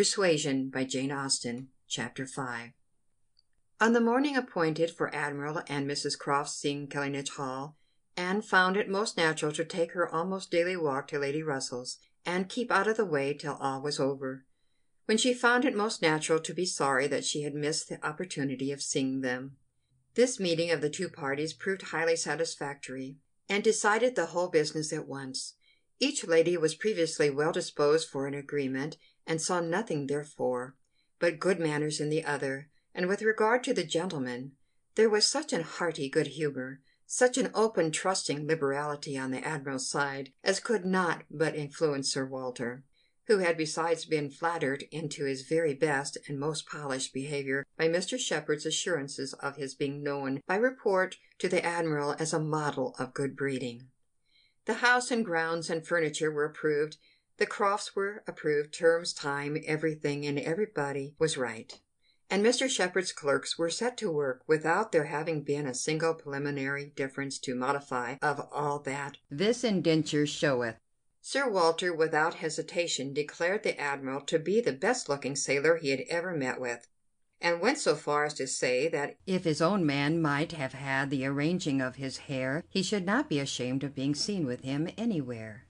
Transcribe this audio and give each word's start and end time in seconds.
PERSUASION 0.00 0.70
by 0.70 0.84
Jane 0.84 1.12
Austen 1.12 1.68
CHAPTER 1.86 2.24
V 2.24 2.72
On 3.82 3.92
the 3.92 4.00
morning 4.00 4.34
appointed 4.34 4.90
for 4.90 5.14
Admiral 5.14 5.60
and 5.68 5.86
Mrs. 5.86 6.18
Crofts 6.18 6.56
seeing 6.56 6.88
Kellynch 6.88 7.28
Hall, 7.36 7.76
Anne 8.16 8.40
found 8.40 8.78
it 8.78 8.88
most 8.88 9.18
natural 9.18 9.52
to 9.52 9.62
take 9.62 9.92
her 9.92 10.08
almost 10.08 10.50
daily 10.50 10.74
walk 10.74 11.06
to 11.08 11.18
Lady 11.18 11.42
Russell's, 11.42 11.98
and 12.24 12.48
keep 12.48 12.70
out 12.72 12.88
of 12.88 12.96
the 12.96 13.04
way 13.04 13.34
till 13.34 13.56
all 13.56 13.82
was 13.82 14.00
over; 14.00 14.46
when 15.04 15.18
she 15.18 15.34
found 15.34 15.66
it 15.66 15.76
most 15.76 16.00
natural 16.00 16.40
to 16.40 16.54
be 16.54 16.64
sorry 16.64 17.06
that 17.06 17.26
she 17.26 17.42
had 17.42 17.54
missed 17.54 17.90
the 17.90 18.02
opportunity 18.02 18.72
of 18.72 18.80
seeing 18.80 19.20
them. 19.20 19.58
This 20.14 20.40
meeting 20.40 20.70
of 20.70 20.80
the 20.80 20.88
two 20.88 21.10
parties 21.10 21.52
proved 21.52 21.82
highly 21.82 22.16
satisfactory, 22.16 23.18
and 23.50 23.62
decided 23.62 24.14
the 24.14 24.32
whole 24.32 24.48
business 24.48 24.94
at 24.94 25.06
once. 25.06 25.56
Each 26.02 26.26
lady 26.26 26.56
was 26.56 26.74
previously 26.74 27.28
well 27.28 27.52
disposed 27.52 28.08
for 28.08 28.26
an 28.26 28.32
agreement, 28.32 28.96
and 29.30 29.40
saw 29.40 29.60
nothing, 29.60 30.08
therefore, 30.08 30.74
but 31.20 31.38
good 31.38 31.60
manners 31.60 32.00
in 32.00 32.10
the 32.10 32.24
other; 32.24 32.68
and 32.92 33.06
with 33.06 33.22
regard 33.22 33.62
to 33.62 33.72
the 33.72 33.84
gentleman, 33.84 34.50
there 34.96 35.08
was 35.08 35.24
such 35.24 35.52
an 35.52 35.62
hearty 35.62 36.08
good 36.08 36.26
humour, 36.26 36.80
such 37.06 37.38
an 37.38 37.48
open 37.54 37.92
trusting 37.92 38.44
liberality 38.48 39.16
on 39.16 39.30
the 39.30 39.38
Admiral's 39.38 39.88
side, 39.88 40.32
as 40.42 40.58
could 40.58 40.84
not 40.84 41.22
but 41.30 41.54
influence 41.54 42.12
Sir 42.12 42.26
Walter, 42.26 42.82
who 43.28 43.38
had 43.38 43.56
besides 43.56 44.04
been 44.04 44.30
flattered 44.30 44.82
into 44.90 45.24
his 45.26 45.42
very 45.42 45.74
best 45.74 46.18
and 46.26 46.40
most 46.40 46.66
polished 46.66 47.14
behaviour 47.14 47.64
by 47.76 47.86
Mr. 47.86 48.18
Shepherd's 48.18 48.66
assurances 48.66 49.32
of 49.34 49.54
his 49.54 49.76
being 49.76 50.02
known 50.02 50.40
by 50.48 50.56
report 50.56 51.18
to 51.38 51.48
the 51.48 51.64
Admiral 51.64 52.16
as 52.18 52.32
a 52.32 52.40
model 52.40 52.96
of 52.98 53.14
good 53.14 53.36
breeding. 53.36 53.90
The 54.64 54.74
house 54.74 55.12
and 55.12 55.24
grounds 55.24 55.70
and 55.70 55.86
furniture 55.86 56.32
were 56.32 56.44
approved 56.44 56.96
the 57.40 57.46
Crofts 57.46 57.96
were 57.96 58.22
approved, 58.26 58.70
terms, 58.70 59.14
time, 59.14 59.56
everything 59.64 60.26
and 60.26 60.38
everybody 60.38 61.14
was 61.18 61.38
right; 61.38 61.80
and 62.28 62.44
Mr. 62.44 62.68
Shepherd's 62.68 63.12
clerks 63.12 63.56
were 63.56 63.70
set 63.70 63.96
to 63.96 64.12
work 64.12 64.42
without 64.46 64.92
there 64.92 65.06
having 65.06 65.42
been 65.42 65.66
a 65.66 65.72
single 65.72 66.12
preliminary 66.12 66.92
difference 66.94 67.38
to 67.38 67.54
modify 67.54 68.16
of 68.20 68.46
all 68.52 68.78
that 68.80 69.16
this 69.30 69.64
indenture 69.64 70.26
showeth. 70.26 70.76
Sir 71.22 71.48
Walter 71.48 71.94
without 71.94 72.34
hesitation 72.34 73.14
declared 73.14 73.62
the 73.62 73.80
Admiral 73.80 74.20
to 74.26 74.38
be 74.38 74.60
the 74.60 74.74
best 74.74 75.08
looking 75.08 75.34
sailor 75.34 75.78
he 75.78 75.92
had 75.92 76.02
ever 76.10 76.36
met 76.36 76.60
with, 76.60 76.88
and 77.40 77.62
went 77.62 77.78
so 77.78 77.94
far 77.94 78.26
as 78.26 78.34
to 78.34 78.46
say 78.46 78.86
that 78.86 79.16
if 79.26 79.44
his 79.44 79.62
own 79.62 79.86
man 79.86 80.20
might 80.20 80.52
have 80.52 80.74
had 80.74 81.08
the 81.08 81.24
arranging 81.24 81.80
of 81.80 81.96
his 81.96 82.18
hair 82.18 82.64
he 82.68 82.82
should 82.82 83.06
not 83.06 83.30
be 83.30 83.38
ashamed 83.38 83.82
of 83.82 83.94
being 83.94 84.14
seen 84.14 84.44
with 84.44 84.60
him 84.60 84.90
anywhere. 84.98 85.64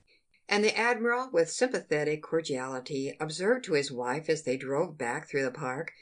And 0.53 0.65
the 0.65 0.77
Admiral, 0.77 1.31
with 1.31 1.48
sympathetic 1.48 2.25
cordiality, 2.25 3.17
observed 3.20 3.65
to 3.67 3.75
his 3.75 3.93
wife 3.93 4.29
as 4.29 4.43
they 4.43 4.57
drove 4.57 4.98
back 4.98 5.29
through 5.29 5.45
the 5.45 5.53
park: 5.53 5.92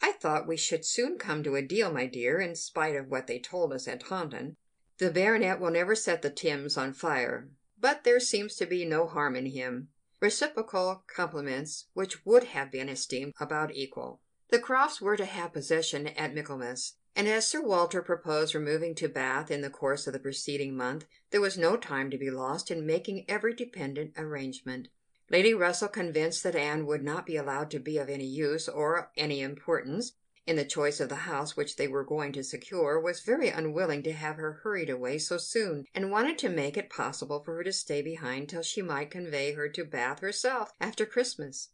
"I 0.00 0.12
thought 0.12 0.48
we 0.48 0.56
should 0.56 0.86
soon 0.86 1.18
come 1.18 1.42
to 1.42 1.56
a 1.56 1.60
deal, 1.60 1.92
my 1.92 2.06
dear, 2.06 2.40
in 2.40 2.54
spite 2.54 2.96
of 2.96 3.08
what 3.08 3.26
they 3.26 3.38
told 3.38 3.70
us 3.70 3.86
at 3.86 4.00
Taunton. 4.00 4.56
The 4.96 5.10
baronet 5.10 5.60
will 5.60 5.70
never 5.70 5.94
set 5.94 6.22
the 6.22 6.30
Thames 6.30 6.78
on 6.78 6.94
fire, 6.94 7.50
but 7.78 8.04
there 8.04 8.18
seems 8.18 8.56
to 8.56 8.64
be 8.64 8.86
no 8.86 9.06
harm 9.06 9.36
in 9.36 9.44
him." 9.44 9.90
Reciprocal 10.20 11.04
compliments, 11.06 11.88
which 11.92 12.24
would 12.24 12.44
have 12.44 12.70
been 12.70 12.88
esteemed 12.88 13.34
about 13.38 13.74
equal. 13.74 14.22
The 14.48 14.58
Crofts 14.58 15.02
were 15.02 15.18
to 15.18 15.26
have 15.26 15.52
possession 15.52 16.06
at 16.06 16.34
Michaelmas. 16.34 16.94
And 17.18 17.26
as 17.26 17.48
Sir 17.48 17.60
Walter 17.60 18.00
proposed 18.00 18.54
removing 18.54 18.94
to 18.94 19.08
Bath 19.08 19.50
in 19.50 19.60
the 19.60 19.70
course 19.70 20.06
of 20.06 20.12
the 20.12 20.20
preceding 20.20 20.76
month, 20.76 21.04
there 21.32 21.40
was 21.40 21.58
no 21.58 21.76
time 21.76 22.10
to 22.10 22.16
be 22.16 22.30
lost 22.30 22.70
in 22.70 22.86
making 22.86 23.24
every 23.28 23.54
dependent 23.54 24.12
arrangement. 24.16 24.86
Lady 25.28 25.52
Russell, 25.52 25.88
convinced 25.88 26.44
that 26.44 26.54
Anne 26.54 26.86
would 26.86 27.02
not 27.02 27.26
be 27.26 27.34
allowed 27.34 27.72
to 27.72 27.80
be 27.80 27.98
of 27.98 28.08
any 28.08 28.24
use 28.24 28.68
or 28.68 29.10
any 29.16 29.40
importance 29.40 30.12
in 30.46 30.54
the 30.54 30.64
choice 30.64 31.00
of 31.00 31.08
the 31.08 31.26
house 31.26 31.56
which 31.56 31.74
they 31.74 31.88
were 31.88 32.04
going 32.04 32.30
to 32.34 32.44
secure, 32.44 33.00
was 33.00 33.18
very 33.22 33.48
unwilling 33.48 34.04
to 34.04 34.12
have 34.12 34.36
her 34.36 34.60
hurried 34.62 34.88
away 34.88 35.18
so 35.18 35.38
soon, 35.38 35.86
and 35.96 36.12
wanted 36.12 36.38
to 36.38 36.48
make 36.48 36.76
it 36.76 36.88
possible 36.88 37.42
for 37.42 37.56
her 37.56 37.64
to 37.64 37.72
stay 37.72 38.00
behind 38.00 38.48
till 38.48 38.62
she 38.62 38.80
might 38.80 39.10
convey 39.10 39.54
her 39.54 39.68
to 39.68 39.84
Bath 39.84 40.20
herself 40.20 40.70
after 40.80 41.04
Christmas; 41.04 41.70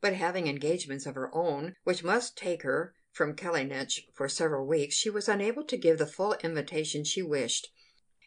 but 0.00 0.14
having 0.14 0.46
engagements 0.46 1.04
of 1.04 1.16
her 1.16 1.34
own 1.34 1.74
which 1.82 2.04
must 2.04 2.38
take 2.38 2.62
her 2.62 2.94
from 3.14 3.36
Kellynch 3.36 4.08
for 4.12 4.28
several 4.28 4.66
weeks, 4.66 4.96
she 4.96 5.08
was 5.08 5.28
unable 5.28 5.62
to 5.62 5.76
give 5.76 5.98
the 5.98 6.06
full 6.06 6.34
invitation 6.42 7.04
she 7.04 7.22
wished; 7.22 7.70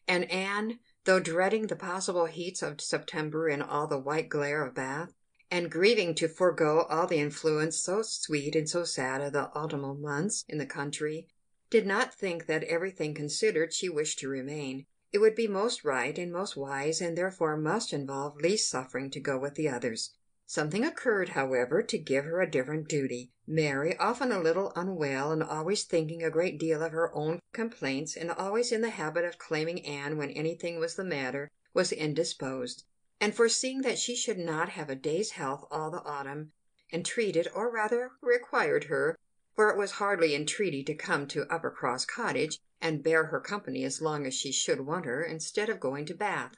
and 0.08 0.32
Anne, 0.32 0.80
though 1.04 1.20
dreading 1.20 1.68
the 1.68 1.76
possible 1.76 2.26
heats 2.26 2.64
of 2.64 2.80
September 2.80 3.50
in 3.50 3.62
all 3.62 3.86
the 3.86 4.00
white 4.00 4.30
glare 4.30 4.66
of 4.66 4.74
Bath, 4.74 5.14
and 5.52 5.70
grieving 5.70 6.16
to 6.16 6.30
forego 6.30 6.84
all 6.84 7.06
the 7.06 7.20
influence 7.20 7.78
so 7.78 8.02
sweet 8.02 8.56
and 8.56 8.70
so 8.70 8.86
sad 8.86 9.20
of 9.20 9.34
the 9.34 9.48
autumnal 9.50 9.94
months 9.94 10.46
in 10.48 10.58
the 10.58 10.66
country, 10.66 11.28
did 11.70 11.86
not 11.86 12.14
think 12.14 12.46
that, 12.46 12.64
everything 12.64 13.14
considered, 13.14 13.74
she 13.74 13.90
wished 13.90 14.20
to 14.20 14.30
remain. 14.30 14.86
It 15.12 15.18
would 15.18 15.36
be 15.36 15.50
most 15.50 15.84
right 15.84 16.18
and 16.18 16.32
most 16.32 16.56
wise, 16.56 17.02
and 17.02 17.18
therefore 17.18 17.58
must 17.58 17.92
involve 17.92 18.38
least 18.38 18.70
suffering 18.70 19.10
to 19.12 19.20
go 19.20 19.38
with 19.38 19.56
the 19.56 19.68
others. 19.68 20.12
Something 20.50 20.86
occurred, 20.86 21.28
however, 21.36 21.84
to 21.84 21.98
give 21.98 22.24
her 22.24 22.40
a 22.40 22.50
different 22.50 22.88
duty. 22.88 23.34
Mary, 23.46 23.98
often 23.98 24.32
a 24.32 24.40
little 24.40 24.72
unwell, 24.78 25.34
and 25.34 25.44
always 25.44 25.84
thinking 25.84 26.24
a 26.24 26.30
great 26.30 26.58
deal 26.58 26.82
of 26.82 26.94
her 26.94 27.14
own 27.14 27.42
complaints, 27.52 28.16
and 28.16 28.32
always 28.32 28.72
in 28.72 28.80
the 28.80 28.92
habit 28.92 29.26
of 29.26 29.38
claiming 29.38 29.86
Anne 29.86 30.16
when 30.16 30.30
anything 30.30 30.80
was 30.80 30.96
the 30.96 31.04
matter, 31.04 31.52
was 31.74 31.92
indisposed; 31.92 32.86
and 33.20 33.36
foreseeing 33.36 33.82
that 33.82 33.98
she 34.00 34.16
should 34.16 34.38
not 34.38 34.70
have 34.70 34.90
a 34.90 34.96
day's 34.96 35.32
health 35.32 35.66
all 35.70 35.92
the 35.92 36.02
autumn, 36.04 36.54
entreated, 36.94 37.50
or 37.54 37.70
rather 37.70 38.12
required 38.22 38.86
her, 38.86 39.18
for 39.54 39.70
it 39.70 39.78
was 39.78 39.92
hardly 40.00 40.34
entreaty 40.34 40.82
to 40.82 40.96
come 40.96 41.28
to 41.28 41.44
Uppercross 41.54 42.06
Cottage, 42.08 42.58
and 42.80 43.04
bear 43.04 43.26
her 43.26 43.42
company 43.42 43.84
as 43.84 44.02
long 44.02 44.26
as 44.26 44.34
she 44.34 44.54
should 44.54 44.80
want 44.80 45.04
her, 45.06 45.22
instead 45.22 45.68
of 45.68 45.82
going 45.82 46.06
to 46.06 46.16
Bath. 46.16 46.54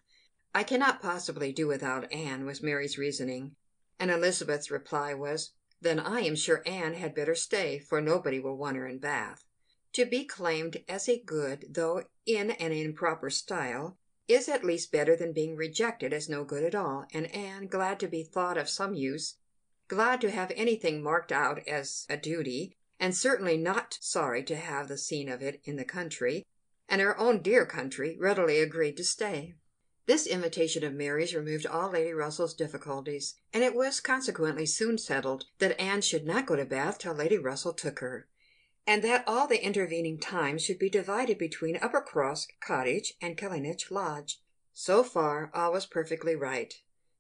"I 0.54 0.62
cannot 0.64 1.02
possibly 1.02 1.52
do 1.52 1.66
without 1.66 2.14
Anne," 2.14 2.46
was 2.46 2.62
Mary's 2.62 2.96
reasoning 3.00 3.56
and 4.00 4.10
Elizabeth's 4.10 4.72
reply 4.72 5.14
was, 5.14 5.52
"Then 5.82 6.00
I 6.00 6.22
am 6.22 6.36
sure 6.36 6.64
Anne 6.66 6.94
had 6.94 7.14
better 7.14 7.36
stay, 7.36 7.80
for 7.80 8.00
nobody 8.00 8.40
will 8.40 8.56
want 8.56 8.78
her 8.78 8.88
in 8.88 9.00
Bath." 9.00 9.44
To 9.94 10.06
be 10.06 10.24
claimed 10.24 10.84
as 10.88 11.10
a 11.10 11.20
good, 11.20 11.66
though 11.70 12.06
in 12.26 12.52
an 12.52 12.72
improper 12.72 13.30
style, 13.30 13.98
is 14.28 14.48
at 14.48 14.64
least 14.64 14.92
better 14.92 15.16
than 15.16 15.34
being 15.34 15.56
rejected 15.56 16.14
as 16.14 16.30
no 16.30 16.44
good 16.44 16.64
at 16.64 16.76
all; 16.76 17.08
and 17.12 17.34
Anne, 17.36 17.68
glad 17.68 18.00
to 18.00 18.08
be 18.08 18.24
thought 18.24 18.58
of 18.58 18.70
some 18.70 18.94
use, 18.94 19.36
glad 19.88 20.22
to 20.22 20.32
have 20.32 20.52
anything 20.56 21.02
marked 21.04 21.32
out 21.32 21.68
as 21.68 22.06
a 22.10 22.16
duty, 22.16 22.78
and 23.00 23.16
certainly 23.18 23.58
not 23.58 23.98
sorry 24.00 24.44
to 24.44 24.56
have 24.56 24.88
the 24.88 24.98
scene 24.98 25.28
of 25.28 25.42
it 25.42 25.60
in 25.64 25.76
the 25.76 25.84
country, 25.86 26.46
and 26.88 27.02
her 27.02 27.18
own 27.18 27.42
dear 27.42 27.66
country, 27.66 28.16
readily 28.18 28.60
agreed 28.60 28.96
to 28.98 29.04
stay. 29.04 29.56
This 30.10 30.26
invitation 30.26 30.84
of 30.84 30.96
Mary's 30.96 31.36
removed 31.36 31.68
all 31.68 31.92
Lady 31.92 32.14
Russell's 32.14 32.56
difficulties, 32.56 33.36
and 33.54 33.64
it 33.64 33.76
was 33.76 34.00
consequently 34.00 34.66
soon 34.66 34.98
settled 34.98 35.46
that 35.60 35.80
Anne 35.80 36.02
should 36.02 36.26
not 36.26 36.48
go 36.48 36.56
to 36.56 36.66
Bath 36.66 36.98
till 36.98 37.14
Lady 37.14 37.38
Russell 37.38 37.74
took 37.74 38.00
her, 38.00 38.28
and 38.88 39.04
that 39.04 39.24
all 39.28 39.46
the 39.46 39.64
intervening 39.64 40.18
time 40.20 40.58
should 40.58 40.80
be 40.80 40.90
divided 40.90 41.38
between 41.38 41.78
Uppercross 41.78 42.48
Cottage 42.60 43.14
and 43.22 43.38
Kellynch 43.38 43.92
Lodge. 43.92 44.42
So 44.74 45.04
far 45.04 45.52
all 45.54 45.74
was 45.74 45.86
perfectly 45.86 46.36
right; 46.36 46.74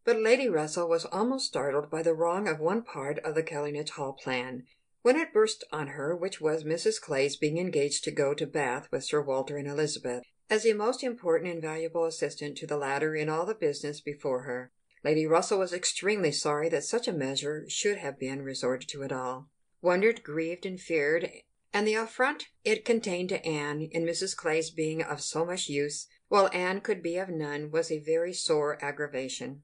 but 0.04 0.20
Lady 0.20 0.50
Russell 0.50 0.90
was 0.90 1.06
almost 1.06 1.46
startled 1.46 1.92
by 1.92 2.02
the 2.02 2.16
wrong 2.16 2.48
of 2.48 2.60
one 2.60 2.82
part 2.82 3.20
of 3.20 3.36
the 3.36 3.44
Kellynch 3.44 3.92
Hall 3.92 4.14
plan, 4.14 4.66
when 5.04 5.16
it 5.16 5.32
burst 5.32 5.64
on 5.72 5.90
her, 5.90 6.16
which 6.16 6.42
was 6.42 6.64
Mrs. 6.64 7.00
Clay's 7.00 7.36
being 7.36 7.60
engaged 7.60 8.04
to 8.06 8.12
go 8.12 8.34
to 8.34 8.48
Bath 8.48 8.88
with 8.92 9.04
Sir 9.04 9.22
Walter 9.22 9.58
and 9.58 9.68
Elizabeth 9.68 10.24
as 10.50 10.66
a 10.66 10.74
most 10.74 11.04
important 11.04 11.52
and 11.52 11.62
valuable 11.62 12.06
assistant 12.06 12.58
to 12.58 12.66
the 12.66 12.78
latter 12.78 13.16
in 13.16 13.30
all 13.30 13.46
the 13.46 13.54
business 13.54 14.02
before 14.02 14.42
her. 14.42 14.72
Lady 15.04 15.26
Russell 15.26 15.60
was 15.60 15.74
extremely 15.74 16.32
sorry 16.32 16.68
that 16.70 16.84
such 16.84 17.08
a 17.08 17.14
measure 17.14 17.66
should 17.70 17.98
have 17.98 18.20
been 18.20 18.42
resorted 18.42 18.90
to 18.90 19.04
at 19.04 19.12
all; 19.12 19.50
wondered, 19.82 20.24
grieved, 20.24 20.66
and 20.66 20.82
feared; 20.82 21.30
and 21.72 21.88
the 21.88 21.94
affront 21.94 22.48
it 22.66 22.84
contained 22.84 23.30
to 23.30 23.46
Anne 23.46 23.84
in 23.92 24.04
Mrs. 24.04 24.36
Clay's 24.36 24.72
being 24.72 25.04
of 25.04 25.22
so 25.22 25.46
much 25.46 25.70
use, 25.70 26.08
while 26.30 26.50
Anne 26.52 26.82
could 26.82 27.04
be 27.04 27.18
of 27.18 27.30
none, 27.30 27.70
was 27.70 27.92
a 27.92 28.00
very 28.00 28.34
sore 28.34 28.84
aggravation. 28.84 29.62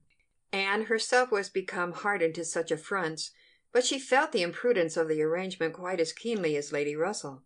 Anne 0.52 0.84
herself 0.84 1.32
was 1.32 1.48
become 1.48 1.92
hardened 1.92 2.36
to 2.36 2.44
such 2.44 2.70
affronts, 2.70 3.32
but 3.72 3.84
she 3.84 3.98
felt 3.98 4.30
the 4.30 4.42
imprudence 4.42 4.96
of 4.96 5.08
the 5.08 5.20
arrangement 5.20 5.74
quite 5.74 6.00
as 6.00 6.12
keenly 6.12 6.56
as 6.56 6.72
Lady 6.72 6.94
Russell. 6.94 7.42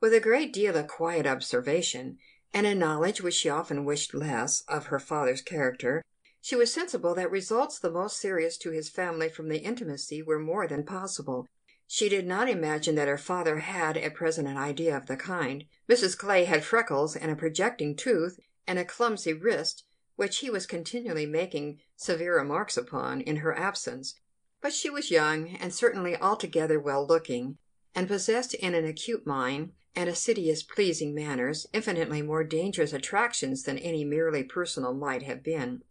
With 0.00 0.12
a 0.12 0.20
great 0.20 0.52
deal 0.52 0.76
of 0.76 0.88
quiet 0.88 1.26
observation 1.26 2.18
and 2.52 2.66
a 2.66 2.74
knowledge 2.74 3.20
which 3.20 3.34
she 3.34 3.48
often 3.48 3.84
wished 3.84 4.14
less 4.14 4.62
of 4.68 4.86
her 4.86 4.98
father's 4.98 5.42
character, 5.42 6.04
she 6.40 6.56
was 6.56 6.72
sensible 6.72 7.14
that 7.14 7.30
results 7.30 7.78
the 7.78 7.90
most 7.90 8.18
serious 8.18 8.56
to 8.58 8.70
his 8.70 8.88
family 8.88 9.28
from 9.28 9.48
the 9.48 9.58
intimacy 9.58 10.22
were 10.22 10.38
more 10.38 10.66
than 10.66 10.84
possible. 10.84 11.46
She 11.86 12.08
did 12.08 12.26
not 12.26 12.48
imagine 12.48 12.94
that 12.94 13.08
her 13.08 13.18
father 13.18 13.58
had 13.58 13.96
at 13.96 14.14
present 14.14 14.48
an 14.48 14.56
idea 14.56 14.96
of 14.96 15.06
the 15.06 15.16
kind. 15.16 15.64
Mrs. 15.88 16.16
Clay 16.16 16.44
had 16.44 16.64
freckles 16.64 17.14
and 17.16 17.30
a 17.30 17.36
projecting 17.36 17.94
tooth 17.94 18.38
and 18.66 18.78
a 18.78 18.84
clumsy 18.84 19.32
wrist, 19.32 19.84
which 20.16 20.38
he 20.38 20.50
was 20.50 20.66
continually 20.66 21.26
making 21.26 21.80
severe 21.96 22.36
remarks 22.36 22.76
upon 22.76 23.20
in 23.20 23.36
her 23.36 23.56
absence. 23.56 24.14
But 24.60 24.72
she 24.72 24.88
was 24.88 25.10
young, 25.10 25.56
and 25.56 25.74
certainly 25.74 26.16
altogether 26.16 26.78
well 26.78 27.06
looking, 27.06 27.58
and 27.94 28.06
possessed 28.06 28.54
in 28.54 28.74
an 28.74 28.84
acute 28.84 29.26
mind 29.26 29.72
and 29.94 30.08
assiduous 30.08 30.62
pleasing 30.62 31.14
manners 31.14 31.66
infinitely 31.72 32.22
more 32.22 32.44
dangerous 32.44 32.92
attractions 32.92 33.64
than 33.64 33.78
any 33.78 34.04
merely 34.04 34.42
personal 34.42 34.94
might 34.94 35.22
have 35.22 35.42
been. 35.42 35.82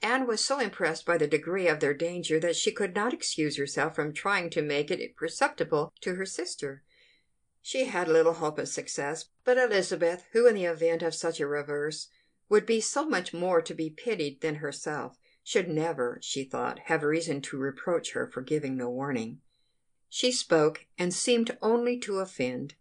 Anne 0.00 0.26
was 0.26 0.44
so 0.44 0.58
impressed 0.58 1.06
by 1.06 1.16
the 1.16 1.28
degree 1.28 1.68
of 1.68 1.80
their 1.80 1.94
danger 1.94 2.40
that 2.40 2.56
she 2.56 2.72
could 2.72 2.94
not 2.94 3.14
excuse 3.14 3.56
herself 3.56 3.94
from 3.94 4.12
trying 4.12 4.50
to 4.50 4.60
make 4.60 4.90
it 4.90 5.16
perceptible 5.16 5.92
to 6.00 6.16
her 6.16 6.26
sister. 6.26 6.82
She 7.60 7.84
had 7.84 8.08
little 8.08 8.34
hope 8.34 8.58
of 8.58 8.68
success, 8.68 9.26
but 9.44 9.58
Elizabeth, 9.58 10.24
who 10.32 10.48
in 10.48 10.56
the 10.56 10.64
event 10.64 11.02
of 11.02 11.14
such 11.14 11.38
a 11.38 11.46
reverse 11.46 12.08
would 12.48 12.66
be 12.66 12.80
so 12.80 13.08
much 13.08 13.32
more 13.32 13.62
to 13.62 13.74
be 13.74 13.88
pitied 13.88 14.40
than 14.40 14.56
herself, 14.56 15.16
should 15.44 15.68
never, 15.68 16.18
she 16.20 16.44
thought, 16.44 16.80
have 16.86 17.04
reason 17.04 17.40
to 17.42 17.56
reproach 17.56 18.12
her 18.12 18.26
for 18.26 18.42
giving 18.42 18.76
no 18.76 18.90
warning. 18.90 19.40
She 20.08 20.32
spoke, 20.32 20.86
and 20.98 21.14
seemed 21.14 21.56
only 21.62 21.98
to 22.00 22.18
offend. 22.18 22.74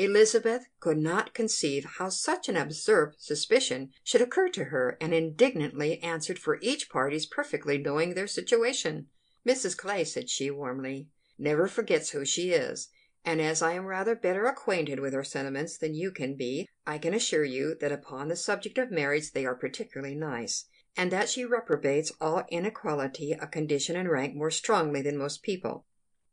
Elizabeth 0.00 0.68
could 0.78 0.96
not 0.96 1.34
conceive 1.34 1.84
how 1.98 2.08
such 2.08 2.48
an 2.48 2.56
absurd 2.56 3.16
suspicion 3.18 3.90
should 4.04 4.22
occur 4.22 4.48
to 4.48 4.66
her, 4.66 4.96
and 5.00 5.12
indignantly 5.12 6.00
answered 6.04 6.38
for 6.38 6.60
each 6.62 6.88
party's 6.88 7.26
perfectly 7.26 7.78
knowing 7.78 8.14
their 8.14 8.28
situation. 8.28 9.08
Mrs. 9.44 9.76
Clay, 9.76 10.04
said 10.04 10.30
she, 10.30 10.52
warmly, 10.52 11.08
never 11.36 11.66
forgets 11.66 12.10
who 12.10 12.24
she 12.24 12.52
is, 12.52 12.90
and 13.24 13.42
as 13.42 13.60
I 13.60 13.72
am 13.72 13.86
rather 13.86 14.14
better 14.14 14.46
acquainted 14.46 15.00
with 15.00 15.14
her 15.14 15.24
sentiments 15.24 15.76
than 15.76 15.94
you 15.94 16.12
can 16.12 16.36
be, 16.36 16.68
I 16.86 16.98
can 16.98 17.12
assure 17.12 17.44
you 17.44 17.74
that 17.80 17.90
upon 17.90 18.28
the 18.28 18.36
subject 18.36 18.78
of 18.78 18.92
marriage 18.92 19.32
they 19.32 19.44
are 19.44 19.56
particularly 19.56 20.14
nice, 20.14 20.66
and 20.96 21.10
that 21.10 21.28
she 21.28 21.44
reprobates 21.44 22.12
all 22.20 22.44
inequality 22.50 23.34
of 23.34 23.50
condition 23.50 23.96
and 23.96 24.08
rank 24.08 24.36
more 24.36 24.52
strongly 24.52 25.02
than 25.02 25.18
most 25.18 25.42
people. 25.42 25.86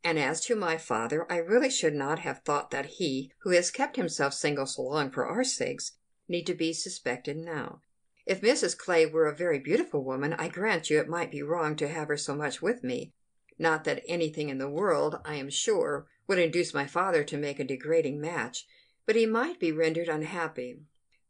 And 0.05 0.19
as 0.19 0.39
to 0.41 0.55
my 0.55 0.77
father, 0.77 1.25
I 1.31 1.37
really 1.37 1.71
should 1.71 1.95
not 1.95 2.19
have 2.19 2.43
thought 2.43 2.69
that 2.69 2.85
he, 2.85 3.31
who 3.39 3.49
has 3.49 3.71
kept 3.71 3.95
himself 3.95 4.35
single 4.35 4.67
so 4.67 4.83
long 4.83 5.09
for 5.09 5.25
our 5.25 5.43
sakes, 5.43 5.93
need 6.27 6.45
to 6.45 6.53
be 6.53 6.73
suspected 6.73 7.37
now. 7.37 7.81
If 8.23 8.41
Mrs. 8.41 8.77
Clay 8.77 9.07
were 9.07 9.25
a 9.25 9.35
very 9.35 9.57
beautiful 9.57 10.03
woman, 10.03 10.33
I 10.33 10.47
grant 10.47 10.91
you 10.91 10.99
it 10.99 11.09
might 11.09 11.31
be 11.31 11.41
wrong 11.41 11.75
to 11.77 11.87
have 11.87 12.09
her 12.09 12.17
so 12.17 12.35
much 12.35 12.61
with 12.61 12.83
me. 12.83 13.13
Not 13.57 13.83
that 13.85 14.03
anything 14.07 14.49
in 14.49 14.59
the 14.59 14.69
world, 14.69 15.19
I 15.25 15.35
am 15.37 15.49
sure, 15.49 16.05
would 16.27 16.37
induce 16.37 16.71
my 16.71 16.85
father 16.85 17.23
to 17.23 17.35
make 17.35 17.59
a 17.59 17.63
degrading 17.63 18.21
match, 18.21 18.67
but 19.07 19.15
he 19.15 19.25
might 19.25 19.59
be 19.59 19.71
rendered 19.71 20.07
unhappy. 20.07 20.81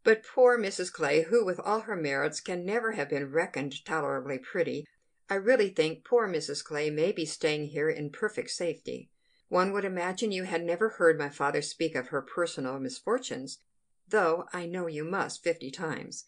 But 0.04 0.26
poor 0.26 0.58
Mrs. 0.60 0.92
Clay, 0.92 1.22
who 1.22 1.46
with 1.46 1.62
all 1.62 1.80
her 1.82 1.96
merits 1.96 2.42
can 2.42 2.66
never 2.66 2.92
have 2.92 3.08
been 3.08 3.32
reckoned 3.32 3.86
tolerably 3.86 4.38
pretty, 4.38 4.86
I 5.30 5.36
really 5.36 5.70
think 5.70 6.04
poor 6.04 6.28
Mrs. 6.28 6.64
Clay 6.64 6.90
may 6.90 7.12
be 7.12 7.26
staying 7.26 7.68
here 7.68 7.90
in 7.90 8.12
perfect 8.12 8.52
safety. 8.52 9.10
One 9.48 9.72
would 9.74 9.86
imagine 9.86 10.32
you 10.32 10.44
had 10.44 10.64
never 10.64 10.90
heard 10.90 11.18
my 11.18 11.30
father 11.30 11.62
speak 11.62 11.96
of 11.96 12.10
her 12.10 12.22
personal 12.22 12.80
misfortunes, 12.80 13.60
though 14.08 14.46
I 14.54 14.66
know 14.66 14.88
you 14.88 15.04
must 15.04 15.44
fifty 15.44 15.72
times. 15.72 16.26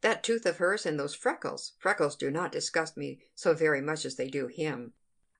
That 0.00 0.22
tooth 0.22 0.46
of 0.46 0.58
hers 0.58 0.86
and 0.86 0.98
those 0.98 1.14
freckles 1.14 1.72
freckles 1.78 2.16
do 2.16 2.30
not 2.30 2.52
disgust 2.52 2.96
me 2.96 3.20
so 3.34 3.54
very 3.54 3.80
much 3.80 4.04
as 4.04 4.16
they 4.16 4.28
do 4.28 4.46
him. 4.46 4.92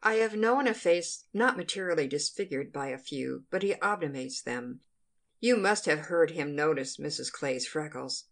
I 0.03 0.14
have 0.14 0.35
known 0.35 0.67
a 0.67 0.75
face 0.75 1.25
not 1.32 1.56
materially 1.56 2.08
disfigured 2.08 2.73
by 2.73 2.88
a 2.88 2.99
few, 2.99 3.44
but 3.50 3.62
he 3.62 3.75
obviates 3.82 4.43
them. 4.43 4.81
You 5.41 5.56
must 5.56 5.87
have 5.87 6.06
heard 6.06 6.32
him 6.32 6.56
notice 6.56 6.97
Mrs. 6.97 7.31
Clay's 7.31 7.67
freckles. 7.67 8.25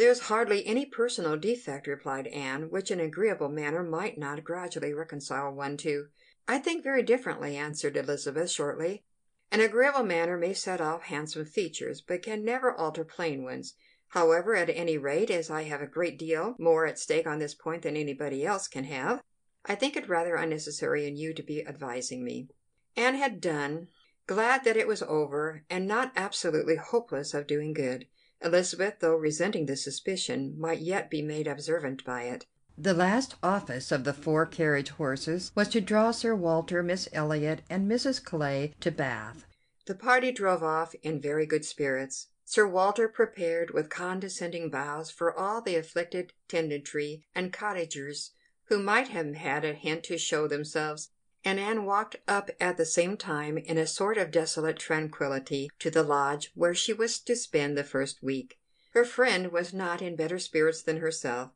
"There's 0.00 0.20
hardly 0.32 0.64
any 0.64 0.86
personal 0.86 1.36
defect," 1.36 1.86
replied 1.86 2.26
Anne, 2.28 2.70
"which 2.70 2.90
an 2.90 3.00
agreeable 3.00 3.50
manner 3.50 3.82
might 3.82 4.16
not 4.16 4.42
gradually 4.42 4.94
reconcile 4.94 5.52
one 5.52 5.76
to." 5.76 6.08
"I 6.48 6.56
think 6.58 6.82
very 6.82 7.02
differently," 7.02 7.54
answered 7.54 7.98
Elizabeth 7.98 8.50
shortly. 8.50 9.04
"An 9.50 9.60
agreeable 9.60 10.02
manner 10.02 10.38
may 10.38 10.54
set 10.54 10.80
off 10.80 11.02
handsome 11.02 11.44
features, 11.44 12.00
but 12.00 12.22
can 12.22 12.46
never 12.46 12.72
alter 12.72 13.04
plain 13.04 13.42
ones. 13.44 13.74
However, 14.08 14.54
at 14.54 14.70
any 14.70 14.96
rate, 14.96 15.30
as 15.30 15.50
I 15.50 15.64
have 15.64 15.82
a 15.82 15.86
great 15.86 16.18
deal 16.18 16.56
more 16.58 16.86
at 16.86 16.98
stake 16.98 17.26
on 17.26 17.38
this 17.38 17.54
point 17.54 17.82
than 17.82 17.94
anybody 17.94 18.46
else 18.46 18.68
can 18.68 18.84
have, 18.84 19.22
I 19.66 19.74
think 19.74 19.96
it 19.98 20.08
rather 20.08 20.34
unnecessary 20.36 21.06
in 21.06 21.16
you 21.18 21.34
to 21.34 21.42
be 21.42 21.66
advising 21.66 22.24
me." 22.24 22.48
Anne 22.96 23.16
had 23.16 23.38
done, 23.38 23.88
glad 24.26 24.64
that 24.64 24.78
it 24.78 24.88
was 24.88 25.02
over, 25.02 25.66
and 25.68 25.86
not 25.86 26.10
absolutely 26.16 26.76
hopeless 26.76 27.34
of 27.34 27.46
doing 27.46 27.74
good. 27.74 28.06
Elizabeth, 28.42 29.00
though 29.00 29.14
resenting 29.14 29.66
the 29.66 29.76
suspicion, 29.76 30.54
might 30.58 30.80
yet 30.80 31.10
be 31.10 31.22
made 31.22 31.46
observant 31.46 32.04
by 32.04 32.22
it. 32.22 32.46
The 32.78 32.94
last 32.94 33.34
office 33.42 33.92
of 33.92 34.04
the 34.04 34.14
four 34.14 34.46
carriage 34.46 34.90
horses 34.90 35.52
was 35.54 35.68
to 35.68 35.80
draw 35.80 36.12
Sir 36.12 36.34
Walter, 36.34 36.82
Miss 36.82 37.08
Elliot, 37.12 37.60
and 37.68 37.90
Mrs. 37.90 38.24
Clay 38.24 38.72
to 38.80 38.90
Bath. 38.90 39.44
The 39.84 39.94
party 39.94 40.32
drove 40.32 40.62
off 40.62 40.94
in 41.02 41.20
very 41.20 41.44
good 41.44 41.64
spirits. 41.64 42.28
Sir 42.44 42.66
Walter 42.66 43.06
prepared 43.06 43.72
with 43.72 43.90
condescending 43.90 44.70
bows 44.70 45.10
for 45.10 45.32
all 45.32 45.60
the 45.60 45.76
afflicted 45.76 46.32
tenantry 46.48 47.26
and 47.34 47.52
cottagers 47.52 48.30
who 48.64 48.82
might 48.82 49.08
have 49.08 49.34
had 49.34 49.64
a 49.64 49.74
hint 49.74 50.04
to 50.04 50.16
show 50.16 50.48
themselves 50.48 51.10
and 51.44 51.58
Anne 51.58 51.84
walked 51.84 52.16
up 52.28 52.50
at 52.60 52.76
the 52.76 52.84
same 52.84 53.16
time 53.16 53.56
in 53.56 53.78
a 53.78 53.86
sort 53.86 54.18
of 54.18 54.30
desolate 54.30 54.78
tranquillity 54.78 55.70
to 55.78 55.90
the 55.90 56.02
lodge 56.02 56.50
where 56.54 56.74
she 56.74 56.92
was 56.92 57.18
to 57.20 57.34
spend 57.34 57.76
the 57.76 57.84
first 57.84 58.22
week. 58.22 58.58
Her 58.92 59.04
friend 59.04 59.52
was 59.52 59.72
not 59.72 60.02
in 60.02 60.16
better 60.16 60.38
spirits 60.38 60.82
than 60.82 60.98
herself. 60.98 61.50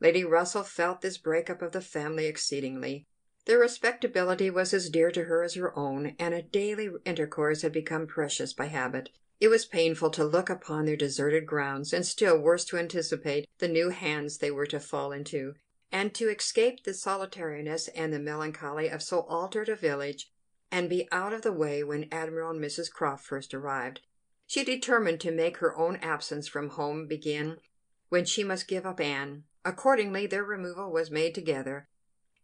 Lady 0.00 0.24
Russell 0.24 0.62
felt 0.62 1.00
this 1.00 1.18
break-up 1.18 1.62
of 1.62 1.72
the 1.72 1.80
family 1.80 2.26
exceedingly. 2.26 3.06
Their 3.46 3.58
respectability 3.58 4.50
was 4.50 4.74
as 4.74 4.90
dear 4.90 5.10
to 5.12 5.24
her 5.24 5.42
as 5.42 5.54
her 5.54 5.76
own, 5.76 6.14
and 6.18 6.34
a 6.34 6.42
daily 6.42 6.90
intercourse 7.04 7.62
had 7.62 7.72
become 7.72 8.06
precious 8.06 8.52
by 8.52 8.66
habit. 8.66 9.10
It 9.40 9.48
was 9.48 9.64
painful 9.64 10.10
to 10.10 10.24
look 10.24 10.50
upon 10.50 10.84
their 10.84 10.96
deserted 10.96 11.46
grounds, 11.46 11.92
and 11.92 12.06
still 12.06 12.38
worse 12.38 12.64
to 12.66 12.76
anticipate 12.76 13.48
the 13.58 13.68
new 13.68 13.88
hands 13.88 14.38
they 14.38 14.50
were 14.50 14.66
to 14.66 14.78
fall 14.78 15.12
into 15.12 15.54
and 15.92 16.14
to 16.14 16.28
escape 16.28 16.84
the 16.84 16.94
solitariness 16.94 17.88
and 17.88 18.12
the 18.12 18.18
melancholy 18.18 18.88
of 18.88 19.02
so 19.02 19.20
altered 19.22 19.68
a 19.68 19.76
village, 19.76 20.30
and 20.70 20.88
be 20.88 21.08
out 21.10 21.32
of 21.32 21.42
the 21.42 21.52
way 21.52 21.82
when 21.82 22.08
Admiral 22.12 22.50
and 22.50 22.60
Mrs. 22.60 22.90
Croft 22.90 23.24
first 23.24 23.52
arrived, 23.52 24.00
she 24.46 24.64
determined 24.64 25.20
to 25.20 25.30
make 25.30 25.58
her 25.58 25.76
own 25.76 25.96
absence 25.96 26.48
from 26.48 26.70
home 26.70 27.06
begin 27.06 27.58
when 28.08 28.24
she 28.24 28.44
must 28.44 28.68
give 28.68 28.86
up 28.86 29.00
Anne. 29.00 29.44
Accordingly, 29.64 30.26
their 30.26 30.44
removal 30.44 30.90
was 30.90 31.10
made 31.10 31.34
together, 31.34 31.88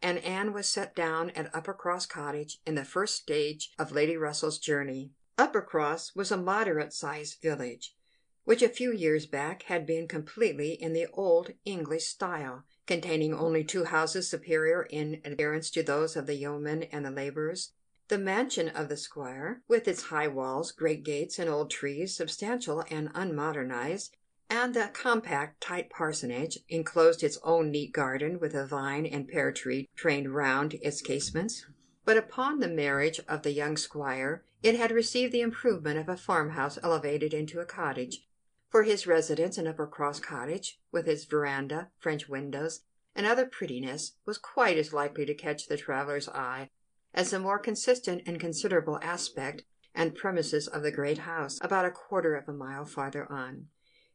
and 0.02 0.18
Anne 0.18 0.52
was 0.52 0.68
set 0.68 0.94
down 0.94 1.30
at 1.30 1.52
Uppercross 1.52 2.08
Cottage 2.08 2.60
in 2.66 2.74
the 2.74 2.84
first 2.84 3.16
stage 3.16 3.72
of 3.78 3.92
Lady 3.92 4.16
Russell's 4.16 4.58
journey. 4.58 5.12
Uppercross 5.38 6.14
was 6.14 6.30
a 6.30 6.36
moderate 6.36 6.92
sized 6.92 7.40
village, 7.42 7.96
which 8.44 8.62
a 8.62 8.68
few 8.68 8.92
years 8.92 9.26
back 9.26 9.64
had 9.64 9.86
been 9.86 10.06
completely 10.06 10.72
in 10.72 10.92
the 10.92 11.06
old 11.12 11.50
English 11.64 12.04
style 12.04 12.64
containing 12.86 13.34
only 13.34 13.64
two 13.64 13.84
houses 13.84 14.28
superior 14.28 14.82
in 14.82 15.20
appearance 15.24 15.70
to 15.70 15.82
those 15.82 16.16
of 16.16 16.26
the 16.26 16.34
yeomen 16.34 16.84
and 16.84 17.04
the 17.04 17.10
labourers. 17.10 17.72
The 18.08 18.18
mansion 18.18 18.68
of 18.68 18.88
the 18.88 18.96
squire, 18.96 19.62
with 19.66 19.88
its 19.88 20.04
high 20.04 20.28
walls, 20.28 20.70
great 20.70 21.02
gates, 21.02 21.38
and 21.38 21.50
old 21.50 21.70
trees, 21.70 22.14
substantial 22.14 22.84
and 22.88 23.12
unmodernized, 23.14 24.10
and 24.48 24.74
the 24.74 24.90
compact, 24.92 25.60
tight 25.60 25.90
parsonage, 25.90 26.58
enclosed 26.68 27.24
its 27.24 27.38
own 27.42 27.72
neat 27.72 27.92
garden 27.92 28.38
with 28.38 28.54
a 28.54 28.64
vine 28.64 29.04
and 29.06 29.26
pear 29.26 29.50
tree 29.50 29.88
trained 29.96 30.34
round 30.34 30.74
its 30.74 31.02
casements. 31.02 31.66
But 32.04 32.16
upon 32.16 32.60
the 32.60 32.68
marriage 32.68 33.20
of 33.28 33.42
the 33.42 33.50
young 33.50 33.76
squire, 33.76 34.44
it 34.62 34.76
had 34.76 34.92
received 34.92 35.32
the 35.32 35.40
improvement 35.40 35.98
of 35.98 36.08
a 36.08 36.16
farmhouse 36.16 36.78
elevated 36.80 37.34
into 37.34 37.58
a 37.58 37.66
cottage, 37.66 38.24
for 38.68 38.82
his 38.82 39.06
residence 39.06 39.58
in 39.58 39.66
Uppercross 39.66 40.20
Cottage, 40.20 40.78
with 40.92 41.08
its 41.08 41.24
veranda, 41.24 41.90
French 41.98 42.28
windows, 42.28 42.80
and 43.14 43.26
other 43.26 43.46
prettiness, 43.46 44.12
was 44.24 44.38
quite 44.38 44.76
as 44.76 44.92
likely 44.92 45.24
to 45.24 45.34
catch 45.34 45.66
the 45.66 45.76
traveller's 45.76 46.28
eye 46.28 46.70
as 47.14 47.30
the 47.30 47.38
more 47.38 47.58
consistent 47.58 48.22
and 48.26 48.38
considerable 48.38 48.98
aspect 49.02 49.62
and 49.94 50.14
premises 50.14 50.68
of 50.68 50.82
the 50.82 50.92
great 50.92 51.18
house, 51.18 51.58
about 51.62 51.86
a 51.86 51.90
quarter 51.90 52.34
of 52.34 52.48
a 52.48 52.52
mile 52.52 52.84
farther 52.84 53.30
on. 53.32 53.68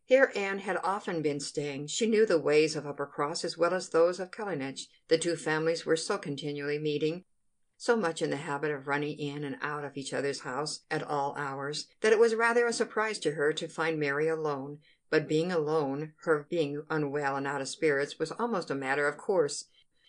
Here 0.06 0.32
Anne 0.36 0.60
had 0.60 0.78
often 0.84 1.22
been 1.22 1.40
staying. 1.40 1.88
She 1.88 2.06
knew 2.06 2.26
the 2.26 2.40
ways 2.40 2.76
of 2.76 2.84
Uppercross 2.84 3.44
as 3.44 3.58
well 3.58 3.74
as 3.74 3.90
those 3.90 4.20
of 4.20 4.30
Kellynch. 4.30 4.82
The 5.08 5.18
two 5.18 5.36
families 5.36 5.86
were 5.86 5.96
so 5.96 6.18
continually 6.18 6.78
meeting 6.78 7.24
so 7.82 7.98
much 7.98 8.22
in 8.22 8.30
the 8.30 8.38
habit 8.38 8.70
of 8.70 8.88
running 8.88 9.18
in 9.18 9.44
and 9.44 9.58
out 9.60 9.84
of 9.84 9.98
each 9.98 10.14
other's 10.14 10.42
house 10.42 10.82
at 10.92 11.02
all 11.02 11.34
hours, 11.36 11.88
that 12.02 12.14
it 12.14 12.20
was 12.20 12.36
rather 12.36 12.68
a 12.68 12.72
surprise 12.72 13.18
to 13.18 13.32
her 13.32 13.52
to 13.52 13.68
find 13.68 14.00
Mary 14.00 14.28
alone, 14.28 14.78
but 15.10 15.28
being 15.28 15.52
alone, 15.52 16.14
her 16.22 16.46
being 16.48 16.84
unwell 16.92 17.36
and 17.36 17.48
out 17.48 17.60
of 17.60 17.68
spirits, 17.68 18.20
was 18.20 18.32
almost 18.34 18.70
a 18.70 18.76
matter 18.76 19.08
of 19.08 19.18
course. 19.18 19.66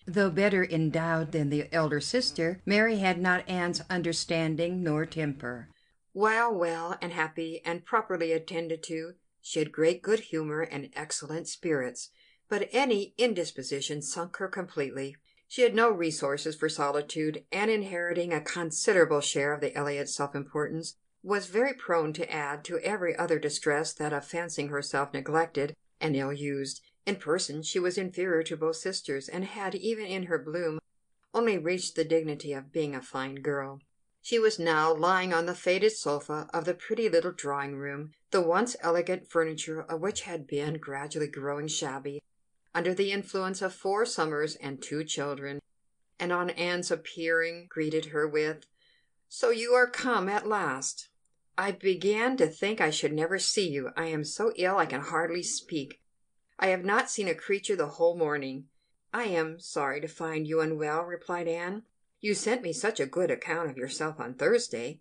Though 0.07 0.29
better 0.29 0.63
endowed 0.63 1.33
than 1.33 1.49
the 1.49 1.73
elder 1.73 1.99
sister, 1.99 2.61
Mary 2.67 2.99
had 2.99 3.19
not 3.19 3.49
Anne's 3.49 3.81
understanding 3.89 4.83
nor 4.83 5.07
temper. 5.07 5.71
While 6.13 6.55
well 6.55 6.99
and 7.01 7.11
happy 7.11 7.63
and 7.65 7.87
properly 7.87 8.33
attended 8.33 8.83
to, 8.83 9.15
she 9.41 9.61
had 9.61 9.73
great 9.73 10.03
good 10.03 10.21
humour 10.21 10.61
and 10.61 10.91
excellent 10.95 11.49
spirits, 11.49 12.11
but 12.51 12.69
any 12.71 13.15
indisposition 13.17 14.03
sunk 14.03 14.37
her 14.37 14.49
completely. 14.49 15.17
She 15.53 15.61
had 15.61 15.75
no 15.75 15.91
resources 15.91 16.57
for 16.57 16.71
solitude, 16.71 17.45
and 17.53 17.71
inheriting 17.71 18.33
a 18.33 18.41
considerable 18.41 19.21
share 19.21 19.53
of 19.53 19.61
the 19.61 19.77
Elliot 19.77 20.09
self 20.09 20.35
importance, 20.35 20.97
was 21.23 21.49
very 21.49 21.75
prone 21.75 22.15
to 22.15 22.33
add 22.33 22.65
to 22.65 22.79
every 22.79 23.15
other 23.15 23.39
distress 23.39 23.93
that 23.93 24.15
of 24.15 24.25
fancying 24.25 24.69
herself 24.69 25.13
neglected 25.13 25.77
and 26.01 26.17
ill 26.17 26.33
used. 26.33 26.81
In 27.05 27.17
person 27.17 27.63
she 27.63 27.79
was 27.79 27.99
inferior 27.99 28.43
to 28.45 28.57
both 28.57 28.77
sisters, 28.77 29.29
and 29.29 29.45
had, 29.45 29.75
even 29.75 30.07
in 30.07 30.23
her 30.23 30.39
bloom, 30.39 30.79
only 31.35 31.59
reached 31.59 31.97
the 31.97 32.05
dignity 32.07 32.55
of 32.55 32.73
being 32.73 32.95
a 32.95 33.03
fine 33.03 33.35
girl. 33.35 33.83
She 34.23 34.39
was 34.39 34.59
now 34.59 34.95
lying 34.95 35.35
on 35.35 35.45
the 35.45 35.55
faded 35.55 35.93
sofa 35.93 36.49
of 36.55 36.65
the 36.65 36.73
pretty 36.73 37.11
little 37.11 37.31
drawing 37.31 37.77
room, 37.77 38.13
the 38.31 38.41
once 38.41 38.75
elegant 38.81 39.29
furniture 39.29 39.83
of 39.83 40.01
which 40.01 40.23
had 40.23 40.47
been 40.47 40.79
gradually 40.79 41.29
growing 41.29 41.69
shabby 41.69 42.23
under 42.75 42.95
the 42.95 43.13
influence 43.13 43.61
of 43.61 43.75
four 43.75 44.07
summers 44.07 44.57
and 44.57 44.83
two 44.83 45.05
children, 45.05 45.61
and 46.19 46.33
on 46.33 46.51
Anne's 46.51 46.91
appearing 46.91 47.67
greeted 47.69 48.07
her 48.07 48.27
with, 48.27 48.67
"So 49.29 49.51
you 49.51 49.73
are 49.75 49.91
come 49.91 50.29
at 50.29 50.47
last. 50.47 51.09
I 51.59 51.73
began 51.73 52.37
to 52.39 52.47
think 52.47 52.81
I 52.81 52.91
should 52.91 53.13
never 53.13 53.39
see 53.39 53.69
you. 53.69 53.91
I 53.97 54.07
am 54.07 54.25
so 54.25 54.53
ill 54.57 54.79
I 54.79 54.87
can 54.87 55.01
hardly 55.01 55.43
speak. 55.43 56.01
I 56.59 56.69
have 56.69 56.85
not 56.85 57.11
seen 57.11 57.29
a 57.29 57.35
creature 57.35 57.77
the 57.77 57.89
whole 57.89 58.17
morning." 58.17 58.69
"I 59.13 59.25
am 59.25 59.59
sorry 59.59 60.01
to 60.01 60.09
find 60.09 60.47
you 60.47 60.61
unwell," 60.61 61.03
replied 61.03 61.49
Anne. 61.49 61.83
You 62.21 62.35
sent 62.35 62.63
me 62.63 62.73
such 62.73 63.01
a 63.01 63.07
good 63.07 63.31
account 63.31 63.69
of 63.69 63.77
yourself 63.77 64.19
on 64.19 64.35
Thursday." 64.35 65.01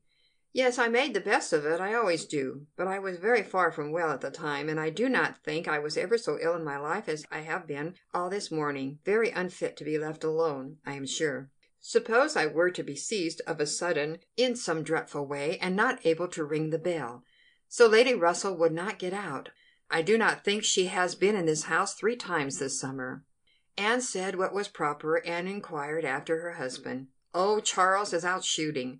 "Yes, 0.54 0.78
I 0.78 0.90
made 0.90 1.14
the 1.14 1.22
best 1.22 1.54
of 1.54 1.66
it. 1.66 1.80
I 1.80 1.94
always 1.94 2.26
do. 2.26 2.68
But 2.76 2.88
I 2.88 3.00
was 3.00 3.20
very 3.20 3.42
far 3.42 3.72
from 3.72 3.94
well 3.94 4.12
at 4.12 4.20
the 4.20 4.30
time, 4.30 4.68
and 4.68 4.82
I 4.82 4.90
do 4.90 5.08
not 5.08 5.42
think 5.46 5.66
I 5.66 5.80
was 5.80 5.96
ever 5.96 6.18
so 6.18 6.38
ill 6.42 6.56
in 6.56 6.64
my 6.66 6.78
life 6.78 7.08
as 7.08 7.26
I 7.32 7.40
have 7.40 7.66
been 7.66 7.96
all 8.14 8.30
this 8.30 8.52
morning 8.52 9.00
very 9.06 9.30
unfit 9.30 9.78
to 9.78 9.86
be 9.86 9.98
left 9.98 10.26
alone, 10.26 10.80
I 10.86 10.96
am 10.96 11.06
sure. 11.06 11.50
Suppose 11.80 12.36
I 12.36 12.48
were 12.48 12.70
to 12.70 12.84
be 12.84 12.98
seized 12.98 13.42
of 13.48 13.62
a 13.62 13.66
sudden 13.66 14.20
in 14.36 14.58
some 14.58 14.84
dreadful 14.84 15.26
way, 15.26 15.58
and 15.60 15.74
not 15.74 16.06
able 16.06 16.28
to 16.28 16.44
ring 16.44 16.70
the 16.70 16.78
bell, 16.78 17.24
so 17.70 17.88
Lady 17.88 18.14
Russell 18.14 18.58
would 18.58 18.74
not 18.74 19.00
get 19.00 19.14
out. 19.14 19.52
I 19.90 20.02
do 20.02 20.18
not 20.18 20.44
think 20.44 20.66
she 20.66 20.88
has 20.88 21.16
been 21.16 21.36
in 21.38 21.46
this 21.46 21.64
house 21.64 21.94
three 21.94 22.18
times 22.18 22.60
this 22.60 22.78
summer. 22.78 23.24
Anne 23.78 24.02
said 24.02 24.36
what 24.36 24.54
was 24.54 24.68
proper, 24.68 25.16
and 25.26 25.48
inquired 25.48 26.04
after 26.04 26.42
her 26.42 26.54
husband. 26.54 27.08
"Oh, 27.34 27.62
Charles 27.62 28.12
is 28.12 28.26
out 28.26 28.44
shooting. 28.44 29.00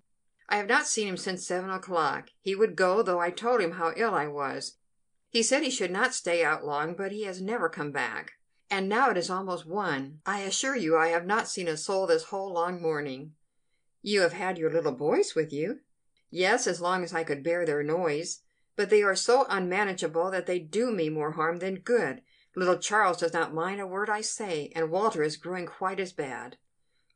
I 0.52 0.56
have 0.56 0.68
not 0.68 0.86
seen 0.86 1.08
him 1.08 1.16
since 1.16 1.46
seven 1.46 1.70
o'clock. 1.70 2.28
He 2.42 2.54
would 2.54 2.76
go, 2.76 3.00
though 3.00 3.18
I 3.18 3.30
told 3.30 3.62
him 3.62 3.70
how 3.70 3.94
ill 3.96 4.12
I 4.12 4.26
was. 4.26 4.76
He 5.30 5.42
said 5.42 5.62
he 5.62 5.70
should 5.70 5.90
not 5.90 6.12
stay 6.12 6.44
out 6.44 6.62
long, 6.62 6.92
but 6.94 7.10
he 7.10 7.22
has 7.22 7.40
never 7.40 7.70
come 7.70 7.90
back. 7.90 8.32
And 8.70 8.86
now 8.86 9.08
it 9.08 9.16
is 9.16 9.30
almost 9.30 9.64
one. 9.64 10.20
I 10.26 10.40
assure 10.40 10.76
you 10.76 10.94
I 10.94 11.08
have 11.08 11.24
not 11.24 11.48
seen 11.48 11.68
a 11.68 11.78
soul 11.78 12.06
this 12.06 12.24
whole 12.24 12.52
long 12.52 12.82
morning." 12.82 13.32
"You 14.02 14.20
have 14.20 14.34
had 14.34 14.58
your 14.58 14.70
little 14.70 14.92
boys 14.92 15.34
with 15.34 15.54
you?" 15.54 15.80
"Yes, 16.28 16.66
as 16.66 16.82
long 16.82 17.02
as 17.02 17.14
I 17.14 17.24
could 17.24 17.42
bear 17.42 17.64
their 17.64 17.82
noise. 17.82 18.40
But 18.76 18.90
they 18.90 19.02
are 19.02 19.16
so 19.16 19.46
unmanageable 19.48 20.30
that 20.32 20.44
they 20.44 20.58
do 20.58 20.92
me 20.92 21.08
more 21.08 21.32
harm 21.32 21.60
than 21.60 21.76
good. 21.76 22.20
Little 22.54 22.76
Charles 22.76 23.16
does 23.16 23.32
not 23.32 23.54
mind 23.54 23.80
a 23.80 23.86
word 23.86 24.10
I 24.10 24.20
say, 24.20 24.70
and 24.76 24.90
Walter 24.90 25.22
is 25.22 25.38
growing 25.38 25.64
quite 25.64 25.98
as 25.98 26.12
bad." 26.12 26.58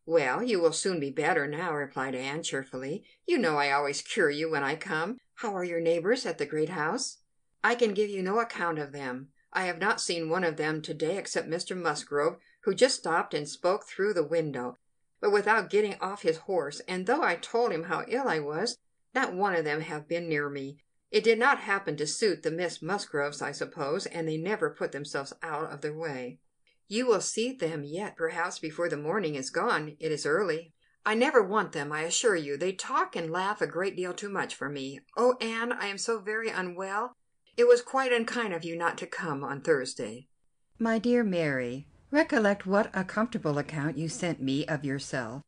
"Well, 0.09 0.41
you 0.41 0.61
will 0.61 0.73
soon 0.73 1.01
be 1.01 1.11
better 1.11 1.49
now," 1.49 1.75
replied 1.75 2.15
Anne 2.15 2.45
cheerfully. 2.45 3.05
"You 3.27 3.39
know 3.39 3.57
I 3.57 3.73
always 3.73 4.03
cure 4.03 4.31
you 4.31 4.49
when 4.49 4.63
I 4.63 4.77
come. 4.77 5.19
How 5.35 5.53
are 5.57 5.65
your 5.65 5.81
neighbors 5.81 6.25
at 6.25 6.39
the 6.39 6.47
great 6.47 6.69
house?" 6.69 7.19
"I 7.65 7.75
can 7.75 7.93
give 7.93 8.09
you 8.09 8.23
no 8.23 8.39
account 8.39 8.79
of 8.79 8.93
them. 8.93 9.33
I 9.53 9.65
have 9.65 9.81
not 9.81 10.01
seen 10.01 10.29
one 10.29 10.45
of 10.45 10.59
them 10.59 10.81
to 10.83 10.95
day 10.95 11.19
except 11.19 11.49
Mr. 11.49 11.77
Musgrove, 11.77 12.39
who 12.61 12.73
just 12.73 12.99
stopped 12.99 13.35
and 13.35 13.49
spoke 13.49 13.85
through 13.85 14.15
the 14.15 14.23
window, 14.23 14.79
but 15.21 15.33
without 15.33 15.71
getting 15.71 15.95
off 16.01 16.23
his 16.23 16.37
horse, 16.37 16.79
and 16.87 17.07
though 17.07 17.25
I 17.25 17.35
told 17.35 17.73
him 17.73 17.83
how 17.83 18.05
ill 18.07 18.29
I 18.29 18.39
was, 18.39 18.79
not 19.13 19.35
one 19.35 19.57
of 19.57 19.65
them 19.65 19.81
have 19.81 20.07
been 20.07 20.29
near 20.29 20.49
me. 20.49 20.79
It 21.11 21.25
did 21.25 21.41
not 21.41 21.59
happen 21.59 21.97
to 21.97 22.07
suit 22.07 22.45
the 22.45 22.53
Miss 22.53 22.81
Musgroves, 22.81 23.43
I 23.43 23.51
suppose, 23.51 24.07
and 24.07 24.29
they 24.29 24.37
never 24.37 24.71
put 24.71 24.93
themselves 24.93 25.33
out 25.43 25.73
of 25.73 25.81
their 25.81 25.93
way." 25.93 26.39
"You 26.89 27.07
will 27.07 27.21
see 27.21 27.53
them 27.53 27.83
yet, 27.83 28.17
perhaps, 28.17 28.61
before 28.61 28.89
the 28.89 28.97
morning 28.97 29.35
is 29.35 29.51
gone. 29.51 29.97
It 29.99 30.13
is 30.13 30.25
early." 30.25 30.73
"I 31.05 31.15
never 31.15 31.43
want 31.43 31.73
them, 31.73 31.91
I 31.91 32.03
assure 32.03 32.37
you. 32.37 32.57
They 32.57 32.73
talk 32.73 33.17
and 33.17 33.31
laugh 33.31 33.61
a 33.61 33.67
great 33.67 33.97
deal 33.97 34.15
too 34.15 34.29
much 34.29 34.55
for 34.55 34.69
me. 34.69 35.01
Oh, 35.17 35.37
Anne, 35.41 35.73
I 35.73 35.87
am 35.87 35.99
so 35.99 36.21
very 36.21 36.49
unwell. 36.49 37.17
It 37.57 37.67
was 37.67 37.83
quite 37.83 38.13
unkind 38.13 38.55
of 38.55 38.65
you 38.65 38.77
not 38.77 38.99
to 38.99 39.07
come 39.07 39.43
on 39.43 39.63
Thursday." 39.63 40.29
"My 40.79 41.01
dear 41.01 41.25
Mary, 41.25 41.89
recollect 42.13 42.67
what 42.67 42.91
a 42.95 43.03
comfortable 43.03 43.59
account 43.59 43.99
you 43.99 44.09
sent 44.09 44.41
me 44.41 44.65
of 44.67 44.85
yourself." 44.85 45.43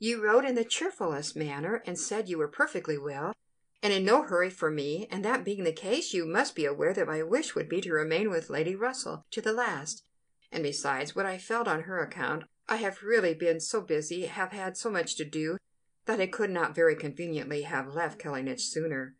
"You 0.00 0.20
wrote 0.20 0.44
in 0.44 0.56
the 0.56 0.64
cheerfulest 0.64 1.36
manner, 1.36 1.82
and 1.86 1.96
said 1.96 2.28
you 2.28 2.38
were 2.38 2.48
perfectly 2.48 2.98
well 2.98 3.34
and 3.82 3.92
in 3.92 4.04
no 4.04 4.22
hurry 4.22 4.48
for 4.48 4.70
me, 4.70 5.08
and 5.10 5.24
that 5.24 5.44
being 5.44 5.64
the 5.64 5.72
case, 5.72 6.14
you 6.14 6.24
must 6.24 6.54
be 6.54 6.64
aware 6.64 6.94
that 6.94 7.06
my 7.06 7.22
wish 7.22 7.54
would 7.54 7.68
be 7.68 7.80
to 7.80 7.92
remain 7.92 8.30
with 8.30 8.48
Lady 8.48 8.76
Russell 8.76 9.26
to 9.32 9.40
the 9.40 9.52
last. 9.52 10.04
And 10.52 10.62
besides 10.62 11.16
what 11.16 11.26
I 11.26 11.38
felt 11.38 11.66
on 11.66 11.82
her 11.82 12.00
account, 12.00 12.44
I 12.68 12.76
have 12.76 13.02
really 13.02 13.34
been 13.34 13.58
so 13.58 13.80
busy, 13.80 14.26
have 14.26 14.52
had 14.52 14.76
so 14.76 14.90
much 14.90 15.16
to 15.16 15.24
do, 15.24 15.56
that 16.04 16.20
I 16.20 16.26
could 16.26 16.50
not 16.50 16.74
very 16.74 16.94
conveniently 16.94 17.62
have 17.62 17.94
left 17.94 18.20
Kellynch 18.20 18.60
sooner. 18.60 19.16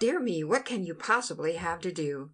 Dear 0.00 0.18
me, 0.18 0.42
what 0.42 0.64
can 0.64 0.84
you 0.84 0.94
possibly 0.94 1.54
have 1.54 1.80
to 1.82 1.92
do? 1.92 2.30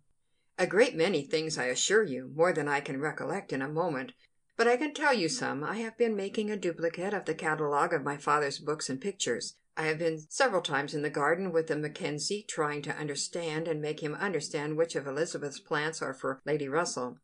A 0.58 0.66
great 0.66 0.96
many 0.96 1.22
things, 1.22 1.58
I 1.58 1.66
assure 1.66 2.02
you, 2.02 2.32
more 2.34 2.52
than 2.52 2.66
I 2.66 2.80
can 2.80 3.00
recollect 3.00 3.52
in 3.52 3.62
a 3.62 3.68
moment. 3.68 4.12
But 4.56 4.68
I 4.68 4.76
can 4.76 4.94
tell 4.94 5.14
you 5.14 5.28
some. 5.28 5.62
I 5.62 5.76
have 5.76 5.96
been 5.96 6.16
making 6.16 6.50
a 6.50 6.56
duplicate 6.56 7.14
of 7.14 7.24
the 7.26 7.34
catalogue 7.34 7.92
of 7.92 8.04
my 8.04 8.16
father's 8.16 8.58
books 8.58 8.88
and 8.88 9.00
pictures. 9.00 9.56
I 9.76 9.84
have 9.84 9.98
been 9.98 10.18
several 10.28 10.60
times 10.60 10.94
in 10.94 11.02
the 11.02 11.10
garden 11.10 11.52
with 11.52 11.68
the 11.68 11.76
Mackenzie, 11.76 12.44
trying 12.48 12.82
to 12.82 12.96
understand 12.96 13.68
and 13.68 13.80
make 13.80 14.00
him 14.00 14.14
understand 14.14 14.76
which 14.76 14.96
of 14.96 15.06
Elizabeth's 15.06 15.60
plants 15.60 16.02
are 16.02 16.12
for 16.12 16.40
Lady 16.44 16.68
Russell. 16.68 17.18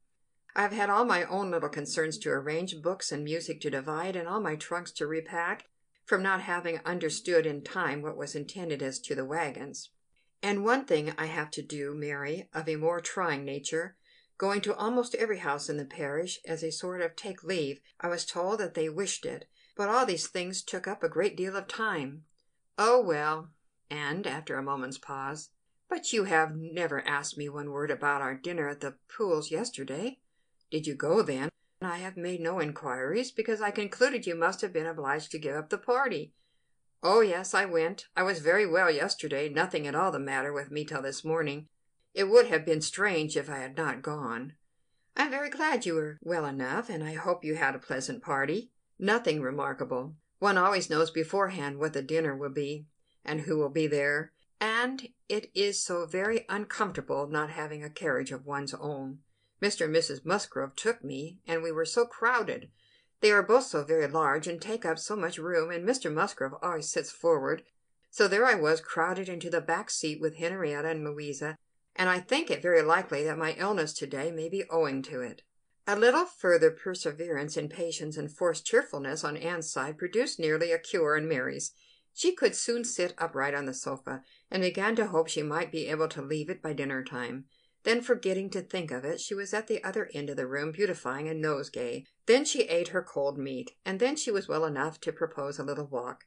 I 0.56 0.62
have 0.62 0.72
had 0.72 0.88
all 0.88 1.04
my 1.04 1.24
own 1.24 1.50
little 1.50 1.68
concerns 1.68 2.16
to 2.20 2.30
arrange, 2.30 2.80
books 2.80 3.12
and 3.12 3.22
music 3.22 3.60
to 3.60 3.68
divide, 3.68 4.16
and 4.16 4.26
all 4.26 4.40
my 4.40 4.56
trunks 4.56 4.90
to 4.92 5.06
repack, 5.06 5.66
from 6.06 6.22
not 6.22 6.40
having 6.40 6.80
understood 6.82 7.44
in 7.44 7.62
time 7.62 8.00
what 8.00 8.16
was 8.16 8.34
intended 8.34 8.82
as 8.82 8.98
to 9.00 9.14
the 9.14 9.26
wagons. 9.26 9.90
And 10.42 10.64
one 10.64 10.86
thing 10.86 11.12
I 11.18 11.26
have 11.26 11.50
to 11.50 11.62
do, 11.62 11.94
Mary, 11.94 12.48
of 12.54 12.70
a 12.70 12.76
more 12.76 13.02
trying 13.02 13.44
nature, 13.44 13.98
going 14.38 14.62
to 14.62 14.74
almost 14.74 15.14
every 15.16 15.40
house 15.40 15.68
in 15.68 15.76
the 15.76 15.84
parish 15.84 16.40
as 16.46 16.62
a 16.62 16.72
sort 16.72 17.02
of 17.02 17.16
take 17.16 17.44
leave. 17.44 17.82
I 18.00 18.08
was 18.08 18.24
told 18.24 18.58
that 18.60 18.72
they 18.72 18.88
wished 18.88 19.26
it, 19.26 19.44
but 19.76 19.90
all 19.90 20.06
these 20.06 20.26
things 20.26 20.62
took 20.62 20.88
up 20.88 21.02
a 21.02 21.08
great 21.10 21.36
deal 21.36 21.54
of 21.54 21.68
time. 21.68 22.24
"Oh, 22.78 22.98
well," 23.02 23.50
and, 23.90 24.26
after 24.26 24.56
a 24.56 24.62
moment's 24.62 24.96
pause, 24.96 25.50
"but 25.90 26.14
you 26.14 26.24
have 26.24 26.56
never 26.56 27.06
asked 27.06 27.36
me 27.36 27.50
one 27.50 27.70
word 27.72 27.90
about 27.90 28.22
our 28.22 28.34
dinner 28.34 28.70
at 28.70 28.80
the 28.80 28.96
Pooles 29.06 29.50
yesterday. 29.50 30.18
Did 30.70 30.86
you 30.86 30.94
go, 30.94 31.22
then? 31.22 31.48
I 31.80 31.98
have 31.98 32.16
made 32.16 32.40
no 32.40 32.58
inquiries, 32.58 33.30
because 33.30 33.60
I 33.60 33.70
concluded 33.70 34.26
you 34.26 34.34
must 34.34 34.62
have 34.62 34.72
been 34.72 34.86
obliged 34.86 35.30
to 35.30 35.38
give 35.38 35.54
up 35.54 35.70
the 35.70 35.78
party." 35.78 36.34
"Oh, 37.02 37.20
yes, 37.20 37.54
I 37.54 37.66
went. 37.66 38.08
I 38.16 38.22
was 38.22 38.40
very 38.40 38.66
well 38.66 38.90
yesterday, 38.90 39.48
nothing 39.48 39.86
at 39.86 39.94
all 39.94 40.10
the 40.10 40.18
matter 40.18 40.52
with 40.52 40.70
me 40.70 40.84
till 40.84 41.02
this 41.02 41.24
morning. 41.24 41.68
It 42.14 42.24
would 42.24 42.46
have 42.46 42.64
been 42.64 42.80
strange 42.80 43.36
if 43.36 43.48
I 43.48 43.58
had 43.58 43.76
not 43.76 44.02
gone." 44.02 44.54
"I 45.14 45.26
am 45.26 45.30
very 45.30 45.50
glad 45.50 45.86
you 45.86 45.94
were 45.94 46.18
well 46.22 46.46
enough, 46.46 46.88
and 46.88 47.04
I 47.04 47.14
hope 47.14 47.44
you 47.44 47.54
had 47.54 47.74
a 47.74 47.78
pleasant 47.78 48.22
party." 48.22 48.72
"Nothing 48.98 49.42
remarkable. 49.42 50.16
One 50.38 50.58
always 50.58 50.90
knows 50.90 51.10
beforehand 51.10 51.78
what 51.78 51.92
the 51.92 52.02
dinner 52.02 52.34
will 52.34 52.50
be, 52.50 52.86
and 53.24 53.42
who 53.42 53.56
will 53.58 53.68
be 53.68 53.86
there, 53.86 54.32
and 54.60 55.08
it 55.28 55.50
is 55.54 55.82
so 55.82 56.06
very 56.06 56.44
uncomfortable 56.48 57.28
not 57.28 57.50
having 57.50 57.84
a 57.84 57.90
carriage 57.90 58.32
of 58.32 58.46
one's 58.46 58.74
own. 58.74 59.20
Mr. 59.62 59.86
and 59.86 59.94
Mrs. 59.94 60.24
Musgrove 60.24 60.76
took 60.76 61.02
me, 61.02 61.38
and 61.46 61.62
we 61.62 61.72
were 61.72 61.84
so 61.84 62.04
crowded. 62.04 62.68
They 63.20 63.30
are 63.30 63.42
both 63.42 63.64
so 63.64 63.82
very 63.84 64.06
large 64.06 64.46
and 64.46 64.60
take 64.60 64.84
up 64.84 64.98
so 64.98 65.16
much 65.16 65.38
room, 65.38 65.70
and 65.70 65.88
Mr. 65.88 66.12
Musgrove 66.12 66.54
always 66.62 66.90
sits 66.90 67.10
forward. 67.10 67.62
So 68.10 68.28
there 68.28 68.44
I 68.44 68.54
was 68.54 68.80
crowded 68.80 69.28
into 69.28 69.50
the 69.50 69.60
back 69.60 69.90
seat 69.90 70.20
with 70.20 70.36
Henrietta 70.36 70.88
and 70.88 71.04
Louisa, 71.04 71.56
and 71.94 72.10
I 72.10 72.20
think 72.20 72.50
it 72.50 72.62
very 72.62 72.82
likely 72.82 73.24
that 73.24 73.38
my 73.38 73.54
illness 73.54 73.94
to 73.94 74.06
day 74.06 74.30
may 74.30 74.48
be 74.48 74.64
owing 74.68 75.02
to 75.02 75.22
it. 75.22 75.42
A 75.86 75.96
little 75.96 76.26
further 76.26 76.70
perseverance 76.70 77.56
in 77.56 77.68
patience 77.68 78.16
and 78.16 78.30
forced 78.30 78.66
cheerfulness 78.66 79.24
on 79.24 79.36
Anne's 79.36 79.70
side 79.70 79.96
produced 79.96 80.38
nearly 80.38 80.72
a 80.72 80.78
cure 80.78 81.16
in 81.16 81.28
Mary's. 81.28 81.72
She 82.12 82.32
could 82.32 82.54
soon 82.54 82.84
sit 82.84 83.14
upright 83.18 83.54
on 83.54 83.66
the 83.66 83.74
sofa, 83.74 84.22
and 84.50 84.62
began 84.62 84.96
to 84.96 85.06
hope 85.06 85.28
she 85.28 85.42
might 85.42 85.70
be 85.70 85.86
able 85.88 86.08
to 86.08 86.22
leave 86.22 86.50
it 86.50 86.62
by 86.62 86.72
dinner 86.72 87.04
time. 87.04 87.44
Then, 87.86 88.00
forgetting 88.00 88.50
to 88.50 88.62
think 88.62 88.90
of 88.90 89.04
it, 89.04 89.20
she 89.20 89.32
was 89.32 89.54
at 89.54 89.68
the 89.68 89.84
other 89.84 90.10
end 90.12 90.28
of 90.28 90.36
the 90.36 90.48
room 90.48 90.72
beautifying 90.72 91.28
a 91.28 91.34
nosegay. 91.34 92.04
Then 92.26 92.44
she 92.44 92.62
ate 92.62 92.88
her 92.88 93.00
cold 93.00 93.38
meat, 93.38 93.76
and 93.84 94.00
then 94.00 94.16
she 94.16 94.32
was 94.32 94.48
well 94.48 94.64
enough 94.64 95.00
to 95.02 95.12
propose 95.12 95.56
a 95.56 95.62
little 95.62 95.86
walk. 95.86 96.26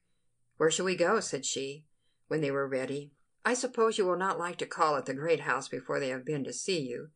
"Where 0.56 0.72
shall 0.72 0.86
we 0.86 0.96
go?" 0.96 1.20
said 1.20 1.46
she, 1.46 1.86
when 2.30 2.40
they 2.40 2.50
were 2.50 2.66
ready. 2.66 3.12
"I 3.44 3.56
suppose 3.56 3.98
you 3.98 4.06
will 4.06 4.16
not 4.16 4.40
like 4.40 4.58
to 4.60 4.66
call 4.66 4.96
at 4.96 5.06
the 5.06 5.14
great 5.14 5.42
house 5.42 5.68
before 5.68 6.00
they 6.00 6.08
have 6.08 6.24
been 6.24 6.46
to 6.46 6.54
see 6.54 6.80
you." 6.80 7.10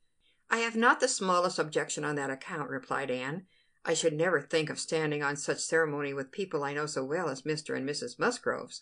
"I 0.49 0.57
have 0.57 0.75
not 0.75 0.99
the 0.99 1.07
smallest 1.07 1.57
objection 1.57 2.03
on 2.03 2.15
that 2.15 2.29
account," 2.29 2.69
replied 2.69 3.09
Anne. 3.09 3.47
I 3.85 3.93
should 3.93 4.11
never 4.11 4.41
think 4.41 4.69
of 4.69 4.77
standing 4.77 5.23
on 5.23 5.37
such 5.37 5.59
ceremony 5.61 6.13
with 6.13 6.33
people 6.33 6.65
I 6.65 6.73
know 6.73 6.85
so 6.85 7.05
well 7.05 7.29
as 7.29 7.43
Mr. 7.43 7.77
and 7.77 7.87
Mrs. 7.87 8.19
Musgroves." 8.19 8.81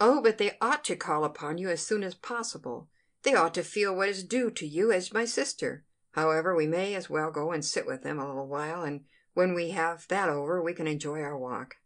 "Oh, 0.00 0.20
but 0.20 0.38
they 0.38 0.58
ought 0.60 0.82
to 0.86 0.96
call 0.96 1.22
upon 1.22 1.56
you 1.56 1.68
as 1.68 1.86
soon 1.86 2.02
as 2.02 2.16
possible. 2.16 2.90
They 3.22 3.34
ought 3.34 3.54
to 3.54 3.64
feel 3.64 3.94
what 3.94 4.08
is 4.08 4.22
due 4.22 4.50
to 4.50 4.66
you 4.66 4.92
as 4.92 5.12
my 5.12 5.24
sister. 5.24 5.84
However, 6.12 6.54
we 6.54 6.66
may 6.66 6.94
as 6.94 7.10
well 7.10 7.30
go 7.30 7.52
and 7.52 7.64
sit 7.64 7.86
with 7.86 8.02
them 8.02 8.18
a 8.18 8.26
little 8.26 8.46
while, 8.46 8.82
and 8.82 9.04
when 9.34 9.54
we 9.54 9.70
have 9.70 10.06
that 10.08 10.28
over 10.28 10.62
we 10.62 10.72
can 10.72 10.86
enjoy 10.86 11.20
our 11.20 11.36
walk." 11.36 11.76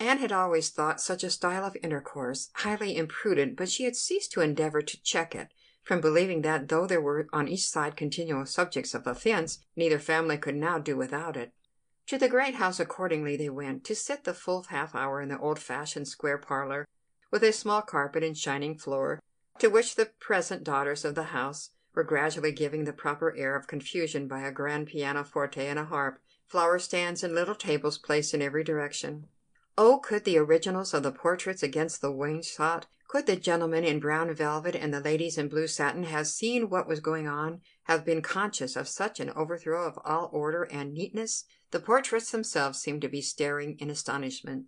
Anne 0.00 0.18
had 0.18 0.32
always 0.32 0.70
thought 0.70 1.00
such 1.00 1.24
a 1.24 1.30
style 1.30 1.64
of 1.64 1.76
intercourse 1.82 2.50
highly 2.54 2.96
imprudent, 2.96 3.56
but 3.56 3.68
she 3.68 3.84
had 3.84 3.96
ceased 3.96 4.32
to 4.32 4.40
endeavor 4.40 4.80
to 4.80 5.02
check 5.02 5.34
it, 5.34 5.48
from 5.82 6.00
believing 6.00 6.42
that 6.42 6.68
though 6.68 6.86
there 6.86 7.00
were 7.00 7.28
on 7.32 7.48
each 7.48 7.66
side 7.66 7.96
continual 7.96 8.46
subjects 8.46 8.94
of 8.94 9.06
offence, 9.06 9.58
neither 9.74 9.98
family 9.98 10.38
could 10.38 10.54
now 10.54 10.78
do 10.78 10.96
without 10.96 11.36
it. 11.36 11.52
To 12.06 12.16
the 12.16 12.28
great 12.28 12.54
house 12.54 12.78
accordingly 12.78 13.36
they 13.36 13.50
went, 13.50 13.84
to 13.84 13.94
sit 13.94 14.24
the 14.24 14.34
full 14.34 14.62
half 14.64 14.94
hour 14.94 15.20
in 15.20 15.28
the 15.28 15.38
old 15.38 15.58
fashioned 15.58 16.08
square 16.08 16.38
parlor, 16.38 16.86
with 17.30 17.42
a 17.42 17.52
small 17.52 17.82
carpet 17.82 18.22
and 18.22 18.36
shining 18.36 18.78
floor, 18.78 19.20
to 19.58 19.68
which 19.68 19.94
the 19.94 20.10
present 20.20 20.64
daughters 20.64 21.04
of 21.04 21.14
the 21.14 21.24
house 21.24 21.70
were 21.94 22.04
gradually 22.04 22.52
giving 22.52 22.84
the 22.84 22.92
proper 22.92 23.36
air 23.36 23.56
of 23.56 23.66
confusion 23.66 24.28
by 24.28 24.40
a 24.40 24.52
grand 24.52 24.86
pianoforte 24.86 25.66
and 25.66 25.78
a 25.78 25.84
harp, 25.84 26.20
flower 26.46 26.78
stands 26.78 27.24
and 27.24 27.34
little 27.34 27.54
tables 27.54 27.98
placed 27.98 28.32
in 28.32 28.42
every 28.42 28.64
direction. 28.64 29.26
Oh, 29.76 29.98
could 29.98 30.24
the 30.24 30.38
originals 30.38 30.94
of 30.94 31.02
the 31.02 31.12
portraits 31.12 31.62
against 31.62 32.00
the 32.00 32.12
wainscot, 32.12 32.86
could 33.08 33.26
the 33.26 33.36
gentlemen 33.36 33.84
in 33.84 34.00
brown 34.00 34.34
velvet 34.34 34.74
and 34.74 34.92
the 34.92 35.00
ladies 35.00 35.38
in 35.38 35.48
blue 35.48 35.66
satin 35.66 36.04
have 36.04 36.26
seen 36.26 36.68
what 36.68 36.86
was 36.86 37.00
going 37.00 37.26
on, 37.26 37.60
have 37.84 38.04
been 38.04 38.20
conscious 38.20 38.76
of 38.76 38.86
such 38.86 39.18
an 39.18 39.30
overthrow 39.30 39.86
of 39.86 39.98
all 40.04 40.28
order 40.32 40.64
and 40.64 40.92
neatness? 40.92 41.44
The 41.70 41.80
portraits 41.80 42.30
themselves 42.30 42.80
seemed 42.80 43.02
to 43.02 43.08
be 43.08 43.22
staring 43.22 43.78
in 43.78 43.88
astonishment. 43.88 44.66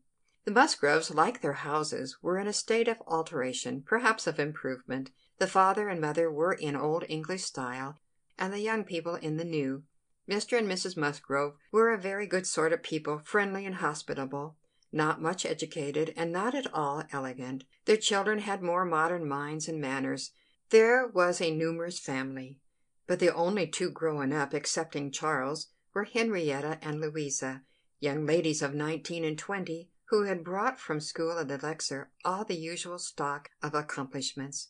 The 0.51 0.55
Musgroves, 0.55 1.15
like 1.15 1.43
their 1.43 1.53
houses, 1.53 2.17
were 2.23 2.37
in 2.37 2.49
a 2.49 2.53
state 2.53 2.89
of 2.89 3.01
alteration, 3.07 3.85
perhaps 3.87 4.27
of 4.27 4.41
improvement. 4.41 5.13
The 5.39 5.47
father 5.47 5.89
and 5.89 6.01
mother 6.01 6.29
were 6.29 6.55
in 6.55 6.75
old 6.75 7.05
English 7.09 7.45
style, 7.45 8.01
and 8.37 8.53
the 8.53 8.59
young 8.59 8.83
people 8.83 9.15
in 9.15 9.37
the 9.37 9.45
new. 9.45 9.85
Mr. 10.29 10.59
and 10.59 10.67
Mrs. 10.67 10.97
Musgrove 10.97 11.55
were 11.71 11.93
a 11.93 12.01
very 12.01 12.27
good 12.27 12.49
sort 12.49 12.73
of 12.73 12.83
people, 12.83 13.21
friendly 13.21 13.65
and 13.65 13.77
hospitable, 13.77 14.57
not 14.91 15.23
much 15.23 15.47
educated, 15.47 16.13
and 16.17 16.33
not 16.33 16.57
at 16.57 16.75
all 16.75 17.05
elegant. 17.13 17.63
Their 17.85 17.97
children 17.97 18.41
had 18.41 18.61
more 18.61 18.85
modern 18.85 19.29
minds 19.29 19.69
and 19.69 19.81
manners. 19.81 20.33
There 20.71 21.07
was 21.07 21.41
a 21.41 21.55
numerous 21.55 22.01
family, 22.01 22.59
but 23.07 23.21
the 23.21 23.33
only 23.33 23.69
two 23.69 23.93
growing 23.93 24.33
up, 24.33 24.53
excepting 24.53 25.13
Charles, 25.13 25.69
were 25.95 26.07
Henrietta 26.13 26.81
and 26.83 27.01
Louisa, 27.01 27.63
young 28.01 28.27
ladies 28.27 28.63
of 28.63 28.75
nineteen 28.75 29.25
and 29.25 29.39
twenty, 29.39 29.91
who 30.11 30.25
had 30.25 30.43
brought 30.43 30.81
from 30.81 31.01
school 31.01 31.39
at 31.39 31.65
Exeter 31.65 32.11
all 32.25 32.45
the 32.45 32.57
usual 32.57 32.99
stock 32.99 33.51
of 33.63 33.75
accomplishments, 33.75 34.69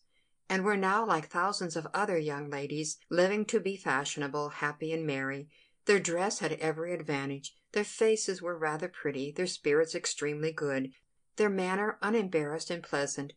and 0.50 0.62
were 0.64 0.76
now 0.76 1.04
like 1.04 1.28
thousands 1.28 1.76
of 1.76 1.86
other 1.94 2.18
young 2.18 2.50
ladies 2.50 2.98
living 3.08 3.46
to 3.46 3.58
be 3.58 3.74
fashionable, 3.74 4.50
happy, 4.50 4.92
and 4.92 5.06
merry. 5.06 5.48
Their 5.86 5.98
dress 5.98 6.40
had 6.40 6.52
every 6.54 6.92
advantage, 6.92 7.56
their 7.72 7.84
faces 7.84 8.42
were 8.42 8.58
rather 8.58 8.86
pretty, 8.86 9.32
their 9.32 9.46
spirits 9.46 9.94
extremely 9.94 10.52
good, 10.52 10.92
their 11.36 11.48
manner 11.48 11.96
unembarrassed 12.02 12.70
and 12.70 12.82
pleasant. 12.82 13.32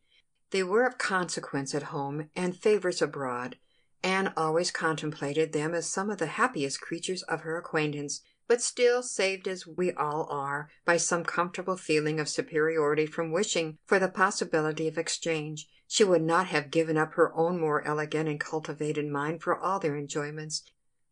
They 0.52 0.62
were 0.62 0.86
of 0.86 0.98
consequence 0.98 1.74
at 1.74 1.84
home 1.84 2.30
and 2.36 2.58
favourites 2.58 3.02
abroad. 3.02 3.58
Anne 4.04 4.34
always 4.36 4.72
contemplated 4.72 5.54
them 5.54 5.74
as 5.74 5.90
some 5.90 6.10
of 6.10 6.18
the 6.18 6.28
happiest 6.28 6.82
creatures 6.82 7.24
of 7.24 7.42
her 7.42 7.58
acquaintance, 7.58 8.22
but 8.54 8.62
still, 8.62 9.02
saved 9.02 9.48
as 9.48 9.66
we 9.66 9.92
all 9.94 10.28
are 10.30 10.70
by 10.86 10.96
some 10.96 11.24
comfortable 11.24 11.76
feeling 11.76 12.20
of 12.20 12.30
superiority 12.30 13.08
from 13.08 13.32
wishing 13.32 13.80
for 13.84 13.98
the 13.98 14.08
possibility 14.08 14.88
of 14.88 14.96
exchange, 14.96 15.68
she 15.88 16.04
would 16.04 16.22
not 16.22 16.46
have 16.46 16.70
given 16.70 16.96
up 16.96 17.14
her 17.14 17.34
own 17.34 17.60
more 17.60 17.84
elegant 17.84 18.30
and 18.30 18.40
cultivated 18.40 19.08
mind 19.08 19.42
for 19.42 19.58
all 19.58 19.80
their 19.80 19.98
enjoyments, 19.98 20.62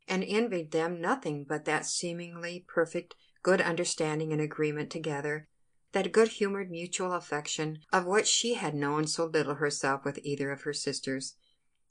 and 0.07 0.23
envied 0.23 0.69
them 0.69 1.01
nothing 1.01 1.43
but 1.43 1.65
that 1.65 1.83
seemingly 1.83 2.63
perfect 2.67 3.15
good 3.41 3.59
understanding 3.59 4.31
and 4.31 4.39
agreement 4.39 4.91
together, 4.91 5.47
that 5.93 6.11
good 6.11 6.27
humored 6.27 6.69
mutual 6.69 7.11
affection 7.11 7.79
of 7.91 8.05
which 8.05 8.27
she 8.27 8.53
had 8.53 8.75
known 8.75 9.07
so 9.07 9.25
little 9.25 9.55
herself 9.55 10.05
with 10.05 10.19
either 10.21 10.51
of 10.51 10.61
her 10.61 10.73
sisters. 10.73 11.33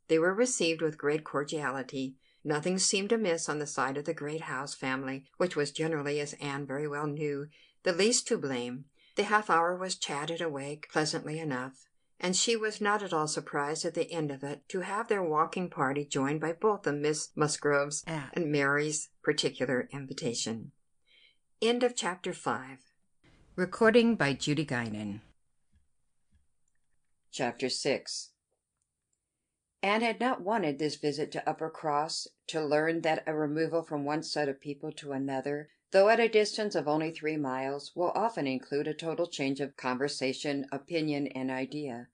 They 0.07 0.21
were 0.21 0.33
received 0.33 0.81
with 0.81 0.97
great 0.97 1.25
cordiality. 1.25 2.15
Nothing 2.43 2.79
seemed 2.79 3.13
amiss 3.13 3.49
on 3.49 3.59
the 3.59 3.67
side 3.67 3.97
of 3.97 4.07
the 4.07 4.15
great 4.15 4.43
house 4.43 4.75
family, 4.75 5.25
which 5.37 5.57
was 5.57 5.71
generally, 5.71 6.21
as 6.21 6.33
Anne 6.35 6.67
very 6.67 6.89
well 6.89 7.07
knew, 7.07 7.49
the 7.83 7.93
least 7.93 8.27
to 8.29 8.39
blame. 8.39 8.87
The 9.17 9.25
half 9.25 9.51
hour 9.51 9.77
was 9.77 9.97
chatted 9.97 10.41
away 10.41 10.81
pleasantly 10.91 11.39
enough, 11.39 11.87
and 12.19 12.35
she 12.35 12.57
was 12.57 12.81
not 12.81 13.03
at 13.03 13.13
all 13.13 13.29
surprised 13.29 13.85
at 13.85 13.95
the 13.95 14.11
end 14.11 14.31
of 14.31 14.43
it 14.43 14.67
to 14.69 14.81
have 14.81 15.09
their 15.09 15.23
walking 15.23 15.69
party 15.69 16.05
joined 16.05 16.41
by 16.41 16.53
both 16.53 16.83
the 16.83 16.93
Miss 16.93 17.29
Musgroves 17.35 18.03
at 18.07 18.31
and 18.35 18.51
Mary's 18.51 19.11
particular 19.23 19.89
invitation. 19.93 20.73
End 21.61 21.83
of 21.83 21.95
chapter 21.95 22.33
5. 22.33 22.79
Recording 23.57 24.17
by 24.17 24.33
Judy 24.33 24.65
Guinan. 24.65 25.21
Chapter 27.31 27.69
6 27.69 28.30
Anne 29.83 30.03
had 30.03 30.21
not 30.21 30.43
wanted 30.43 30.79
this 30.79 30.97
visit 30.97 31.33
to 31.33 31.43
Uppercross 31.47 32.29
to 32.47 32.63
learn 32.63 33.01
that 33.01 33.23
a 33.27 33.35
removal 33.35 33.83
from 33.83 34.05
one 34.05 34.23
set 34.23 34.49
of 34.49 34.61
people 34.61 34.93
to 34.93 35.13
another, 35.13 35.71
though 35.91 36.11
at 36.11 36.21
a 36.21 36.29
distance 36.29 36.75
of 36.75 36.87
only 36.87 37.11
three 37.11 37.39
miles, 37.39 37.97
will 37.97 38.13
often 38.15 38.47
include 38.47 38.87
a 38.87 38.93
total 38.93 39.27
change 39.27 39.59
of 39.61 39.77
conversation, 39.77 40.67
opinion, 40.71 41.29
and 41.29 41.51
idea. 41.51 42.09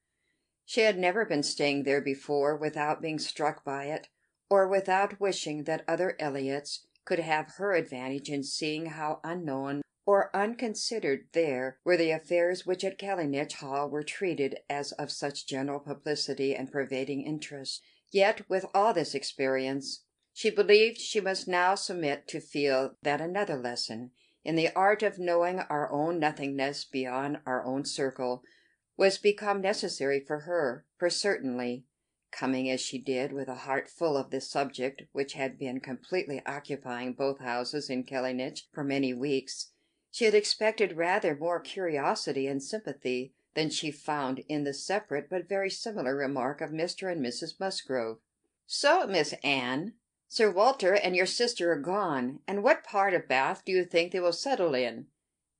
She 0.64 0.83
had 0.83 0.98
never 0.98 1.24
been 1.24 1.42
staying 1.42 1.83
there 1.83 2.00
before 2.00 2.57
without 2.57 3.02
being 3.02 3.18
struck 3.18 3.64
by 3.64 3.87
it, 3.87 4.09
or 4.48 4.68
without 4.68 5.20
wishing 5.20 5.64
that 5.64 5.85
other 5.88 6.16
Elliots 6.20 6.87
could 7.05 7.18
have 7.18 7.55
her 7.57 7.72
advantage 7.72 8.29
in 8.29 8.44
seeing 8.44 8.87
how 8.87 9.20
unknown 9.24 9.83
or 10.07 10.35
unconsidered 10.35 11.27
there 11.33 11.79
were 11.85 11.97
the 11.97 12.12
affairs 12.12 12.64
which 12.64 12.85
at 12.85 12.97
Kellynch 12.97 13.55
Hall 13.55 13.90
were 13.90 14.05
treated 14.05 14.61
as 14.71 14.92
of 14.92 15.11
such 15.11 15.49
general 15.49 15.81
publicity 15.81 16.55
and 16.55 16.71
pervading 16.71 17.23
interest. 17.27 17.83
Yet, 18.12 18.49
with 18.49 18.64
all 18.73 18.95
this 18.95 19.16
experience, 19.16 20.05
she 20.33 20.49
believed 20.49 20.99
she 20.99 21.21
must 21.21 21.49
now 21.49 21.75
submit 21.75 22.29
to 22.29 22.40
feel 22.40 22.92
that 23.03 23.21
another 23.21 23.57
lesson 23.57 24.12
in 24.45 24.55
the 24.55 24.73
art 24.77 25.03
of 25.03 25.19
knowing 25.19 25.59
our 25.59 25.90
own 25.90 26.21
nothingness 26.21 26.85
beyond 26.85 27.38
our 27.45 27.64
own 27.64 27.85
circle 27.85 28.45
was 28.97 29.19
become 29.19 29.61
necessary 29.61 30.23
for 30.25 30.40
her, 30.40 30.87
for 30.99 31.11
certainly, 31.11 31.85
coming 32.31 32.71
as 32.71 32.81
she 32.81 32.99
did 32.99 33.33
with 33.33 33.49
a 33.49 33.55
heart 33.55 33.88
full 33.88 34.16
of 34.16 34.31
this 34.31 34.49
subject 34.49 35.03
which 35.12 35.33
had 35.33 35.59
been 35.59 35.81
completely 35.81 36.40
occupying 36.47 37.12
both 37.12 37.40
houses 37.40 37.90
in 37.90 38.05
Kellynch 38.05 38.61
for 38.73 38.85
many 38.85 39.12
weeks, 39.12 39.73
she 40.16 40.24
had 40.24 40.35
expected 40.35 40.96
rather 40.96 41.37
more 41.37 41.61
curiosity 41.61 42.46
and 42.46 42.62
sympathy 42.62 43.35
than 43.52 43.68
she 43.68 43.90
found 43.90 44.38
in 44.48 44.64
the 44.64 44.72
separate 44.72 45.29
but 45.29 45.46
very 45.46 45.68
similar 45.68 46.16
remark 46.16 46.62
of 46.62 46.70
Mr. 46.70 47.12
and 47.12 47.22
Mrs. 47.22 47.61
Musgrove. 47.61 48.16
"So, 48.64 49.07
Miss 49.07 49.35
Anne, 49.44 49.92
Sir 50.26 50.50
Walter 50.50 50.94
and 50.94 51.14
your 51.14 51.26
sister 51.26 51.70
are 51.70 51.79
gone, 51.79 52.40
and 52.46 52.62
what 52.62 52.83
part 52.83 53.12
of 53.12 53.29
Bath 53.29 53.62
do 53.66 53.72
you 53.72 53.85
think 53.85 54.11
they 54.11 54.20
will 54.20 54.33
settle 54.33 54.74
in?" 54.74 55.09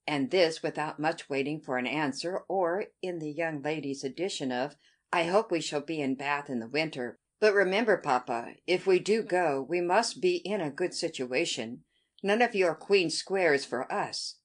And 0.07 0.31
this 0.31 0.63
without 0.63 0.99
much 0.99 1.29
waiting 1.29 1.61
for 1.61 1.77
an 1.77 1.87
answer, 1.87 2.39
or 2.49 2.87
in 3.03 3.19
the 3.19 3.31
young 3.31 3.61
lady's 3.61 4.05
addition 4.05 4.51
of, 4.51 4.79
"I 5.13 5.25
hope 5.25 5.51
we 5.51 5.61
shall 5.61 5.83
be 5.83 6.01
in 6.01 6.15
Bath 6.15 6.49
in 6.49 6.61
the 6.61 6.67
winter. 6.67 7.19
But 7.41 7.53
remember, 7.53 7.99
papa, 7.99 8.55
if 8.67 8.87
we 8.87 9.01
do 9.01 9.23
go, 9.23 9.61
we 9.61 9.83
must 9.83 10.23
be 10.23 10.37
in 10.37 10.63
a 10.63 10.71
good 10.71 10.95
situation. 10.95 11.85
None 12.23 12.41
of 12.41 12.55
your 12.55 12.75
Queen 12.75 13.11
Squares 13.11 13.67
for 13.67 13.93
us 13.93 14.36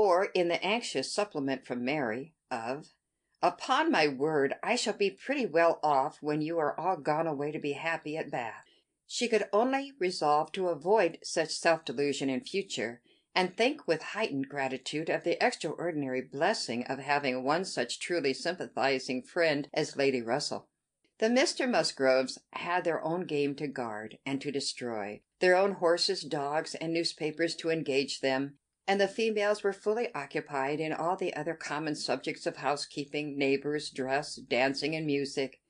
or 0.00 0.30
in 0.32 0.48
the 0.48 0.64
anxious 0.64 1.12
supplement 1.12 1.66
from 1.66 1.84
Mary 1.84 2.32
of, 2.50 2.94
"Upon 3.42 3.90
my 3.90 4.08
word, 4.08 4.54
I 4.62 4.74
shall 4.74 4.94
be 4.94 5.10
pretty 5.10 5.44
well 5.44 5.78
off 5.82 6.22
when 6.22 6.40
you 6.40 6.58
are 6.58 6.74
all 6.80 6.96
gone 6.96 7.26
away 7.26 7.52
to 7.52 7.58
be 7.58 7.72
happy 7.72 8.16
at 8.16 8.30
Bath." 8.30 8.64
She 9.06 9.28
could 9.28 9.46
only 9.52 9.92
resolve 9.98 10.52
to 10.52 10.68
avoid 10.68 11.18
such 11.22 11.50
self 11.50 11.84
delusion 11.84 12.30
in 12.30 12.40
future, 12.40 13.02
and 13.34 13.54
think 13.54 13.86
with 13.86 14.00
heightened 14.16 14.48
gratitude 14.48 15.10
of 15.10 15.22
the 15.22 15.36
extraordinary 15.44 16.22
blessing 16.22 16.82
of 16.86 16.98
having 17.00 17.44
one 17.44 17.66
such 17.66 18.00
truly 18.00 18.32
sympathizing 18.32 19.22
friend 19.22 19.68
as 19.74 19.98
Lady 19.98 20.22
Russell. 20.22 20.70
The 21.18 21.26
Mr. 21.26 21.68
Musgroves 21.68 22.38
had 22.54 22.84
their 22.84 23.02
own 23.04 23.26
game 23.26 23.54
to 23.56 23.66
guard 23.68 24.18
and 24.24 24.40
to 24.40 24.50
destroy, 24.50 25.20
their 25.40 25.56
own 25.56 25.72
horses, 25.72 26.22
dogs, 26.22 26.74
and 26.74 26.94
newspapers 26.94 27.54
to 27.56 27.68
engage 27.68 28.20
them 28.20 28.56
and 28.90 29.00
the 29.00 29.06
females 29.06 29.62
were 29.62 29.72
fully 29.72 30.12
occupied 30.16 30.80
in 30.80 30.92
all 30.92 31.14
the 31.14 31.32
other 31.34 31.54
common 31.54 31.94
subjects 31.94 32.44
of 32.44 32.56
housekeeping, 32.56 33.38
neighbors, 33.38 33.88
dress, 33.88 34.34
dancing, 34.34 34.96
and 34.96 35.06
music. 35.06 35.60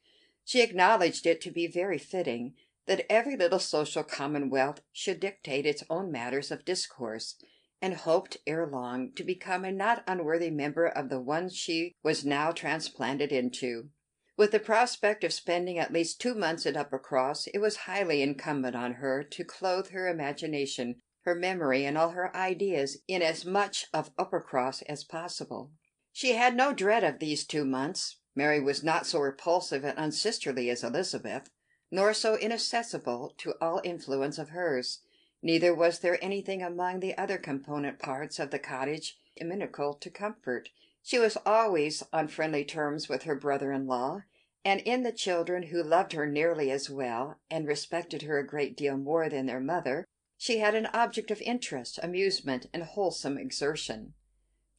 She 0.47 0.63
acknowledged 0.63 1.27
it 1.27 1.43
to 1.43 1.51
be 1.51 1.67
very 1.67 1.99
fitting 1.99 2.55
that 2.87 3.05
every 3.13 3.37
little 3.37 3.59
social 3.59 4.03
commonwealth 4.05 4.81
should 4.91 5.21
dictate 5.21 5.67
its 5.67 5.85
own 5.91 6.11
matters 6.11 6.51
of 6.51 6.65
discourse, 6.65 7.35
and 7.83 7.93
hoped 7.93 8.39
ere 8.47 8.67
long 8.67 9.13
to 9.17 9.23
become 9.23 9.67
a 9.67 9.71
not 9.71 10.03
unworthy 10.07 10.51
member 10.51 10.87
of 10.87 11.11
the 11.11 11.21
one 11.21 11.51
she 11.51 11.95
was 12.03 12.25
now 12.25 12.53
transplanted 12.53 13.33
into. 13.33 13.91
With 14.39 14.51
the 14.51 14.59
prospect 14.59 15.25
of 15.25 15.35
spending 15.35 15.79
at 15.79 15.93
least 15.93 16.23
two 16.23 16.35
months 16.35 16.65
at 16.65 16.75
Uppercross, 16.75 17.49
it 17.53 17.59
was 17.59 17.85
highly 17.85 18.23
incumbent 18.23 18.75
on 18.75 18.95
her 18.95 19.23
to 19.25 19.45
clothe 19.45 19.91
her 19.91 20.09
imagination, 20.09 21.03
her 21.25 21.35
memory, 21.35 21.85
and 21.85 21.99
all 21.99 22.11
her 22.11 22.35
ideas 22.35 22.99
in 23.07 23.21
as 23.23 23.45
much 23.45 23.87
of 23.93 24.15
Uppercross 24.17 24.83
as 24.89 25.05
possible. 25.05 25.71
She 26.13 26.33
had 26.33 26.57
no 26.57 26.73
dread 26.73 27.05
of 27.05 27.19
these 27.19 27.47
two 27.47 27.65
months. 27.65 28.17
Mary 28.35 28.61
was 28.61 28.83
not 28.83 29.07
so 29.07 29.21
repulsive 29.21 29.85
and 29.85 29.99
unsisterly 29.99 30.71
as 30.71 30.83
Elizabeth, 30.83 31.51
nor 31.91 32.15
so 32.15 32.37
inaccessible 32.37 33.35
to 33.39 33.55
all 33.61 33.81
influence 33.85 34.39
of 34.39 34.51
hers. 34.51 35.01
Neither 35.43 35.75
was 35.75 36.01
there 36.01 36.23
anything 36.23 36.63
among 36.63 37.01
the 37.01 37.17
other 37.17 37.39
component 37.39 37.99
parts 37.99 38.39
of 38.39 38.51
the 38.51 38.59
cottage 38.59 39.19
inimical 39.37 39.95
to 39.95 40.11
comfort. 40.11 40.71
She 41.03 41.19
was 41.19 41.39
always 41.47 42.03
on 42.13 42.29
friendly 42.29 42.65
terms 42.65 43.09
with 43.09 43.23
her 43.23 43.35
brother 43.35 43.73
in 43.73 43.87
law, 43.87 44.23
and 44.65 44.81
in 44.81 45.03
the 45.03 45.13
children, 45.13 45.65
who 45.65 45.83
loved 45.83 46.13
her 46.13 46.27
nearly 46.27 46.71
as 46.71 46.91
well 46.91 47.41
and 47.51 47.67
respected 47.67 48.23
her 48.23 48.39
a 48.39 48.47
great 48.47 48.77
deal 48.77 48.99
more 48.99 49.29
than 49.29 49.47
their 49.47 49.61
mother, 49.61 50.05
she 50.43 50.57
had 50.57 50.75
an 50.75 50.87
object 50.95 51.31
of 51.31 51.43
interest, 51.43 52.01
amusement, 52.03 52.65
and 52.73 52.83
wholesome 52.83 53.37
exertion. 53.37 54.15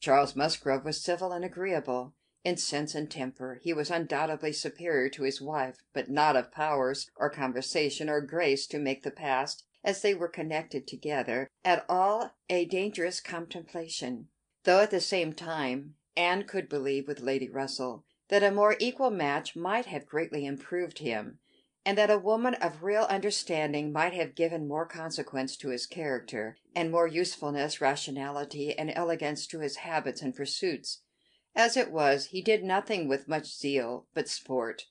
Charles 0.00 0.34
Musgrove 0.34 0.84
was 0.84 1.00
civil 1.00 1.30
and 1.30 1.44
agreeable. 1.44 2.14
In 2.42 2.56
sense 2.56 2.96
and 2.96 3.08
temper 3.08 3.60
he 3.62 3.72
was 3.72 3.88
undoubtedly 3.88 4.52
superior 4.52 5.08
to 5.10 5.22
his 5.22 5.40
wife, 5.40 5.76
but 5.92 6.10
not 6.10 6.34
of 6.34 6.50
powers, 6.50 7.08
or 7.14 7.30
conversation, 7.30 8.08
or 8.08 8.20
grace 8.20 8.66
to 8.66 8.80
make 8.80 9.04
the 9.04 9.12
past 9.12 9.62
as 9.84 10.02
they 10.02 10.14
were 10.14 10.26
connected 10.26 10.88
together, 10.88 11.48
at 11.64 11.86
all 11.88 12.34
a 12.50 12.64
dangerous 12.64 13.20
contemplation; 13.20 14.26
though 14.64 14.80
at 14.80 14.90
the 14.90 15.00
same 15.00 15.32
time 15.32 15.94
Anne 16.16 16.42
could 16.42 16.68
believe 16.68 17.06
with 17.06 17.20
Lady 17.20 17.48
Russell 17.48 18.04
that 18.30 18.42
a 18.42 18.50
more 18.50 18.74
equal 18.80 19.12
match 19.12 19.54
might 19.54 19.86
have 19.86 20.08
greatly 20.08 20.44
improved 20.44 20.98
him, 20.98 21.38
and 21.84 21.98
that 21.98 22.10
a 22.10 22.18
woman 22.18 22.54
of 22.54 22.82
real 22.82 23.04
understanding 23.04 23.92
might 23.92 24.12
have 24.12 24.34
given 24.34 24.68
more 24.68 24.86
consequence 24.86 25.56
to 25.56 25.70
his 25.70 25.86
character, 25.86 26.56
and 26.74 26.90
more 26.90 27.06
usefulness, 27.06 27.80
rationality, 27.80 28.76
and 28.78 28.92
elegance 28.94 29.46
to 29.46 29.60
his 29.60 29.76
habits 29.76 30.22
and 30.22 30.34
pursuits. 30.34 31.00
As 31.54 31.76
it 31.76 31.90
was, 31.90 32.26
he 32.26 32.40
did 32.40 32.62
nothing 32.62 33.08
with 33.08 33.28
much 33.28 33.58
zeal 33.58 34.06
but 34.14 34.28
sport 34.28 34.86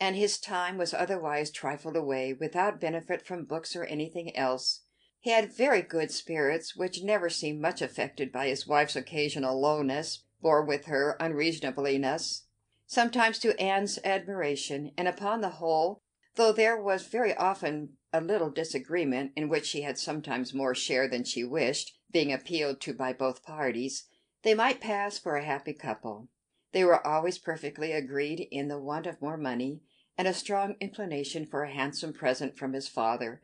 and 0.00 0.16
his 0.16 0.38
time 0.38 0.76
was 0.76 0.92
otherwise 0.92 1.50
trifled 1.50 1.96
away 1.96 2.32
without 2.32 2.80
benefit 2.80 3.26
from 3.26 3.44
books 3.44 3.76
or 3.76 3.84
anything 3.84 4.36
else. 4.36 4.82
He 5.20 5.30
had 5.30 5.56
very 5.56 5.80
good 5.80 6.10
spirits, 6.10 6.76
which 6.76 7.02
never 7.02 7.30
seemed 7.30 7.60
much 7.60 7.80
affected 7.80 8.30
by 8.30 8.48
his 8.48 8.66
wife's 8.66 8.96
occasional 8.96 9.58
lowness, 9.58 10.24
or 10.42 10.62
with 10.62 10.86
her 10.86 11.16
unreasonableness, 11.18 12.44
sometimes 12.86 13.38
to 13.38 13.58
Anne's 13.58 13.98
admiration, 14.04 14.90
and 14.98 15.08
upon 15.08 15.40
the 15.40 15.48
whole, 15.48 16.02
though 16.36 16.52
there 16.52 16.76
was 16.80 17.06
very 17.06 17.34
often 17.34 17.96
a 18.12 18.20
little 18.20 18.50
disagreement, 18.50 19.32
in 19.36 19.48
which 19.48 19.66
she 19.66 19.82
had 19.82 19.98
sometimes 19.98 20.52
more 20.52 20.74
share 20.74 21.06
than 21.08 21.22
she 21.24 21.44
wished, 21.44 21.96
being 22.10 22.32
appealed 22.32 22.80
to 22.80 22.92
by 22.92 23.12
both 23.12 23.44
parties, 23.44 24.08
they 24.42 24.54
might 24.54 24.80
pass 24.80 25.18
for 25.18 25.36
a 25.36 25.44
happy 25.44 25.72
couple. 25.72 26.28
They 26.72 26.84
were 26.84 27.06
always 27.06 27.38
perfectly 27.38 27.92
agreed 27.92 28.40
in 28.50 28.68
the 28.68 28.80
want 28.80 29.06
of 29.06 29.22
more 29.22 29.36
money, 29.36 29.80
and 30.18 30.26
a 30.26 30.34
strong 30.34 30.76
inclination 30.80 31.46
for 31.46 31.62
a 31.62 31.72
handsome 31.72 32.12
present 32.12 32.56
from 32.56 32.72
his 32.72 32.88
father; 32.88 33.40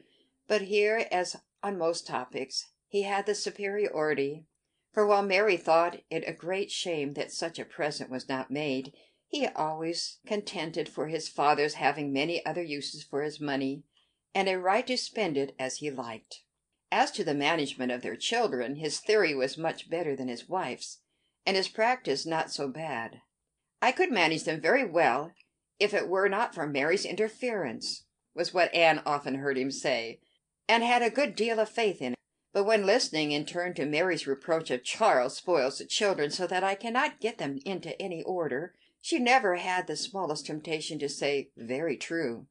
but 0.49 0.63
here, 0.63 1.07
as 1.13 1.37
on 1.63 1.79
most 1.79 2.07
topics, 2.07 2.71
he 2.89 3.03
had 3.03 3.25
the 3.27 3.35
superiority, 3.37 4.47
for 4.93 5.07
while 5.07 5.23
Mary 5.23 5.57
thought 5.57 6.01
it 6.11 6.25
a 6.27 6.33
great 6.33 6.71
shame 6.73 7.15
that 7.15 7.31
such 7.31 7.59
a 7.61 7.65
present 7.65 8.11
was 8.11 8.29
not 8.29 8.51
made, 8.51 8.93
he 9.31 9.47
always 9.47 10.19
contended 10.27 10.89
for 10.89 11.07
his 11.07 11.29
father's 11.29 11.75
having 11.75 12.13
many 12.13 12.45
other 12.45 12.65
uses 12.65 13.05
for 13.05 13.23
his 13.23 13.41
money, 13.41 13.85
and 14.35 14.49
a 14.49 14.59
right 14.59 14.89
to 14.89 14.97
spend 14.97 15.37
it 15.37 15.55
as 15.57 15.77
he 15.77 15.89
liked. 15.89 16.43
As 16.91 17.13
to 17.13 17.23
the 17.23 17.33
management 17.33 17.93
of 17.93 18.03
their 18.03 18.17
children, 18.17 18.75
his 18.75 18.99
theory 18.99 19.33
was 19.33 19.57
much 19.57 19.89
better 19.89 20.17
than 20.17 20.27
his 20.27 20.49
wife's, 20.49 20.99
and 21.47 21.57
his 21.57 21.69
practice 21.69 22.27
not 22.27 22.51
so 22.51 22.67
bad. 22.67 23.23
"I 23.81 23.93
could 23.93 24.11
manage 24.11 24.43
them 24.43 24.61
very 24.61 24.85
well 24.85 25.33
if 25.79 25.95
it 25.95 26.09
were 26.09 26.29
not 26.29 26.53
for 26.53 26.67
Mary's 26.67 27.05
interference," 27.05 28.07
was 28.35 28.53
what 28.53 28.75
Anne 28.75 29.01
often 29.07 29.37
heard 29.37 29.57
him 29.57 29.71
say, 29.71 30.19
and 30.69 30.83
had 30.83 31.03
a 31.03 31.09
good 31.09 31.37
deal 31.37 31.61
of 31.61 31.69
faith 31.71 32.03
in. 32.03 32.17
But 32.53 32.65
when 32.65 32.85
listening 32.85 33.31
in 33.31 33.47
turn 33.47 33.75
to 33.75 33.87
Mary's 33.87 34.27
reproach 34.27 34.73
of 34.73 34.83
Charles 34.83 35.37
spoils 35.37 35.79
the 35.79 35.85
children 35.85 36.33
so 36.33 36.49
that 36.49 36.65
I 36.65 36.75
cannot 36.75 37.21
get 37.21 37.39
them 37.39 37.61
into 37.65 38.01
any 38.03 38.25
order, 38.25 38.75
she 39.01 39.19
never 39.19 39.57
had 39.57 39.87
the 39.87 39.97
smallest 39.97 40.45
temptation 40.47 40.99
to 40.99 41.09
say, 41.09 41.51
"Very 41.57 41.97
true." 41.97 42.47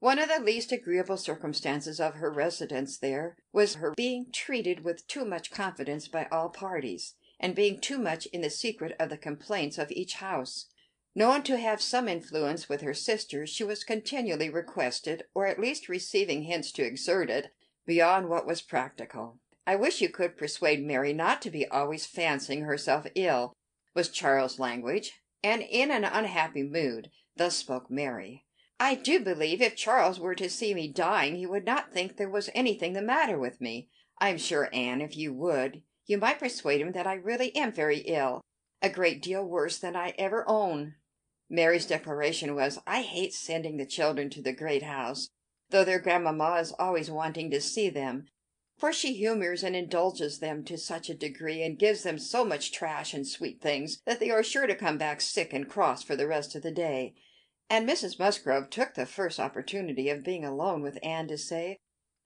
One 0.00 0.18
of 0.18 0.28
the 0.28 0.38
least 0.38 0.70
agreeable 0.70 1.16
circumstances 1.16 1.98
of 1.98 2.16
her 2.16 2.30
residence 2.30 2.98
there 2.98 3.38
was 3.52 3.76
her 3.76 3.94
being 3.96 4.30
treated 4.30 4.84
with 4.84 5.06
too 5.06 5.24
much 5.24 5.50
confidence 5.50 6.06
by 6.06 6.26
all 6.30 6.50
parties, 6.50 7.14
and 7.40 7.54
being 7.54 7.80
too 7.80 7.96
much 7.96 8.26
in 8.26 8.42
the 8.42 8.50
secret 8.50 8.94
of 9.00 9.08
the 9.08 9.16
complaints 9.16 9.78
of 9.78 9.90
each 9.90 10.16
house. 10.16 10.66
Known 11.14 11.42
to 11.44 11.56
have 11.56 11.80
some 11.80 12.06
influence 12.06 12.68
with 12.68 12.82
her 12.82 12.92
sisters, 12.92 13.48
she 13.48 13.64
was 13.64 13.82
continually 13.82 14.50
requested, 14.50 15.24
or 15.32 15.46
at 15.46 15.58
least 15.58 15.88
receiving 15.88 16.42
hints 16.42 16.70
to 16.72 16.84
exert 16.84 17.30
it, 17.30 17.54
beyond 17.86 18.28
what 18.28 18.46
was 18.46 18.60
practical. 18.60 19.40
"I 19.66 19.76
wish 19.76 20.02
you 20.02 20.10
could 20.10 20.36
persuade 20.36 20.84
Mary 20.84 21.14
not 21.14 21.40
to 21.42 21.50
be 21.50 21.66
always 21.66 22.04
fancying 22.04 22.62
herself 22.62 23.06
ill," 23.14 23.54
was 23.94 24.10
Charles's 24.10 24.58
language, 24.58 25.22
and 25.44 25.62
in 25.62 25.92
an 25.92 26.02
unhappy 26.04 26.62
mood. 26.62 27.10
Thus 27.36 27.54
spoke 27.54 27.90
Mary. 27.90 28.46
"I 28.80 28.96
do 28.96 29.20
believe 29.20 29.60
if 29.60 29.76
Charles 29.76 30.18
were 30.18 30.34
to 30.34 30.48
see 30.48 30.74
me 30.74 30.88
dying 30.88 31.36
he 31.36 31.46
would 31.46 31.64
not 31.64 31.92
think 31.92 32.16
there 32.16 32.30
was 32.30 32.50
anything 32.54 32.94
the 32.94 33.02
matter 33.02 33.38
with 33.38 33.60
me. 33.60 33.88
I 34.18 34.30
am 34.30 34.38
sure, 34.38 34.68
Anne, 34.72 35.00
if 35.00 35.16
you 35.16 35.32
would, 35.34 35.82
you 36.06 36.18
might 36.18 36.38
persuade 36.38 36.80
him 36.80 36.92
that 36.92 37.06
I 37.06 37.14
really 37.14 37.54
am 37.54 37.72
very 37.72 37.98
ill, 37.98 38.40
a 38.80 38.88
great 38.88 39.22
deal 39.22 39.44
worse 39.44 39.78
than 39.78 39.94
I 39.94 40.14
ever 40.18 40.44
own. 40.48 40.94
Mary's 41.50 41.86
declaration 41.86 42.54
was, 42.54 42.78
"I 42.86 43.02
hate 43.02 43.34
sending 43.34 43.76
the 43.76 43.86
children 43.86 44.30
to 44.30 44.42
the 44.42 44.52
great 44.52 44.82
house, 44.82 45.28
though 45.70 45.84
their 45.84 45.98
grandmamma 45.98 46.60
is 46.60 46.72
always 46.78 47.10
wanting 47.10 47.50
to 47.50 47.60
see 47.60 47.90
them, 47.90 48.28
for 48.76 48.92
she 48.92 49.14
humors 49.14 49.62
and 49.62 49.76
indulges 49.76 50.40
them 50.40 50.64
to 50.64 50.76
such 50.76 51.08
a 51.08 51.14
degree, 51.14 51.62
and 51.62 51.78
gives 51.78 52.02
them 52.02 52.18
so 52.18 52.44
much 52.44 52.72
trash 52.72 53.14
and 53.14 53.26
sweet 53.26 53.60
things, 53.60 54.02
that 54.04 54.18
they 54.18 54.30
are 54.30 54.42
sure 54.42 54.66
to 54.66 54.74
come 54.74 54.98
back 54.98 55.20
sick 55.20 55.52
and 55.52 55.68
cross 55.68 56.02
for 56.02 56.16
the 56.16 56.26
rest 56.26 56.56
of 56.56 56.62
the 56.62 56.72
day." 56.72 57.14
And 57.70 57.88
Mrs. 57.88 58.18
Musgrove 58.18 58.70
took 58.70 58.94
the 58.94 59.06
first 59.06 59.38
opportunity 59.38 60.08
of 60.08 60.24
being 60.24 60.44
alone 60.44 60.82
with 60.82 60.98
Anne 61.04 61.28
to 61.28 61.38
say, 61.38 61.78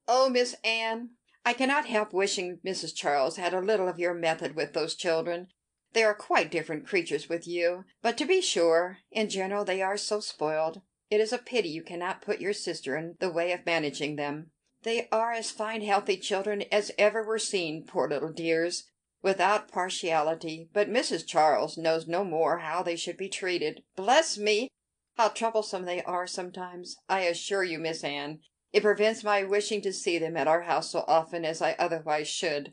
"Oh, 0.07 0.31
Miss 0.31 0.55
Anne, 0.65 1.11
I 1.45 1.53
cannot 1.53 1.87
help 1.87 2.13
wishing 2.13 2.61
Mrs. 2.65 2.95
Charles 2.95 3.37
had 3.37 3.53
a 3.53 3.61
little 3.61 3.87
of 3.87 3.99
your 3.99 4.15
method 4.15 4.57
with 4.57 4.73
those 4.73 4.95
children. 4.95 5.49
They 5.93 6.03
are 6.03 6.15
quite 6.15 6.51
different 6.51 6.87
creatures 6.87 7.29
with 7.29 7.47
you; 7.47 7.85
but 8.03 8.17
to 8.19 8.25
be 8.25 8.41
sure, 8.41 8.99
in 9.11 9.29
general 9.29 9.65
they 9.65 9.81
are 9.83 9.97
so 9.97 10.21
spoiled, 10.21 10.81
it 11.11 11.21
is 11.21 11.33
a 11.33 11.39
pity 11.39 11.69
you 11.69 11.83
cannot 11.83 12.23
put 12.23 12.41
your 12.41 12.53
sister 12.53 12.97
in 12.97 13.17
the 13.21 13.31
way 13.31 13.53
of 13.53 13.65
managing 13.65 14.17
them. 14.17 14.51
They 14.85 15.09
are 15.11 15.33
as 15.33 15.51
fine 15.51 15.81
healthy 15.81 16.17
children 16.17 16.63
as 16.71 16.93
ever 16.97 17.25
were 17.25 17.41
seen, 17.41 17.85
poor 17.85 18.09
little 18.09 18.33
dears, 18.33 18.89
without 19.23 19.73
partiality; 19.73 20.71
but 20.73 20.89
Mrs. 20.89 21.27
Charles 21.27 21.77
knows 21.77 22.07
no 22.07 22.23
more 22.23 22.59
how 22.59 22.85
they 22.85 22.95
should 22.95 23.17
be 23.17 23.29
treated. 23.29 23.83
Bless 23.97 24.39
me! 24.39 24.69
how 25.17 25.31
troublesome 25.31 25.85
they 25.85 26.01
are 26.05 26.29
sometimes, 26.29 26.97
I 27.09 27.23
assure 27.23 27.65
you, 27.65 27.81
Miss 27.81 28.05
Anne. 28.05 28.39
It 28.73 28.85
prevents 28.85 29.25
my 29.25 29.43
wishing 29.43 29.83
to 29.83 29.93
see 29.93 30.17
them 30.17 30.37
at 30.37 30.47
our 30.47 30.61
house 30.63 30.93
so 30.93 31.05
often 31.09 31.45
as 31.45 31.61
I 31.61 31.73
otherwise 31.73 32.29
should. 32.29 32.73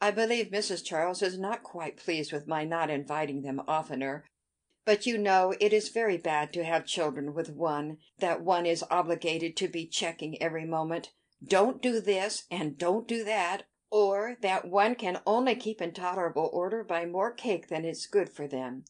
I 0.00 0.10
believe 0.10 0.46
Mrs. 0.46 0.82
Charles 0.82 1.20
is 1.20 1.38
not 1.38 1.62
quite 1.62 1.98
pleased 1.98 2.32
with 2.32 2.46
my 2.46 2.64
not 2.64 2.88
inviting 2.88 3.42
them 3.42 3.60
oftener; 3.68 4.24
but 4.86 5.04
you 5.04 5.18
know 5.18 5.54
it 5.60 5.74
is 5.74 5.90
very 5.90 6.16
bad 6.16 6.50
to 6.54 6.64
have 6.64 6.86
children 6.86 7.34
with 7.34 7.50
one 7.50 7.98
that 8.20 8.40
one 8.40 8.64
is 8.64 8.82
obliged 8.90 9.54
to 9.58 9.68
be 9.68 9.86
checking 9.86 10.40
every 10.40 10.64
moment. 10.64 11.10
Don't 11.44 11.82
do 11.82 11.98
this, 12.00 12.44
and 12.52 12.78
don't 12.78 13.08
do 13.08 13.24
that, 13.24 13.64
or 13.90 14.36
that 14.42 14.68
one 14.68 14.94
can 14.94 15.20
only 15.26 15.56
keep 15.56 15.82
in 15.82 15.92
tolerable 15.92 16.48
order 16.52 16.84
by 16.84 17.04
more 17.04 17.32
cake 17.32 17.66
than 17.66 17.84
is 17.84 18.06
good 18.06 18.28
for 18.30 18.46
them. 18.46 18.84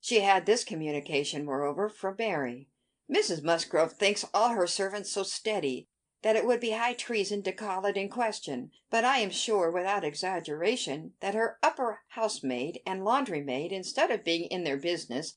She 0.00 0.20
had 0.20 0.46
this 0.46 0.64
communication, 0.64 1.44
moreover, 1.44 1.90
from 1.90 2.16
Mary: 2.18 2.70
"Mrs. 3.10 3.42
Musgrove 3.42 3.92
thinks 3.92 4.24
all 4.32 4.48
her 4.54 4.66
servants 4.66 5.12
so 5.12 5.22
steady 5.22 5.86
that 6.22 6.34
it 6.34 6.46
would 6.46 6.60
be 6.60 6.70
high 6.70 6.94
treason 6.94 7.42
to 7.42 7.52
call 7.52 7.84
it 7.84 7.98
in 7.98 8.08
question; 8.08 8.72
but 8.88 9.04
I 9.04 9.18
am 9.18 9.28
sure, 9.28 9.70
without 9.70 10.02
exaggeration, 10.02 11.12
that 11.20 11.34
her 11.34 11.58
upper 11.62 12.00
housemaid 12.08 12.80
and 12.86 13.04
laundry 13.04 13.42
maid, 13.42 13.70
instead 13.70 14.10
of 14.10 14.24
being 14.24 14.44
in 14.44 14.64
their 14.64 14.78
business, 14.78 15.36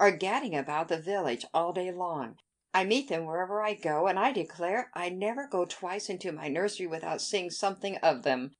are 0.00 0.10
gadding 0.10 0.56
about 0.56 0.88
the 0.88 0.98
village 0.98 1.46
all 1.54 1.72
day 1.72 1.92
long. 1.92 2.38
I 2.74 2.84
meet 2.84 3.08
them 3.08 3.26
wherever 3.26 3.60
I 3.60 3.74
go, 3.74 4.06
and 4.06 4.18
I 4.18 4.32
declare 4.32 4.90
I 4.94 5.10
never 5.10 5.46
go 5.46 5.66
twice 5.66 6.08
into 6.08 6.32
my 6.32 6.48
nursery 6.48 6.86
without 6.86 7.20
seeing 7.20 7.50
something 7.50 7.98
of 7.98 8.22
them. 8.22 8.52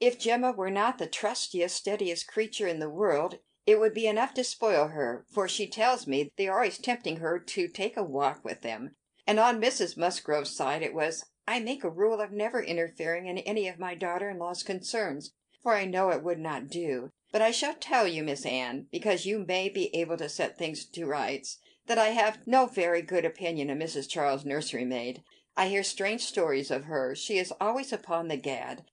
If 0.00 0.18
Jemima 0.18 0.52
were 0.52 0.72
not 0.72 0.98
the 0.98 1.06
trustiest, 1.06 1.76
steadiest 1.76 2.26
creature 2.26 2.66
in 2.66 2.80
the 2.80 2.90
world, 2.90 3.38
it 3.66 3.78
would 3.78 3.94
be 3.94 4.08
enough 4.08 4.34
to 4.34 4.42
spoil 4.42 4.88
her, 4.88 5.24
for 5.30 5.46
she 5.46 5.68
tells 5.68 6.08
me 6.08 6.32
they 6.36 6.48
are 6.48 6.56
always 6.56 6.78
tempting 6.78 7.18
her 7.18 7.38
to 7.38 7.68
take 7.68 7.96
a 7.96 8.02
walk 8.02 8.44
with 8.44 8.62
them; 8.62 8.96
and 9.24 9.38
on 9.38 9.60
Mrs. 9.60 9.96
Musgrove's 9.96 10.50
side 10.50 10.82
it 10.82 10.92
was, 10.92 11.24
I 11.46 11.60
make 11.60 11.84
a 11.84 11.90
rule 11.90 12.20
of 12.20 12.32
never 12.32 12.60
interfering 12.60 13.26
in 13.26 13.38
any 13.38 13.68
of 13.68 13.78
my 13.78 13.94
daughter 13.94 14.30
in 14.30 14.38
law's 14.38 14.64
concerns, 14.64 15.32
for 15.62 15.74
I 15.74 15.84
know 15.84 16.10
it 16.10 16.24
would 16.24 16.40
not 16.40 16.66
do. 16.66 17.12
But 17.30 17.42
I 17.42 17.52
shall 17.52 17.74
tell 17.74 18.08
you, 18.08 18.24
Miss 18.24 18.44
Anne, 18.44 18.88
because 18.90 19.26
you 19.26 19.38
may 19.46 19.68
be 19.68 19.94
able 19.94 20.16
to 20.16 20.28
set 20.28 20.58
things 20.58 20.84
to 20.86 21.06
rights, 21.06 21.58
that 21.90 21.98
I 21.98 22.10
have 22.10 22.46
no 22.46 22.66
very 22.66 23.02
good 23.02 23.24
opinion 23.24 23.68
of 23.68 23.76
Mrs. 23.76 24.08
Charles' 24.08 24.44
nursery 24.44 24.84
maid. 24.84 25.24
I 25.56 25.66
hear 25.66 25.82
strange 25.82 26.20
stories 26.20 26.70
of 26.70 26.84
her. 26.84 27.16
She 27.16 27.36
is 27.36 27.52
always 27.60 27.92
upon 27.92 28.28
the 28.28 28.36
gad, 28.36 28.84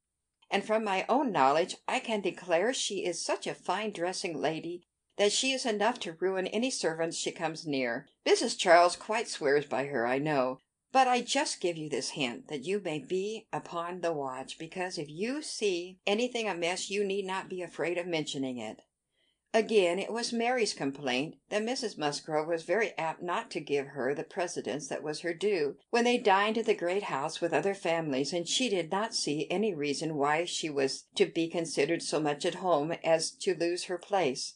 and 0.50 0.66
from 0.66 0.84
my 0.84 1.06
own 1.08 1.32
knowledge 1.32 1.76
I 1.88 2.00
can 2.00 2.22
declare 2.22 2.74
she 2.74 3.06
is 3.06 3.24
such 3.24 3.46
a 3.46 3.54
fine 3.54 3.92
dressing 3.92 4.42
lady 4.42 4.82
that 5.18 5.32
she 5.32 5.52
is 5.52 5.64
enough 5.64 6.00
to 6.00 6.14
ruin 6.14 6.48
any 6.48 6.72
servants 6.72 7.18
she 7.18 7.32
comes 7.32 7.68
near. 7.68 8.08
Mrs. 8.26 8.58
Charles 8.58 8.96
quite 8.96 9.28
swears 9.28 9.68
by 9.68 9.86
her, 9.86 10.08
I 10.08 10.18
know, 10.18 10.58
but 10.92 11.08
I 11.08 11.22
just 11.22 11.62
give 11.62 11.78
you 11.78 11.90
this 11.90 12.10
hint 12.10 12.48
that 12.48 12.64
you 12.64 12.82
may 12.84 12.98
be 12.98 13.46
upon 13.54 14.02
the 14.02 14.12
watch, 14.12 14.58
because 14.58 14.98
if 14.98 15.08
you 15.08 15.44
see 15.44 16.00
anything 16.08 16.50
amiss 16.50 16.90
you 16.90 17.04
need 17.04 17.26
not 17.28 17.48
be 17.48 17.62
afraid 17.62 18.00
of 18.00 18.08
mentioning 18.08 18.58
it. 18.58 18.82
Again, 19.58 19.98
it 19.98 20.14
was 20.14 20.32
Mary's 20.32 20.76
complaint 20.76 21.38
that 21.50 21.64
Mrs. 21.64 21.98
Musgrove 21.98 22.48
was 22.48 22.62
very 22.62 22.96
apt 22.96 23.24
not 23.24 23.50
to 23.50 23.60
give 23.60 23.88
her 23.88 24.14
the 24.14 24.24
precedence 24.24 24.88
that 24.88 25.02
was 25.02 25.22
her 25.22 25.34
due, 25.34 25.78
when 25.90 26.04
they 26.04 26.20
dined 26.20 26.60
at 26.60 26.68
the 26.68 26.76
great 26.76 27.02
house 27.02 27.42
with 27.42 27.56
other 27.56 27.74
families, 27.74 28.34
and 28.34 28.48
she 28.48 28.70
did 28.70 28.92
not 28.92 29.16
see 29.16 29.48
any 29.50 29.74
reason 29.74 30.14
why 30.14 30.46
she 30.46 30.70
was 30.70 31.06
to 31.16 31.26
be 31.26 31.48
considered 31.48 32.04
so 32.04 32.20
much 32.20 32.46
at 32.46 32.62
home 32.62 32.92
as 33.04 33.32
to 33.32 33.56
lose 33.56 33.86
her 33.86 33.98
place. 33.98 34.54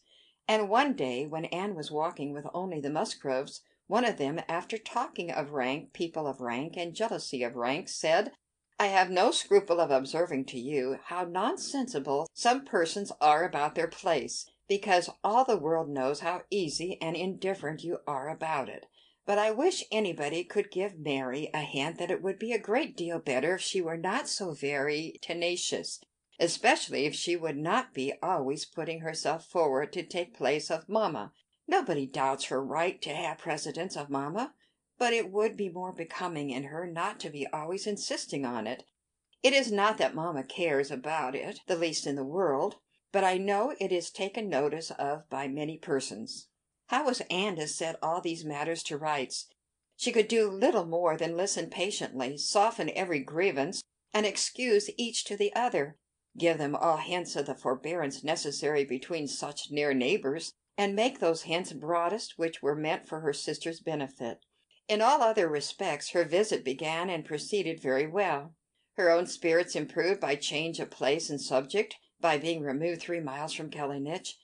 And 0.48 0.70
one 0.70 0.94
day, 0.94 1.26
when 1.26 1.46
Anne 1.46 1.74
was 1.74 1.90
walking 1.90 2.32
with 2.32 2.46
only 2.54 2.80
the 2.80 2.92
Musgroves, 2.92 3.62
one 3.88 4.06
of 4.06 4.18
them, 4.18 4.40
after 4.48 4.78
talking 4.78 5.32
of 5.32 5.50
rank, 5.50 5.94
people 5.94 6.28
of 6.28 6.42
rank, 6.42 6.78
and 6.78 6.94
jealousy 6.94 7.42
of 7.42 7.56
rank, 7.56 7.90
said, 7.90 8.34
I 8.80 8.86
have 8.86 9.10
no 9.10 9.32
scruple 9.32 9.80
of 9.80 9.90
observing 9.90 10.46
to 10.46 10.60
you 10.60 11.00
how 11.06 11.24
nonsensible 11.24 12.30
some 12.36 12.66
persons 12.66 13.12
are 13.20 13.44
about 13.44 13.74
their 13.74 13.88
place 13.88 14.46
because 14.72 15.10
all 15.22 15.44
the 15.44 15.58
world 15.58 15.90
knows 15.90 16.22
how 16.22 16.44
easy 16.50 16.98
and 17.02 17.14
indifferent 17.14 17.84
you 17.84 17.98
are 18.08 18.30
about 18.30 18.70
it. 18.70 18.86
But 19.26 19.38
I 19.38 19.52
wish 19.52 19.84
anybody 19.92 20.46
could 20.46 20.72
give 20.72 20.98
Mary 20.98 21.50
a 21.54 21.60
hint 21.60 21.98
that 21.98 22.10
it 22.10 22.22
would 22.22 22.40
be 22.40 22.54
a 22.54 22.58
great 22.58 22.96
deal 22.96 23.20
better 23.20 23.56
if 23.56 23.62
she 23.62 23.82
were 23.82 23.98
not 23.98 24.30
so 24.30 24.54
very 24.54 25.20
tenacious, 25.22 26.00
especially 26.40 27.04
if 27.06 27.14
she 27.14 27.36
would 27.36 27.58
not 27.58 27.94
be 27.94 28.14
always 28.24 28.64
putting 28.64 29.02
herself 29.02 29.46
forward 29.46 29.92
to 29.92 30.04
take 30.04 30.38
place 30.38 30.72
of 30.72 30.88
mamma. 30.88 31.34
Nobody 31.68 32.06
doubts 32.06 32.46
her 32.46 32.64
right 32.64 33.02
to 33.02 33.10
have 33.10 33.40
precedence 33.40 33.98
of 33.98 34.10
mamma, 34.10 34.54
but 34.98 35.12
it 35.12 35.34
would 35.34 35.58
be 35.58 35.68
more 35.68 35.92
becoming 35.92 36.50
in 36.50 36.64
her 36.64 36.88
not 36.88 37.20
to 37.20 37.30
be 37.30 37.46
always 37.48 37.86
insisting 37.86 38.46
on 38.46 38.68
it. 38.68 38.86
It 39.44 39.52
is 39.52 39.70
not 39.70 39.98
that 39.98 40.16
mamma 40.16 40.46
cares 40.46 40.92
about 40.92 41.36
it 41.36 41.60
the 41.68 41.76
least 41.76 42.08
in 42.08 42.16
the 42.16 42.24
world 42.24 42.78
but 43.12 43.24
I 43.24 43.38
know 43.38 43.76
it 43.80 43.92
is 43.92 44.10
taken 44.10 44.50
notice 44.50 44.92
of 44.92 45.30
by 45.30 45.48
many 45.48 45.78
persons. 45.78 46.48
How 46.88 47.06
was 47.06 47.22
Anne 47.30 47.56
to 47.58 47.68
set 47.68 47.98
all 48.02 48.22
these 48.22 48.46
matters 48.46 48.84
to 48.84 48.98
rights? 48.98 49.48
She 49.96 50.12
could 50.12 50.28
do 50.28 50.50
little 50.50 50.86
more 50.86 51.18
than 51.18 51.38
listen 51.38 51.70
patiently, 51.70 52.38
soften 52.38 52.90
every 52.96 53.20
grievance, 53.20 53.84
and 54.14 54.26
excuse 54.26 54.90
each 54.98 55.24
to 55.26 55.38
the 55.38 55.54
other, 55.54 55.98
give 56.38 56.58
them 56.58 56.76
all 56.76 56.98
hints 56.98 57.36
of 57.36 57.46
the 57.46 57.56
forbearance 57.56 58.24
necessary 58.24 58.84
between 58.84 59.28
such 59.28 59.72
near 59.72 59.94
neighbors, 59.94 60.54
and 60.78 60.96
make 60.96 61.20
those 61.20 61.44
hints 61.44 61.74
broadest 61.74 62.38
which 62.38 62.62
were 62.62 62.76
meant 62.76 63.08
for 63.08 63.20
her 63.20 63.34
sister's 63.34 63.80
benefit. 63.80 64.44
In 64.88 65.02
all 65.02 65.22
other 65.22 65.48
respects 65.48 66.10
her 66.10 66.24
visit 66.24 66.66
began 66.66 67.10
and 67.10 67.24
proceeded 67.24 67.82
very 67.82 68.08
well. 68.08 68.56
Her 68.96 69.10
own 69.10 69.28
spirits 69.28 69.76
improved 69.76 70.20
by 70.20 70.36
change 70.36 70.80
of 70.80 70.90
place 70.90 71.30
and 71.30 71.40
subject 71.40 71.96
by 72.22 72.38
being 72.38 72.62
removed 72.62 73.02
three 73.02 73.20
miles 73.20 73.54
from 73.54 73.70
Kellynch, 73.70 74.36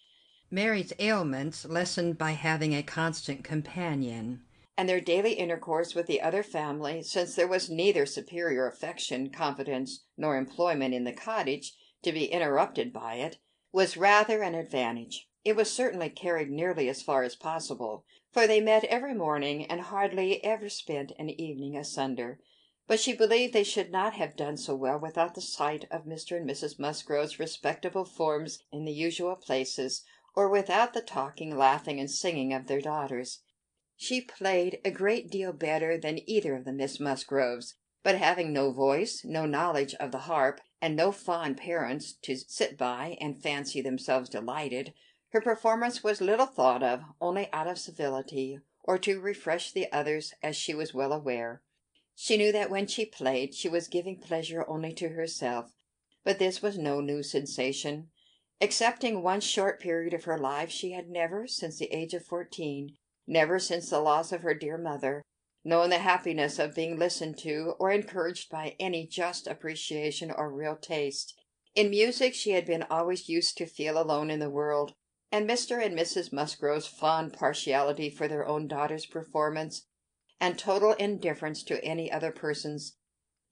Mary's 0.50 0.94
ailments 1.00 1.66
lessened 1.66 2.18
by 2.18 2.32
having 2.32 2.74
a 2.74 2.82
constant 2.82 3.44
companion, 3.44 4.42
and 4.78 4.88
their 4.88 5.02
daily 5.02 5.34
intercourse 5.34 5.94
with 5.94 6.08
the 6.08 6.22
other 6.22 6.44
family, 6.44 7.02
since 7.04 7.36
there 7.36 7.48
was 7.48 7.70
neither 7.70 8.06
superior 8.06 8.68
affection, 8.68 9.30
confidence, 9.30 10.06
nor 10.18 10.38
employment 10.38 10.94
in 10.94 11.04
the 11.04 11.12
cottage 11.12 11.74
to 12.04 12.12
be 12.12 12.26
interrupted 12.26 12.94
by 12.94 13.16
it, 13.16 13.38
was 13.72 13.98
rather 13.98 14.42
an 14.42 14.56
advantage. 14.56 15.28
It 15.44 15.56
was 15.56 15.72
certainly 15.72 16.10
carried 16.10 16.50
nearly 16.50 16.90
as 16.90 17.02
far 17.02 17.24
as 17.24 17.36
possible, 17.36 18.06
for 18.32 18.48
they 18.48 18.62
met 18.62 18.84
every 18.86 19.14
morning 19.14 19.66
and 19.66 19.82
hardly 19.82 20.44
ever 20.44 20.70
spent 20.70 21.12
an 21.18 21.30
evening 21.30 21.76
asunder 21.76 22.40
but 22.88 23.00
she 23.00 23.14
believed 23.14 23.52
they 23.54 23.64
should 23.64 23.92
not 23.92 24.14
have 24.14 24.38
done 24.38 24.56
so 24.56 24.74
well 24.74 24.98
without 24.98 25.36
the 25.36 25.42
sight 25.42 25.86
of 25.92 26.06
Mr. 26.06 26.38
and 26.38 26.50
Mrs. 26.50 26.80
Musgrove's 26.80 27.38
respectable 27.38 28.06
forms 28.06 28.60
in 28.72 28.86
the 28.86 28.94
usual 28.94 29.36
places, 29.36 30.04
or 30.34 30.48
without 30.48 30.94
the 30.94 31.02
talking, 31.02 31.58
laughing, 31.58 32.00
and 32.00 32.10
singing 32.10 32.54
of 32.54 32.68
their 32.68 32.80
daughters. 32.80 33.40
She 33.98 34.22
played 34.22 34.80
a 34.86 34.92
great 34.92 35.30
deal 35.30 35.52
better 35.52 35.98
than 35.98 36.30
either 36.30 36.56
of 36.56 36.64
the 36.64 36.72
Miss 36.72 37.00
Musgroves, 37.00 37.74
but 38.04 38.16
having 38.16 38.54
no 38.54 38.72
voice, 38.72 39.26
no 39.26 39.46
knowledge 39.46 39.94
of 39.96 40.12
the 40.12 40.20
harp, 40.20 40.62
and 40.82 40.96
no 40.96 41.12
fond 41.12 41.58
parents 41.58 42.14
to 42.22 42.38
sit 42.38 42.78
by 42.78 43.18
and 43.20 43.42
fancy 43.42 43.82
themselves 43.82 44.30
delighted, 44.30 44.94
her 45.30 45.42
performance 45.42 46.04
was 46.04 46.22
little 46.22 46.46
thought 46.46 46.84
of, 46.84 47.02
only 47.20 47.50
out 47.52 47.68
of 47.68 47.78
civility, 47.78 48.60
or 48.84 48.98
to 48.98 49.20
refresh 49.20 49.74
the 49.74 49.92
others, 49.92 50.34
as 50.42 50.56
she 50.56 50.74
was 50.74 50.94
well 50.94 51.12
aware. 51.12 51.62
She 52.20 52.36
knew 52.36 52.52
that 52.52 52.72
when 52.72 52.88
she 52.88 53.06
played 53.06 53.54
she 53.54 53.70
was 53.70 53.88
giving 53.88 54.20
pleasure 54.20 54.68
only 54.68 54.92
to 54.94 55.10
herself, 55.10 55.72
but 56.24 56.40
this 56.40 56.64
was 56.64 56.76
no 56.76 57.00
new 57.00 57.22
sensation. 57.22 58.10
Excepting 58.60 59.22
one 59.22 59.40
short 59.40 59.80
period 59.80 60.16
of 60.16 60.24
her 60.24 60.38
life, 60.38 60.72
she 60.72 60.94
had 60.94 61.12
never, 61.12 61.46
since 61.46 61.78
the 61.78 61.94
age 61.94 62.16
of 62.16 62.26
fourteen, 62.26 62.98
never 63.28 63.60
since 63.60 63.92
the 63.92 64.00
loss 64.00 64.32
of 64.32 64.42
her 64.42 64.56
dear 64.56 64.80
mother, 64.80 65.22
known 65.64 65.92
the 65.92 66.00
happiness 66.00 66.58
of 66.58 66.74
being 66.74 66.98
listened 66.98 67.38
to 67.38 67.76
or 67.78 67.92
encouraged 67.92 68.50
by 68.50 68.76
any 68.80 69.06
just 69.06 69.46
appreciation 69.46 70.32
or 70.32 70.52
real 70.52 70.76
taste. 70.76 71.40
In 71.76 71.92
music 71.92 72.34
she 72.34 72.54
had 72.54 72.66
been 72.66 72.88
always 72.90 73.30
used 73.30 73.58
to 73.58 73.68
feel 73.68 74.02
alone 74.02 74.32
in 74.32 74.40
the 74.40 74.50
world, 74.50 74.96
and 75.32 75.48
Mr. 75.48 75.86
and 75.86 75.96
Mrs. 75.96 76.34
Musgrove's 76.34 76.88
fond 76.88 77.34
partiality 77.34 78.10
for 78.10 78.28
their 78.28 78.48
own 78.48 78.68
daughter's 78.68 79.06
performance 79.06 79.84
and 80.40 80.58
total 80.58 80.94
indifference 80.94 81.64
to 81.64 81.84
any 81.84 82.12
other 82.12 82.32
persons, 82.32 82.96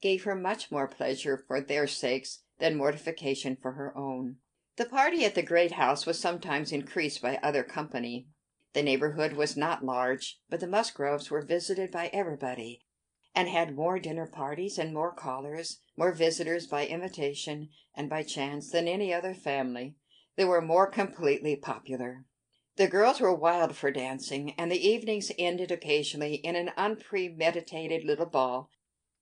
gave 0.02 0.24
her 0.24 0.36
much 0.36 0.72
more 0.72 0.88
pleasure 0.88 1.38
for 1.48 1.60
their 1.60 1.88
sakes 1.88 2.44
than 2.60 2.76
mortification 2.76 3.58
for 3.60 3.74
her 3.74 3.96
own. 3.98 4.38
The 4.78 4.86
party 4.86 5.24
at 5.24 5.36
the 5.36 5.42
great 5.42 5.74
house 5.74 6.06
was 6.06 6.20
sometimes 6.20 6.72
increased 6.72 7.22
by 7.22 7.40
other 7.42 7.64
company. 7.64 8.28
The 8.74 8.84
neighborhood 8.84 9.34
was 9.34 9.56
not 9.56 9.86
large, 9.86 10.40
but 10.50 10.60
the 10.60 10.68
Musgroves 10.68 11.32
were 11.32 11.42
visited 11.42 11.92
by 11.92 12.10
everybody, 12.12 12.82
and 13.34 13.48
had 13.48 13.76
more 13.76 14.00
dinner 14.00 14.28
parties 14.28 14.78
and 14.78 14.94
more 14.94 15.14
callers, 15.14 15.80
more 15.98 16.12
visitors 16.12 16.68
by 16.68 16.86
invitation 16.86 17.70
and 17.96 18.10
by 18.10 18.24
chance 18.24 18.70
than 18.70 18.88
any 18.88 19.14
other 19.14 19.34
family. 19.34 19.96
They 20.36 20.44
were 20.44 20.62
more 20.62 20.88
completely 20.88 21.56
popular. 21.56 22.26
The 22.78 22.88
girls 22.90 23.22
were 23.22 23.34
wild 23.34 23.78
for 23.78 23.90
dancing, 23.90 24.54
and 24.58 24.70
the 24.70 24.88
evenings 24.88 25.32
ended 25.40 25.72
occasionally 25.72 26.36
in 26.36 26.58
an 26.58 26.72
unpremeditated 26.76 28.04
little 28.04 28.26
ball. 28.26 28.70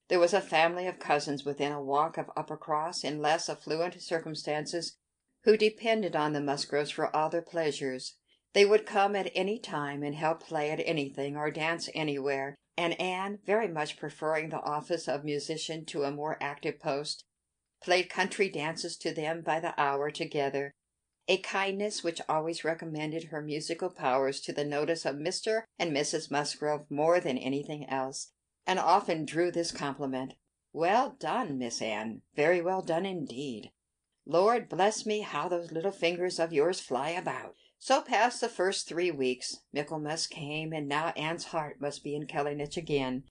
There 0.07 0.19
was 0.19 0.33
a 0.33 0.41
family 0.41 0.87
of 0.87 0.97
cousins 0.97 1.45
within 1.45 1.71
a 1.71 1.81
walk 1.81 2.17
of 2.17 2.31
Uppercross 2.35 3.03
in 3.03 3.21
less 3.21 3.49
affluent 3.49 4.01
circumstances 4.01 4.97
who 5.43 5.55
depended 5.55 6.15
on 6.15 6.33
the 6.33 6.41
Musgroves 6.41 6.89
for 6.89 7.15
all 7.15 7.29
their 7.29 7.43
pleasures. 7.43 8.15
They 8.53 8.65
would 8.65 8.87
come 8.87 9.15
at 9.15 9.31
any 9.35 9.59
time 9.59 10.01
and 10.01 10.15
help 10.15 10.41
play 10.41 10.71
at 10.71 10.81
anything 10.83 11.37
or 11.37 11.51
dance 11.51 11.89
anywhere, 11.93 12.55
and 12.75 12.99
Anne, 12.99 13.37
very 13.45 13.67
much 13.67 13.97
preferring 13.97 14.49
the 14.49 14.61
office 14.61 15.07
of 15.07 15.23
musician 15.23 15.85
to 15.85 16.03
a 16.03 16.11
more 16.11 16.37
active 16.41 16.79
post, 16.79 17.23
played 17.83 18.09
country 18.09 18.49
dances 18.49 18.97
to 18.97 19.13
them 19.13 19.41
by 19.41 19.59
the 19.59 19.79
hour 19.79 20.09
together 20.09 20.71
a 21.27 21.37
kindness 21.37 22.03
which 22.03 22.21
always 22.27 22.63
recommended 22.63 23.25
her 23.25 23.41
musical 23.41 23.89
powers 23.89 24.41
to 24.41 24.51
the 24.51 24.65
notice 24.65 25.05
of 25.05 25.15
Mr. 25.15 25.63
and 25.79 25.91
Mrs. 25.91 26.29
Musgrove 26.29 26.85
more 26.89 27.19
than 27.19 27.37
anything 27.37 27.87
else, 27.89 28.33
and 28.67 28.77
often 28.77 29.23
drew 29.23 29.49
this 29.49 29.71
compliment, 29.71 30.33
"Well 30.73 31.11
done, 31.19 31.57
Miss 31.57 31.81
Anne, 31.81 32.23
very 32.35 32.61
well 32.61 32.81
done 32.81 33.05
indeed. 33.05 33.71
Lord 34.25 34.67
bless 34.67 35.05
me, 35.05 35.21
how 35.21 35.47
those 35.47 35.71
little 35.71 35.91
fingers 35.91 36.39
of 36.39 36.51
yours 36.51 36.79
fly 36.79 37.11
about!" 37.11 37.55
So 37.79 38.01
passed 38.01 38.41
the 38.41 38.49
first 38.49 38.87
three 38.87 39.11
weeks. 39.11 39.59
Michaelmas 39.73 40.27
came, 40.27 40.73
and 40.73 40.87
now 40.87 41.09
Anne's 41.09 41.45
heart 41.45 41.79
must 41.79 42.03
be 42.03 42.15
in 42.15 42.27
Kellynch 42.27 42.77
again, 42.77 43.23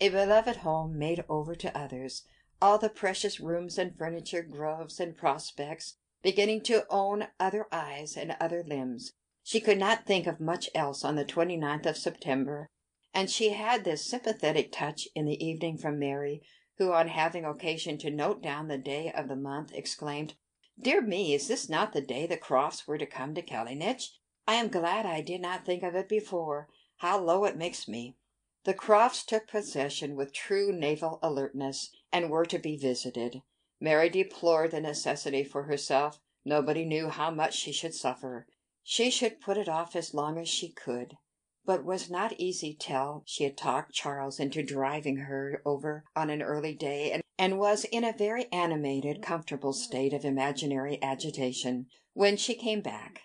a 0.00 0.08
beloved 0.08 0.56
home 0.56 0.98
made 0.98 1.24
over 1.28 1.54
to 1.54 1.76
others. 1.76 2.26
all 2.62 2.78
the 2.78 2.88
precious 2.88 3.40
rooms 3.40 3.76
and 3.76 3.96
furniture, 3.96 4.42
groves 4.42 4.98
and 4.98 5.16
prospects, 5.16 5.96
beginning 6.24 6.62
to 6.62 6.86
own 6.88 7.26
other 7.38 7.66
eyes 7.70 8.16
and 8.16 8.34
other 8.40 8.64
limbs. 8.66 9.12
She 9.42 9.60
could 9.60 9.78
not 9.78 10.06
think 10.06 10.26
of 10.26 10.40
much 10.40 10.70
else 10.74 11.04
on 11.04 11.16
the 11.16 11.24
29th 11.24 11.84
of 11.84 11.98
September, 11.98 12.70
and 13.12 13.30
she 13.30 13.50
had 13.50 13.84
this 13.84 14.06
sympathetic 14.06 14.72
touch 14.72 15.06
in 15.14 15.26
the 15.26 15.44
evening 15.44 15.76
from 15.76 15.98
Mary, 15.98 16.40
who, 16.78 16.94
on 16.94 17.08
having 17.08 17.44
occasion 17.44 17.98
to 17.98 18.10
note 18.10 18.42
down 18.42 18.68
the 18.68 18.78
day 18.78 19.12
of 19.12 19.28
the 19.28 19.36
month, 19.36 19.70
exclaimed, 19.74 20.34
"Dear 20.80 21.02
me, 21.02 21.34
is 21.34 21.46
this 21.46 21.68
not 21.68 21.92
the 21.92 22.00
day 22.00 22.26
the 22.26 22.38
Crofts 22.38 22.88
were 22.88 22.96
to 22.96 23.04
come 23.04 23.34
to 23.34 23.42
Kellynch? 23.42 24.12
I 24.48 24.54
am 24.54 24.68
glad 24.68 25.04
I 25.04 25.20
did 25.20 25.42
not 25.42 25.66
think 25.66 25.82
of 25.82 25.94
it 25.94 26.08
before. 26.08 26.70
How 26.96 27.18
low 27.18 27.44
it 27.44 27.58
makes 27.58 27.86
me!" 27.86 28.16
The 28.64 28.72
Crofts 28.72 29.26
took 29.26 29.46
possession 29.46 30.16
with 30.16 30.32
true 30.32 30.72
naval 30.72 31.18
alertness, 31.22 31.90
and 32.10 32.30
were 32.30 32.46
to 32.46 32.58
be 32.58 32.78
visited. 32.78 33.42
Mary 33.84 34.08
deplored 34.08 34.70
the 34.70 34.80
necessity 34.80 35.44
for 35.44 35.64
herself. 35.64 36.18
Nobody 36.42 36.86
knew 36.86 37.10
how 37.10 37.30
much 37.30 37.54
she 37.54 37.70
should 37.70 37.92
suffer. 37.92 38.46
She 38.82 39.10
should 39.10 39.42
put 39.42 39.58
it 39.58 39.68
off 39.68 39.94
as 39.94 40.14
long 40.14 40.38
as 40.38 40.48
she 40.48 40.72
could, 40.72 41.18
but 41.66 41.84
was 41.84 42.08
not 42.08 42.32
easy 42.40 42.74
till 42.80 43.24
she 43.26 43.44
had 43.44 43.58
talked 43.58 43.92
Charles 43.92 44.40
into 44.40 44.62
driving 44.62 45.18
her 45.18 45.60
over 45.66 46.06
on 46.16 46.30
an 46.30 46.40
early 46.40 46.72
day, 46.72 47.20
and 47.38 47.58
was 47.58 47.84
in 47.84 48.04
a 48.04 48.16
very 48.16 48.50
animated, 48.50 49.20
comfortable 49.20 49.74
state 49.74 50.14
of 50.14 50.24
imaginary 50.24 50.98
agitation 51.02 51.84
when 52.14 52.38
she 52.38 52.54
came 52.54 52.80
back. 52.80 53.20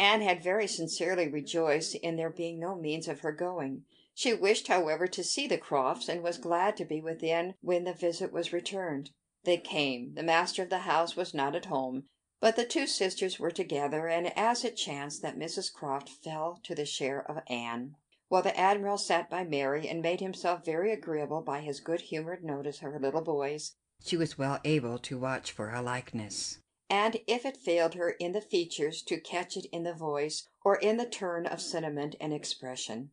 Anne 0.00 0.20
had 0.20 0.42
very 0.42 0.66
sincerely 0.66 1.28
rejoiced 1.28 1.94
in 1.94 2.16
there 2.16 2.28
being 2.28 2.58
no 2.58 2.74
means 2.74 3.06
of 3.06 3.20
her 3.20 3.30
going. 3.30 3.84
She 4.16 4.34
wished, 4.34 4.66
however, 4.66 5.06
to 5.06 5.22
see 5.22 5.46
the 5.46 5.58
Crofts, 5.58 6.08
and 6.08 6.24
was 6.24 6.38
glad 6.38 6.76
to 6.78 6.84
be 6.84 7.00
within 7.00 7.54
when 7.60 7.84
the 7.84 7.94
visit 7.94 8.32
was 8.32 8.52
returned. 8.52 9.10
They 9.44 9.58
came. 9.58 10.14
The 10.14 10.22
master 10.22 10.62
of 10.62 10.70
the 10.70 10.80
house 10.80 11.16
was 11.16 11.34
not 11.34 11.56
at 11.56 11.66
home, 11.66 12.04
but 12.40 12.56
the 12.56 12.64
two 12.64 12.86
sisters 12.86 13.38
were 13.38 13.50
together, 13.50 14.06
and 14.08 14.36
as 14.38 14.64
it 14.64 14.76
chanced 14.76 15.22
that 15.22 15.38
Mrs 15.38 15.72
Croft 15.72 16.08
fell 16.08 16.60
to 16.62 16.74
the 16.74 16.86
share 16.86 17.28
of 17.28 17.42
Anne, 17.48 17.96
while 18.28 18.42
the 18.42 18.56
Admiral 18.58 18.98
sat 18.98 19.28
by 19.28 19.44
Mary 19.44 19.88
and 19.88 20.00
made 20.00 20.20
himself 20.20 20.64
very 20.64 20.92
agreeable 20.92 21.42
by 21.42 21.60
his 21.60 21.80
good 21.80 22.02
humoured 22.02 22.44
notice 22.44 22.78
of 22.78 22.92
her 22.92 22.98
little 22.98 23.20
boys, 23.20 23.74
she 24.02 24.16
was 24.16 24.38
well 24.38 24.60
able 24.64 24.98
to 24.98 25.18
watch 25.18 25.52
for 25.52 25.70
a 25.70 25.82
likeness, 25.82 26.58
and 26.88 27.18
if 27.26 27.44
it 27.44 27.56
failed 27.56 27.94
her 27.94 28.10
in 28.10 28.32
the 28.32 28.40
features, 28.40 29.02
to 29.02 29.20
catch 29.20 29.56
it 29.56 29.66
in 29.66 29.82
the 29.82 29.94
voice, 29.94 30.48
or 30.64 30.76
in 30.76 30.96
the 30.96 31.06
turn 31.06 31.46
of 31.46 31.60
sentiment 31.60 32.14
and 32.20 32.32
expression. 32.32 33.10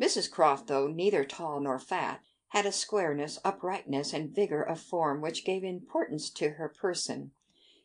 Mrs 0.00 0.30
Croft, 0.30 0.66
though 0.66 0.88
neither 0.88 1.24
tall 1.24 1.60
nor 1.60 1.78
fat, 1.78 2.20
had 2.52 2.66
a 2.66 2.72
squareness, 2.72 3.38
uprightness, 3.46 4.12
and 4.12 4.34
vigour 4.34 4.60
of 4.60 4.78
form 4.78 5.22
which 5.22 5.42
gave 5.42 5.64
importance 5.64 6.28
to 6.28 6.50
her 6.50 6.68
person. 6.68 7.32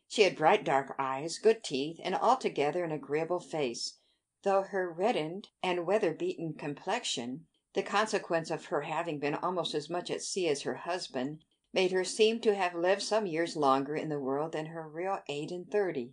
She 0.06 0.24
had 0.24 0.36
bright 0.36 0.62
dark 0.62 0.94
eyes, 0.98 1.38
good 1.38 1.64
teeth, 1.64 1.98
and 2.04 2.14
altogether 2.14 2.84
an 2.84 2.92
agreeable 2.92 3.40
face, 3.40 3.96
though 4.42 4.60
her 4.60 4.92
reddened 4.92 5.48
and 5.62 5.86
weather 5.86 6.12
beaten 6.12 6.52
complexion, 6.52 7.46
the 7.72 7.82
consequence 7.82 8.50
of 8.50 8.66
her 8.66 8.82
having 8.82 9.18
been 9.18 9.34
almost 9.36 9.74
as 9.74 9.88
much 9.88 10.10
at 10.10 10.20
sea 10.20 10.48
as 10.48 10.60
her 10.62 10.74
husband, 10.74 11.44
made 11.72 11.90
her 11.90 12.04
seem 12.04 12.38
to 12.40 12.54
have 12.54 12.74
lived 12.74 13.00
some 13.00 13.26
years 13.26 13.56
longer 13.56 13.96
in 13.96 14.10
the 14.10 14.20
world 14.20 14.52
than 14.52 14.66
her 14.66 14.86
real 14.86 15.20
eight 15.28 15.50
and 15.50 15.70
thirty. 15.70 16.12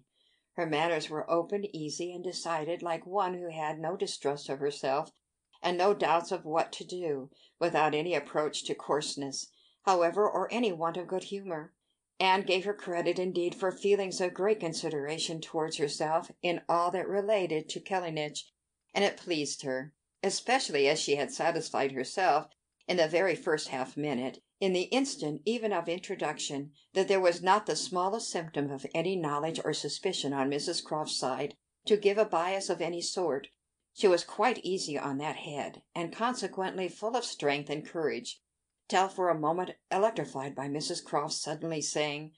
Her 0.54 0.66
manners 0.66 1.10
were 1.10 1.30
open, 1.30 1.66
easy, 1.76 2.14
and 2.14 2.24
decided, 2.24 2.82
like 2.82 3.06
one 3.06 3.34
who 3.34 3.50
had 3.50 3.80
no 3.80 3.98
distrust 3.98 4.48
of 4.48 4.60
herself 4.60 5.12
and 5.66 5.80
no 5.80 5.96
doubts 5.96 6.32
of 6.32 6.46
what 6.46 6.72
to 6.72 6.84
do, 6.86 7.32
without 7.60 7.96
any 7.96 8.14
approach 8.14 8.64
to 8.64 8.76
coarseness, 8.76 9.48
however, 9.84 10.30
or 10.30 10.48
any 10.54 10.72
want 10.72 10.96
of 10.96 11.08
good 11.08 11.24
humour. 11.24 11.74
Anne 12.20 12.44
gave 12.44 12.64
her 12.66 12.74
credit 12.74 13.18
indeed 13.18 13.56
for 13.56 13.72
feelings 13.72 14.22
of 14.22 14.34
great 14.34 14.60
consideration 14.60 15.42
towards 15.42 15.78
herself 15.78 16.30
in 16.44 16.62
all 16.70 16.92
that 16.92 17.08
related 17.08 17.68
to 17.68 17.80
Kellynch, 17.80 18.44
and 18.94 19.04
it 19.04 19.18
pleased 19.18 19.64
her, 19.64 19.92
especially 20.22 20.88
as 20.88 21.00
she 21.00 21.16
had 21.16 21.32
satisfied 21.32 21.92
herself, 21.92 22.48
in 22.88 22.98
the 22.98 23.08
very 23.08 23.36
first 23.36 23.70
half 23.70 23.98
minute, 23.98 24.44
in 24.60 24.72
the 24.72 24.84
instant 24.84 25.42
even 25.46 25.74
of 25.74 25.90
introduction, 25.90 26.72
that 26.94 27.08
there 27.08 27.20
was 27.20 27.42
not 27.42 27.66
the 27.66 27.76
smallest 27.76 28.30
symptom 28.30 28.70
of 28.70 28.86
any 28.94 29.16
knowledge 29.16 29.60
or 29.66 29.74
suspicion 29.74 30.32
on 30.32 30.50
Mrs 30.50 30.84
Croft's 30.84 31.18
side 31.18 31.56
to 31.86 31.98
give 31.98 32.20
a 32.20 32.26
bias 32.26 32.70
of 32.70 32.82
any 32.82 33.02
sort. 33.02 33.48
She 33.98 34.10
was 34.10 34.26
quite 34.26 34.58
easy 34.58 34.98
on 34.98 35.20
that 35.20 35.38
head, 35.38 35.82
and 35.96 36.12
consequently 36.12 36.90
full 36.90 37.16
of 37.16 37.24
strength 37.24 37.70
and 37.70 37.84
courage, 37.88 38.42
till 38.90 39.08
for 39.08 39.30
a 39.30 39.40
moment 39.40 39.72
electrified 39.90 40.54
by 40.54 40.68
Mrs 40.68 41.02
Croft's 41.02 41.40
suddenly 41.42 41.80
saying, 41.80 42.34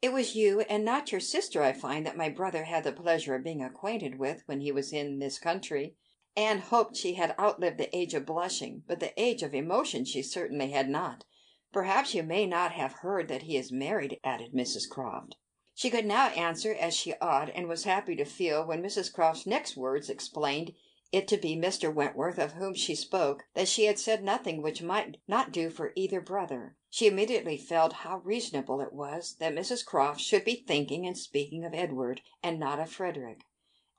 "It 0.00 0.12
was 0.12 0.36
you 0.36 0.60
and 0.60 0.84
not 0.84 1.10
your 1.10 1.20
sister, 1.20 1.60
I 1.60 1.72
find, 1.72 2.06
that 2.06 2.16
my 2.16 2.28
brother 2.28 2.62
had 2.64 2.84
the 2.84 2.92
pleasure 2.92 3.34
of 3.34 3.42
being 3.42 3.64
acquainted 3.64 4.16
with 4.16 4.44
when 4.46 4.60
he 4.60 4.70
was 4.70 4.92
in 4.92 5.18
this 5.18 5.40
country." 5.40 5.96
Anne 6.36 6.60
hoped 6.60 6.96
she 6.96 7.14
had 7.14 7.34
outlived 7.36 7.78
the 7.78 7.94
age 7.94 8.14
of 8.14 8.24
blushing, 8.24 8.84
but 8.86 9.00
the 9.00 9.12
age 9.20 9.42
of 9.42 9.56
emotion 9.56 10.04
she 10.04 10.22
certainly 10.22 10.70
had 10.70 10.88
not. 10.88 11.24
"Perhaps 11.72 12.14
you 12.14 12.22
may 12.22 12.46
not 12.46 12.72
have 12.74 12.92
heard 12.92 13.26
that 13.26 13.42
he 13.42 13.56
is 13.56 13.72
married," 13.72 14.20
added 14.22 14.52
Mrs 14.52 14.88
Croft. 14.88 15.34
She 15.74 15.90
could 15.90 16.06
now 16.06 16.28
answer 16.28 16.72
as 16.72 16.94
she 16.94 17.14
ought, 17.16 17.50
and 17.50 17.66
was 17.68 17.82
happy 17.84 18.14
to 18.14 18.24
feel, 18.24 18.64
when 18.64 18.80
Mrs 18.82 19.12
Croft's 19.12 19.46
next 19.46 19.76
words 19.76 20.08
explained 20.08 20.74
it 21.12 21.28
to 21.28 21.36
be 21.36 21.54
Mr. 21.54 21.92
Wentworth 21.92 22.38
of 22.38 22.54
whom 22.54 22.74
she 22.74 22.94
spoke, 22.94 23.44
that 23.54 23.68
she 23.68 23.84
had 23.84 23.98
said 23.98 24.24
nothing 24.24 24.62
which 24.62 24.82
might 24.82 25.18
not 25.28 25.52
do 25.52 25.68
for 25.68 25.92
either 25.94 26.20
brother. 26.20 26.74
She 26.88 27.06
immediately 27.06 27.58
felt 27.58 27.92
how 27.92 28.18
reasonable 28.18 28.80
it 28.80 28.92
was 28.92 29.36
that 29.38 29.54
Mrs. 29.54 29.84
Croft 29.84 30.20
should 30.20 30.44
be 30.44 30.64
thinking 30.66 31.06
and 31.06 31.16
speaking 31.16 31.64
of 31.64 31.74
Edward, 31.74 32.22
and 32.42 32.58
not 32.58 32.80
of 32.80 32.90
Frederick, 32.90 33.42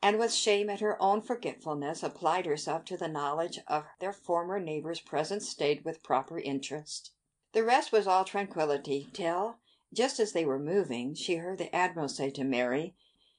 and 0.01 0.19
with 0.19 0.33
shame 0.33 0.69
at 0.69 0.79
her 0.79 1.01
own 1.01 1.21
forgetfulness 1.21 2.03
applied 2.03 2.45
herself 2.45 2.83
to 2.85 2.97
the 2.97 3.07
knowledge 3.07 3.59
of 3.67 3.85
their 3.99 4.13
former 4.13 4.59
neighbour's 4.59 4.99
present 4.99 5.41
state 5.41 5.85
with 5.85 6.03
proper 6.03 6.39
interest. 6.39 7.11
The 7.53 7.63
rest 7.63 7.91
was 7.91 8.07
all 8.07 8.25
tranquillity, 8.25 9.07
till, 9.13 9.59
just 9.93 10.19
as 10.19 10.31
they 10.31 10.45
were 10.45 10.59
moving, 10.59 11.13
she 11.13 11.35
heard 11.35 11.59
the 11.59 11.73
Admiral 11.75 12.09
say 12.09 12.31
to 12.31 12.43
Mary, 12.43 12.95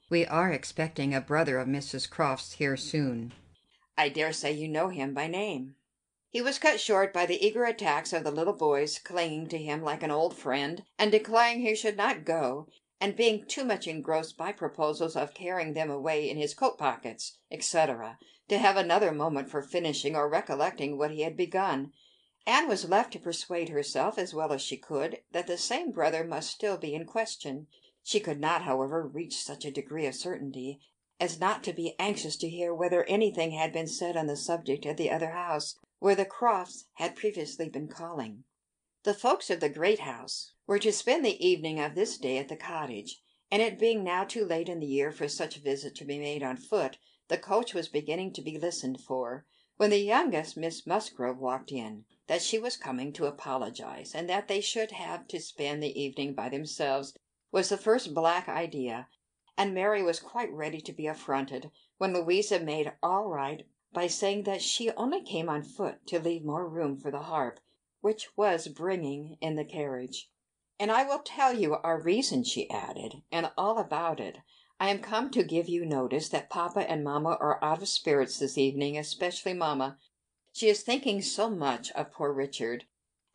"We 0.09 0.25
are 0.27 0.53
expecting 0.53 1.13
a 1.13 1.21
brother 1.21 1.59
of 1.59 1.67
Mrs 1.67 2.09
Croft's 2.09 2.53
here 2.55 2.77
soon. 2.77 3.33
I 3.97 4.09
dare 4.09 4.33
say 4.33 4.51
you 4.51 4.67
know 4.67 4.89
him 4.89 5.15
by 5.15 5.29
name." 5.29 5.77
He 6.29 6.43
was 6.43 6.59
cut 6.59 6.81
short 6.81 7.13
by 7.13 7.27
the 7.27 7.41
eager 7.47 7.65
attacks 7.65 8.13
of 8.13 8.25
the 8.25 8.33
little 8.33 8.53
boys, 8.53 8.99
clinging 8.99 9.47
to 9.51 9.57
him 9.57 9.85
like 9.85 10.03
an 10.03 10.11
old 10.11 10.37
friend, 10.37 10.83
and 10.99 11.13
declaring 11.13 11.61
he 11.61 11.77
should 11.77 11.97
not 11.97 12.25
go, 12.25 12.67
and 13.01 13.15
being 13.15 13.47
too 13.47 13.63
much 13.63 13.87
engrossed 13.87 14.37
by 14.37 14.51
proposals 14.51 15.15
of 15.15 15.33
carrying 15.33 15.75
them 15.75 15.93
away 15.93 16.29
in 16.29 16.37
his 16.37 16.55
coat 16.55 16.77
pockets, 16.77 17.39
etc., 17.53 18.19
to 18.49 18.59
have 18.59 18.77
another 18.77 19.13
moment 19.13 19.49
for 19.49 19.63
finishing 19.63 20.17
or 20.17 20.29
recollecting 20.29 20.99
what 20.99 21.13
he 21.13 21.21
had 21.21 21.37
begun. 21.37 21.93
Anne 22.49 22.67
was 22.67 22.89
left 22.89 23.13
to 23.13 23.21
persuade 23.21 23.69
herself, 23.69 24.19
as 24.19 24.35
well 24.35 24.53
as 24.53 24.61
she 24.61 24.77
could, 24.77 25.21
that 25.31 25.47
the 25.47 25.57
same 25.57 25.93
brother 25.93 26.25
must 26.25 26.51
still 26.51 26.77
be 26.77 26.97
in 26.97 27.07
question. 27.07 27.69
She 28.03 28.19
could 28.19 28.41
not, 28.41 28.63
however, 28.63 29.07
reach 29.07 29.37
such 29.37 29.65
a 29.65 29.71
degree 29.71 30.07
of 30.07 30.17
certainty 30.17 30.81
as 31.21 31.39
not 31.39 31.63
to 31.63 31.73
be 31.73 31.95
anxious 31.99 32.37
to 32.37 32.49
hear 32.49 32.75
whether 32.75 33.05
anything 33.05 33.53
had 33.53 33.73
been 33.73 33.87
said 33.87 34.17
on 34.17 34.27
the 34.27 34.37
subject 34.37 34.85
at 34.85 34.97
the 34.97 35.11
other 35.11 35.31
house, 35.31 35.79
where 36.01 36.17
the 36.17 36.25
Crofts 36.25 36.87
had 36.95 37.15
previously 37.15 37.69
been 37.69 37.87
calling. 37.87 38.43
The 39.05 39.15
folks 39.15 39.49
of 39.49 39.61
the 39.61 39.69
great 39.69 40.01
house 40.01 40.53
were 40.67 40.81
to 40.81 40.93
spend 40.93 41.25
the 41.25 41.47
evening 41.47 41.79
of 41.79 41.95
this 41.95 42.19
day 42.19 42.39
at 42.39 42.49
the 42.49 42.57
cottage, 42.57 43.23
and 43.51 43.63
it 43.63 43.79
being 43.79 44.03
now 44.03 44.25
too 44.25 44.45
late 44.45 44.69
in 44.69 44.81
the 44.81 44.87
year 44.87 45.13
for 45.13 45.29
such 45.29 45.57
a 45.57 45.61
visit 45.61 45.95
to 45.97 46.05
be 46.05 46.19
made 46.19 46.43
on 46.43 46.57
foot, 46.57 46.99
the 47.29 47.39
coach 47.39 47.75
was 47.75 47.89
beginning 47.89 48.33
to 48.33 48.43
be 48.43 48.59
listened 48.59 49.01
for, 49.01 49.47
when 49.77 49.91
the 49.91 49.99
youngest 49.99 50.57
Miss 50.57 50.87
Musgrove 50.87 51.39
walked 51.39 51.71
in, 51.71 52.05
that 52.27 52.43
she 52.43 52.59
was 52.59 52.77
coming 52.77 53.13
to 53.13 53.27
apologize, 53.27 54.15
and 54.15 54.29
that 54.29 54.49
they 54.49 54.61
should 54.61 54.91
have 54.91 55.29
to 55.29 55.41
spend 55.41 55.83
the 55.83 56.01
evening 56.01 56.35
by 56.35 56.49
themselves 56.49 57.15
was 57.53 57.69
the 57.69 57.77
first 57.77 58.15
black 58.15 58.49
idea 58.49 59.07
and 59.57 59.73
Mary 59.73 60.03
was 60.03 60.19
quite 60.19 60.53
ready 60.53 60.81
to 60.81 60.93
be 60.93 61.07
affronted, 61.07 61.71
when 61.99 62.13
Louisa 62.13 62.59
made 62.59 62.93
all 63.03 63.29
right 63.29 63.67
by 63.93 64.07
saying 64.09 64.43
that 64.43 64.61
she 64.61 64.91
only 64.93 65.23
came 65.23 65.49
on 65.49 65.63
foot 65.63 66.05
to 66.07 66.19
leave 66.19 66.45
more 66.45 66.69
room 66.69 66.97
for 66.97 67.11
the 67.11 67.23
harp, 67.23 67.61
which 68.01 68.37
was 68.37 68.67
bringing 68.67 69.39
in 69.41 69.55
the 69.55 69.65
carriage. 69.65 70.29
"And 70.81 70.91
I 70.91 71.05
will 71.05 71.21
tell 71.21 71.57
you 71.57 71.75
our 71.75 72.01
reason," 72.01 72.43
she 72.43 72.69
added, 72.69 73.23
"and 73.31 73.53
all 73.57 73.79
about 73.79 74.19
it. 74.19 74.39
I 74.81 74.91
am 74.91 74.99
come 74.99 75.31
to 75.31 75.45
give 75.45 75.69
you 75.69 75.87
notice 75.87 76.29
that 76.31 76.51
papa 76.51 76.81
and 76.91 77.05
mamma 77.05 77.39
are 77.41 77.63
out 77.63 77.81
of 77.81 77.89
spirits 77.89 78.41
this 78.41 78.59
evening, 78.59 78.99
especially 78.99 79.55
mamma. 79.55 79.99
She 80.53 80.69
is 80.69 80.83
thinking 80.83 81.23
so 81.23 81.49
much 81.49 81.93
of 81.93 82.11
poor 82.11 82.33
Richard, 82.33 82.87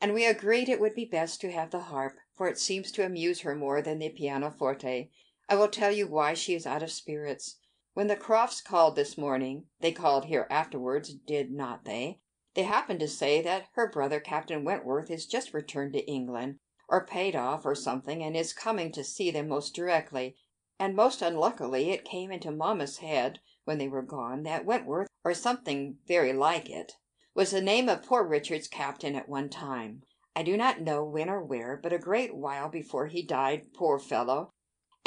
and 0.02 0.14
we 0.14 0.26
agreed 0.26 0.68
it 0.68 0.82
would 0.82 0.96
be 0.96 1.06
best 1.06 1.40
to 1.42 1.52
have 1.52 1.72
the 1.72 1.80
harp, 1.80 2.18
for 2.36 2.50
it 2.50 2.60
seems 2.60 2.92
to 2.92 3.06
amuse 3.06 3.42
her 3.42 3.56
more 3.56 3.82
than 3.82 4.00
the 4.00 4.10
pianoforte. 4.10 5.10
I 5.52 5.56
will 5.56 5.68
tell 5.70 5.92
you 5.92 6.06
why 6.06 6.36
she 6.36 6.54
is 6.54 6.68
out 6.68 6.84
of 6.84 6.92
spirits. 6.92 7.56
When 7.96 8.06
the 8.06 8.16
Crofts 8.16 8.62
called 8.62 8.96
this 8.96 9.18
morning 9.18 9.66
they 9.80 9.92
called 9.92 10.26
here 10.26 10.46
afterwards, 10.48 11.12
did 11.16 11.50
not 11.52 11.86
they? 11.86 12.22
they 12.54 12.62
happened 12.62 13.00
to 13.00 13.08
say 13.08 13.42
that 13.42 13.66
her 13.74 13.90
brother 13.90 14.20
Captain 14.20 14.64
Wentworth 14.64 15.10
is 15.10 15.26
just 15.26 15.52
returned 15.52 15.94
to 15.94 16.06
England, 16.08 16.60
or 16.88 17.04
paid 17.04 17.36
off, 17.36 17.66
or 17.66 17.74
something, 17.74 18.22
and 18.22 18.38
is 18.38 18.54
coming 18.54 18.92
to 18.92 19.04
see 19.04 19.32
them 19.32 19.48
most 19.48 19.74
directly; 19.74 20.36
and 20.78 20.96
most 20.96 21.20
unluckily 21.20 21.90
it 21.90 22.06
came 22.06 22.32
into 22.32 22.52
mamma's 22.52 22.98
head, 23.00 23.40
when 23.66 23.80
they 23.80 23.88
were 23.88 24.04
gone, 24.04 24.44
that 24.44 24.66
Wentworth, 24.66 25.08
or 25.24 25.34
something 25.34 25.98
very 26.06 26.32
like 26.32 26.70
it, 26.70 26.94
was 27.34 27.50
the 27.50 27.60
name 27.60 27.90
of 27.90 28.04
poor 28.04 28.24
Richard's 28.24 28.68
captain 28.68 29.16
at 29.16 29.28
one 29.28 29.50
time, 29.50 30.04
I 30.36 30.44
do 30.44 30.56
not 30.56 30.82
know 30.82 31.04
when 31.04 31.28
or 31.28 31.44
where, 31.44 31.76
but 31.76 31.92
a 31.92 31.98
great 31.98 32.36
while 32.36 32.70
before 32.70 33.08
he 33.08 33.24
died, 33.24 33.74
poor 33.74 33.98
fellow; 33.98 34.54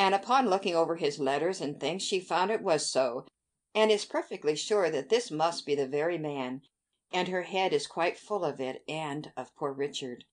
and 0.02 0.16
upon 0.16 0.50
looking 0.50 0.74
over 0.74 0.96
his 0.96 1.20
letters 1.20 1.60
and 1.60 1.78
things 1.78 2.02
she 2.02 2.18
found 2.18 2.50
it 2.50 2.60
was 2.60 2.84
so, 2.90 3.24
and 3.72 3.88
is 3.88 4.04
perfectly 4.04 4.56
sure 4.56 4.90
that 4.90 5.10
this 5.10 5.30
must 5.30 5.64
be 5.64 5.76
the 5.76 5.86
very 5.86 6.18
man, 6.18 6.60
and 7.12 7.28
her 7.28 7.42
head 7.42 7.72
is 7.72 7.86
quite 7.86 8.18
full 8.18 8.44
of 8.44 8.60
it 8.60 8.82
and 8.88 9.32
of 9.36 9.54
poor 9.54 9.72
Richard. 9.72 10.24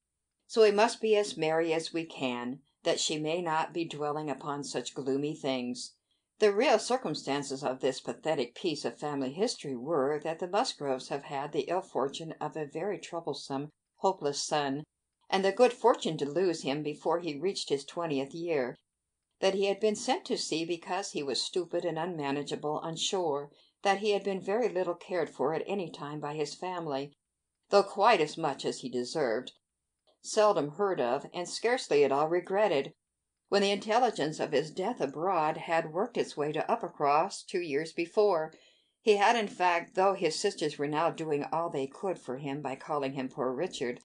So 0.47 0.63
we 0.63 0.71
must 0.71 0.99
be 0.99 1.15
as 1.15 1.37
merry 1.37 1.71
as 1.71 1.93
we 1.93 2.03
can, 2.03 2.61
that 2.81 2.99
she 2.99 3.19
may 3.19 3.43
not 3.43 3.71
be 3.71 3.85
dwelling 3.85 4.27
upon 4.27 4.63
such 4.63 4.95
gloomy 4.95 5.35
things. 5.35 5.93
The 6.39 6.51
real 6.51 6.79
circumstances 6.79 7.63
of 7.63 7.79
this 7.79 7.99
pathetic 7.99 8.55
piece 8.55 8.85
of 8.85 8.97
family 8.97 9.33
history 9.33 9.75
were, 9.75 10.19
that 10.23 10.39
the 10.39 10.47
Musgroves 10.47 11.09
have 11.09 11.25
had 11.25 11.51
the 11.51 11.69
ill 11.69 11.83
fortune 11.83 12.33
of 12.41 12.57
a 12.57 12.65
very 12.65 12.97
troublesome, 12.97 13.69
hopeless 13.97 14.41
son, 14.41 14.83
and 15.29 15.45
the 15.45 15.51
good 15.51 15.73
fortune 15.73 16.17
to 16.17 16.25
lose 16.27 16.63
him 16.63 16.81
before 16.81 17.19
he 17.19 17.37
reached 17.37 17.69
his 17.69 17.85
twentieth 17.85 18.33
year; 18.33 18.75
that 19.39 19.53
he 19.53 19.67
had 19.67 19.79
been 19.79 19.95
sent 19.95 20.25
to 20.25 20.37
sea 20.37 20.65
because 20.65 21.11
he 21.11 21.23
was 21.23 21.41
stupid 21.41 21.85
and 21.85 21.97
unmanageable 21.97 22.77
on 22.79 22.93
shore; 22.97 23.49
that 23.83 23.99
he 23.99 24.11
had 24.11 24.21
been 24.21 24.41
very 24.41 24.67
little 24.67 24.95
cared 24.95 25.29
for 25.29 25.53
at 25.53 25.63
any 25.65 25.89
time 25.89 26.19
by 26.19 26.33
his 26.35 26.53
family, 26.53 27.13
though 27.69 27.81
quite 27.81 28.19
as 28.19 28.37
much 28.37 28.65
as 28.65 28.79
he 28.81 28.89
deserved, 28.89 29.53
seldom 30.21 30.71
heard 30.71 30.99
of, 30.99 31.25
and 31.33 31.47
scarcely 31.47 32.03
at 32.03 32.11
all 32.11 32.27
regretted 32.27 32.93
when 33.47 33.61
the 33.61 33.71
intelligence 33.71 34.41
of 34.41 34.51
his 34.51 34.71
death 34.71 34.99
abroad 34.99 35.55
had 35.55 35.93
worked 35.93 36.17
its 36.17 36.35
way 36.35 36.51
to 36.51 36.69
Uppercross 36.69 37.41
two 37.45 37.61
years 37.61 37.93
before. 37.93 38.51
He 38.99 39.15
had, 39.15 39.37
in 39.37 39.47
fact, 39.47 39.95
though 39.95 40.15
his 40.15 40.35
sisters 40.37 40.77
were 40.77 40.85
now 40.87 41.11
doing 41.11 41.45
all 41.45 41.69
they 41.69 41.87
could 41.87 42.19
for 42.19 42.39
him 42.39 42.61
by 42.61 42.75
calling 42.75 43.13
him 43.13 43.29
poor 43.29 43.53
Richard, 43.53 44.01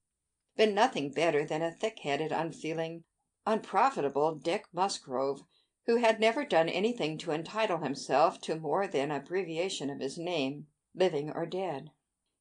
been 0.57 0.75
nothing 0.75 1.11
better 1.11 1.45
than 1.45 1.61
a 1.61 1.73
thick-headed, 1.73 2.31
unfeeling, 2.31 3.03
unprofitable 3.47 4.35
Dick 4.35 4.67
Musgrove, 4.73 5.43
who 5.87 5.97
had 5.97 6.19
never 6.19 6.45
done 6.45 6.69
anything 6.69 7.19
to 7.19 7.31
entitle 7.31 7.79
himself 7.79 8.41
to 8.41 8.57
more 8.57 8.87
than 8.87 9.11
abbreviation 9.11 9.91
of 9.91 10.01
his 10.01 10.17
name, 10.17 10.67
living 10.95 11.31
or 11.31 11.45
dead. 11.45 11.91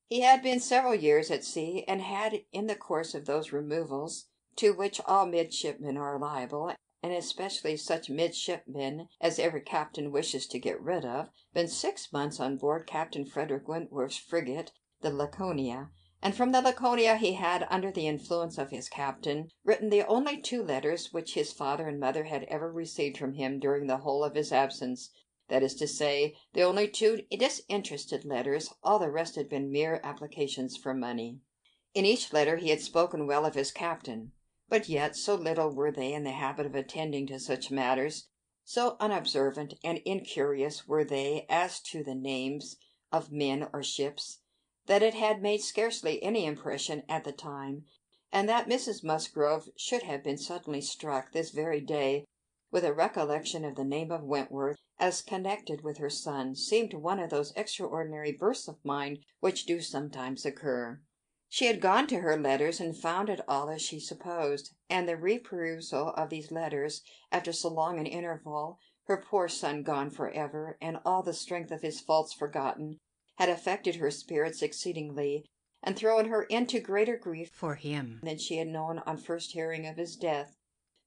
He 0.08 0.22
had 0.22 0.42
been 0.42 0.60
several 0.60 0.96
years 0.96 1.32
at 1.32 1.44
sea, 1.44 1.84
and 1.88 2.02
had, 2.02 2.44
in 2.52 2.68
the 2.68 2.76
course 2.76 3.16
of 3.16 3.26
those 3.26 3.52
removals 3.52 4.28
to 4.58 4.72
which 4.72 5.02
all 5.06 5.26
midshipmen 5.26 5.98
are 5.98 6.20
liable, 6.20 6.74
and 7.02 7.12
especially 7.12 7.76
such 7.76 8.10
midshipmen 8.10 9.10
as 9.20 9.40
every 9.40 9.62
captain 9.62 10.12
wishes 10.12 10.48
to 10.48 10.60
get 10.60 10.80
rid 10.82 11.04
of, 11.04 11.30
been 11.54 11.68
six 11.68 12.14
months 12.14 12.40
on 12.40 12.58
board 12.58 12.88
Captain 12.88 13.26
Frederick 13.26 13.68
Wentworth's 13.68 14.18
frigate, 14.18 14.72
the 15.02 15.10
Laconia, 15.10 15.90
and 16.24 16.34
from 16.38 16.54
the 16.54 16.62
Laconia 16.62 17.18
he 17.18 17.34
had, 17.34 17.68
under 17.70 17.92
the 17.92 18.08
influence 18.08 18.58
of 18.58 18.70
his 18.70 18.88
captain, 18.88 19.52
written 19.66 19.90
the 19.90 20.08
only 20.08 20.38
two 20.38 20.64
letters 20.64 21.12
which 21.12 21.34
his 21.34 21.52
father 21.52 21.90
and 21.90 22.00
mother 22.00 22.24
had 22.24 22.46
ever 22.46 22.72
received 22.72 23.18
from 23.18 23.34
him 23.34 23.60
during 23.60 23.88
the 23.88 23.98
whole 23.98 24.24
of 24.24 24.34
his 24.34 24.54
absence 24.54 25.10
that 25.50 25.62
is 25.62 25.76
to 25.76 25.86
say, 25.86 26.34
the 26.54 26.62
only 26.62 26.88
two 26.88 27.24
disinterested 27.30 28.24
letters, 28.24 28.74
all 28.82 29.00
the 29.00 29.12
rest 29.12 29.36
had 29.36 29.50
been 29.50 29.70
mere 29.70 30.00
applications 30.02 30.78
for 30.78 30.94
money. 30.94 31.40
In 31.94 32.06
each 32.06 32.32
letter 32.32 32.56
he 32.56 32.70
had 32.70 32.80
spoken 32.80 33.28
well 33.28 33.46
of 33.46 33.56
his 33.56 33.74
captain. 33.74 34.32
But 34.70 34.88
yet 34.88 35.18
so 35.18 35.36
little 35.36 35.72
were 35.72 35.92
they 35.92 36.14
in 36.14 36.24
the 36.24 36.32
habit 36.32 36.66
of 36.66 36.74
attending 36.74 37.28
to 37.28 37.38
such 37.38 37.70
matters, 37.70 38.30
so 38.64 38.96
unobservant 39.02 39.74
and 39.84 39.98
incurious 40.06 40.88
were 40.88 41.04
they 41.04 41.46
as 41.50 41.82
to 41.82 42.02
the 42.02 42.16
names 42.16 42.78
of 43.12 43.30
men 43.30 43.68
or 43.74 43.84
ships, 43.84 44.40
that 44.86 45.02
it 45.02 45.14
had 45.14 45.42
made 45.42 45.62
scarcely 45.62 46.22
any 46.22 46.46
impression 46.46 47.04
at 47.08 47.24
the 47.24 47.32
time, 47.32 47.86
and 48.34 48.50
that 48.50 48.68
Mrs. 48.68 49.04
Musgrove 49.04 49.70
should 49.78 50.04
have 50.04 50.24
been 50.24 50.38
suddenly 50.38 50.82
struck 50.82 51.32
this 51.32 51.52
very 51.52 51.80
day 51.80 52.26
with 52.70 52.84
a 52.84 52.94
recollection 52.94 53.64
of 53.64 53.76
the 53.76 53.86
name 53.86 54.12
of 54.12 54.24
Wentworth 54.24 54.78
as 55.00 55.22
connected 55.22 55.84
with 55.84 56.00
her 56.00 56.10
son 56.10 56.56
seemed 56.56 56.94
one 56.94 57.20
of 57.20 57.30
those 57.30 57.54
extraordinary 57.56 58.32
bursts 58.32 58.68
of 58.68 58.84
mind 58.84 59.20
which 59.40 59.66
do 59.66 59.80
sometimes 59.80 60.46
occur. 60.46 61.00
She 61.48 61.68
had 61.68 61.80
gone 61.80 62.08
to 62.08 62.22
her 62.22 62.36
letters 62.36 62.80
and 62.80 62.98
found 62.98 63.30
it 63.30 63.40
all 63.48 63.70
as 63.70 63.82
she 63.82 64.00
supposed, 64.00 64.74
and 64.90 65.08
the 65.08 65.16
reperusal 65.16 66.10
of 66.18 66.30
these 66.30 66.52
letters, 66.52 67.04
after 67.32 67.54
so 67.54 67.70
long 67.70 68.00
an 68.00 68.08
interval, 68.08 68.80
her 69.06 69.18
poor 69.18 69.48
son 69.48 69.84
gone 69.84 70.10
for 70.10 70.32
ever, 70.32 70.78
and 70.82 70.98
all 71.06 71.22
the 71.22 71.34
strength 71.34 71.72
of 71.72 71.84
his 71.84 72.02
faults 72.02 72.34
forgotten, 72.34 73.00
had 73.38 73.50
affected 73.50 73.96
her 73.96 74.12
spirits 74.12 74.62
exceedingly, 74.62 75.44
and 75.82 75.98
thrown 75.98 76.30
her 76.30 76.44
into 76.44 76.80
greater 76.80 77.18
grief 77.18 77.50
for 77.52 77.76
him 77.76 78.20
than 78.24 78.38
she 78.38 78.58
had 78.58 78.68
known 78.68 79.00
on 79.00 79.18
first 79.18 79.52
hearing 79.52 79.86
of 79.88 79.98
his 79.98 80.16
death. 80.16 80.56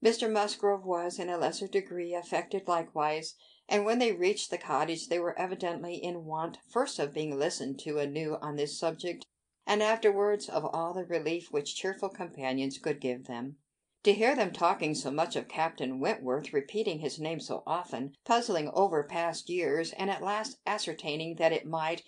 Mr. 0.05 0.31
Musgrove 0.31 0.85
was, 0.85 1.19
in 1.19 1.31
a 1.31 1.39
lesser 1.39 1.67
degree, 1.67 2.15
affected 2.15 2.69
likewise, 2.69 3.35
and 3.69 3.85
when 3.85 3.99
they 3.99 4.13
reached 4.13 4.51
the 4.51 4.59
cottage 4.59 5.09
they 5.09 5.19
were 5.19 5.39
evidently 5.39 5.95
in 5.95 6.25
want 6.25 6.59
first 6.69 6.99
of 6.99 7.15
being 7.15 7.39
listened 7.39 7.79
to 7.79 7.99
anew 7.99 8.37
on 8.43 8.57
this 8.57 8.79
subject 8.79 9.25
and 9.67 9.83
afterwards 9.83 10.49
of 10.49 10.65
all 10.65 10.93
the 10.93 11.05
relief 11.05 11.51
which 11.51 11.75
cheerful 11.75 12.09
companions 12.09 12.79
could 12.79 13.01
give 13.01 13.27
them. 13.27 13.57
To 14.05 14.13
hear 14.13 14.37
them 14.37 14.53
talking 14.53 14.95
so 14.95 15.11
much 15.11 15.35
of 15.35 15.49
Captain 15.49 15.99
Wentworth, 15.99 16.53
repeating 16.53 17.01
his 17.01 17.19
name 17.19 17.41
so 17.41 17.65
often, 17.67 18.15
puzzling 18.25 18.71
over 18.75 19.03
past 19.03 19.49
years, 19.49 19.93
and 19.95 20.11
at 20.11 20.23
last 20.23 20.59
ascertaining 20.67 21.37
that 21.37 21.53
it 21.53 21.67
might, 21.67 22.05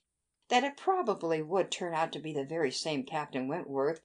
that 0.49 0.64
it 0.64 0.76
probably 0.76 1.42
would 1.42 1.70
turn 1.70 1.94
out 1.94 2.12
to 2.12 2.18
be 2.18 2.32
the 2.32 2.44
very 2.44 2.70
same 2.70 3.05
Captain 3.05 3.49
Wentworth, 3.49 4.01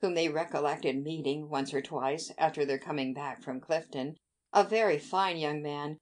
whom 0.00 0.14
they 0.14 0.28
recollected 0.28 1.02
meeting 1.02 1.48
once 1.48 1.72
or 1.74 1.82
twice 1.82 2.30
after 2.38 2.64
their 2.64 2.78
coming 2.78 3.14
back 3.14 3.42
from 3.42 3.60
Clifton, 3.60 4.16
a 4.52 4.64
very 4.64 4.98
fine 4.98 5.36
young 5.36 5.62
man, 5.62 5.98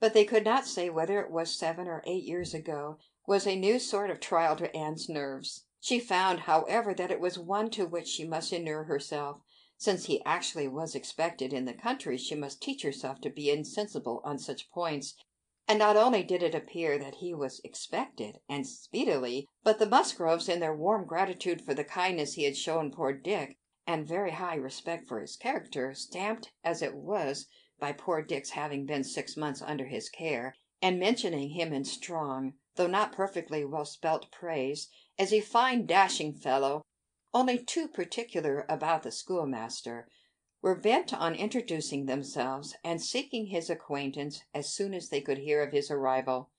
but 0.00 0.14
they 0.14 0.24
could 0.24 0.44
not 0.44 0.66
say 0.66 0.90
whether 0.90 1.20
it 1.20 1.30
was 1.30 1.56
seven 1.56 1.86
or 1.86 2.02
eight 2.06 2.24
years 2.24 2.54
ago, 2.54 2.98
was 3.26 3.46
a 3.46 3.56
new 3.56 3.78
sort 3.78 4.10
of 4.10 4.20
trial 4.20 4.56
to 4.56 4.74
Anne's 4.74 5.08
nerves. 5.08 5.64
She 5.80 6.00
found, 6.00 6.40
however, 6.40 6.94
that 6.94 7.10
it 7.10 7.20
was 7.20 7.38
one 7.38 7.70
to 7.70 7.86
which 7.86 8.08
she 8.08 8.26
must 8.26 8.52
inure 8.52 8.84
herself. 8.84 9.40
Since 9.78 10.06
he 10.06 10.24
actually 10.24 10.68
was 10.68 10.94
expected 10.94 11.52
in 11.52 11.64
the 11.64 11.74
country, 11.74 12.16
she 12.16 12.34
must 12.34 12.62
teach 12.62 12.82
herself 12.82 13.20
to 13.20 13.30
be 13.30 13.50
insensible 13.50 14.22
on 14.24 14.38
such 14.38 14.70
points. 14.70 15.14
And 15.68 15.80
not 15.80 15.96
only 15.96 16.22
did 16.22 16.44
it 16.44 16.54
appear 16.54 16.96
that 16.96 17.16
he 17.16 17.34
was 17.34 17.60
expected, 17.64 18.38
and 18.48 18.64
speedily, 18.64 19.48
but 19.64 19.80
the 19.80 19.88
Musgroves, 19.88 20.48
in 20.48 20.60
their 20.60 20.76
warm 20.76 21.06
gratitude 21.06 21.60
for 21.60 21.74
the 21.74 21.82
kindness 21.82 22.34
he 22.34 22.44
had 22.44 22.56
shown 22.56 22.92
poor 22.92 23.12
Dick, 23.12 23.58
and 23.84 24.06
very 24.06 24.30
high 24.30 24.54
respect 24.54 25.08
for 25.08 25.20
his 25.20 25.36
character, 25.36 25.92
stamped 25.92 26.52
as 26.62 26.82
it 26.82 26.94
was 26.94 27.48
by 27.80 27.90
poor 27.90 28.22
Dick's 28.22 28.50
having 28.50 28.86
been 28.86 29.02
six 29.02 29.36
months 29.36 29.60
under 29.60 29.86
his 29.86 30.08
care, 30.08 30.54
and 30.80 31.00
mentioning 31.00 31.50
him 31.50 31.72
in 31.72 31.84
strong, 31.84 32.54
though 32.76 32.86
not 32.86 33.10
perfectly 33.10 33.64
well 33.64 33.84
spelt 33.84 34.30
praise, 34.30 34.88
as 35.18 35.32
a 35.32 35.40
fine 35.40 35.84
dashing 35.84 36.32
fellow, 36.32 36.82
only 37.34 37.58
too 37.58 37.88
particular 37.88 38.64
about 38.68 39.02
the 39.02 39.10
schoolmaster, 39.10 40.06
were 40.66 40.74
bent 40.74 41.14
on 41.14 41.32
introducing 41.36 42.06
themselves 42.06 42.74
and 42.82 43.00
seeking 43.00 43.46
his 43.46 43.70
acquaintance 43.70 44.42
as 44.52 44.68
soon 44.68 44.94
as 44.94 45.10
they 45.10 45.20
could 45.20 45.38
hear 45.38 45.62
of 45.62 45.70
his 45.70 45.92
arrival. 45.92 46.50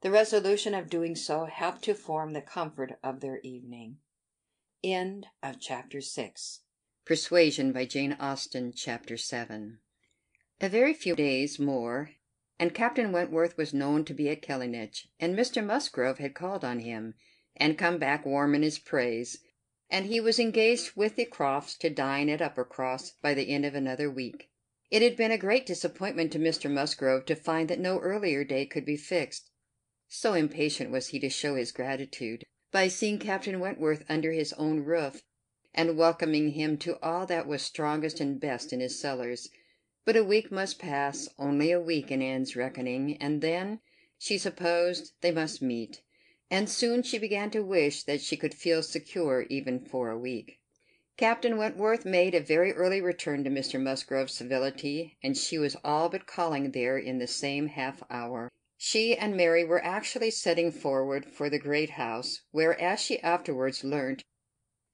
The 0.00 0.10
resolution 0.10 0.72
of 0.74 0.88
doing 0.88 1.14
so 1.14 1.44
helped 1.44 1.82
to 1.82 1.92
form 1.92 2.32
the 2.32 2.40
comfort 2.40 2.98
of 3.04 3.20
their 3.20 3.38
evening. 3.40 3.98
End 4.82 5.26
of 5.42 5.60
chapter 5.60 6.00
six. 6.00 6.60
Persuasion 7.04 7.70
by 7.70 7.84
Jane 7.84 8.16
Austen, 8.18 8.72
Chapter 8.74 9.18
7. 9.18 9.78
A 10.62 10.68
very 10.70 10.94
few 10.94 11.14
days 11.14 11.58
more, 11.58 12.12
and 12.58 12.72
Captain 12.72 13.12
Wentworth 13.12 13.58
was 13.58 13.74
known 13.74 14.06
to 14.06 14.14
be 14.14 14.30
at 14.30 14.40
Kellynch, 14.40 15.08
and 15.20 15.36
Mr. 15.36 15.62
Musgrove 15.62 16.16
had 16.16 16.34
called 16.34 16.64
on 16.64 16.78
him 16.78 17.12
and 17.54 17.76
come 17.76 17.98
back 17.98 18.24
warm 18.24 18.54
in 18.54 18.62
his 18.62 18.78
praise, 18.78 19.36
and 19.92 20.06
he 20.06 20.20
was 20.20 20.38
engaged 20.38 20.92
with 20.94 21.16
the 21.16 21.24
Crofts 21.24 21.76
to 21.76 21.90
dine 21.90 22.28
at 22.28 22.40
Uppercross 22.40 23.12
by 23.20 23.34
the 23.34 23.48
end 23.48 23.64
of 23.64 23.74
another 23.74 24.08
week. 24.08 24.48
It 24.88 25.02
had 25.02 25.16
been 25.16 25.32
a 25.32 25.38
great 25.38 25.66
disappointment 25.66 26.30
to 26.32 26.38
Mr. 26.38 26.70
Musgrove 26.70 27.26
to 27.26 27.34
find 27.34 27.68
that 27.68 27.80
no 27.80 27.98
earlier 27.98 28.44
day 28.44 28.66
could 28.66 28.84
be 28.84 28.96
fixed, 28.96 29.50
so 30.08 30.34
impatient 30.34 30.90
was 30.90 31.08
he 31.08 31.18
to 31.18 31.28
show 31.28 31.56
his 31.56 31.72
gratitude 31.72 32.44
by 32.70 32.86
seeing 32.86 33.18
Captain 33.18 33.58
Wentworth 33.58 34.04
under 34.08 34.30
his 34.30 34.52
own 34.52 34.80
roof, 34.80 35.22
and 35.74 35.96
welcoming 35.96 36.52
him 36.52 36.76
to 36.78 36.98
all 37.02 37.26
that 37.26 37.48
was 37.48 37.62
strongest 37.62 38.20
and 38.20 38.40
best 38.40 38.72
in 38.72 38.78
his 38.80 39.00
cellars. 39.00 39.48
But 40.04 40.16
a 40.16 40.24
week 40.24 40.52
must 40.52 40.78
pass, 40.78 41.28
only 41.38 41.72
a 41.72 41.80
week 41.80 42.12
in 42.12 42.22
Anne's 42.22 42.54
reckoning, 42.54 43.16
and 43.18 43.40
then, 43.40 43.80
she 44.18 44.38
supposed, 44.38 45.12
they 45.20 45.32
must 45.32 45.60
meet 45.60 46.02
and 46.50 46.68
soon 46.68 47.02
she 47.02 47.18
began 47.18 47.50
to 47.50 47.62
wish 47.62 48.02
that 48.02 48.20
she 48.20 48.36
could 48.36 48.54
feel 48.54 48.82
secure 48.82 49.46
even 49.48 49.78
for 49.78 50.10
a 50.10 50.18
week. 50.18 50.58
Captain 51.16 51.56
Wentworth 51.58 52.04
made 52.04 52.34
a 52.34 52.40
very 52.40 52.72
early 52.72 53.00
return 53.00 53.44
to 53.44 53.50
Mr. 53.50 53.80
Musgrove's 53.80 54.32
civility, 54.32 55.18
and 55.22 55.36
she 55.36 55.58
was 55.58 55.76
all 55.84 56.08
but 56.08 56.26
calling 56.26 56.70
there 56.70 56.96
in 56.96 57.18
the 57.18 57.26
same 57.26 57.66
half 57.66 58.02
hour. 58.08 58.48
She 58.78 59.14
and 59.14 59.36
Mary 59.36 59.62
were 59.62 59.84
actually 59.84 60.30
setting 60.30 60.72
forward 60.72 61.26
for 61.26 61.50
the 61.50 61.58
great 61.58 61.90
house, 61.90 62.40
where, 62.50 62.80
as 62.80 63.00
she 63.00 63.20
afterwards 63.20 63.84
learnt, 63.84 64.24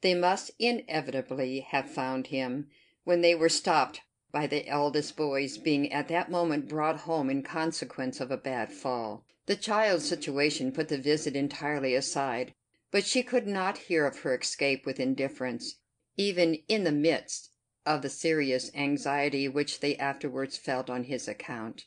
they 0.00 0.14
must 0.14 0.50
inevitably 0.58 1.60
have 1.60 1.88
found 1.88 2.26
him, 2.26 2.68
when 3.04 3.20
they 3.20 3.34
were 3.36 3.48
stopped 3.48 4.00
by 4.32 4.48
the 4.48 4.66
eldest 4.66 5.16
boy's 5.16 5.56
being 5.56 5.92
at 5.92 6.08
that 6.08 6.30
moment 6.30 6.68
brought 6.68 7.02
home 7.02 7.30
in 7.30 7.44
consequence 7.44 8.20
of 8.20 8.32
a 8.32 8.36
bad 8.36 8.72
fall. 8.72 9.25
The 9.46 9.54
child's 9.54 10.08
situation 10.08 10.72
put 10.72 10.88
the 10.88 10.98
visit 10.98 11.36
entirely 11.36 11.94
aside, 11.94 12.52
but 12.90 13.04
she 13.04 13.22
could 13.22 13.46
not 13.46 13.78
hear 13.78 14.04
of 14.04 14.18
her 14.22 14.36
escape 14.36 14.84
with 14.84 14.98
indifference, 14.98 15.76
even 16.16 16.54
in 16.66 16.82
the 16.82 16.90
midst 16.90 17.52
of 17.84 18.02
the 18.02 18.10
serious 18.10 18.72
anxiety 18.74 19.46
which 19.46 19.78
they 19.78 19.96
afterwards 19.98 20.56
felt 20.56 20.90
on 20.90 21.04
his 21.04 21.28
account. 21.28 21.84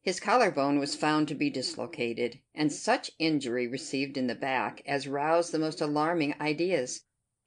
His 0.00 0.20
collar 0.20 0.50
bone 0.50 0.78
was 0.78 0.96
found 0.96 1.28
to 1.28 1.34
be 1.34 1.50
dislocated, 1.50 2.40
and 2.54 2.72
such 2.72 3.10
injury 3.18 3.66
received 3.66 4.16
in 4.16 4.26
the 4.26 4.34
back 4.34 4.80
as 4.86 5.06
roused 5.06 5.52
the 5.52 5.58
most 5.58 5.82
alarming 5.82 6.34
ideas. 6.40 7.02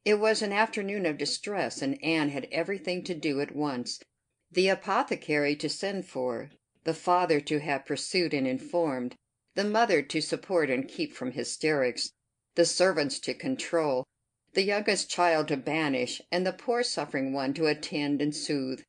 It 0.05 0.19
was 0.19 0.43
an 0.43 0.53
afternoon 0.53 1.07
of 1.07 1.17
distress, 1.17 1.81
and 1.81 1.97
Anne 2.03 2.29
had 2.29 2.47
everything 2.51 3.03
to 3.05 3.15
do 3.15 3.41
at 3.41 3.55
once 3.55 3.99
the 4.51 4.67
apothecary 4.67 5.55
to 5.55 5.69
send 5.69 6.05
for, 6.05 6.51
the 6.83 6.93
father 6.93 7.39
to 7.41 7.59
have 7.59 7.87
pursued 7.87 8.33
and 8.35 8.47
informed, 8.47 9.15
the 9.55 9.63
mother 9.63 10.01
to 10.01 10.21
support 10.21 10.69
and 10.69 10.87
keep 10.87 11.13
from 11.13 11.31
hysterics, 11.31 12.11
the 12.55 12.65
servants 12.65 13.19
to 13.19 13.33
control, 13.33 14.05
the 14.53 14.63
youngest 14.63 15.09
child 15.09 15.47
to 15.47 15.57
banish, 15.57 16.21
and 16.31 16.45
the 16.45 16.53
poor 16.53 16.83
suffering 16.83 17.33
one 17.33 17.53
to 17.53 17.67
attend 17.67 18.21
and 18.21 18.35
soothe 18.35 18.81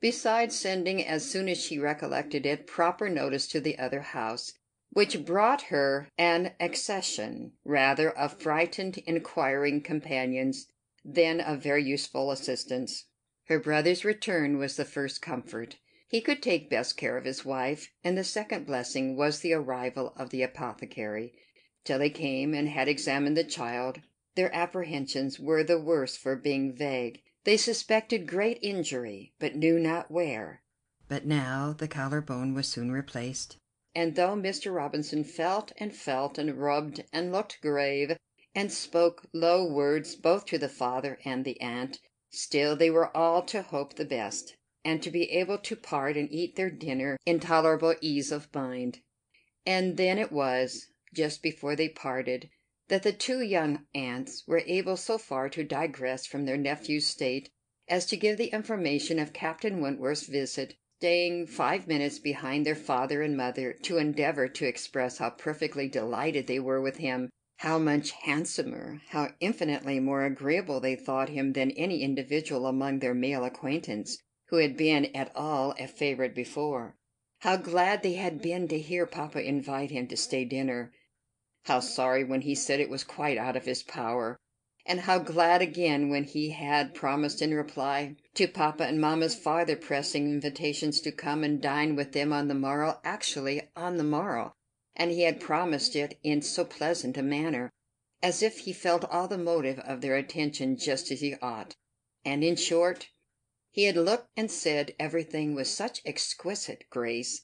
besides 0.00 0.54
sending, 0.54 1.04
as 1.04 1.28
soon 1.28 1.48
as 1.48 1.58
she 1.58 1.78
recollected 1.78 2.46
it, 2.46 2.66
proper 2.66 3.08
notice 3.08 3.46
to 3.48 3.60
the 3.60 3.78
other 3.78 4.00
house, 4.00 4.52
which 4.90 5.24
brought 5.24 5.62
her 5.62 6.08
an 6.18 6.52
accession 6.60 7.52
rather 7.64 8.10
of 8.10 8.40
frightened 8.40 8.98
inquiring 8.98 9.80
companions 9.80 10.66
than 11.04 11.40
of 11.40 11.62
very 11.62 11.82
useful 11.82 12.30
assistance. 12.30 13.06
Her 13.44 13.58
brother's 13.58 14.04
return 14.04 14.58
was 14.58 14.76
the 14.76 14.84
first 14.84 15.22
comfort. 15.22 15.76
He 16.08 16.20
could 16.20 16.40
take 16.42 16.70
best 16.70 16.96
care 16.96 17.16
of 17.16 17.24
his 17.24 17.44
wife, 17.44 17.90
and 18.04 18.16
the 18.16 18.22
second 18.22 18.64
blessing 18.64 19.16
was 19.16 19.40
the 19.40 19.54
arrival 19.54 20.12
of 20.16 20.30
the 20.30 20.42
apothecary. 20.42 21.34
Till 21.82 22.00
he 22.00 22.10
came 22.10 22.54
and 22.54 22.68
had 22.68 22.88
examined 22.88 23.36
the 23.36 23.44
child, 23.44 24.00
their 24.36 24.54
apprehensions 24.54 25.40
were 25.40 25.64
the 25.64 25.80
worse 25.80 26.16
for 26.16 26.36
being 26.36 26.72
vague. 26.72 27.22
They 27.44 27.56
suspected 27.56 28.26
great 28.28 28.58
injury, 28.62 29.32
but 29.38 29.56
knew 29.56 29.78
not 29.78 30.10
where. 30.10 30.62
But 31.08 31.26
now 31.26 31.72
the 31.72 31.88
collar 31.88 32.20
bone 32.20 32.54
was 32.54 32.68
soon 32.68 32.92
replaced, 32.92 33.56
and 33.94 34.14
though 34.14 34.36
Mr. 34.36 34.74
Robinson 34.74 35.24
felt 35.24 35.72
and 35.78 35.94
felt 35.94 36.38
and 36.38 36.56
rubbed 36.56 37.04
and 37.12 37.32
looked 37.32 37.60
grave, 37.62 38.16
and 38.54 38.72
spoke 38.72 39.26
low 39.32 39.64
words 39.64 40.16
both 40.16 40.44
to 40.46 40.58
the 40.58 40.68
father 40.68 41.18
and 41.24 41.44
the 41.44 41.60
aunt, 41.60 42.00
still 42.30 42.76
they 42.76 42.90
were 42.90 43.16
all 43.16 43.42
to 43.42 43.62
hope 43.62 43.94
the 43.94 44.04
best, 44.04 44.55
and 44.86 45.02
to 45.02 45.10
be 45.10 45.32
able 45.32 45.58
to 45.58 45.74
part 45.74 46.16
and 46.16 46.30
eat 46.30 46.54
their 46.54 46.70
dinner 46.70 47.16
in 47.26 47.40
tolerable 47.40 47.96
ease 48.00 48.30
of 48.30 48.54
mind. 48.54 49.00
And 49.66 49.96
then 49.96 50.16
it 50.16 50.30
was, 50.30 50.86
just 51.12 51.42
before 51.42 51.74
they 51.74 51.88
parted, 51.88 52.50
that 52.86 53.02
the 53.02 53.12
two 53.12 53.40
young 53.40 53.84
aunts 53.96 54.44
were 54.46 54.62
able 54.64 54.96
so 54.96 55.18
far 55.18 55.48
to 55.48 55.64
digress 55.64 56.24
from 56.24 56.44
their 56.44 56.56
nephew's 56.56 57.04
state 57.04 57.50
as 57.88 58.06
to 58.06 58.16
give 58.16 58.38
the 58.38 58.52
information 58.52 59.18
of 59.18 59.32
Captain 59.32 59.80
Wentworth's 59.80 60.28
visit, 60.28 60.76
staying 61.00 61.48
five 61.48 61.88
minutes 61.88 62.20
behind 62.20 62.64
their 62.64 62.76
father 62.76 63.22
and 63.22 63.36
mother 63.36 63.72
to 63.82 63.98
endeavor 63.98 64.46
to 64.46 64.68
express 64.68 65.18
how 65.18 65.30
perfectly 65.30 65.88
delighted 65.88 66.46
they 66.46 66.60
were 66.60 66.80
with 66.80 66.98
him, 66.98 67.28
how 67.56 67.76
much 67.76 68.12
handsomer, 68.12 69.00
how 69.08 69.32
infinitely 69.40 69.98
more 69.98 70.24
agreeable 70.24 70.78
they 70.78 70.94
thought 70.94 71.28
him 71.28 71.54
than 71.54 71.72
any 71.72 72.02
individual 72.02 72.66
among 72.66 73.00
their 73.00 73.14
male 73.14 73.44
acquaintance 73.44 74.16
who 74.48 74.58
had 74.58 74.76
been 74.76 75.06
at 75.06 75.34
all 75.34 75.74
a 75.76 75.88
favorite 75.88 76.32
before, 76.32 76.94
how 77.40 77.56
glad 77.56 78.02
they 78.04 78.12
had 78.12 78.40
been 78.40 78.68
to 78.68 78.78
hear 78.78 79.04
papa 79.04 79.42
invite 79.42 79.90
him 79.90 80.06
to 80.06 80.16
stay 80.16 80.44
dinner. 80.44 80.92
How 81.64 81.80
sorry 81.80 82.22
when 82.22 82.42
he 82.42 82.54
said 82.54 82.78
it 82.78 82.88
was 82.88 83.02
quite 83.02 83.36
out 83.38 83.56
of 83.56 83.64
his 83.64 83.82
power, 83.82 84.36
and 84.84 85.00
how 85.00 85.18
glad 85.18 85.62
again 85.62 86.10
when 86.10 86.22
he 86.22 86.50
had 86.50 86.94
promised 86.94 87.42
in 87.42 87.52
reply 87.52 88.14
to 88.34 88.46
papa 88.46 88.84
and 88.84 89.00
mamma's 89.00 89.34
farther 89.34 89.74
pressing 89.74 90.30
invitations 90.30 91.00
to 91.00 91.10
come 91.10 91.42
and 91.42 91.60
dine 91.60 91.96
with 91.96 92.12
them 92.12 92.32
on 92.32 92.46
the 92.46 92.54
morrow 92.54 93.00
actually 93.02 93.62
on 93.74 93.96
the 93.96 94.04
morrow, 94.04 94.52
and 94.94 95.10
he 95.10 95.22
had 95.22 95.40
promised 95.40 95.96
it 95.96 96.20
in 96.22 96.40
so 96.40 96.64
pleasant 96.64 97.16
a 97.16 97.22
manner, 97.22 97.68
as 98.22 98.44
if 98.44 98.60
he 98.60 98.72
felt 98.72 99.04
all 99.06 99.26
the 99.26 99.36
motive 99.36 99.80
of 99.80 100.00
their 100.02 100.14
attention 100.16 100.76
just 100.76 101.10
as 101.10 101.20
he 101.20 101.34
ought; 101.42 101.74
and, 102.24 102.44
in 102.44 102.54
short, 102.54 103.08
he 103.76 103.84
had 103.84 103.94
looked 103.94 104.30
and 104.38 104.50
said 104.50 104.94
everything 104.98 105.54
with 105.54 105.66
such 105.66 106.00
exquisite 106.06 106.88
grace 106.88 107.42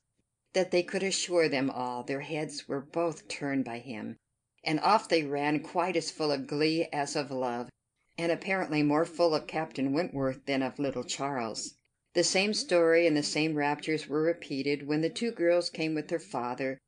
that 0.55 0.70
they 0.70 0.83
could 0.83 1.03
assure 1.03 1.47
them 1.47 1.68
all 1.68 2.03
their 2.03 2.22
heads 2.22 2.66
were 2.66 2.80
both 2.80 3.28
turned 3.28 3.66
by 3.66 3.78
him, 3.78 4.16
and 4.64 4.80
off 4.80 5.11
they 5.11 5.22
ran 5.22 5.61
quite 5.61 5.95
as 5.95 6.11
full 6.11 6.33
of 6.33 6.47
glee 6.47 6.89
as 6.91 7.14
of 7.16 7.30
love, 7.30 7.68
and 8.16 8.33
apparently 8.33 8.83
more 8.83 9.05
full 9.05 9.35
of 9.35 9.47
Captain 9.47 9.93
Wentworth 9.93 10.47
than 10.47 10.62
of 10.62 10.78
little 10.78 11.05
Charles. 11.05 11.74
The 12.14 12.24
same 12.24 12.55
story 12.55 13.07
and 13.07 13.14
the 13.14 13.22
same 13.22 13.55
raptures 13.55 14.09
were 14.09 14.22
repeated 14.22 14.87
when 14.87 15.03
the 15.03 15.11
two 15.11 15.33
girls 15.33 15.68
came 15.68 15.95
with 15.95 16.09
their 16.09 16.18
father, 16.18 16.78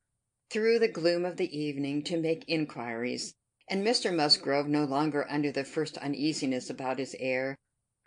through 0.48 0.78
the 0.78 0.88
gloom 0.88 1.26
of 1.26 1.36
the 1.36 1.54
evening, 1.54 2.02
to 2.04 2.16
make 2.18 2.48
inquiries, 2.48 3.34
and 3.68 3.86
Mr. 3.86 4.10
Musgrove, 4.10 4.68
no 4.68 4.84
longer 4.84 5.26
under 5.28 5.52
the 5.52 5.64
first 5.64 5.98
uneasiness 5.98 6.70
about 6.70 6.98
his 6.98 7.14
heir, 7.20 7.58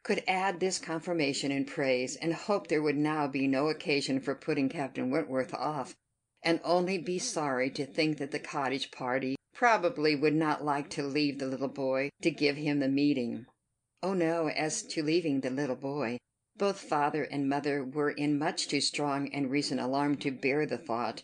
could 0.04 0.24
add 0.28 0.60
this 0.60 0.80
confirmation 0.80 1.52
and 1.52 1.68
praise, 1.68 2.16
and 2.16 2.34
hope 2.34 2.68
there 2.68 2.82
would 2.82 2.96
now 2.96 3.28
be 3.28 3.48
no 3.48 3.68
occasion 3.70 4.20
for 4.20 4.36
putting 4.36 4.70
Captain 4.70 5.10
Wentworth 5.10 5.54
off, 5.54 5.96
and 6.44 6.62
only 6.64 6.98
be 6.98 7.20
sorry 7.20 7.70
to 7.70 7.86
think 7.86 8.18
that 8.18 8.32
the 8.32 8.40
cottage 8.40 8.92
party 8.92 9.36
probably 9.54 10.16
would 10.16 10.36
not 10.36 10.64
like 10.64 10.90
to 10.90 11.04
leave 11.04 11.40
the 11.40 11.48
little 11.48 11.68
boy 11.68 12.10
to 12.22 12.32
give 12.32 12.56
him 12.56 12.80
the 12.80 12.88
meeting. 12.88 13.46
Oh 14.04 14.14
no, 14.14 14.50
as 14.50 14.84
to 14.84 15.04
leaving 15.04 15.42
the 15.42 15.50
little 15.50 15.76
boy, 15.76 16.20
both 16.56 16.80
father 16.80 17.24
and 17.24 17.50
mother 17.50 17.84
were 17.84 18.12
in 18.12 18.38
much 18.38 18.68
too 18.68 18.82
strong 18.82 19.28
and 19.34 19.50
recent 19.52 19.80
alarm 19.80 20.18
to 20.18 20.32
bear 20.32 20.66
the 20.66 20.78
thought, 20.78 21.24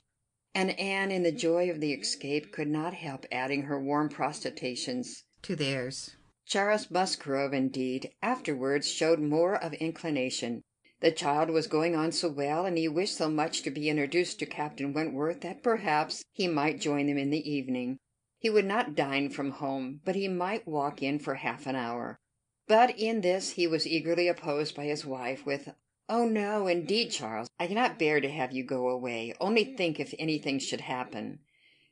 and 0.55 0.77
Anne, 0.79 1.11
in 1.11 1.23
the 1.23 1.31
joy 1.31 1.69
of 1.69 1.79
the 1.79 1.93
escape, 1.93 2.51
could 2.51 2.67
not 2.67 2.93
help 2.93 3.25
adding 3.31 3.63
her 3.63 3.79
warm 3.81 4.09
protestations 4.09 5.23
to 5.41 5.55
theirs. 5.55 6.15
Charles 6.45 6.91
Musgrove, 6.91 7.53
indeed, 7.53 8.11
afterwards 8.21 8.91
showed 8.91 9.19
more 9.19 9.55
of 9.55 9.73
inclination. 9.73 10.61
The 10.99 11.11
child 11.11 11.49
was 11.49 11.67
going 11.67 11.95
on 11.95 12.11
so 12.11 12.29
well, 12.29 12.65
and 12.65 12.77
he 12.77 12.87
wished 12.87 13.17
so 13.17 13.29
much 13.29 13.61
to 13.61 13.71
be 13.71 13.89
introduced 13.89 14.39
to 14.39 14.45
Captain 14.45 14.93
Wentworth, 14.93 15.41
that 15.41 15.63
perhaps 15.63 16.23
he 16.31 16.47
might 16.47 16.79
join 16.79 17.07
them 17.07 17.17
in 17.17 17.29
the 17.29 17.49
evening. 17.49 17.97
He 18.39 18.49
would 18.49 18.65
not 18.65 18.95
dine 18.95 19.29
from 19.29 19.51
home, 19.51 20.01
but 20.03 20.15
he 20.15 20.27
might 20.27 20.67
walk 20.67 21.01
in 21.01 21.19
for 21.19 21.35
half 21.35 21.65
an 21.65 21.75
hour. 21.75 22.19
But 22.67 22.97
in 22.99 23.21
this 23.21 23.51
he 23.51 23.67
was 23.67 23.87
eagerly 23.87 24.27
opposed 24.27 24.75
by 24.75 24.85
his 24.85 25.05
wife, 25.05 25.45
with 25.45 25.73
"Oh 26.09 26.25
no, 26.25 26.67
indeed, 26.67 27.11
Charles, 27.11 27.49
I 27.57 27.67
cannot 27.67 27.99
bear 27.99 28.19
to 28.19 28.29
have 28.29 28.51
you 28.51 28.63
go 28.63 28.89
away. 28.89 29.33
Only 29.39 29.63
think 29.63 29.99
if 29.99 30.13
anything 30.19 30.59
should 30.59 30.81
happen." 30.81 31.39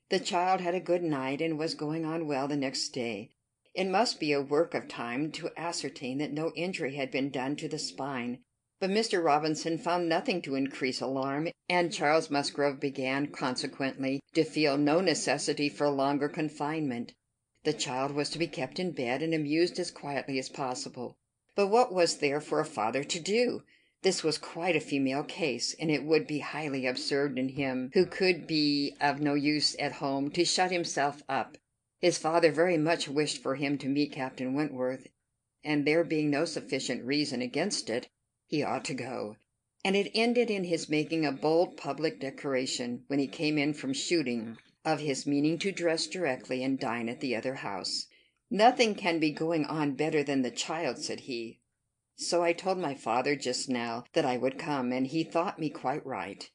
The 0.10 0.20
child 0.20 0.60
had 0.60 0.76
a 0.76 0.82
good 0.82 1.04
night, 1.04 1.41
and 1.41 1.58
was 1.58 1.74
going 1.74 2.04
on 2.06 2.28
well 2.28 2.47
the 2.49 2.58
next 2.58 2.89
day. 2.89 3.32
It 3.74 3.88
must 3.88 4.20
be 4.20 4.34
a 4.34 4.42
work 4.42 4.74
of 4.74 4.90
time 4.90 5.32
to 5.32 5.50
ascertain 5.56 6.18
that 6.18 6.34
no 6.34 6.52
injury 6.58 6.96
had 6.96 7.10
been 7.10 7.30
done 7.30 7.56
to 7.56 7.70
the 7.70 7.80
spine, 7.80 8.40
but 8.82 8.90
Mr. 8.90 9.24
Robinson 9.24 9.78
found 9.78 10.10
nothing 10.10 10.42
to 10.42 10.56
increase 10.56 11.00
alarm, 11.00 11.48
and 11.70 11.94
Charles 11.94 12.30
Musgrove 12.30 12.82
began, 12.82 13.28
consequently, 13.28 14.20
to 14.34 14.44
feel 14.44 14.78
no 14.78 15.00
necessity 15.00 15.70
for 15.70 15.88
longer 15.90 16.28
confinement. 16.28 17.14
The 17.64 17.72
child 17.72 18.12
was 18.12 18.30
to 18.32 18.40
be 18.40 18.48
kept 18.48 18.78
in 18.78 18.92
bed 18.92 19.22
and 19.22 19.34
amused 19.34 19.80
as 19.80 19.90
quietly 19.90 20.38
as 20.38 20.50
possible. 20.50 21.16
But 21.56 21.68
what 21.68 21.94
was 21.94 22.18
there 22.18 22.42
for 22.42 22.60
a 22.60 22.66
father 22.66 23.06
to 23.06 23.20
do? 23.20 23.64
This 24.02 24.24
was 24.24 24.38
quite 24.38 24.76
a 24.76 24.82
female 24.82 25.24
case, 25.24 25.76
and 25.80 25.92
it 25.92 26.04
would 26.04 26.26
be 26.26 26.40
highly 26.40 26.88
absurd 26.88 27.38
in 27.38 27.50
him, 27.50 27.92
who 27.94 28.06
could 28.06 28.48
be 28.48 28.98
of 29.00 29.22
no 29.22 29.36
use 29.36 29.76
at 29.80 29.94
home, 29.94 30.32
to 30.32 30.44
shut 30.44 30.72
himself 30.72 31.22
up. 31.30 31.58
His 32.02 32.18
father 32.18 32.52
very 32.52 32.80
much 32.80 33.08
wished 33.08 33.43
for 33.43 33.58
him 33.58 33.78
to 33.78 33.88
meet 33.88 34.12
Captain 34.12 34.56
Wentworth, 34.56 35.06
and 35.64 35.86
there 35.86 36.04
being 36.04 36.32
no 36.32 36.45
sufficient 36.45 37.06
reason 37.06 37.43
against 37.43 37.91
it, 37.91 38.10
he 38.47 38.64
ought 38.64 38.84
to 38.86 38.95
go; 38.95 39.36
and 39.86 39.95
it 39.95 40.10
ended 40.16 40.49
in 40.49 40.64
his 40.64 40.89
making 40.89 41.28
a 41.28 41.32
bold 41.32 41.78
public 41.78 42.20
declaration, 42.20 43.04
when 43.06 43.20
he 43.20 43.28
came 43.28 43.60
in 43.60 43.76
from 43.76 43.93
shooting, 43.93 44.58
of 44.84 44.99
his 44.99 45.28
meaning 45.28 45.60
to 45.60 45.72
dress 45.72 46.08
directly 46.08 46.64
and 46.64 46.80
dine 46.80 47.08
at 47.08 47.20
the 47.20 47.36
other 47.36 47.54
house. 47.54 48.08
Nothing 48.49 48.95
can 48.95 49.20
be 49.20 49.30
going 49.30 49.66
on 49.66 49.93
better 49.93 50.24
than 50.24 50.41
the 50.41 50.49
child, 50.49 50.97
said 50.97 51.20
he. 51.20 51.60
So 52.16 52.41
I 52.41 52.54
told 52.54 52.80
my 52.80 52.95
father 52.95 53.36
just 53.36 53.70
now 53.70 54.06
that 54.14 54.26
I 54.26 54.38
would 54.38 54.58
come, 54.58 54.91
and 54.91 55.06
he 55.06 55.24
thought 55.24 55.60
me 55.60 55.70
quite 55.70 56.04
right. 56.04 56.49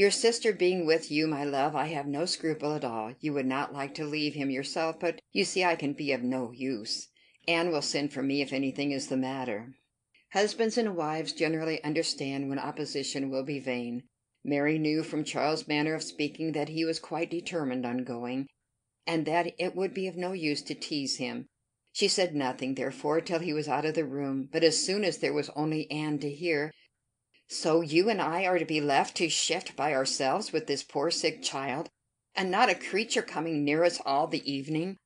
Your 0.00 0.10
sister 0.10 0.54
being 0.54 0.86
with 0.86 1.10
you, 1.10 1.26
my 1.26 1.44
love, 1.44 1.76
I 1.76 1.88
have 1.88 2.06
no 2.06 2.24
scruple 2.24 2.72
at 2.72 2.86
all. 2.86 3.12
You 3.20 3.34
would 3.34 3.44
not 3.44 3.74
like 3.74 3.94
to 3.96 4.06
leave 4.06 4.32
him 4.32 4.48
yourself, 4.48 4.98
but 4.98 5.20
you 5.30 5.44
see 5.44 5.62
I 5.62 5.76
can 5.76 5.92
be 5.92 6.10
of 6.12 6.22
no 6.22 6.52
use. 6.52 7.08
Anne 7.46 7.70
will 7.70 7.82
send 7.82 8.10
for 8.10 8.22
me 8.22 8.40
if 8.40 8.50
anything 8.50 8.92
is 8.92 9.08
the 9.08 9.18
matter. 9.18 9.74
Husbands 10.32 10.78
and 10.78 10.96
wives 10.96 11.34
generally 11.34 11.84
understand 11.84 12.48
when 12.48 12.58
opposition 12.58 13.28
will 13.28 13.42
be 13.42 13.58
vain. 13.58 14.04
Mary 14.42 14.78
knew 14.78 15.02
from 15.02 15.22
Charles's 15.22 15.68
manner 15.68 15.92
of 15.92 16.02
speaking 16.02 16.52
that 16.52 16.70
he 16.70 16.82
was 16.82 16.98
quite 16.98 17.30
determined 17.30 17.84
on 17.84 18.02
going, 18.02 18.46
and 19.06 19.26
that 19.26 19.52
it 19.58 19.76
would 19.76 19.92
be 19.92 20.06
of 20.06 20.16
no 20.16 20.32
use 20.32 20.62
to 20.62 20.74
tease 20.74 21.18
him. 21.18 21.46
She 21.92 22.08
said 22.08 22.34
nothing, 22.34 22.74
therefore, 22.74 23.20
till 23.20 23.40
he 23.40 23.52
was 23.52 23.68
out 23.68 23.84
of 23.84 23.96
the 23.96 24.06
room, 24.06 24.48
but 24.50 24.64
as 24.64 24.82
soon 24.82 25.04
as 25.04 25.18
there 25.18 25.34
was 25.34 25.50
only 25.50 25.90
Anne 25.90 26.18
to 26.20 26.30
hear, 26.30 26.72
"So 27.52 27.80
you 27.80 28.08
and 28.08 28.22
I 28.22 28.46
are 28.46 28.60
to 28.60 28.64
be 28.64 28.80
left 28.80 29.16
to 29.16 29.28
shift 29.28 29.74
by 29.74 29.92
ourselves 29.92 30.52
with 30.52 30.68
this 30.68 30.84
poor 30.84 31.10
sick 31.10 31.42
child, 31.42 31.90
and 32.32 32.48
not 32.48 32.70
a 32.70 32.76
creature 32.76 33.22
coming 33.22 33.64
near 33.64 33.82
us 33.82 34.00
all 34.06 34.28
the 34.28 34.48
evening? 34.48 34.98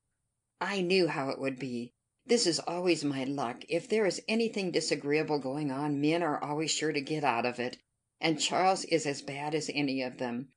I 0.61 0.81
knew 0.81 1.07
how 1.07 1.29
it 1.29 1.39
would 1.39 1.57
be. 1.57 1.93
This 2.23 2.45
is 2.45 2.59
always 2.59 3.03
my 3.03 3.23
luck. 3.23 3.63
If 3.67 3.89
there 3.89 4.05
is 4.05 4.21
anything 4.27 4.69
disagreeable 4.69 5.39
going 5.39 5.71
on, 5.71 5.99
men 5.99 6.21
are 6.21 6.39
always 6.39 6.69
sure 6.69 6.91
to 6.91 7.01
get 7.01 7.23
out 7.23 7.47
of 7.47 7.59
it, 7.59 7.77
and 8.21 8.39
Charles 8.39 8.85
is 8.85 9.07
as 9.07 9.23
bad 9.23 9.55
as 9.55 9.71
any 9.73 10.03
of 10.03 10.19
them. 10.19 10.49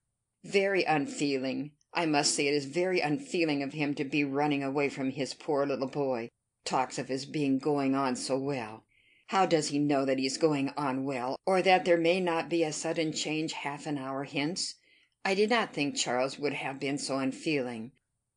Very 0.45 0.85
unfeeling. 0.85 1.73
I 1.95 2.05
must 2.05 2.35
say 2.35 2.49
it 2.49 2.55
is 2.55 2.67
very 2.67 3.01
unfeeling 3.01 3.63
of 3.63 3.73
him 3.73 3.95
to 3.95 4.05
be 4.05 4.25
running 4.25 4.63
away 4.63 4.91
from 4.91 5.13
his 5.13 5.33
poor 5.33 5.65
little 5.65 5.89
boy. 5.89 6.29
Talks 6.67 6.99
of 6.99 7.09
his 7.09 7.25
being 7.25 7.59
going 7.59 7.95
on 7.95 8.15
so 8.15 8.37
well. 8.37 8.85
How 9.29 9.45
does 9.45 9.69
he 9.69 9.79
know 9.79 10.07
that 10.07 10.19
he 10.19 10.25
is 10.25 10.39
going 10.39 10.71
on 10.71 11.05
well, 11.05 11.37
or 11.45 11.61
that 11.61 11.85
there 11.85 11.99
may 11.99 12.19
not 12.19 12.49
be 12.49 12.63
a 12.65 12.73
sudden 12.73 13.13
change 13.13 13.53
half 13.53 13.87
an 13.87 13.99
hour 13.99 14.25
hence? 14.25 14.77
I 15.23 15.35
did 15.35 15.51
not 15.51 15.75
think 15.75 15.97
Charles 15.97 16.39
would 16.39 16.55
have 16.55 16.81
been 16.81 16.97
so 16.97 17.19
unfeeling. 17.19 17.93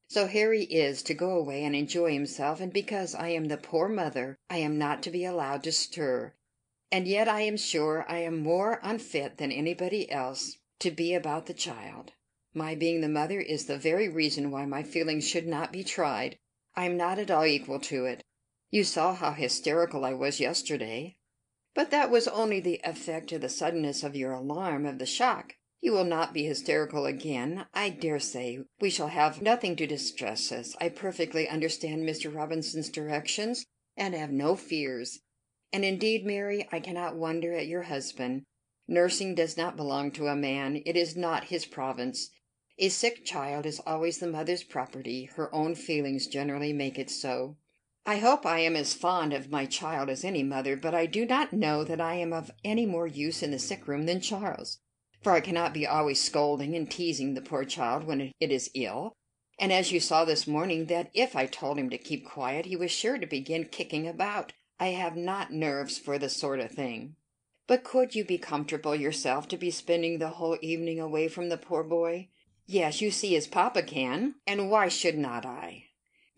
So 0.09 0.27
here 0.27 0.51
he 0.51 0.63
is 0.63 1.01
to 1.03 1.13
go 1.13 1.31
away 1.31 1.63
and 1.63 1.73
enjoy 1.73 2.11
himself, 2.11 2.59
and 2.59 2.73
because 2.73 3.15
I 3.15 3.29
am 3.29 3.45
the 3.45 3.55
poor 3.55 3.87
mother 3.87 4.37
I 4.49 4.57
am 4.57 4.77
not 4.77 5.01
to 5.03 5.11
be 5.11 5.23
allowed 5.23 5.63
to 5.63 5.71
stir. 5.71 6.33
And 6.91 7.07
yet 7.07 7.29
I 7.29 7.39
am 7.41 7.55
sure 7.55 8.05
I 8.09 8.17
am 8.17 8.43
more 8.43 8.81
unfit 8.83 9.37
than 9.37 9.53
anybody 9.53 10.11
else 10.11 10.57
to 10.79 10.91
be 10.91 11.13
about 11.13 11.45
the 11.45 11.53
child. 11.53 12.11
My 12.53 12.75
being 12.75 12.99
the 12.99 13.07
mother 13.07 13.39
is 13.39 13.65
the 13.65 13.77
very 13.77 14.09
reason 14.09 14.51
why 14.51 14.65
my 14.65 14.83
feelings 14.83 15.25
should 15.25 15.47
not 15.47 15.71
be 15.71 15.85
tried. 15.85 16.37
I 16.75 16.83
am 16.83 16.97
not 16.97 17.17
at 17.17 17.31
all 17.31 17.45
equal 17.45 17.79
to 17.79 18.03
it. 18.03 18.25
You 18.71 18.85
saw 18.85 19.13
how 19.13 19.33
hysterical 19.33 20.05
I 20.05 20.13
was 20.13 20.39
yesterday. 20.39 21.17
But 21.75 21.91
that 21.91 22.09
was 22.09 22.27
only 22.29 22.61
the 22.61 22.79
effect 22.85 23.33
of 23.33 23.41
the 23.41 23.49
suddenness 23.49 24.01
of 24.01 24.15
your 24.15 24.31
alarm 24.31 24.85
of 24.85 24.97
the 24.97 25.05
shock. 25.05 25.55
You 25.81 25.91
will 25.91 26.05
not 26.05 26.33
be 26.33 26.45
hysterical 26.45 27.05
again, 27.05 27.65
I 27.73 27.89
dare 27.89 28.19
say. 28.19 28.59
We 28.79 28.89
shall 28.89 29.09
have 29.09 29.41
nothing 29.41 29.75
to 29.75 29.85
distress 29.87 30.53
us. 30.53 30.75
I 30.79 30.87
perfectly 30.87 31.49
understand 31.49 32.07
Mr. 32.07 32.33
Robinson's 32.33 32.89
directions, 32.89 33.65
and 33.97 34.13
have 34.13 34.31
no 34.31 34.55
fears. 34.55 35.19
And 35.73 35.83
indeed, 35.83 36.25
Mary, 36.25 36.67
I 36.71 36.79
cannot 36.79 37.17
wonder 37.17 37.53
at 37.53 37.67
your 37.67 37.83
husband. 37.83 38.43
Nursing 38.87 39.35
does 39.35 39.57
not 39.57 39.75
belong 39.75 40.11
to 40.11 40.27
a 40.27 40.35
man. 40.35 40.81
It 40.85 40.95
is 40.95 41.17
not 41.17 41.45
his 41.45 41.65
province. 41.65 42.29
A 42.77 42.87
sick 42.89 43.25
child 43.25 43.65
is 43.65 43.81
always 43.85 44.19
the 44.19 44.27
mother's 44.27 44.63
property. 44.63 45.25
Her 45.35 45.53
own 45.53 45.75
feelings 45.75 46.27
generally 46.27 46.71
make 46.71 46.97
it 46.97 47.09
so. 47.09 47.57
I 48.05 48.17
hope 48.17 48.45
I 48.45 48.59
am 48.59 48.75
as 48.75 48.93
fond 48.93 49.33
of 49.33 49.51
my 49.51 49.65
child 49.65 50.09
as 50.09 50.23
any 50.23 50.43
mother, 50.43 50.75
but 50.75 50.93
I 50.93 51.05
do 51.05 51.25
not 51.25 51.53
know 51.53 51.83
that 51.83 52.01
I 52.01 52.15
am 52.15 52.33
of 52.33 52.51
any 52.63 52.85
more 52.85 53.07
use 53.07 53.43
in 53.43 53.51
the 53.51 53.59
sick 53.59 53.87
room 53.87 54.05
than 54.05 54.21
Charles 54.21 54.79
for 55.21 55.33
I 55.33 55.39
cannot 55.39 55.73
be 55.73 55.85
always 55.85 56.19
scolding 56.21 56.75
and 56.75 56.89
teasing 56.89 57.33
the 57.33 57.41
poor 57.41 57.63
child 57.63 58.03
when 58.03 58.33
it 58.39 58.51
is 58.51 58.71
ill. 58.73 59.13
And 59.59 59.71
as 59.71 59.91
you 59.91 59.99
saw 59.99 60.25
this 60.25 60.47
morning, 60.47 60.87
that 60.87 61.11
if 61.13 61.35
I 61.35 61.45
told 61.45 61.77
him 61.77 61.89
to 61.91 61.97
keep 61.97 62.25
quiet, 62.25 62.65
he 62.65 62.75
was 62.75 62.91
sure 62.91 63.19
to 63.19 63.27
begin 63.27 63.65
kicking 63.65 64.07
about. 64.07 64.53
I 64.79 64.87
have 64.87 65.15
not 65.15 65.53
nerves 65.53 65.99
for 65.99 66.17
the 66.17 66.29
sort 66.29 66.59
of 66.59 66.71
thing. 66.71 67.15
But 67.67 67.83
could 67.83 68.15
you 68.15 68.25
be 68.25 68.39
comfortable 68.39 68.95
yourself 68.95 69.47
to 69.49 69.57
be 69.57 69.69
spending 69.69 70.17
the 70.17 70.29
whole 70.29 70.57
evening 70.61 70.99
away 70.99 71.27
from 71.27 71.49
the 71.49 71.57
poor 71.57 71.83
boy? 71.83 72.29
Yes, 72.65 73.01
you 73.01 73.11
see 73.11 73.35
his 73.35 73.47
papa 73.47 73.83
can, 73.83 74.35
and 74.47 74.71
why 74.71 74.87
should 74.87 75.17
not 75.17 75.45
I? 75.45 75.85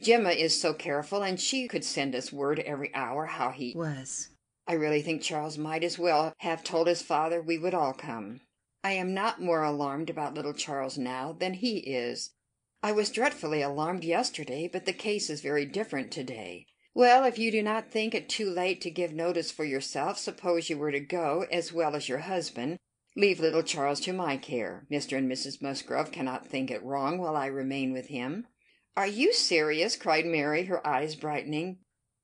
Jemima 0.01 0.31
is 0.31 0.59
so 0.59 0.73
careful, 0.73 1.21
and 1.21 1.39
she 1.39 1.67
could 1.67 1.85
send 1.85 2.15
us 2.15 2.33
word 2.33 2.59
every 2.59 2.93
hour 2.95 3.25
how 3.27 3.51
he 3.51 3.73
was. 3.75 4.29
I 4.67 4.73
really 4.73 5.01
think 5.01 5.21
Charles 5.21 5.57
might 5.57 5.83
as 5.83 5.99
well 5.99 6.33
have 6.39 6.63
told 6.63 6.87
his 6.87 7.01
father 7.01 7.41
we 7.41 7.57
would 7.57 7.73
all 7.73 7.93
come. 7.93 8.41
I 8.83 8.93
am 8.93 9.13
not 9.13 9.41
more 9.41 9.63
alarmed 9.63 10.09
about 10.09 10.33
little 10.33 10.53
Charles 10.53 10.97
now 10.97 11.31
than 11.31 11.53
he 11.53 11.77
is. 11.77 12.31
I 12.81 12.91
was 12.91 13.11
dreadfully 13.11 13.61
alarmed 13.61 14.03
yesterday, 14.03 14.67
but 14.71 14.85
the 14.85 14.93
case 14.93 15.29
is 15.29 15.41
very 15.41 15.65
different 15.65 16.11
to 16.13 16.23
day. 16.23 16.65
Well, 16.93 17.23
if 17.23 17.39
you 17.39 17.49
do 17.49 17.63
not 17.63 17.91
think 17.91 18.13
it 18.13 18.29
too 18.29 18.49
late 18.49 18.81
to 18.81 18.91
give 18.91 19.13
notice 19.13 19.51
for 19.51 19.63
yourself, 19.63 20.17
suppose 20.17 20.69
you 20.69 20.77
were 20.77 20.91
to 20.91 20.99
go, 20.99 21.45
as 21.51 21.71
well 21.71 21.95
as 21.95 22.09
your 22.09 22.19
husband. 22.19 22.77
Leave 23.15 23.39
little 23.39 23.63
Charles 23.63 23.99
to 24.01 24.13
my 24.13 24.37
care. 24.37 24.85
Mr. 24.91 25.17
and 25.17 25.31
Mrs. 25.31 25.61
Musgrove 25.61 26.11
cannot 26.11 26.47
think 26.47 26.69
it 26.69 26.83
wrong 26.83 27.17
while 27.17 27.35
I 27.35 27.45
remain 27.45 27.93
with 27.93 28.07
him. 28.07 28.47
Are 28.95 29.07
you 29.07 29.33
serious? 29.33 29.95
cried 29.95 30.25
Mary, 30.25 30.65
her 30.65 30.85
eyes 30.85 31.15
brightening. 31.15 31.79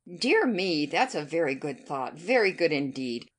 Dear 0.07 0.45
me, 0.45 0.85
that's 0.85 1.15
a 1.15 1.23
very 1.23 1.55
good 1.55 1.85
thought, 1.85 2.17
very 2.17 2.51
good 2.51 2.71
indeed. 2.71 3.29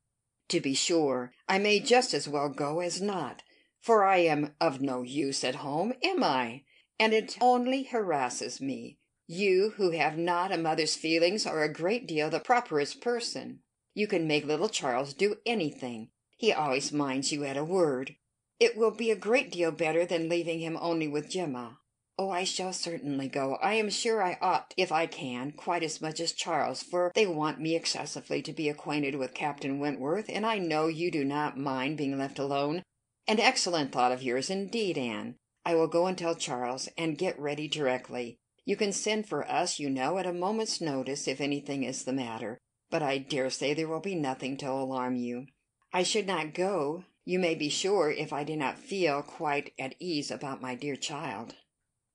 To 0.49 0.61
be 0.61 0.75
sure, 0.75 1.33
I 1.49 1.59
may 1.59 1.79
just 1.79 2.13
as 2.13 2.29
well 2.29 2.49
go 2.49 2.81
as 2.81 3.01
not, 3.01 3.43
for 3.81 4.05
I 4.05 4.19
am 4.19 4.55
of 4.61 4.81
no 4.81 5.03
use 5.03 5.45
at 5.45 5.57
home, 5.57 5.95
am 6.03 6.25
I? 6.25 6.65
And 6.99 7.13
it 7.13 7.39
only 7.41 7.85
harasses 7.85 8.61
me. 8.61 8.99
You, 9.27 9.75
who 9.77 9.91
have 9.91 10.19
not 10.19 10.51
a 10.51 10.59
mother's 10.59 10.97
feelings, 10.97 11.47
are 11.47 11.63
a 11.63 11.73
great 11.73 12.09
deal 12.09 12.31
the 12.31 12.41
properest 12.41 13.01
person. 13.01 13.61
You 13.95 14.07
can 14.09 14.27
make 14.27 14.45
little 14.45 14.69
Charles 14.69 15.15
do 15.15 15.37
anything. 15.47 16.11
He 16.37 16.53
always 16.53 16.93
minds 16.93 17.31
you 17.31 17.45
at 17.45 17.57
a 17.57 17.65
word. 17.65 18.17
It 18.59 18.77
will 18.77 18.91
be 18.91 19.11
a 19.11 19.17
great 19.17 19.53
deal 19.53 19.71
better 19.71 20.05
than 20.05 20.29
leaving 20.29 20.59
him 20.59 20.77
only 20.81 21.07
with 21.07 21.31
Jemima. 21.31 21.80
Oh, 22.23 22.29
I 22.29 22.45
shall 22.45 22.75
certainly 22.75 23.29
go. 23.29 23.55
I 23.63 23.77
am 23.77 23.89
sure 23.89 24.23
I 24.23 24.37
ought, 24.43 24.75
if 24.77 24.93
I 24.93 25.07
can, 25.07 25.53
quite 25.53 25.83
as 25.83 26.03
much 26.03 26.21
as 26.21 26.33
Charles, 26.33 26.83
for 26.83 27.11
they 27.15 27.27
want 27.27 27.63
me 27.63 27.75
excessively 27.75 28.43
to 28.43 28.53
be 28.53 28.69
acquainted 28.69 29.15
with 29.15 29.33
Captain 29.33 29.79
Wentworth, 29.79 30.27
and 30.29 30.45
I 30.45 30.59
know 30.59 30.87
you 30.87 31.11
do 31.11 31.25
not 31.25 31.57
mind 31.57 31.97
being 31.97 32.19
left 32.19 32.39
alone. 32.39 32.83
An 33.27 33.41
excellent 33.41 33.91
thought 33.91 34.13
of 34.13 34.23
yours, 34.23 34.51
indeed, 34.51 34.99
Anne. 34.99 35.37
I 35.65 35.75
will 35.75 35.87
go 35.87 36.07
and 36.07 36.19
tell 36.19 36.35
Charles, 36.35 36.91
and 36.99 37.17
get 37.17 37.41
ready 37.41 37.69
directly. 37.69 38.37
You 38.67 38.77
can 38.77 38.93
send 38.93 39.27
for 39.27 39.51
us, 39.51 39.79
you 39.79 39.89
know, 39.89 40.19
at 40.19 40.27
a 40.27 40.33
moment's 40.35 40.79
notice 40.79 41.27
if 41.27 41.41
anything 41.41 41.85
is 41.85 42.05
the 42.05 42.13
matter, 42.13 42.59
but 42.91 43.03
I 43.03 43.17
dare 43.17 43.49
say 43.49 43.73
there 43.73 43.89
will 43.89 43.99
be 43.99 44.15
nothing 44.15 44.59
to 44.59 44.71
alarm 44.71 45.17
you. 45.17 45.47
I 45.91 46.03
should 46.03 46.27
not 46.27 46.53
go, 46.53 47.05
you 47.25 47.39
may 47.39 47.55
be 47.55 47.71
sure, 47.71 48.11
if 48.11 48.31
I 48.31 48.45
did 48.45 48.59
not 48.59 48.79
feel 48.79 49.23
quite 49.23 49.73
at 49.79 49.95
ease 49.99 50.31
about 50.31 50.61
my 50.61 50.75
dear 50.75 50.97
child. 50.97 51.55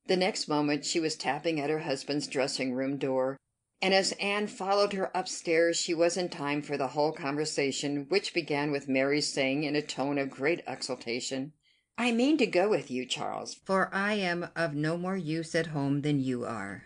The 0.08 0.16
next 0.16 0.46
moment 0.46 0.84
she 0.84 1.00
was 1.00 1.16
tapping 1.16 1.60
at 1.60 1.70
her 1.70 1.80
husband's 1.80 2.28
dressing 2.28 2.74
room 2.74 2.96
door, 2.96 3.36
and 3.82 3.92
as 3.92 4.12
Anne 4.12 4.46
followed 4.46 4.92
her 4.92 5.10
upstairs 5.14 5.76
she 5.78 5.94
was 5.94 6.16
in 6.16 6.28
time 6.28 6.62
for 6.62 6.76
the 6.76 6.88
whole 6.88 7.12
conversation, 7.12 8.06
which 8.08 8.32
began 8.32 8.70
with 8.70 8.88
Mary's 8.88 9.32
saying 9.32 9.64
in 9.64 9.74
a 9.74 9.82
tone 9.82 10.16
of 10.16 10.30
great 10.30 10.62
exultation, 10.66 11.52
"I 11.98 12.12
mean 12.12 12.38
to 12.38 12.46
go 12.46 12.68
with 12.68 12.90
you, 12.90 13.04
Charles, 13.04 13.54
for 13.54 13.92
I 13.92 14.14
am 14.14 14.48
of 14.54 14.74
no 14.74 14.96
more 14.96 15.16
use 15.16 15.54
at 15.54 15.68
home 15.68 16.02
than 16.02 16.20
you 16.20 16.44
are. 16.44 16.84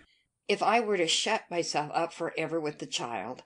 If 0.48 0.62
I 0.62 0.80
were 0.80 0.96
to 0.96 1.06
shut 1.06 1.50
myself 1.50 1.90
up 1.92 2.12
for 2.12 2.32
ever 2.38 2.58
with 2.58 2.78
the 2.78 2.86
child, 2.86 3.42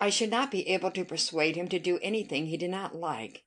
I 0.00 0.08
should 0.08 0.30
not 0.30 0.50
be 0.50 0.66
able 0.68 0.90
to 0.92 1.04
persuade 1.04 1.56
him 1.56 1.68
to 1.68 1.78
do 1.78 1.98
anything 1.98 2.46
he 2.46 2.56
did 2.56 2.70
not 2.70 2.96
like. 2.96 3.44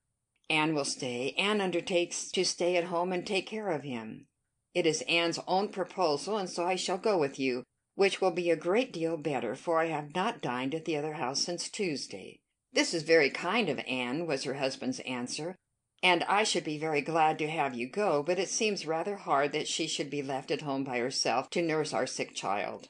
Anne 0.49 0.75
will 0.75 0.85
stay. 0.85 1.33
Anne 1.37 1.61
undertakes 1.61 2.29
to 2.31 2.45
stay 2.45 2.77
at 2.77 2.85
home 2.85 3.11
and 3.11 3.25
take 3.25 3.47
care 3.47 3.69
of 3.69 3.83
him. 3.83 4.27
It 4.73 4.85
is 4.85 5.03
Anne's 5.03 5.39
own 5.47 5.69
proposal, 5.69 6.37
and 6.37 6.49
so 6.49 6.65
I 6.65 6.75
shall 6.75 6.97
go 6.97 7.17
with 7.17 7.39
you, 7.39 7.63
which 7.95 8.19
will 8.19 8.31
be 8.31 8.49
a 8.49 8.55
great 8.55 8.91
deal 8.91 9.17
better, 9.17 9.55
for 9.55 9.79
I 9.79 9.87
have 9.87 10.15
not 10.15 10.41
dined 10.41 10.73
at 10.73 10.85
the 10.85 10.97
other 10.97 11.13
house 11.13 11.41
since 11.41 11.69
Tuesday. 11.69 12.39
This 12.71 12.93
is 12.93 13.03
very 13.03 13.29
kind 13.29 13.69
of 13.69 13.79
Anne, 13.87 14.25
was 14.25 14.45
her 14.45 14.55
husband's 14.55 14.99
answer, 15.01 15.55
and 16.01 16.23
I 16.23 16.43
should 16.43 16.63
be 16.63 16.79
very 16.79 17.01
glad 17.01 17.37
to 17.39 17.47
have 17.47 17.75
you 17.75 17.87
go, 17.87 18.23
but 18.23 18.39
it 18.39 18.49
seems 18.49 18.87
rather 18.87 19.15
hard 19.15 19.51
that 19.51 19.67
she 19.67 19.87
should 19.87 20.09
be 20.09 20.23
left 20.23 20.49
at 20.49 20.61
home 20.61 20.83
by 20.83 20.97
herself 20.97 21.51
to 21.51 21.61
nurse 21.61 21.93
our 21.93 22.07
sick 22.07 22.33
child. 22.33 22.89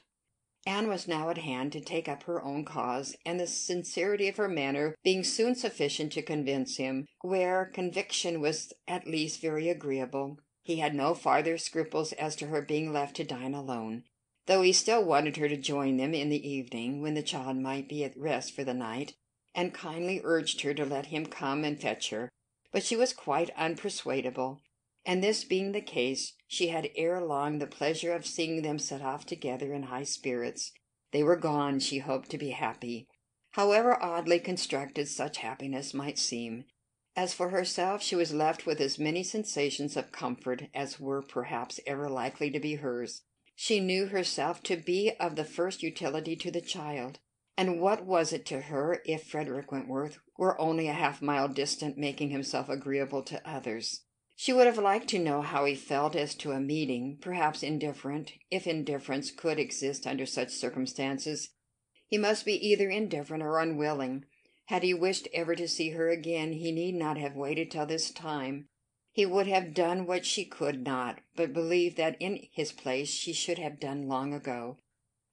Anne 0.66 0.88
was 0.88 1.06
now 1.06 1.28
at 1.28 1.36
hand 1.36 1.72
to 1.72 1.80
take 1.80 2.08
up 2.08 2.22
her 2.22 2.42
own 2.42 2.64
cause, 2.64 3.14
and 3.26 3.38
the 3.38 3.46
sincerity 3.46 4.26
of 4.26 4.38
her 4.38 4.48
manner 4.48 4.96
being 5.04 5.22
soon 5.22 5.54
sufficient 5.54 6.10
to 6.12 6.22
convince 6.22 6.78
him, 6.78 7.04
where 7.20 7.66
conviction 7.66 8.40
was 8.40 8.72
at 8.88 9.06
least 9.06 9.42
very 9.42 9.68
agreeable. 9.68 10.38
He 10.64 10.76
had 10.76 10.94
no 10.94 11.14
farther 11.14 11.58
scruples 11.58 12.14
as 12.14 12.34
to 12.36 12.46
her 12.46 12.62
being 12.62 12.90
left 12.90 13.16
to 13.16 13.24
dine 13.24 13.52
alone. 13.52 14.04
though 14.46 14.62
he 14.62 14.72
still 14.72 15.04
wanted 15.04 15.36
her 15.36 15.48
to 15.48 15.56
join 15.56 15.98
them 15.98 16.14
in 16.14 16.30
the 16.30 16.48
evening, 16.48 17.02
when 17.02 17.14
the 17.14 17.22
child 17.22 17.58
might 17.58 17.88
be 17.88 18.02
at 18.02 18.16
rest 18.16 18.54
for 18.54 18.64
the 18.64 18.74
night, 18.74 19.14
and 19.54 19.74
kindly 19.74 20.20
urged 20.24 20.62
her 20.62 20.74
to 20.74 20.84
let 20.84 21.06
him 21.06 21.26
come 21.26 21.64
and 21.64 21.80
fetch 21.80 22.10
her. 22.10 22.30
But 22.72 22.82
she 22.82 22.96
was 22.96 23.12
quite 23.12 23.54
unpersuadable, 23.56 24.60
and 25.04 25.22
this 25.22 25.44
being 25.44 25.72
the 25.72 25.80
case, 25.82 26.32
she 26.48 26.68
had 26.68 26.90
ere 26.96 27.20
long 27.20 27.58
the 27.58 27.66
pleasure 27.66 28.14
of 28.14 28.26
seeing 28.26 28.62
them 28.62 28.78
set 28.78 29.02
off 29.02 29.26
together 29.26 29.72
in 29.72 29.84
high 29.84 30.04
spirits. 30.04 30.72
They 31.12 31.22
were 31.22 31.36
gone, 31.36 31.78
she 31.78 31.98
hoped 31.98 32.30
to 32.30 32.38
be 32.38 32.50
happy, 32.50 33.06
however 33.52 34.02
oddly 34.02 34.38
constructed 34.38 35.08
such 35.08 35.38
happiness 35.38 35.94
might 35.94 36.18
seem. 36.18 36.64
As 37.16 37.32
for 37.32 37.50
herself, 37.50 38.02
she 38.02 38.16
was 38.16 38.34
left 38.34 38.66
with 38.66 38.80
as 38.80 38.98
many 38.98 39.22
sensations 39.22 39.96
of 39.96 40.10
comfort 40.10 40.64
as 40.74 40.98
were 40.98 41.22
perhaps 41.22 41.78
ever 41.86 42.08
likely 42.08 42.50
to 42.50 42.58
be 42.58 42.76
hers. 42.76 43.22
She 43.54 43.78
knew 43.78 44.06
herself 44.06 44.62
to 44.64 44.76
be 44.76 45.12
of 45.20 45.36
the 45.36 45.44
first 45.44 45.82
utility 45.82 46.34
to 46.34 46.50
the 46.50 46.60
child, 46.60 47.20
and 47.56 47.80
what 47.80 48.04
was 48.04 48.32
it 48.32 48.44
to 48.46 48.62
her 48.62 49.00
if 49.04 49.28
Frederick 49.28 49.70
Wentworth 49.70 50.18
were 50.36 50.60
only 50.60 50.88
a 50.88 50.92
half 50.92 51.22
mile 51.22 51.46
distant 51.46 51.96
making 51.96 52.30
himself 52.30 52.68
agreeable 52.68 53.22
to 53.22 53.48
others? 53.48 54.02
She 54.34 54.52
would 54.52 54.66
have 54.66 54.78
liked 54.78 55.06
to 55.10 55.20
know 55.20 55.42
how 55.42 55.64
he 55.64 55.76
felt 55.76 56.16
as 56.16 56.34
to 56.36 56.50
a 56.50 56.58
meeting, 56.58 57.18
perhaps 57.20 57.62
indifferent, 57.62 58.32
if 58.50 58.66
indifference 58.66 59.30
could 59.30 59.60
exist 59.60 60.04
under 60.04 60.26
such 60.26 60.50
circumstances. 60.50 61.50
He 62.08 62.18
must 62.18 62.44
be 62.44 62.54
either 62.54 62.90
indifferent 62.90 63.44
or 63.44 63.60
unwilling. 63.60 64.24
Had 64.66 64.82
he 64.82 64.94
wished 64.94 65.28
ever 65.34 65.54
to 65.54 65.68
see 65.68 65.90
her 65.90 66.08
again, 66.08 66.52
he 66.52 66.72
need 66.72 66.94
not 66.94 67.18
have 67.18 67.36
waited 67.36 67.70
till 67.70 67.86
this 67.86 68.10
time. 68.10 68.68
He 69.12 69.26
would 69.26 69.46
have 69.46 69.74
done 69.74 70.06
what 70.06 70.24
she 70.24 70.44
could 70.44 70.84
not, 70.84 71.20
but 71.36 71.52
believed 71.52 71.96
that 71.98 72.16
in 72.18 72.48
his 72.50 72.72
place 72.72 73.10
she 73.10 73.32
should 73.32 73.58
have 73.58 73.78
done 73.78 74.08
long 74.08 74.32
ago, 74.32 74.78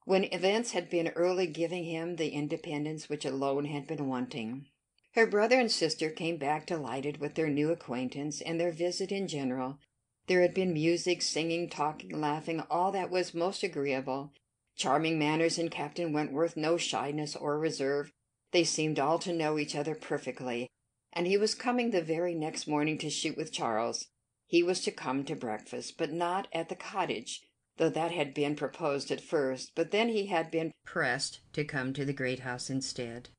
when 0.06 0.26
events 0.26 0.72
had 0.72 0.90
been 0.90 1.08
early 1.10 1.48
giving 1.48 1.86
him 1.86 2.18
the 2.18 2.30
independence 2.30 3.08
which 3.08 3.26
alone 3.26 3.66
had 3.66 3.88
been 3.88 4.08
wanting. 4.08 4.68
Her 5.14 5.26
brother 5.26 5.60
and 5.60 5.72
sister 5.72 6.10
came 6.10 6.38
back 6.38 6.68
delighted 6.68 7.18
with 7.18 7.36
their 7.36 7.50
new 7.50 7.72
acquaintance 7.72 8.42
and 8.42 8.60
their 8.60 8.72
visit 8.72 9.12
in 9.12 9.28
general. 9.28 9.80
There 10.28 10.42
had 10.42 10.54
been 10.54 10.74
music, 10.74 11.22
singing, 11.22 11.70
talking, 11.70 12.20
laughing, 12.20 12.62
all 12.70 12.92
that 12.92 13.10
was 13.10 13.34
most 13.34 13.64
agreeable. 13.64 14.32
Charming 14.76 15.18
manners 15.18 15.58
in 15.58 15.70
Captain 15.70 16.14
Wentworth, 16.14 16.56
no 16.56 16.78
shyness 16.78 17.36
or 17.36 17.58
reserve. 17.58 18.12
They 18.52 18.64
seemed 18.64 19.00
all 19.00 19.20
to 19.20 19.34
know 19.34 19.58
each 19.58 19.76
other 19.76 19.96
perfectly, 19.96 20.68
and 21.14 21.28
he 21.28 21.38
was 21.38 21.56
coming 21.56 21.92
the 21.92 22.02
very 22.02 22.36
next 22.36 22.68
morning 22.68 22.98
to 23.00 23.10
shoot 23.10 23.38
with 23.38 23.52
Charles. 23.52 24.08
He 24.48 24.62
was 24.62 24.82
to 24.82 24.92
come 24.92 25.24
to 25.26 25.36
breakfast, 25.36 25.98
but 25.98 26.12
not 26.12 26.48
at 26.52 26.68
the 26.68 26.76
cottage, 26.76 27.42
though 27.78 27.90
that 27.90 28.12
had 28.12 28.34
been 28.34 28.56
proposed 28.56 29.12
at 29.12 29.22
first, 29.22 29.72
but 29.76 29.92
then 29.92 30.10
he 30.10 30.26
had 30.26 30.52
been 30.52 30.72
pressed 30.86 31.40
to 31.54 31.64
come 31.64 31.94
to 31.94 32.04
the 32.04 32.14
great 32.14 32.40
house 32.40 32.70
instead, 32.70 33.30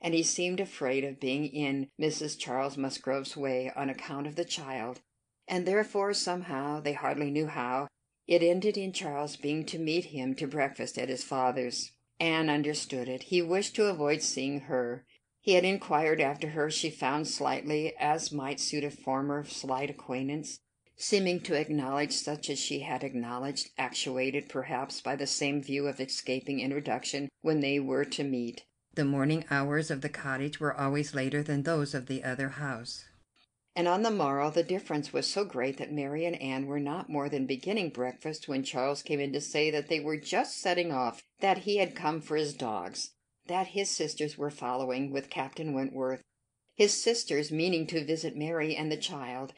and 0.00 0.14
he 0.14 0.22
seemed 0.22 0.60
afraid 0.60 1.04
of 1.04 1.20
being 1.20 1.46
in 1.46 1.88
Mrs. 2.00 2.38
Charles 2.38 2.78
Musgrove's 2.78 3.36
way 3.36 3.70
on 3.76 3.90
account 3.90 4.26
of 4.26 4.36
the 4.36 4.44
child, 4.44 5.00
and 5.46 5.66
therefore 5.66 6.14
somehow, 6.14 6.80
they 6.80 6.94
hardly 6.94 7.30
knew 7.30 7.46
how, 7.46 7.88
it 8.26 8.42
ended 8.42 8.78
in 8.78 8.92
Charles 8.92 9.36
being 9.36 9.66
to 9.66 9.78
meet 9.78 10.06
him 10.06 10.34
to 10.36 10.46
breakfast 10.46 10.96
at 10.96 11.10
his 11.10 11.22
father's. 11.22 11.92
Anne 12.22 12.48
understood 12.48 13.08
it. 13.08 13.24
He 13.24 13.42
wished 13.42 13.74
to 13.74 13.86
avoid 13.86 14.22
seeing 14.22 14.60
her. 14.60 15.04
He 15.40 15.54
had 15.54 15.64
inquired 15.64 16.20
after 16.20 16.50
her, 16.50 16.70
she 16.70 16.88
found 16.88 17.26
slightly, 17.26 17.94
as 17.98 18.30
might 18.30 18.60
suit 18.60 18.84
a 18.84 18.92
former 18.92 19.44
slight 19.44 19.90
acquaintance, 19.90 20.60
seeming 20.94 21.40
to 21.40 21.54
acknowledge 21.54 22.12
such 22.12 22.48
as 22.48 22.60
she 22.60 22.78
had 22.78 23.02
acknowledged, 23.02 23.70
actuated 23.76 24.48
perhaps 24.48 25.00
by 25.00 25.16
the 25.16 25.26
same 25.26 25.60
view 25.60 25.88
of 25.88 25.98
escaping 25.98 26.60
introduction 26.60 27.28
when 27.40 27.58
they 27.58 27.80
were 27.80 28.04
to 28.04 28.22
meet. 28.22 28.62
The 28.94 29.04
morning 29.04 29.44
hours 29.50 29.90
of 29.90 30.00
the 30.00 30.08
cottage 30.08 30.60
were 30.60 30.78
always 30.78 31.16
later 31.16 31.42
than 31.42 31.64
those 31.64 31.92
of 31.92 32.06
the 32.06 32.22
other 32.22 32.50
house. 32.50 33.04
And 33.74 33.88
on 33.88 34.02
the 34.02 34.10
morrow 34.10 34.50
the 34.50 34.62
difference 34.62 35.12
was 35.12 35.26
so 35.26 35.44
great 35.44 35.78
that 35.78 35.92
Mary 35.92 36.24
and 36.24 36.40
Anne 36.40 36.66
were 36.66 36.80
not 36.80 37.08
more 37.08 37.28
than 37.28 37.46
beginning 37.46 37.90
breakfast 37.90 38.48
when 38.48 38.62
Charles 38.62 39.02
came 39.02 39.20
in 39.20 39.32
to 39.32 39.40
say 39.40 39.70
that 39.70 39.88
they 39.88 40.00
were 40.00 40.18
just 40.18 40.60
setting 40.60 40.92
off, 40.92 41.22
that 41.40 41.58
he 41.58 41.78
had 41.78 41.94
come 41.94 42.20
for 42.20 42.36
his 42.36 42.54
dogs 42.54 43.12
that 43.46 43.68
his 43.68 43.90
sisters 43.90 44.38
were 44.38 44.50
following 44.50 45.10
with 45.10 45.30
Captain 45.30 45.72
Wentworth, 45.74 46.22
his 46.74 46.94
sisters 46.94 47.50
meaning 47.50 47.86
to 47.88 48.04
visit 48.04 48.36
Mary 48.36 48.76
and 48.76 48.90
the 48.90 48.96
child, 48.96 49.52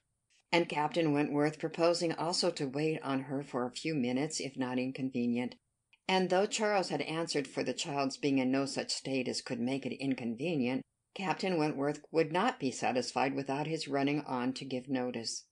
and 0.50 0.68
Captain 0.68 1.12
Wentworth 1.12 1.58
proposing 1.58 2.12
also 2.12 2.50
to 2.50 2.66
wait 2.66 3.00
on 3.02 3.22
her 3.22 3.42
for 3.42 3.66
a 3.66 3.70
few 3.70 3.94
minutes, 3.94 4.40
if 4.40 4.56
not 4.56 4.78
inconvenient. 4.78 5.54
And 6.08 6.30
though 6.30 6.46
Charles 6.46 6.90
had 6.90 7.02
answered 7.02 7.46
for 7.46 7.62
the 7.62 7.74
child's 7.74 8.16
being 8.16 8.38
in 8.38 8.50
no 8.50 8.66
such 8.66 8.90
state 8.90 9.28
as 9.28 9.42
could 9.42 9.60
make 9.60 9.84
it 9.86 9.94
inconvenient, 9.94 10.82
Captain 11.14 11.56
Wentworth 11.56 12.00
would 12.10 12.32
not 12.32 12.58
be 12.58 12.70
satisfied 12.70 13.34
without 13.34 13.68
his 13.68 13.86
running 13.86 14.20
on 14.22 14.52
to 14.52 14.64
give 14.64 14.88
notice. 14.88 15.44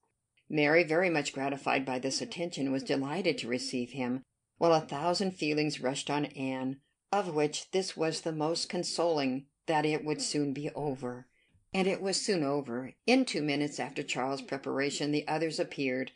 Mary, 0.49 0.83
very 0.83 1.09
much 1.09 1.33
gratified 1.33 1.87
by 1.87 1.99
this 1.99 2.21
attention, 2.21 2.73
was 2.73 2.83
delighted 2.83 3.39
to 3.39 3.49
receive 3.49 3.93
him, 3.93 4.23
while 4.59 4.75
a 4.75 4.81
thousand 4.81 5.31
feelings 5.33 5.81
rushed 5.81 6.11
on 6.11 6.27
Anne, 6.27 6.81
of 7.13 7.35
which 7.35 7.71
this 7.71 7.97
was 7.97 8.21
the 8.21 8.33
most 8.33 8.69
consoling 8.69 9.47
that 9.67 9.87
it 9.87 10.05
would 10.05 10.21
soon 10.21 10.53
be 10.53 10.69
over. 10.71 11.27
And 11.73 11.87
it 11.87 12.03
was 12.03 12.21
soon 12.21 12.43
over. 12.43 12.93
In 13.07 13.25
two 13.25 13.43
minutes 13.43 13.79
after 13.79 14.03
Charles's 14.03 14.45
preparation 14.45 15.13
the 15.13 15.27
others 15.29 15.59
appeared. 15.59 16.13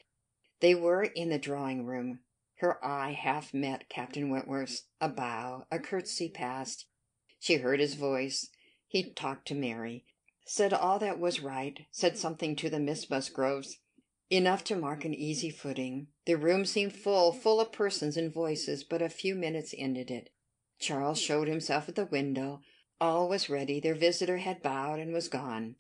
They 0.61 0.74
were 0.74 1.05
in 1.05 1.30
the 1.30 1.38
drawing 1.38 1.86
room. 1.86 2.20
Her 2.57 2.84
eye 2.84 3.12
half 3.12 3.55
met 3.55 3.88
Captain 3.88 4.28
Wentworth's. 4.28 4.84
A 5.01 5.09
bow, 5.09 5.66
a 5.70 5.78
curtsey 5.78 6.28
passed. 6.28 6.86
She 7.38 7.57
heard 7.57 7.80
his 7.80 7.94
voice. 7.94 8.49
He 8.89 9.11
talked 9.11 9.49
to 9.49 9.55
Mary, 9.55 10.05
said 10.45 10.72
all 10.72 10.99
that 11.01 11.18
was 11.18 11.41
right, 11.41 11.87
said 11.91 12.16
something 12.16 12.55
to 12.57 12.70
the 12.70 12.78
Miss 12.78 13.11
Musgroves, 13.11 13.78
enough 14.30 14.62
to 14.64 14.76
mark 14.76 15.05
an 15.05 15.14
easy 15.14 15.51
footing. 15.51 16.09
The 16.24 16.37
room 16.37 16.64
seemed 16.64 16.95
full, 16.95 17.32
full 17.32 17.61
of 17.61 17.72
persons 17.72 18.16
and 18.16 18.32
voices, 18.32 18.84
but 18.84 19.03
a 19.03 19.09
few 19.09 19.34
minutes 19.34 19.74
ended 19.76 20.11
it. 20.11 20.30
Charles 20.78 21.20
showed 21.20 21.49
himself 21.49 21.89
at 21.89 21.95
the 21.95 22.07
window. 22.07 22.61
All 23.01 23.28
was 23.28 23.51
ready. 23.51 23.80
Their 23.80 23.95
visitor 23.95 24.39
had 24.39 24.62
bowed 24.62 25.01
and 25.01 25.12
was 25.12 25.28
gone. 25.28 25.76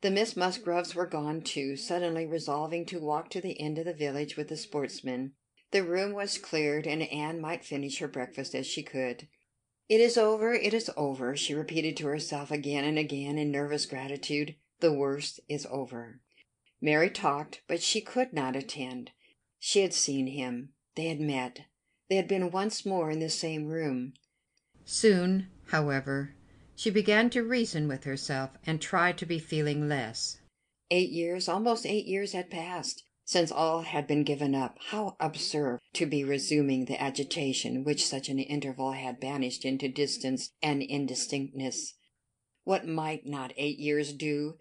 The 0.00 0.10
Miss 0.10 0.36
Musgroves 0.36 0.94
were 0.94 1.06
gone 1.06 1.40
too, 1.40 1.76
suddenly 1.76 2.26
resolving 2.26 2.84
to 2.86 3.00
walk 3.00 3.30
to 3.30 3.40
the 3.40 3.58
end 3.60 3.78
of 3.78 3.86
the 3.86 3.94
village 3.94 4.36
with 4.36 4.48
the 4.48 4.56
sportsmen. 4.56 5.32
The 5.70 5.82
room 5.82 6.12
was 6.12 6.38
cleared, 6.38 6.86
and 6.86 7.02
Anne 7.02 7.40
might 7.40 7.64
finish 7.64 7.98
her 7.98 8.08
breakfast 8.08 8.54
as 8.54 8.66
she 8.66 8.82
could. 8.82 9.28
It 9.88 10.00
is 10.00 10.16
over, 10.16 10.54
it 10.54 10.72
is 10.72 10.90
over, 10.96 11.36
she 11.36 11.54
repeated 11.54 11.96
to 11.98 12.06
herself 12.06 12.50
again 12.50 12.84
and 12.84 12.98
again 12.98 13.36
in 13.36 13.50
nervous 13.50 13.84
gratitude. 13.84 14.54
The 14.80 14.92
worst 14.92 15.40
is 15.48 15.66
over. 15.70 16.20
Mary 16.80 17.10
talked, 17.10 17.62
but 17.68 17.82
she 17.82 18.00
could 18.00 18.32
not 18.32 18.56
attend. 18.56 19.10
She 19.58 19.80
had 19.80 19.92
seen 19.92 20.28
him. 20.28 20.70
They 20.94 21.08
had 21.08 21.20
met. 21.20 21.66
They 22.08 22.16
had 22.16 22.28
been 22.28 22.50
once 22.50 22.86
more 22.86 23.10
in 23.10 23.20
the 23.20 23.30
same 23.30 23.66
room. 23.66 24.14
Soon, 24.84 25.48
however, 25.68 26.34
she 26.74 26.90
began 26.90 27.30
to 27.30 27.42
reason 27.42 27.88
with 27.88 28.04
herself 28.04 28.50
and 28.66 28.80
try 28.80 29.12
to 29.12 29.26
be 29.26 29.38
feeling 29.38 29.88
less. 29.88 30.40
Eight 30.90 31.10
years, 31.10 31.48
almost 31.48 31.86
eight 31.86 32.06
years 32.06 32.32
had 32.32 32.50
passed 32.50 33.04
since 33.24 33.50
all 33.50 33.82
had 33.82 34.06
been 34.06 34.22
given 34.22 34.54
up. 34.54 34.76
How 34.88 35.16
absurd 35.18 35.80
to 35.94 36.06
be 36.06 36.24
resuming 36.24 36.84
the 36.84 37.00
agitation 37.00 37.84
which 37.84 38.06
such 38.06 38.28
an 38.28 38.38
interval 38.38 38.92
had 38.92 39.20
banished 39.20 39.64
into 39.64 39.88
distance 39.88 40.50
and 40.62 40.82
indistinctness. 40.82 41.94
What 42.64 42.86
might 42.86 43.26
not 43.26 43.52
eight 43.56 43.78
years 43.78 44.12
do? 44.12 44.54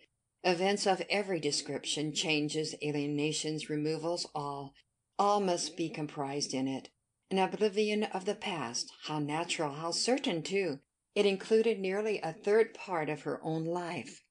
Events 0.43 0.86
of 0.86 1.01
every 1.09 1.39
description, 1.39 2.14
changes, 2.14 2.76
alienations, 2.84 3.70
removals, 3.70 4.28
all, 4.36 4.74
all 5.18 5.39
must 5.39 5.78
be 5.78 5.89
comprised 5.89 6.53
in 6.53 6.68
it. 6.68 6.89
An 7.32 7.39
oblivion 7.39 8.03
of 8.03 8.26
the 8.26 8.36
past, 8.36 8.91
how 9.03 9.20
natural, 9.20 9.74
how 9.74 9.91
certain, 9.91 10.43
too! 10.43 10.80
It 11.16 11.26
included 11.26 11.80
nearly 11.80 12.20
a 12.20 12.34
third 12.34 12.74
part 12.74 13.09
of 13.09 13.22
her 13.22 13.39
own 13.43 13.66
life. 13.66 14.22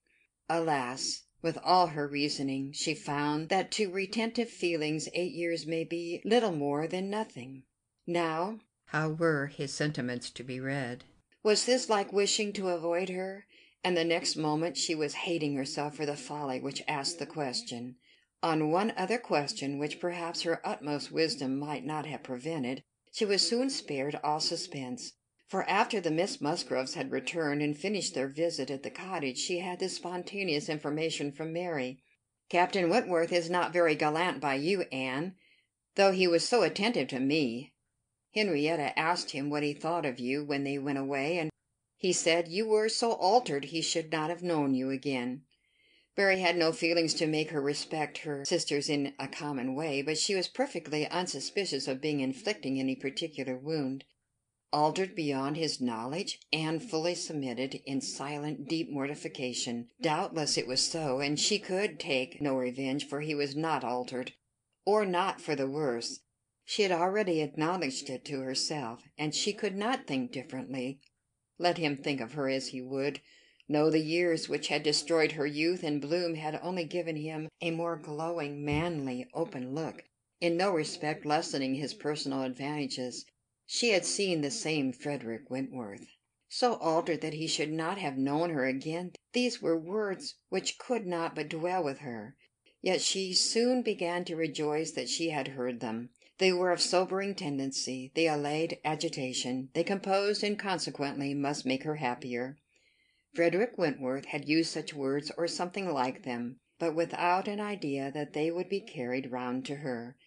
Alas! 0.47 1.22
With 1.43 1.59
all 1.63 1.87
her 1.87 2.07
reasoning, 2.07 2.71
she 2.71 2.95
found 2.95 3.49
that 3.49 3.69
to 3.69 3.91
retentive 3.91 4.49
feelings 4.49 5.09
eight 5.13 5.33
years 5.33 5.67
may 5.67 5.83
be 5.83 6.21
little 6.25 6.53
more 6.53 6.87
than 6.87 7.09
nothing. 7.09 7.61
Now, 8.07 8.59
how 8.85 9.09
were 9.09 9.47
his 9.47 9.73
sentiments 9.73 10.29
to 10.31 10.43
be 10.43 10.59
read? 10.59 11.03
Was 11.43 11.65
this 11.65 11.89
like 11.89 12.13
wishing 12.13 12.53
to 12.53 12.69
avoid 12.69 13.09
her? 13.09 13.45
And 13.83 13.97
the 13.97 14.05
next 14.05 14.37
moment 14.37 14.77
she 14.77 14.95
was 14.95 15.13
hating 15.13 15.55
herself 15.55 15.95
for 15.95 16.05
the 16.05 16.15
folly 16.15 16.61
which 16.61 16.81
asked 16.87 17.19
the 17.19 17.25
question. 17.25 17.97
On 18.41 18.71
one 18.71 18.93
other 18.95 19.17
question, 19.17 19.77
which 19.77 19.99
perhaps 19.99 20.43
her 20.43 20.65
utmost 20.65 21.11
wisdom 21.11 21.59
might 21.59 21.85
not 21.85 22.05
have 22.05 22.23
prevented, 22.23 22.83
she 23.11 23.25
was 23.25 23.47
soon 23.47 23.69
spared 23.69 24.19
all 24.23 24.39
suspense, 24.39 25.13
for 25.53 25.69
after 25.69 26.01
the 26.01 26.09
Miss 26.09 26.41
Musgroves 26.41 26.95
had 26.95 27.11
returned 27.11 27.61
and 27.61 27.77
finished 27.77 28.15
their 28.15 28.27
visit 28.27 28.71
at 28.71 28.81
the 28.81 28.89
cottage 28.89 29.37
she 29.37 29.59
had 29.59 29.77
this 29.77 29.97
spontaneous 29.97 30.67
information 30.67 31.31
from 31.31 31.53
Mary: 31.53 31.99
"Captain 32.49 32.89
Wentworth 32.89 33.31
is 33.31 33.51
not 33.51 33.71
very 33.71 33.93
gallant 33.93 34.41
by 34.41 34.55
you, 34.55 34.81
Anne, 34.91 35.35
though 35.93 36.11
he 36.11 36.25
was 36.25 36.43
so 36.43 36.63
attentive 36.63 37.07
to 37.07 37.19
me." 37.19 37.71
Henrietta 38.33 38.97
asked 38.97 39.29
him 39.29 39.51
what 39.51 39.61
he 39.61 39.75
thought 39.75 40.07
of 40.07 40.19
you 40.19 40.43
when 40.43 40.63
they 40.63 40.79
went 40.79 40.97
away, 40.97 41.37
and 41.37 41.51
he 41.97 42.11
said 42.11 42.47
you 42.47 42.67
were 42.67 42.89
so 42.89 43.11
altered 43.11 43.65
he 43.65 43.79
should 43.83 44.11
not 44.11 44.31
have 44.31 44.41
known 44.41 44.73
you 44.73 44.89
again." 44.89 45.43
Mary 46.17 46.39
had 46.39 46.57
no 46.57 46.71
feelings 46.71 47.13
to 47.13 47.27
make 47.27 47.51
her 47.51 47.61
respect 47.61 48.17
her 48.17 48.43
sisters 48.43 48.89
in 48.89 49.13
a 49.19 49.27
common 49.27 49.75
way, 49.75 50.01
but 50.01 50.17
she 50.17 50.33
was 50.33 50.47
perfectly 50.47 51.05
unsuspicious 51.09 51.87
of 51.87 52.01
being 52.01 52.21
inflicting 52.21 52.79
any 52.79 52.95
particular 52.95 53.55
wound. 53.55 54.03
Altered 54.73 55.13
beyond 55.13 55.55
his 55.55 55.79
knowledge! 55.79 56.39
Anne 56.51 56.79
fully 56.79 57.13
submitted, 57.13 57.75
in 57.85 58.01
silent, 58.01 58.67
deep 58.67 58.89
mortification. 58.89 59.89
Doubtless 60.01 60.57
it 60.57 60.65
was 60.65 60.81
so, 60.81 61.19
and 61.19 61.39
she 61.39 61.59
could 61.59 61.99
take 61.99 62.41
no 62.41 62.55
revenge, 62.55 63.07
for 63.07 63.21
he 63.21 63.35
was 63.35 63.55
not 63.55 63.83
altered, 63.83 64.33
or 64.83 65.05
not 65.05 65.39
for 65.39 65.55
the 65.55 65.69
worse. 65.69 66.21
She 66.65 66.81
had 66.81 66.91
already 66.91 67.39
acknowledged 67.39 68.09
it 68.09 68.25
to 68.25 68.39
herself, 68.39 69.03
and 69.15 69.35
she 69.35 69.53
could 69.53 69.75
not 69.75 70.07
think 70.07 70.31
differently, 70.31 70.99
let 71.59 71.77
him 71.77 71.95
think 71.95 72.19
of 72.19 72.33
her 72.33 72.49
as 72.49 72.69
he 72.69 72.81
would. 72.81 73.21
No, 73.69 73.91
the 73.91 73.99
years 73.99 74.49
which 74.49 74.69
had 74.69 74.81
destroyed 74.81 75.33
her 75.33 75.45
youth 75.45 75.83
and 75.83 76.01
bloom 76.01 76.33
had 76.33 76.59
only 76.63 76.85
given 76.85 77.17
him 77.17 77.47
a 77.61 77.69
more 77.69 77.95
glowing, 77.95 78.65
manly, 78.65 79.27
open 79.35 79.75
look, 79.75 80.03
in 80.41 80.57
no 80.57 80.71
respect 80.71 81.27
lessening 81.27 81.75
his 81.75 81.93
personal 81.93 82.41
advantages. 82.41 83.23
She 83.65 83.91
had 83.91 84.03
seen 84.03 84.41
the 84.41 84.51
same 84.51 84.91
Frederick 84.91 85.49
Wentworth. 85.49 86.05
So 86.49 86.73
altered 86.73 87.21
that 87.21 87.35
he 87.35 87.47
should 87.47 87.71
not 87.71 87.97
have 87.97 88.17
known 88.17 88.49
her 88.49 88.65
again 88.65 89.13
these 89.31 89.61
were 89.61 89.79
words 89.79 90.35
which 90.49 90.77
could 90.77 91.07
not 91.07 91.33
but 91.33 91.47
dwell 91.47 91.81
with 91.81 91.99
her. 91.99 92.35
Yet 92.81 92.99
she 92.99 93.33
soon 93.33 93.81
began 93.81 94.25
to 94.25 94.35
rejoice 94.35 94.91
that 94.91 95.07
she 95.07 95.29
had 95.29 95.47
heard 95.47 95.79
them. 95.79 96.09
They 96.39 96.51
were 96.51 96.71
of 96.73 96.81
sobering 96.81 97.35
tendency, 97.35 98.11
they 98.15 98.27
allayed 98.27 98.79
agitation, 98.83 99.69
they 99.73 99.85
composed 99.85 100.43
and 100.43 100.59
consequently 100.59 101.33
must 101.33 101.65
make 101.65 101.83
her 101.83 101.95
happier. 101.95 102.57
Frederick 103.33 103.77
Wentworth 103.77 104.25
had 104.25 104.49
used 104.49 104.71
such 104.71 104.93
words 104.93 105.31
or 105.37 105.47
something 105.47 105.87
like 105.87 106.23
them, 106.23 106.59
but 106.79 106.95
without 106.95 107.47
an 107.47 107.61
idea 107.61 108.11
that 108.11 108.33
they 108.33 108.51
would 108.51 108.67
be 108.67 108.81
carried 108.81 109.31
round 109.31 109.65
to 109.67 109.77
her. 109.77 110.17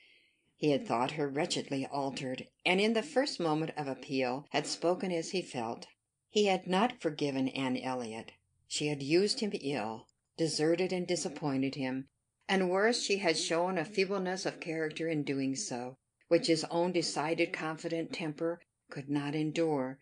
He 0.59 0.70
had 0.70 0.86
thought 0.86 1.11
her 1.11 1.28
wretchedly 1.28 1.84
altered, 1.84 2.48
and 2.64 2.80
in 2.80 2.94
the 2.94 3.02
first 3.02 3.38
moment 3.38 3.72
of 3.76 3.86
appeal 3.86 4.46
had 4.52 4.66
spoken 4.66 5.12
as 5.12 5.32
he 5.32 5.42
felt. 5.42 5.86
He 6.30 6.46
had 6.46 6.66
not 6.66 6.98
forgiven 6.98 7.48
Anne 7.48 7.76
Elliot. 7.76 8.32
She 8.66 8.86
had 8.86 9.02
used 9.02 9.40
him 9.40 9.52
ill, 9.61 10.07
deserted 10.38 10.94
and 10.94 11.07
disappointed 11.07 11.74
him, 11.74 12.09
and 12.48 12.70
worse, 12.70 13.02
she 13.02 13.18
had 13.18 13.36
shown 13.36 13.76
a 13.76 13.84
feebleness 13.84 14.46
of 14.46 14.59
character 14.59 15.09
in 15.11 15.24
doing 15.24 15.54
so, 15.57 15.98
which 16.28 16.46
his 16.46 16.64
own 16.70 16.90
decided, 16.90 17.52
confident 17.52 18.14
temper 18.14 18.62
could 18.88 19.11
not 19.11 19.34
endure. 19.34 19.98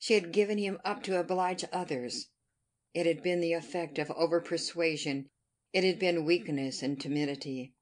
She 0.00 0.14
had 0.14 0.32
given 0.32 0.58
him 0.58 0.80
up 0.84 1.04
to 1.04 1.20
oblige 1.20 1.64
others. 1.70 2.26
It 2.92 3.06
had 3.06 3.22
been 3.22 3.40
the 3.40 3.52
effect 3.52 4.00
of 4.00 4.10
over 4.10 4.40
persuasion; 4.40 5.30
it 5.72 5.84
had 5.84 6.00
been 6.00 6.24
weakness 6.24 6.82
and 6.82 7.00
timidity. 7.00 7.74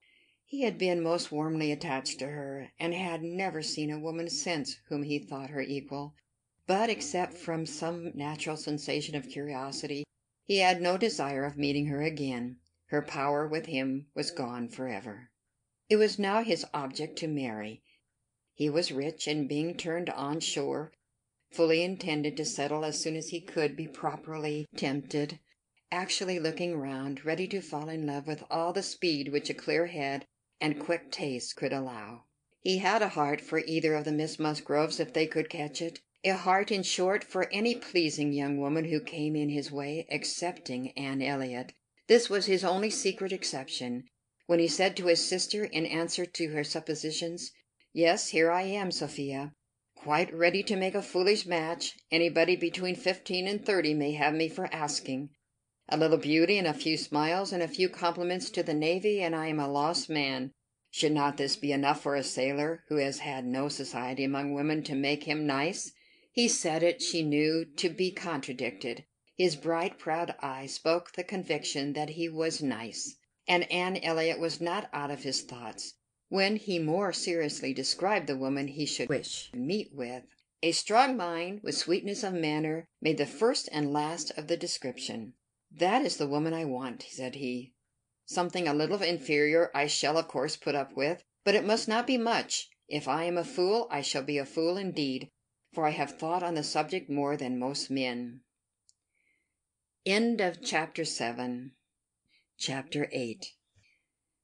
He 0.53 0.63
had 0.67 0.79
been 0.79 1.01
most 1.01 1.31
warmly 1.33 1.71
attached 1.73 2.19
to 2.19 2.27
her, 2.27 2.73
and 2.79 2.93
had 2.93 3.23
never 3.23 3.63
seen 3.63 3.89
a 3.89 4.01
woman 4.01 4.29
since 4.29 4.79
whom 4.89 5.05
he 5.05 5.19
thought 5.19 5.49
her 5.51 5.63
equal; 5.63 6.15
but, 6.67 6.91
except 6.91 7.35
from 7.35 7.65
some 7.65 8.11
natural 8.15 8.57
sensation 8.57 9.15
of 9.15 9.29
curiosity, 9.31 10.05
he 10.45 10.59
had 10.59 10.83
no 10.83 10.99
desire 10.99 11.45
of 11.45 11.57
meeting 11.57 11.87
her 11.87 12.03
again. 12.03 12.59
Her 12.87 13.01
power 13.01 13.47
with 13.47 13.67
him 13.67 14.09
was 14.13 14.33
gone 14.33 14.69
forever. 14.69 15.31
It 15.89 15.97
was 15.97 16.19
now 16.19 16.43
his 16.43 16.67
object 16.75 17.17
to 17.21 17.29
marry. 17.29 17.83
He 18.53 18.69
was 18.69 18.93
rich, 18.93 19.27
and 19.29 19.49
being 19.49 19.77
turned 19.77 20.11
on 20.11 20.41
shore, 20.41 20.93
fully 21.53 21.83
intended 21.83 22.37
to 22.37 22.45
settle 22.45 22.85
as 22.85 23.01
soon 23.01 23.15
as 23.17 23.29
he 23.29 23.41
could 23.41 23.77
be 23.77 23.87
properly 23.89 24.67
tempted, 24.77 25.39
actually 25.93 26.39
looking 26.41 26.77
round, 26.77 27.25
ready 27.25 27.47
to 27.49 27.63
fall 27.63 27.89
in 27.89 28.05
love 28.05 28.27
with 28.27 28.43
all 28.51 28.73
the 28.75 28.83
speed 28.83 29.29
which 29.29 29.49
a 29.49 29.55
clear 29.55 29.87
head 29.87 30.27
and 30.61 30.79
quick 30.79 31.11
taste 31.11 31.57
could 31.57 31.73
allow. 31.73 32.25
He 32.61 32.77
had 32.81 33.01
a 33.01 33.09
heart 33.09 33.41
for 33.41 33.61
either 33.61 33.95
of 33.95 34.05
the 34.05 34.13
Miss 34.13 34.39
Musgroves 34.39 35.01
if 35.01 35.15
they 35.15 35.27
could 35.27 35.49
catch 35.49 35.81
it; 35.81 36.01
a 36.23 36.33
heart, 36.33 36.71
in 36.71 36.83
short, 36.83 37.25
for 37.25 37.49
any 37.51 37.75
pleasing 37.75 38.35
young 38.35 38.59
woman 38.59 38.85
who 38.85 39.01
came 39.01 39.35
in 39.35 39.49
his 39.49 39.73
way, 39.73 40.05
excepting 40.11 40.91
Anne 40.99 41.23
Elliot. 41.23 41.73
This 42.09 42.29
was 42.29 42.45
his 42.45 42.63
only 42.63 42.91
secret 42.91 43.33
exception. 43.33 44.05
When 44.45 44.59
he 44.59 44.69
said 44.69 44.99
to 44.99 45.07
his 45.07 45.27
sister, 45.27 45.65
in 45.65 45.87
answer 45.87 46.27
to 46.27 46.49
her 46.49 46.63
suppositions, 46.63 47.53
"Yes, 47.95 48.29
here 48.29 48.51
I 48.51 48.65
am, 48.65 48.91
Sophia, 48.91 49.55
quite 49.95 50.31
ready 50.31 50.63
to 50.65 50.77
make 50.77 50.95
a 50.95 51.01
foolish 51.01 51.47
match; 51.47 51.97
anybody 52.11 52.55
between 52.55 52.97
fifteen 52.97 53.47
and 53.49 53.65
thirty 53.65 53.95
may 53.95 54.13
have 54.13 54.35
me 54.35 54.51
for 54.51 54.69
asking. 54.75 55.31
A 55.93 55.97
little 55.97 56.19
beauty 56.19 56.57
and 56.57 56.69
a 56.69 56.73
few 56.73 56.97
smiles 56.97 57.53
and 57.53 57.65
a 57.65 57.67
few 57.67 57.89
compliments 57.89 58.49
to 58.51 58.63
the 58.63 58.73
navy, 58.73 59.21
and 59.23 59.35
I 59.35 59.49
am 59.49 59.59
a 59.59 59.67
lost 59.67 60.09
man. 60.09 60.53
Should 60.89 61.11
not 61.11 61.37
this 61.37 61.57
be 61.57 61.73
enough 61.73 62.01
for 62.01 62.15
a 62.15 62.23
sailor 62.23 62.85
who 62.87 62.99
has 62.99 63.19
had 63.19 63.45
no 63.45 63.69
society 63.69 64.23
among 64.23 64.55
women 64.55 64.85
to 64.85 64.95
make 64.95 65.25
him 65.25 65.49
nice?" 65.49 65.91
He 66.31 66.47
said 66.47 66.85
it, 66.85 67.03
she 67.03 67.25
knew, 67.25 67.65
to 67.65 67.89
be 67.89 68.13
contradicted. 68.13 69.05
His 69.37 69.57
bright, 69.57 69.99
proud 69.99 70.37
eye 70.39 70.67
spoke 70.67 71.15
the 71.15 71.25
conviction 71.25 71.95
that 71.95 72.11
he 72.11 72.29
was 72.29 72.63
nice, 72.63 73.17
and 73.49 73.69
Anne 73.69 73.97
Elliot 73.97 74.39
was 74.39 74.61
not 74.61 74.89
out 74.93 75.11
of 75.11 75.25
his 75.25 75.41
thoughts. 75.41 75.95
When 76.29 76.55
he 76.55 76.79
more 76.79 77.13
seriously 77.13 77.75
described 77.75 78.29
the 78.29 78.37
woman 78.37 78.69
he 78.69 78.87
should 78.87 79.09
wish 79.09 79.51
to 79.51 79.57
meet 79.59 79.93
with, 79.93 80.23
a 80.63 80.71
strong 80.71 81.17
mind, 81.17 81.65
with 81.65 81.77
sweetness 81.77 82.23
of 82.23 82.35
manner, 82.35 82.87
made 83.01 83.19
the 83.19 83.27
first 83.27 83.69
and 83.73 83.93
last 83.93 84.31
of 84.39 84.47
the 84.47 84.57
description. 84.57 85.35
"That 85.73 86.05
is 86.05 86.17
the 86.17 86.27
woman 86.27 86.53
I 86.53 86.65
want," 86.65 87.05
said 87.09 87.37
he. 87.37 87.75
"Something 88.25 88.67
a 88.67 88.75
little 88.75 89.01
inferior 89.03 89.71
I 89.73 89.87
shall 89.87 90.19
of 90.19 90.27
course 90.27 90.57
put 90.57 90.75
up 90.75 90.97
with, 90.97 91.23
but 91.45 91.55
it 91.55 91.65
must 91.65 91.87
not 91.87 92.09
be 92.09 92.19
much. 92.19 92.69
If 92.89 93.07
I 93.07 93.23
am 93.23 93.39
a 93.39 93.45
fool, 93.45 93.87
I 93.89 94.01
shall 94.01 94.25
be 94.25 94.37
a 94.37 94.45
fool 94.45 94.77
indeed, 94.77 95.31
for 95.73 95.87
I 95.87 95.91
have 95.91 96.19
thought 96.19 96.43
on 96.43 96.57
the 96.57 96.65
subject 96.65 97.09
more 97.09 97.37
than 97.37 97.57
most 97.57 97.89
men." 97.89 98.41
Chapter 100.05 101.05
seven. 101.05 101.77
Chapter 102.59 103.09
eight. 103.13 103.53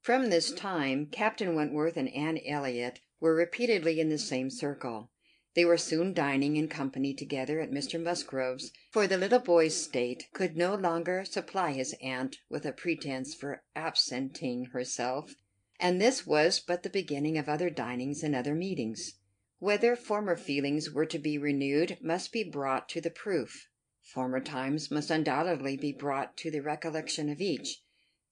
From 0.03 0.31
this 0.31 0.53
time 0.53 1.07
Captain 1.07 1.57
Wentworth 1.57 1.97
and 1.97 2.09
Anne 2.15 2.39
Elliot 2.47 3.01
were 3.19 3.35
repeatedly 3.35 3.99
in 3.99 4.11
the 4.11 4.19
same 4.19 4.49
circle. 4.49 5.11
They 5.57 5.65
were 5.65 5.79
soon 5.79 6.13
dining 6.13 6.57
in 6.57 6.69
company 6.69 7.15
together 7.15 7.61
at 7.61 7.71
Mr. 7.71 7.99
Musgrove's, 7.99 8.73
for 8.91 9.07
the 9.07 9.17
little 9.17 9.39
boy's 9.39 9.75
state 9.75 10.27
could 10.35 10.55
no 10.55 10.75
longer 10.75 11.25
supply 11.25 11.73
his 11.73 11.95
aunt 12.03 12.37
with 12.51 12.67
a 12.67 12.73
pretence 12.75 13.35
for 13.35 13.63
absenting 13.75 14.67
herself, 14.67 15.35
and 15.81 15.99
this 15.99 16.27
was 16.27 16.61
but 16.61 16.83
the 16.83 16.91
beginning 16.91 17.39
of 17.39 17.49
other 17.49 17.71
dinings 17.71 18.23
and 18.23 18.37
other 18.37 18.55
meetings. 18.55 19.15
Whether 19.59 19.97
former 19.97 20.37
feelings 20.37 20.91
were 20.91 21.07
to 21.07 21.19
be 21.19 21.39
renewed 21.39 21.97
must 22.03 22.33
be 22.33 22.45
brought 22.45 22.87
to 22.91 23.01
the 23.01 23.09
proof. 23.09 23.71
Former 24.03 24.41
times 24.41 24.91
must 24.91 25.11
undoubtedly 25.11 25.79
be 25.79 25.91
brought 25.91 26.37
to 26.37 26.51
the 26.51 26.61
recollection 26.61 27.31
of 27.31 27.41
each. 27.41 27.81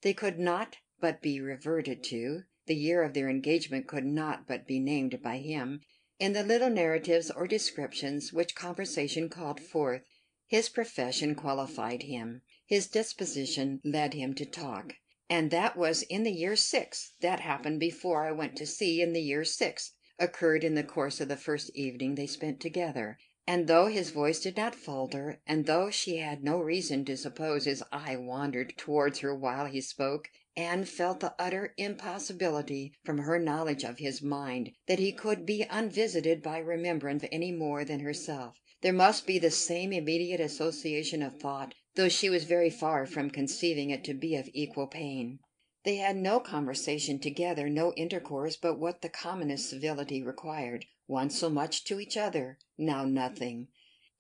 They 0.03 0.12
could 0.12 0.39
not 0.39 0.77
but 1.01 1.22
be 1.22 1.41
reverted 1.41 2.05
to; 2.05 2.43
the 2.66 2.77
year 2.77 3.03
of 3.03 3.14
their 3.14 3.31
engagement 3.31 3.87
could 3.89 4.05
not 4.05 4.47
but 4.47 4.66
be 4.66 4.79
named 4.79 5.22
by 5.22 5.39
him 5.39 5.81
in 6.20 6.32
the 6.32 6.44
little 6.44 6.70
narratives 6.70 7.28
or 7.28 7.44
descriptions 7.44 8.32
which 8.32 8.54
conversation 8.54 9.28
called 9.28 9.58
forth. 9.58 10.02
His 10.46 10.68
profession 10.68 11.34
qualified 11.34 12.04
him, 12.04 12.42
his 12.64 12.86
disposition 12.86 13.80
led 13.84 14.14
him 14.14 14.32
to 14.34 14.44
talk. 14.46 14.94
"And 15.28 15.50
that 15.50 15.76
was 15.76 16.02
in 16.02 16.22
the 16.22 16.30
year 16.30 16.54
six; 16.54 17.14
that 17.20 17.40
happened 17.40 17.80
before 17.80 18.24
I 18.24 18.30
went 18.30 18.54
to 18.58 18.64
sea 18.66 19.02
in 19.02 19.12
the 19.12 19.22
year 19.22 19.42
six; 19.44 19.90
occurred 20.16 20.62
in 20.62 20.76
the 20.76 20.84
course 20.84 21.20
of 21.20 21.26
the 21.26 21.36
first 21.36 21.70
evening 21.74 22.14
they 22.14 22.28
spent 22.28 22.60
together; 22.60 23.18
and 23.44 23.66
though 23.66 23.86
his 23.88 24.10
voice 24.10 24.38
did 24.38 24.56
not 24.56 24.76
falter, 24.76 25.40
and 25.48 25.66
though 25.66 25.90
she 25.90 26.18
had 26.18 26.44
no 26.44 26.60
reason 26.60 27.04
to 27.06 27.16
suppose 27.16 27.64
his 27.64 27.82
eye 27.90 28.14
wandered 28.14 28.74
towards 28.76 29.18
her 29.18 29.34
while 29.34 29.66
he 29.66 29.80
spoke, 29.80 30.30
Anne 30.57 30.84
felt 30.84 31.18
the 31.18 31.34
utter 31.36 31.74
impossibility, 31.76 32.92
from 33.02 33.18
her 33.18 33.40
knowledge 33.40 33.82
of 33.82 33.98
his 33.98 34.22
mind, 34.22 34.70
that 34.86 35.00
he 35.00 35.11
could 35.11 35.44
be 35.44 35.66
unvisited 35.68 36.44
by 36.44 36.59
remembrance 36.59 37.24
any 37.32 37.50
more 37.50 37.84
than 37.84 37.98
herself. 37.98 38.57
There 38.80 38.92
must 38.92 39.26
be 39.26 39.36
the 39.40 39.50
same 39.50 39.92
immediate 39.92 40.38
association 40.38 41.22
of 41.24 41.40
thought, 41.40 41.74
though 41.96 42.09
she 42.09 42.30
was 42.30 42.44
very 42.44 42.70
far 42.70 43.05
from 43.05 43.30
conceiving 43.30 43.90
it 43.90 44.05
to 44.05 44.14
be 44.14 44.36
of 44.36 44.48
equal 44.52 44.86
pain. 44.86 45.40
They 45.82 45.96
had 45.96 46.14
no 46.14 46.38
conversation 46.38 47.18
together, 47.18 47.68
no 47.68 47.92
intercourse 47.94 48.55
but 48.55 48.78
what 48.78 49.02
the 49.02 49.09
commonest 49.09 49.68
civility 49.68 50.22
required; 50.22 50.86
once 51.09 51.36
so 51.36 51.50
much 51.50 51.82
to 51.86 51.98
each 51.98 52.16
other, 52.16 52.59
now 52.78 53.05
nothing. 53.05 53.66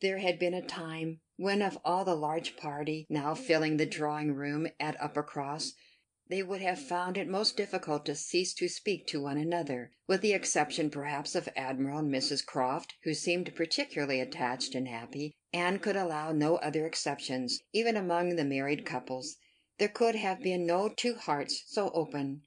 There 0.00 0.18
had 0.18 0.40
been 0.40 0.52
a 0.54 0.62
time 0.66 1.20
when 1.36 1.62
of 1.62 1.78
all 1.84 2.04
the 2.04 2.16
large 2.16 2.56
party 2.56 3.06
now 3.08 3.36
filling 3.36 3.76
the 3.76 3.86
drawing 3.86 4.32
room 4.34 4.66
at 4.80 5.00
Uppercross 5.00 5.74
they 6.28 6.42
would 6.42 6.62
have 6.62 6.80
found 6.80 7.18
it 7.18 7.28
most 7.28 7.54
difficult 7.54 8.06
to 8.06 8.14
cease 8.14 8.54
to 8.54 8.66
speak 8.66 9.06
to 9.06 9.20
one 9.20 9.36
another, 9.36 9.92
with 10.06 10.22
the 10.22 10.32
exception 10.32 10.88
perhaps 10.88 11.34
of 11.34 11.48
Admiral 11.54 11.98
and 11.98 12.10
Mrs 12.10 12.46
Croft, 12.46 12.94
who 13.02 13.12
seemed 13.12 13.54
particularly 13.54 14.20
attached 14.20 14.74
and 14.74 14.88
happy, 14.88 15.34
and 15.52 15.82
could 15.82 15.96
allow 15.96 16.32
no 16.32 16.56
other 16.56 16.86
exceptions, 16.86 17.60
even 17.74 17.94
among 17.94 18.36
the 18.36 18.44
married 18.44 18.86
couples. 18.86 19.36
There 19.78 19.88
could 19.88 20.14
have 20.14 20.40
been 20.40 20.64
no 20.64 20.88
two 20.88 21.14
hearts 21.14 21.62
so 21.66 21.90
open, 21.90 22.42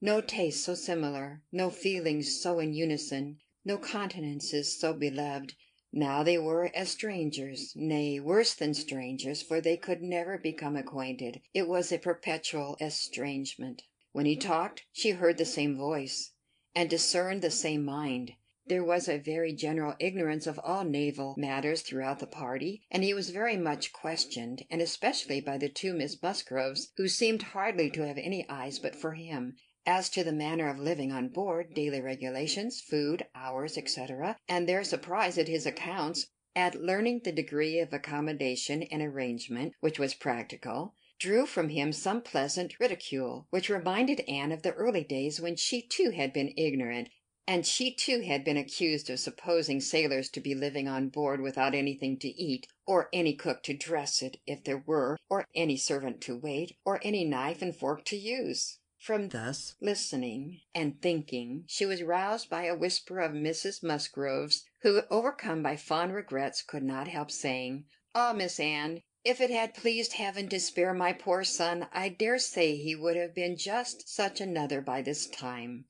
no 0.00 0.20
tastes 0.20 0.64
so 0.64 0.76
similar, 0.76 1.42
no 1.50 1.70
feelings 1.70 2.40
so 2.40 2.60
in 2.60 2.74
unison, 2.74 3.38
no 3.64 3.76
countenances 3.76 4.78
so 4.78 4.92
beloved. 4.92 5.54
Now 5.98 6.22
they 6.22 6.36
were 6.36 6.70
as 6.74 6.90
strangers 6.90 7.72
nay, 7.74 8.20
worse 8.20 8.52
than 8.52 8.74
strangers, 8.74 9.40
for 9.40 9.62
they 9.62 9.78
could 9.78 10.02
never 10.02 10.36
become 10.36 10.76
acquainted. 10.76 11.40
It 11.54 11.66
was 11.66 11.90
a 11.90 11.96
perpetual 11.96 12.76
estrangement. 12.82 13.82
When 14.12 14.26
he 14.26 14.36
talked, 14.36 14.84
she 14.92 15.12
heard 15.12 15.38
the 15.38 15.46
same 15.46 15.74
voice, 15.74 16.32
and 16.74 16.90
discerned 16.90 17.40
the 17.40 17.50
same 17.50 17.82
mind. 17.82 18.34
There 18.66 18.84
was 18.84 19.08
a 19.08 19.16
very 19.16 19.54
general 19.54 19.94
ignorance 19.98 20.46
of 20.46 20.60
all 20.62 20.84
naval 20.84 21.34
matters 21.38 21.80
throughout 21.80 22.18
the 22.18 22.26
party, 22.26 22.82
and 22.90 23.02
he 23.02 23.14
was 23.14 23.30
very 23.30 23.56
much 23.56 23.94
questioned, 23.94 24.66
and 24.68 24.82
especially 24.82 25.40
by 25.40 25.56
the 25.56 25.70
two 25.70 25.94
Miss 25.94 26.22
Musgroves, 26.22 26.92
who 26.98 27.08
seemed 27.08 27.40
hardly 27.40 27.88
to 27.92 28.06
have 28.06 28.18
any 28.18 28.46
eyes 28.50 28.78
but 28.78 28.94
for 28.94 29.14
him, 29.14 29.56
as 29.86 30.10
to 30.10 30.24
the 30.24 30.32
manner 30.32 30.68
of 30.68 30.78
living 30.78 31.12
on 31.12 31.28
board, 31.28 31.72
daily 31.72 32.00
regulations, 32.00 32.80
food, 32.80 33.24
hours, 33.34 33.78
etc., 33.78 34.36
and 34.48 34.68
their 34.68 34.82
surprise 34.82 35.38
at 35.38 35.46
his 35.46 35.64
accounts, 35.64 36.26
at 36.56 36.82
learning 36.82 37.20
the 37.22 37.30
degree 37.30 37.78
of 37.78 37.92
accommodation 37.92 38.82
and 38.84 39.00
arrangement 39.00 39.72
which 39.80 39.98
was 39.98 40.14
practical, 40.14 40.94
drew 41.18 41.46
from 41.46 41.68
him 41.68 41.92
some 41.92 42.20
pleasant 42.20 42.74
ridicule, 42.80 43.46
which 43.50 43.70
reminded 43.70 44.20
Anne 44.28 44.52
of 44.52 44.62
the 44.62 44.72
early 44.72 45.04
days 45.04 45.40
when 45.40 45.54
she 45.54 45.80
too 45.80 46.10
had 46.10 46.32
been 46.32 46.52
ignorant, 46.56 47.08
and 47.46 47.64
she 47.64 47.94
too 47.94 48.22
had 48.22 48.42
been 48.42 48.56
accused 48.56 49.08
of 49.08 49.20
supposing 49.20 49.80
sailors 49.80 50.28
to 50.28 50.40
be 50.40 50.54
living 50.54 50.88
on 50.88 51.08
board 51.08 51.40
without 51.40 51.74
anything 51.74 52.18
to 52.18 52.28
eat, 52.28 52.66
or 52.86 53.08
any 53.12 53.34
cook 53.34 53.62
to 53.62 53.72
dress 53.72 54.20
it, 54.20 54.38
if 54.46 54.64
there 54.64 54.82
were, 54.84 55.16
or 55.30 55.46
any 55.54 55.76
servant 55.76 56.20
to 56.20 56.36
wait, 56.36 56.76
or 56.84 56.98
any 57.04 57.24
knife 57.24 57.62
and 57.62 57.76
fork 57.76 58.04
to 58.04 58.16
use. 58.16 58.78
From 58.98 59.28
thus 59.28 59.74
listening 59.78 60.62
and 60.74 61.02
thinking, 61.02 61.64
she 61.66 61.84
was 61.84 62.02
roused 62.02 62.48
by 62.48 62.64
a 62.64 62.74
whisper 62.74 63.20
of 63.20 63.32
Mrs 63.32 63.82
Musgrove's, 63.82 64.64
who, 64.80 65.02
overcome 65.10 65.62
by 65.62 65.76
fond 65.76 66.14
regrets, 66.14 66.62
could 66.62 66.82
not 66.82 67.06
help 67.06 67.30
saying, 67.30 67.84
"Ah, 68.14 68.32
Miss 68.32 68.58
Anne, 68.58 69.02
if 69.22 69.38
it 69.38 69.50
had 69.50 69.74
pleased 69.74 70.14
Heaven 70.14 70.48
to 70.48 70.58
spare 70.58 70.94
my 70.94 71.12
poor 71.12 71.44
son, 71.44 71.88
I 71.92 72.08
dare 72.08 72.38
say 72.38 72.74
he 72.76 72.94
would 72.94 73.16
have 73.16 73.34
been 73.34 73.58
just 73.58 74.08
such 74.08 74.40
another 74.40 74.80
by 74.80 75.02
this 75.02 75.26
time." 75.26 75.84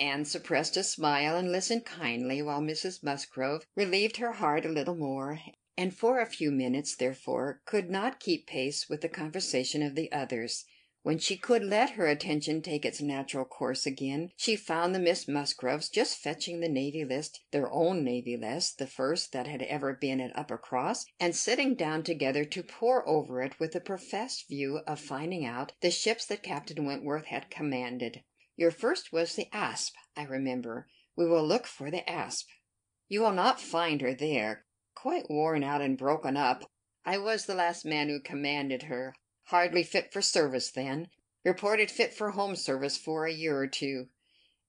Anne 0.00 0.24
suppressed 0.24 0.78
a 0.78 0.84
smile 0.84 1.36
and 1.36 1.52
listened 1.52 1.84
kindly 1.84 2.40
while 2.40 2.62
Mrs 2.62 3.02
Musgrove 3.02 3.66
relieved 3.74 4.16
her 4.16 4.32
heart 4.32 4.64
a 4.64 4.70
little 4.70 4.96
more, 4.96 5.38
and 5.76 5.94
for 5.94 6.18
a 6.18 6.24
few 6.24 6.50
minutes, 6.50 6.96
therefore, 6.96 7.60
could 7.66 7.90
not 7.90 8.18
keep 8.20 8.46
pace 8.46 8.88
with 8.88 9.02
the 9.02 9.08
conversation 9.10 9.82
of 9.82 9.94
the 9.94 10.10
others. 10.10 10.64
When 11.08 11.18
she 11.18 11.38
could 11.38 11.64
let 11.64 11.92
her 11.92 12.06
attention 12.06 12.60
take 12.60 12.84
its 12.84 13.00
natural 13.00 13.46
course 13.46 13.86
again, 13.86 14.30
she 14.36 14.56
found 14.56 14.94
the 14.94 14.98
Miss 14.98 15.26
Musgroves 15.26 15.88
just 15.88 16.18
fetching 16.18 16.60
the 16.60 16.68
Navy 16.68 17.02
List, 17.02 17.40
their 17.50 17.72
own 17.72 18.04
Navy 18.04 18.36
List, 18.36 18.76
the 18.76 18.86
first 18.86 19.32
that 19.32 19.46
had 19.46 19.62
ever 19.62 19.94
been 19.94 20.20
at 20.20 20.36
Uppercross, 20.36 21.06
and 21.18 21.34
sitting 21.34 21.74
down 21.74 22.02
together 22.02 22.44
to 22.44 22.62
pore 22.62 23.08
over 23.08 23.40
it 23.40 23.58
with 23.58 23.72
the 23.72 23.80
professed 23.80 24.48
view 24.48 24.80
of 24.86 25.00
finding 25.00 25.46
out 25.46 25.72
the 25.80 25.90
ships 25.90 26.26
that 26.26 26.42
Captain 26.42 26.84
Wentworth 26.84 27.24
had 27.24 27.48
commanded. 27.48 28.22
Your 28.54 28.70
first 28.70 29.10
was 29.10 29.34
the 29.34 29.48
Asp, 29.50 29.94
I 30.14 30.24
remember. 30.24 30.88
We 31.16 31.26
will 31.26 31.42
look 31.42 31.66
for 31.66 31.90
the 31.90 32.06
Asp. 32.06 32.48
You 33.08 33.22
will 33.22 33.32
not 33.32 33.62
find 33.62 34.02
her 34.02 34.12
there. 34.12 34.66
Quite 34.94 35.30
worn 35.30 35.64
out 35.64 35.80
and 35.80 35.96
broken 35.96 36.36
up. 36.36 36.70
I 37.06 37.16
was 37.16 37.46
the 37.46 37.54
last 37.54 37.86
man 37.86 38.10
who 38.10 38.20
commanded 38.20 38.82
her. 38.82 39.14
Hardly 39.50 39.82
fit 39.82 40.12
for 40.12 40.20
service 40.20 40.70
then. 40.70 41.08
Reported 41.42 41.90
fit 41.90 42.12
for 42.12 42.32
home 42.32 42.54
service 42.54 42.98
for 42.98 43.24
a 43.24 43.32
year 43.32 43.56
or 43.58 43.66
two. 43.66 44.10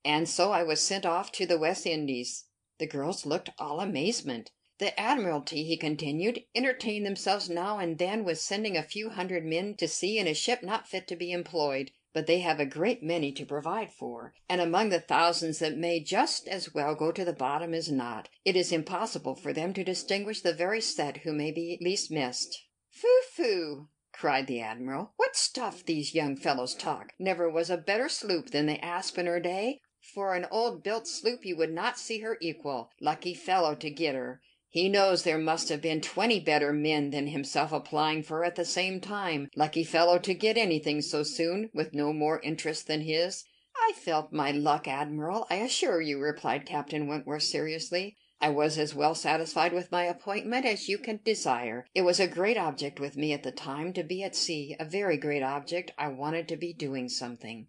And 0.05 0.29
so 0.29 0.53
I 0.53 0.63
was 0.63 0.79
sent 0.79 1.05
off 1.05 1.33
to 1.33 1.45
the 1.45 1.57
West 1.57 1.85
Indies." 1.85 2.45
The 2.77 2.87
girls 2.87 3.25
looked 3.25 3.49
all 3.59 3.81
amazement. 3.81 4.51
"The 4.77 4.97
Admiralty," 4.97 5.65
he 5.65 5.75
continued, 5.75 6.45
"entertain 6.55 7.03
themselves 7.03 7.49
now 7.49 7.77
and 7.77 7.97
then 7.97 8.23
with 8.23 8.39
sending 8.39 8.77
a 8.77 8.83
few 8.83 9.09
hundred 9.09 9.43
men 9.43 9.75
to 9.75 9.87
sea 9.89 10.17
in 10.17 10.27
a 10.27 10.33
ship 10.33 10.63
not 10.63 10.87
fit 10.87 11.09
to 11.09 11.17
be 11.17 11.33
employed; 11.33 11.91
but 12.13 12.25
they 12.25 12.39
have 12.39 12.61
a 12.61 12.65
great 12.65 13.03
many 13.03 13.33
to 13.33 13.45
provide 13.45 13.91
for, 13.91 14.33
and 14.47 14.61
among 14.61 14.87
the 14.87 15.01
thousands 15.01 15.59
that 15.59 15.75
may 15.77 15.99
just 15.99 16.47
as 16.47 16.73
well 16.73 16.95
go 16.95 17.11
to 17.11 17.25
the 17.25 17.33
bottom 17.33 17.73
as 17.73 17.91
not, 17.91 18.29
it 18.45 18.55
is 18.55 18.71
impossible 18.71 19.35
for 19.35 19.51
them 19.51 19.73
to 19.73 19.83
distinguish 19.83 20.39
the 20.39 20.53
very 20.53 20.79
set 20.79 21.17
who 21.17 21.33
may 21.33 21.51
be 21.51 21.77
least 21.81 22.09
missed." 22.09 22.63
"Phoo, 22.89 23.21
phoo!" 23.33 23.89
Cried 24.19 24.47
the 24.47 24.59
admiral. 24.59 25.13
"What 25.15 25.33
stuff 25.37 25.85
these 25.85 26.13
young 26.13 26.35
fellows 26.35 26.75
talk! 26.75 27.13
Never 27.17 27.49
was 27.49 27.69
a 27.69 27.77
better 27.77 28.09
sloop 28.09 28.49
than 28.49 28.65
the 28.65 28.83
Asp 28.83 29.17
in 29.17 29.29
er 29.29 29.39
day. 29.39 29.79
For 30.13 30.35
an 30.35 30.45
old 30.51 30.83
built 30.83 31.07
sloop 31.07 31.45
you 31.45 31.55
would 31.55 31.71
not 31.71 31.97
see 31.97 32.19
her 32.19 32.37
equal. 32.41 32.91
Lucky 32.99 33.33
fellow 33.33 33.75
to 33.75 33.89
get 33.89 34.15
her. 34.15 34.41
He 34.67 34.89
knows 34.89 35.23
there 35.23 35.37
must 35.37 35.69
have 35.69 35.81
been 35.81 36.01
twenty 36.01 36.41
better 36.41 36.73
men 36.73 37.11
than 37.11 37.27
himself 37.27 37.71
applying 37.71 38.23
for 38.23 38.39
her 38.39 38.43
at 38.43 38.57
the 38.57 38.65
same 38.65 38.99
time. 38.99 39.49
Lucky 39.55 39.85
fellow 39.85 40.19
to 40.19 40.33
get 40.33 40.57
anything 40.57 41.01
so 41.01 41.23
soon, 41.23 41.69
with 41.73 41.93
no 41.93 42.11
more 42.11 42.41
interest 42.41 42.87
than 42.87 43.03
his." 43.03 43.45
"I 43.77 43.93
felt 43.95 44.33
my 44.33 44.51
luck, 44.51 44.85
admiral, 44.85 45.47
I 45.49 45.59
assure 45.59 46.01
you," 46.01 46.19
replied 46.19 46.65
Captain 46.65 47.07
Wentworth 47.07 47.43
seriously. 47.43 48.17
I 48.41 48.49
was 48.49 48.77
as 48.77 48.95
well 48.95 49.15
satisfied 49.15 49.73
with 49.73 49.91
my 49.91 50.05
appointment 50.05 50.65
as 50.65 50.87
you 50.87 50.97
can 50.97 51.19
desire. 51.25 51.85
It 51.93 52.03
was 52.03 52.21
a 52.21 52.27
great 52.27 52.55
object 52.55 52.97
with 52.97 53.17
me 53.17 53.33
at 53.33 53.43
the 53.43 53.51
time 53.51 53.91
to 53.91 54.03
be 54.03 54.23
at 54.23 54.33
sea 54.33 54.77
a 54.79 54.85
very 54.85 55.17
great 55.17 55.43
object. 55.43 55.91
I 55.97 56.07
wanted 56.07 56.47
to 56.47 56.55
be 56.55 56.71
doing 56.71 57.09
something." 57.09 57.67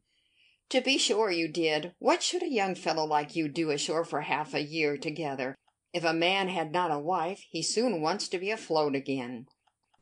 "To 0.68 0.81
be 0.81 0.97
sure 0.97 1.29
you 1.29 1.49
did. 1.49 1.93
What 1.99 2.23
should 2.23 2.45
a 2.45 2.49
young 2.49 2.77
fellow 2.77 3.05
like 3.05 3.35
you 3.35 3.49
do 3.49 3.73
ashore 3.73 4.05
for 4.05 4.21
half 4.21 4.55
a 4.55 4.62
year 4.62 4.97
together? 4.97 5.57
If 5.93 6.05
a 6.05 6.12
man 6.12 6.49
had 6.49 6.71
not 6.71 6.93
a 6.93 7.01
wife, 7.01 7.45
he 7.51 7.62
soon 7.62 8.01
wants 8.01 8.29
to 8.29 8.39
be 8.39 8.53
afloat 8.53 8.95
again." 8.95 9.49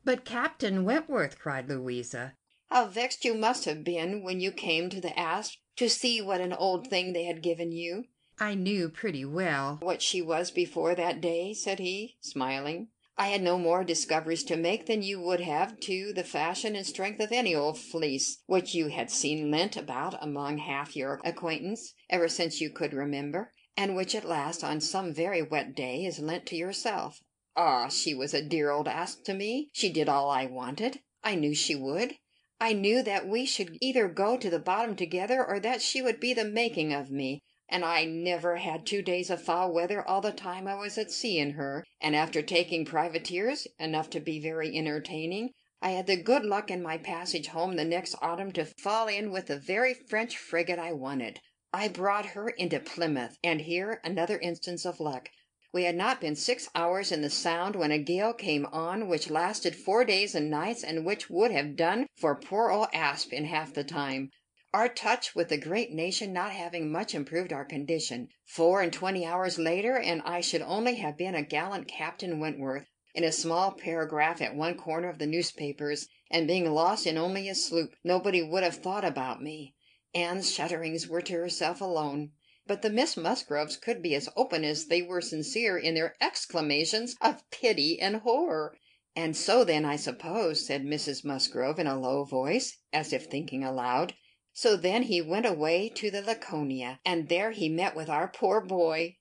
"But 0.05 0.23
Captain 0.23 0.85
Wentworth!" 0.85 1.39
cried 1.39 1.67
Louisa. 1.67 2.35
"How 2.67 2.85
vexed 2.85 3.25
you 3.25 3.33
must 3.33 3.65
have 3.65 3.83
been 3.83 4.21
when 4.21 4.39
you 4.39 4.51
came 4.51 4.91
to 4.91 5.01
the 5.01 5.17
Asp 5.17 5.57
to 5.77 5.89
see 5.89 6.21
what 6.21 6.41
an 6.41 6.53
old 6.53 6.87
thing 6.87 7.13
they 7.13 7.23
had 7.23 7.41
given 7.41 7.71
you. 7.71 8.05
I 8.41 8.53
knew 8.53 8.87
pretty 8.87 9.25
well 9.25 9.79
what 9.81 10.01
she 10.01 10.21
was 10.21 10.49
before 10.49 10.95
that 10.95 11.19
day," 11.19 11.53
said 11.53 11.79
he, 11.79 12.15
smiling. 12.21 12.87
"I 13.17 13.27
had 13.27 13.41
no 13.41 13.59
more 13.59 13.83
discoveries 13.83 14.45
to 14.45 14.55
make 14.55 14.85
than 14.85 15.01
you 15.01 15.19
would 15.19 15.41
have 15.41 15.77
to 15.81 16.13
the 16.13 16.23
fashion 16.23 16.73
and 16.73 16.87
strength 16.87 17.19
of 17.19 17.33
any 17.33 17.53
old 17.53 17.77
pelisse 17.91 18.37
which 18.45 18.73
you 18.73 18.87
had 18.87 19.11
seen 19.11 19.51
lent 19.51 19.75
about 19.75 20.23
among 20.23 20.59
half 20.59 20.95
your 20.95 21.19
acquaintance, 21.25 21.93
ever 22.09 22.29
since 22.29 22.61
you 22.61 22.69
could 22.69 22.93
remember, 22.93 23.51
and 23.75 23.93
which 23.93 24.15
at 24.15 24.23
last, 24.23 24.63
on 24.63 24.79
some 24.79 25.13
very 25.13 25.41
wet 25.41 25.75
day, 25.75 26.05
is 26.05 26.19
lent 26.19 26.45
to 26.45 26.55
yourself. 26.55 27.21
Ah, 27.57 27.89
she 27.89 28.13
was 28.13 28.33
a 28.33 28.41
dear 28.41 28.71
old 28.71 28.87
Asp 28.87 29.25
to 29.25 29.33
me. 29.33 29.69
She 29.73 29.91
did 29.91 30.07
all 30.07 30.29
I 30.29 30.45
wanted. 30.45 31.01
I 31.25 31.35
knew 31.35 31.53
she 31.53 31.75
would. 31.75 32.15
I 32.61 32.71
knew 32.71 33.03
that 33.03 33.27
we 33.27 33.45
should 33.45 33.77
either 33.81 34.07
go 34.07 34.37
to 34.37 34.49
the 34.49 34.59
bottom 34.59 34.95
together, 34.95 35.45
or 35.45 35.59
that 35.59 35.81
she 35.81 36.01
would 36.01 36.21
be 36.21 36.33
the 36.33 36.45
making 36.45 36.93
of 36.93 37.11
me 37.11 37.43
and 37.69 37.85
I 37.85 38.05
never 38.05 38.57
had 38.57 38.85
two 38.85 39.01
days 39.01 39.29
of 39.29 39.41
foul 39.41 39.71
weather 39.71 40.05
all 40.07 40.21
the 40.21 40.31
time 40.31 40.67
I 40.67 40.75
was 40.75 40.97
at 40.97 41.11
sea 41.11 41.39
in 41.39 41.51
her, 41.51 41.85
and 42.01 42.15
after 42.15 42.41
taking 42.41 42.83
privateers, 42.83 43.67
enough 43.77 44.09
to 44.09 44.19
be 44.19 44.39
very 44.39 44.75
entertaining, 44.75 45.51
I 45.81 45.91
had 45.91 46.07
the 46.07 46.17
good 46.17 46.43
luck 46.43 46.69
in 46.69 46.81
my 46.81 46.97
passage 46.97 47.47
home 47.47 47.75
the 47.75 47.85
next 47.85 48.15
autumn 48.21 48.51
to 48.53 48.65
fall 48.65 49.07
in 49.07 49.31
with 49.31 49.47
the 49.47 49.59
very 49.59 49.93
French 49.93 50.35
frigate 50.37 50.79
I 50.79 50.91
wanted. 50.91 51.39
I 51.71 51.87
brought 51.87 52.25
her 52.27 52.49
into 52.49 52.79
Plymouth, 52.79 53.37
and 53.43 53.61
here 53.61 54.01
another 54.03 54.39
instance 54.39 54.85
of 54.85 54.99
luck. 54.99 55.29
We 55.71 55.83
had 55.83 55.95
not 55.95 56.19
been 56.19 56.35
six 56.35 56.67
hours 56.73 57.11
in 57.11 57.21
the 57.21 57.29
Sound 57.29 57.75
when 57.75 57.91
a 57.91 57.99
gale 57.99 58.33
came 58.33 58.65
on 58.65 59.07
which 59.07 59.29
lasted 59.29 59.75
four 59.75 60.03
days 60.03 60.33
and 60.33 60.49
nights, 60.49 60.83
and 60.83 61.05
which 61.05 61.29
would 61.29 61.51
have 61.51 61.75
done 61.75 62.07
for 62.17 62.35
poor 62.35 62.71
old 62.71 62.87
Asp 62.91 63.31
in 63.31 63.45
half 63.45 63.75
the 63.75 63.83
time. 63.83 64.31
Our 64.71 64.87
touch 64.87 65.33
with 65.33 65.49
the 65.49 65.57
great 65.57 65.91
nation 65.93 66.31
not 66.31 66.51
having 66.51 66.91
much 66.91 67.15
improved 67.15 67.51
our 67.51 67.65
condition, 67.65 68.29
four 68.45 68.83
and 68.83 68.93
twenty 68.93 69.25
hours 69.25 69.57
later, 69.57 69.97
and 69.97 70.21
I 70.21 70.41
should 70.41 70.61
only 70.61 70.97
have 70.97 71.17
been 71.17 71.33
a 71.33 71.41
gallant 71.41 71.87
Captain 71.87 72.39
Wentworth, 72.39 72.85
in 73.15 73.23
a 73.23 73.31
small 73.31 73.71
paragraph 73.71 74.43
at 74.43 74.53
one 74.53 74.77
corner 74.77 75.09
of 75.09 75.17
the 75.17 75.25
newspapers, 75.25 76.07
and 76.29 76.45
being 76.45 76.69
lost 76.71 77.07
in 77.07 77.17
only 77.17 77.49
a 77.49 77.55
sloop, 77.55 77.95
nobody 78.03 78.43
would 78.43 78.61
have 78.61 78.75
thought 78.75 79.03
about 79.03 79.41
me. 79.41 79.73
Anne's 80.13 80.53
shudderings 80.53 81.07
were 81.07 81.23
to 81.23 81.33
herself 81.33 81.81
alone, 81.81 82.33
but 82.67 82.83
the 82.83 82.91
Miss 82.91 83.17
Musgroves 83.17 83.75
could 83.75 84.03
be 84.03 84.13
as 84.13 84.29
open 84.35 84.63
as 84.63 84.85
they 84.85 85.01
were 85.01 85.19
sincere 85.19 85.79
in 85.79 85.95
their 85.95 86.15
exclamations 86.21 87.15
of 87.21 87.41
pity 87.49 87.99
and 87.99 88.17
horror. 88.17 88.77
"And 89.15 89.35
so 89.35 89.63
then, 89.63 89.83
I 89.83 89.95
suppose," 89.95 90.63
said 90.63 90.83
Mrs 90.83 91.25
Musgrove 91.25 91.79
in 91.79 91.87
a 91.87 91.99
low 91.99 92.23
voice, 92.23 92.77
as 92.93 93.11
if 93.11 93.25
thinking 93.25 93.63
aloud. 93.63 94.13
So 94.61 94.75
then 94.75 95.03
he 95.03 95.21
went 95.21 95.45
away 95.45 95.87
to 95.87 96.11
the 96.11 96.21
Laconia, 96.21 96.99
and 97.05 97.29
there 97.29 97.51
he 97.51 97.69
met 97.69 97.95
with 97.95 98.09
our 98.09 98.27
poor 98.27 98.59
boy. 98.59 99.15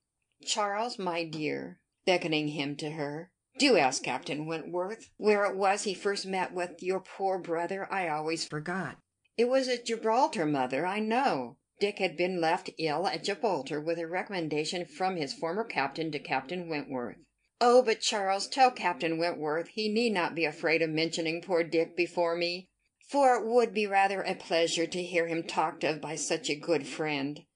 Charles, 0.45 0.99
my 0.99 1.23
dear," 1.23 1.79
beckoning 2.05 2.49
him 2.49 2.75
to 2.79 2.91
her, 2.91 3.31
"do 3.57 3.77
ask 3.77 4.03
Captain 4.03 4.47
Wentworth 4.47 5.11
where 5.17 5.45
it 5.45 5.55
was 5.55 5.85
he 5.85 5.95
first 5.95 6.27
met 6.27 6.53
with 6.53 6.83
your 6.83 6.99
poor 6.99 7.39
brother. 7.39 7.87
I 7.89 8.09
always 8.09 8.45
forgot." 8.45 8.99
"It 9.37 9.45
was 9.45 9.69
at 9.69 9.85
Gibraltar, 9.85 10.45
mother, 10.45 10.85
I 10.85 10.99
know. 10.99 11.59
Dick 11.79 12.01
had 12.01 12.17
been 12.17 12.41
left 12.41 12.71
ill 12.77 13.07
at 13.07 13.23
Gibraltar 13.23 13.81
with 13.81 14.01
a 14.01 14.09
recommendation 14.09 14.85
from 14.87 15.15
his 15.15 15.35
former 15.35 15.63
captain 15.63 16.11
to 16.11 16.19
Captain 16.19 16.69
Wentworth." 16.69 17.19
"Oh, 17.61 17.81
but 17.83 18.01
Charles, 18.01 18.49
tell 18.49 18.73
Captain 18.73 19.19
Wentworth 19.19 19.69
he 19.69 19.89
need 19.89 20.11
not 20.15 20.35
be 20.35 20.45
afraid 20.45 20.83
of 20.83 20.91
mentioning 20.91 21.41
poor 21.43 21.63
Dick 21.63 21.95
before 21.97 22.35
me, 22.35 22.67
for 23.11 23.37
it 23.37 23.47
would 23.47 23.73
be 23.73 23.87
rather 23.87 24.21
a 24.21 24.35
pleasure 24.35 24.87
to 24.87 25.03
hear 25.03 25.27
him 25.29 25.43
talked 25.43 25.83
of 25.83 25.99
by 25.99 26.15
such 26.15 26.51
a 26.51 26.55
good 26.55 26.87
friend." 26.87 27.47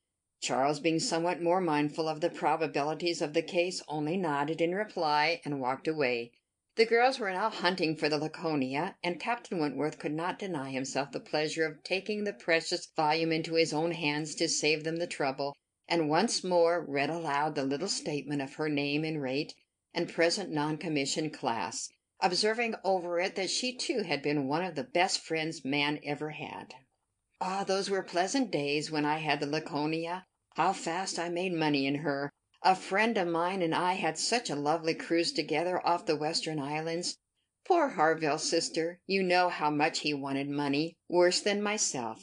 Charles, 0.40 0.80
being 0.80 0.98
somewhat 0.98 1.42
more 1.42 1.60
mindful 1.60 2.08
of 2.08 2.22
the 2.22 2.30
probabilities 2.30 3.20
of 3.20 3.34
the 3.34 3.42
case, 3.42 3.82
only 3.86 4.16
nodded 4.16 4.62
in 4.62 4.74
reply 4.74 5.42
and 5.44 5.60
walked 5.60 5.86
away. 5.86 6.32
The 6.76 6.86
girls 6.86 7.18
were 7.18 7.30
now 7.30 7.50
hunting 7.50 7.94
for 7.96 8.08
the 8.08 8.16
Laconia, 8.16 8.96
and 9.04 9.20
Captain 9.20 9.58
Wentworth 9.58 9.98
could 9.98 10.14
not 10.14 10.38
deny 10.38 10.70
himself 10.70 11.12
the 11.12 11.20
pleasure 11.20 11.66
of 11.66 11.84
taking 11.84 12.24
the 12.24 12.32
precious 12.32 12.86
volume 12.86 13.30
into 13.30 13.56
his 13.56 13.74
own 13.74 13.90
hands 13.92 14.34
to 14.36 14.48
save 14.48 14.84
them 14.84 14.96
the 14.96 15.06
trouble, 15.06 15.54
and 15.86 16.08
once 16.08 16.42
more 16.42 16.82
read 16.82 17.10
aloud 17.10 17.56
the 17.56 17.64
little 17.66 17.88
statement 17.88 18.40
of 18.40 18.54
her 18.54 18.70
name 18.70 19.04
and 19.04 19.20
rate, 19.20 19.52
and 19.92 20.08
present 20.08 20.50
non 20.50 20.78
commissioned 20.78 21.34
class, 21.34 21.90
observing 22.22 22.74
over 22.84 23.18
it 23.18 23.34
that 23.34 23.50
she 23.50 23.76
too 23.76 24.02
had 24.02 24.22
been 24.22 24.46
one 24.46 24.64
of 24.64 24.76
the 24.76 24.84
best 24.84 25.20
friends 25.20 25.64
man 25.64 25.98
ever 26.04 26.30
had. 26.30 26.72
Ah, 27.40 27.64
those 27.64 27.90
were 27.90 28.02
pleasant 28.02 28.50
days 28.50 28.90
when 28.90 29.04
I 29.04 29.18
had 29.18 29.40
the 29.40 29.46
Laconia! 29.46 30.24
How 30.54 30.72
fast 30.72 31.18
I 31.18 31.28
made 31.28 31.52
money 31.52 31.84
in 31.86 31.96
her! 31.96 32.30
A 32.62 32.76
friend 32.76 33.18
of 33.18 33.26
mine 33.26 33.60
and 33.60 33.74
I 33.74 33.94
had 33.94 34.16
such 34.16 34.48
a 34.48 34.54
lovely 34.54 34.94
cruise 34.94 35.32
together 35.32 35.84
off 35.84 36.06
the 36.06 36.14
Western 36.14 36.60
Islands. 36.60 37.18
Poor 37.66 37.88
Harville's 37.88 38.48
sister! 38.48 39.00
You 39.06 39.24
know 39.24 39.48
how 39.48 39.70
much 39.70 40.00
he 40.00 40.14
wanted 40.14 40.48
money 40.48 40.94
worse 41.08 41.40
than 41.40 41.60
myself. 41.60 42.22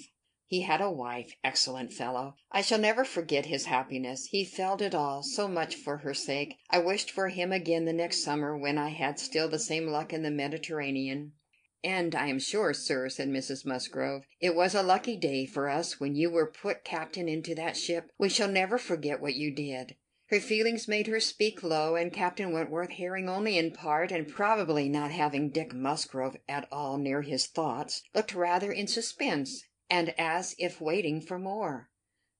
He 0.51 0.61
had 0.61 0.81
a 0.81 0.89
wife 0.89 1.35
excellent 1.43 1.93
fellow! 1.93 2.33
I 2.51 2.63
shall 2.63 2.79
never 2.79 3.05
forget 3.05 3.45
his 3.45 3.65
happiness. 3.65 4.25
He 4.31 4.43
felt 4.43 4.81
it 4.81 4.95
all 4.95 5.21
so 5.21 5.47
much 5.47 5.75
for 5.75 5.97
her 5.97 6.15
sake. 6.15 6.55
I 6.71 6.79
wished 6.79 7.11
for 7.11 7.27
him 7.27 7.51
again 7.51 7.85
the 7.85 7.93
next 7.93 8.23
summer 8.23 8.57
when 8.57 8.75
I 8.75 8.89
had 8.89 9.19
still 9.19 9.47
the 9.47 9.59
same 9.59 9.85
luck 9.85 10.11
in 10.11 10.23
the 10.23 10.31
Mediterranean. 10.31 11.33
"And 11.83 12.15
I 12.15 12.29
am 12.29 12.39
sure, 12.39 12.73
sir," 12.73 13.09
said 13.09 13.29
Mrs. 13.29 13.63
Musgrove, 13.63 14.23
"it 14.41 14.55
was 14.55 14.73
a 14.73 14.81
lucky 14.81 15.15
day 15.15 15.45
for 15.45 15.69
us 15.69 15.99
when 15.99 16.15
you 16.15 16.31
were 16.31 16.47
put 16.47 16.83
captain 16.83 17.29
into 17.29 17.53
that 17.53 17.77
ship. 17.77 18.09
We 18.17 18.27
shall 18.29 18.49
never 18.49 18.79
forget 18.79 19.21
what 19.21 19.35
you 19.35 19.51
did." 19.51 19.97
Her 20.31 20.39
feelings 20.39 20.87
made 20.87 21.05
her 21.05 21.19
speak 21.19 21.61
low, 21.61 21.95
and 21.95 22.11
Captain 22.11 22.51
Wentworth, 22.51 22.89
hearing 22.89 23.29
only 23.29 23.55
in 23.55 23.69
part, 23.69 24.11
and 24.11 24.27
probably 24.27 24.89
not 24.89 25.11
having 25.11 25.51
Dick 25.51 25.75
Musgrove 25.75 26.37
at 26.47 26.67
all 26.71 26.97
near 26.97 27.21
his 27.21 27.45
thoughts, 27.45 28.01
looked 28.15 28.33
rather 28.33 28.71
in 28.71 28.87
suspense, 28.87 29.63
and 29.91 30.13
as 30.19 30.53
if 30.59 30.79
waiting 30.79 31.19
for 31.19 31.39
more. 31.39 31.89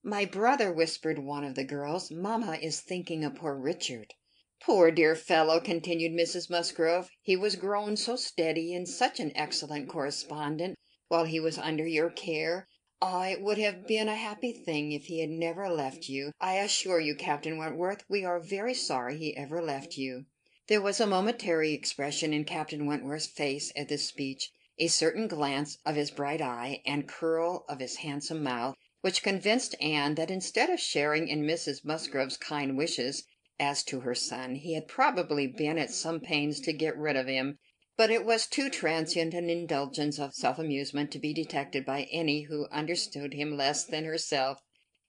"My 0.04 0.24
brother," 0.24 0.72
whispered 0.72 1.18
one 1.18 1.44
of 1.44 1.56
the 1.56 1.64
girls, 1.64 2.12
"mamma 2.12 2.60
is 2.62 2.80
thinking 2.80 3.24
of 3.24 3.34
poor 3.34 3.56
Richard." 3.56 4.14
"Poor 4.62 4.92
dear 4.92 5.16
fellow!" 5.16 5.60
continued 5.60 6.12
Mrs. 6.12 6.48
Musgrove. 6.48 7.10
"He 7.24 7.36
was 7.36 7.56
grown 7.56 7.98
so 7.98 8.16
steady, 8.18 8.72
and 8.76 8.88
such 8.88 9.20
an 9.20 9.32
excellent 9.36 9.90
correspondent, 9.90 10.78
while 11.08 11.26
he 11.26 11.40
was 11.40 11.58
under 11.58 11.88
your 11.88 12.12
care. 12.12 12.68
Ah, 13.02 13.30
it 13.30 13.42
would 13.42 13.58
have 13.58 13.88
been 13.88 14.08
a 14.08 14.16
happy 14.16 14.54
thing 14.54 14.92
if 14.92 15.06
he 15.06 15.20
had 15.20 15.32
never 15.32 15.68
left 15.70 16.08
you. 16.08 16.32
I 16.40 16.58
assure 16.60 17.00
you, 17.00 17.16
Captain 17.16 17.58
Wentworth, 17.58 18.04
we 18.08 18.24
are 18.24 18.40
very 18.40 18.76
sorry 18.76 19.18
he 19.18 19.36
ever 19.36 19.60
left 19.60 19.98
you." 19.98 20.28
There 20.68 20.82
was 20.82 21.00
a 21.00 21.08
momentary 21.08 21.74
expression 21.74 22.32
in 22.32 22.44
Captain 22.46 22.86
Wentworth's 22.86 23.26
face 23.26 23.72
at 23.76 23.88
this 23.90 24.08
speech, 24.08 24.52
a 24.82 24.88
certain 24.88 25.28
glance 25.28 25.78
of 25.86 25.98
his 25.98 26.10
bright 26.10 26.40
eye, 26.40 26.82
and 26.86 27.06
curl 27.06 27.66
of 27.68 27.82
his 27.82 27.98
handsome 27.98 28.42
mouth, 28.42 28.74
which 29.02 29.22
convinced 29.22 29.76
Anne 29.82 30.16
that 30.16 30.32
instead 30.32 30.70
of 30.70 30.80
sharing 30.80 31.28
in 31.28 31.42
Mrs. 31.44 31.84
Musgrove's 31.84 32.38
kind 32.38 32.78
wishes, 32.78 33.26
as 33.60 33.84
to 33.84 34.00
her 34.00 34.16
son, 34.16 34.56
he 34.56 34.76
had 34.76 34.88
probably 34.88 35.46
been 35.48 35.78
at 35.78 35.92
some 35.92 36.22
pains 36.22 36.62
to 36.62 36.72
get 36.72 36.98
rid 36.98 37.18
of 37.18 37.28
him; 37.28 37.60
but 37.98 38.10
it 38.10 38.24
was 38.24 38.48
too 38.48 38.70
transient 38.70 39.34
an 39.34 39.50
indulgence 39.50 40.18
of 40.18 40.34
self 40.34 40.58
amusement 40.58 41.12
to 41.12 41.20
be 41.20 41.34
detected 41.34 41.86
by 41.86 42.04
any 42.04 42.44
who 42.44 42.66
understood 42.72 43.34
him 43.34 43.58
less 43.58 43.84
than 43.84 44.06
herself. 44.06 44.62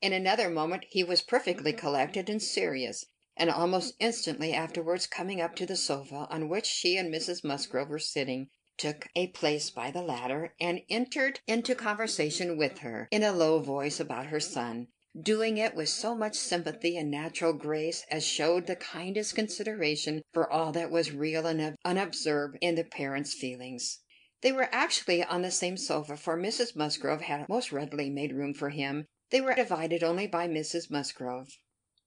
In 0.03 0.13
another 0.13 0.51
moment 0.51 0.85
he 0.89 1.05
was 1.05 1.23
perfectly 1.23 1.73
collected 1.73 2.29
and 2.29 2.43
serious, 2.43 3.05
and 3.37 3.49
almost 3.49 3.95
instantly 4.01 4.53
afterwards 4.53 5.07
coming 5.07 5.41
up 5.41 5.55
to 5.55 5.65
the 5.65 5.77
sofa 5.77 6.27
on 6.29 6.49
which 6.49 6.67
she 6.67 6.97
and 6.97 7.15
Mrs. 7.15 7.45
Musgrove 7.45 7.89
were 7.89 8.01
sitting, 8.01 8.49
took 8.81 9.07
a 9.15 9.27
place 9.27 9.69
by 9.69 9.91
the 9.91 10.01
latter, 10.01 10.55
and 10.59 10.81
entered 10.89 11.39
into 11.47 11.75
conversation 11.75 12.57
with 12.57 12.79
her 12.79 13.07
in 13.11 13.23
a 13.23 13.31
low 13.31 13.59
voice 13.61 14.01
about 14.01 14.27
her 14.27 14.41
son 14.41 14.89
doing 15.21 15.59
it 15.59 15.75
with 15.75 15.89
so 15.89 16.15
much 16.15 16.37
sympathy 16.37 16.97
and 16.97 17.11
natural 17.11 17.53
grace 17.53 18.07
as 18.11 18.25
showed 18.25 18.67
the 18.67 18.77
kindest 18.77 19.35
consideration 19.35 20.23
for 20.33 20.51
all 20.51 20.73
that 20.73 20.91
was 20.91 21.13
real 21.13 21.47
and 21.47 21.77
unobserved 21.85 22.57
in 22.61 22.77
the 22.77 22.85
parent's 22.85 23.35
feelings. 23.35 23.99
They 24.41 24.53
were 24.53 24.69
actually 24.73 25.23
on 25.23 25.43
the 25.43 25.51
same 25.51 25.77
sofa, 25.77 26.17
for 26.17 26.39
Mrs. 26.39 26.77
Musgrove 26.77 27.23
had 27.23 27.49
most 27.49 27.73
readily 27.73 28.09
made 28.09 28.33
room 28.33 28.55
for 28.55 28.71
him. 28.71 29.07
They 29.31 29.41
were 29.41 29.55
divided 29.55 30.03
only 30.03 30.27
by 30.27 30.49
Mrs. 30.49 30.91
Musgrove. 30.91 31.59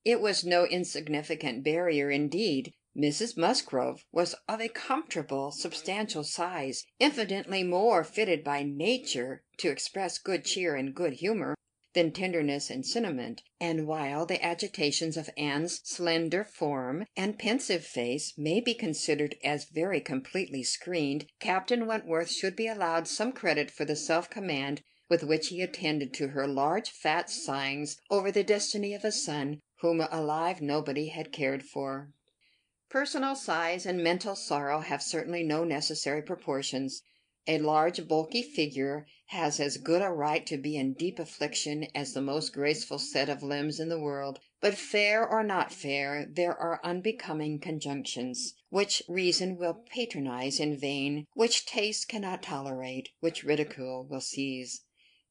It 0.04 0.20
was 0.20 0.44
no 0.44 0.66
insignificant 0.66 1.64
barrier, 1.64 2.10
indeed. 2.10 2.74
Mrs. 2.96 3.36
Musgrove 3.36 4.06
was 4.12 4.36
of 4.48 4.62
a 4.62 4.70
comfortable, 4.70 5.50
substantial 5.50 6.24
size, 6.24 6.86
infinitely 7.00 7.64
more 7.64 8.04
fitted 8.04 8.44
by 8.44 8.62
nature 8.62 9.42
to 9.58 9.70
express 9.72 10.20
good 10.20 10.46
cheer 10.46 10.76
and 10.76 10.94
good 10.94 11.14
humor 11.14 11.56
than 11.94 12.12
tenderness 12.12 12.70
and 12.70 12.86
sentiment; 12.86 13.42
and 13.60 13.88
while 13.88 14.28
the 14.28 14.40
agitations 14.46 15.18
of 15.18 15.28
Anne's 15.36 15.82
slender 15.84 16.44
form 16.44 17.08
and 17.18 17.40
pensive 17.40 17.84
face 17.84 18.38
may 18.38 18.60
be 18.60 18.76
considered 18.76 19.38
as 19.44 19.66
very 19.66 20.00
completely 20.00 20.62
screened, 20.62 21.26
Captain 21.40 21.88
Wentworth 21.88 22.30
should 22.30 22.56
be 22.56 22.68
allowed 22.68 23.08
some 23.08 23.32
credit 23.32 23.72
for 23.72 23.86
the 23.86 23.96
self 23.96 24.30
command 24.30 24.84
with 25.10 25.24
which 25.24 25.48
he 25.48 25.64
attended 25.64 26.14
to 26.14 26.28
her 26.28 26.48
large 26.48 26.92
fat 26.92 27.28
sighings 27.28 28.00
over 28.12 28.32
the 28.32 28.44
destiny 28.44 28.94
of 28.94 29.04
a 29.04 29.12
son 29.12 29.60
whom 29.80 30.00
alive 30.00 30.62
nobody 30.62 31.08
had 31.08 31.32
cared 31.32 31.64
for. 31.64 32.12
Personal 32.94 33.34
size 33.34 33.88
and 33.88 34.04
mental 34.04 34.36
sorrow 34.36 34.82
have 34.82 35.02
certainly 35.02 35.42
no 35.42 35.64
necessary 35.64 36.22
proportions. 36.22 37.02
A 37.48 37.58
large 37.58 38.08
bulky 38.08 38.44
figure 38.44 39.08
has 39.30 39.60
as 39.60 39.78
good 39.78 40.04
a 40.04 40.12
right 40.12 40.46
to 40.46 40.58
be 40.58 40.78
in 40.78 40.94
deep 40.94 41.18
affliction 41.18 41.88
as 41.96 42.14
the 42.14 42.22
most 42.22 42.54
graceful 42.54 43.00
set 43.00 43.30
of 43.30 43.42
limbs 43.42 43.80
in 43.80 43.90
the 43.90 44.00
world; 44.00 44.42
but 44.62 44.78
fair 44.78 45.28
or 45.28 45.44
not 45.44 45.72
fair, 45.74 46.28
there 46.30 46.56
are 46.56 46.80
unbecoming 46.84 47.58
conjunctions, 47.58 48.54
which 48.70 49.02
reason 49.10 49.58
will 49.58 49.84
patronize 49.92 50.60
in 50.60 50.78
vain, 50.78 51.26
which 51.34 51.66
taste 51.66 52.08
cannot 52.08 52.44
tolerate, 52.44 53.10
which 53.22 53.44
ridicule 53.44 54.06
will 54.08 54.22
seize. 54.22 54.82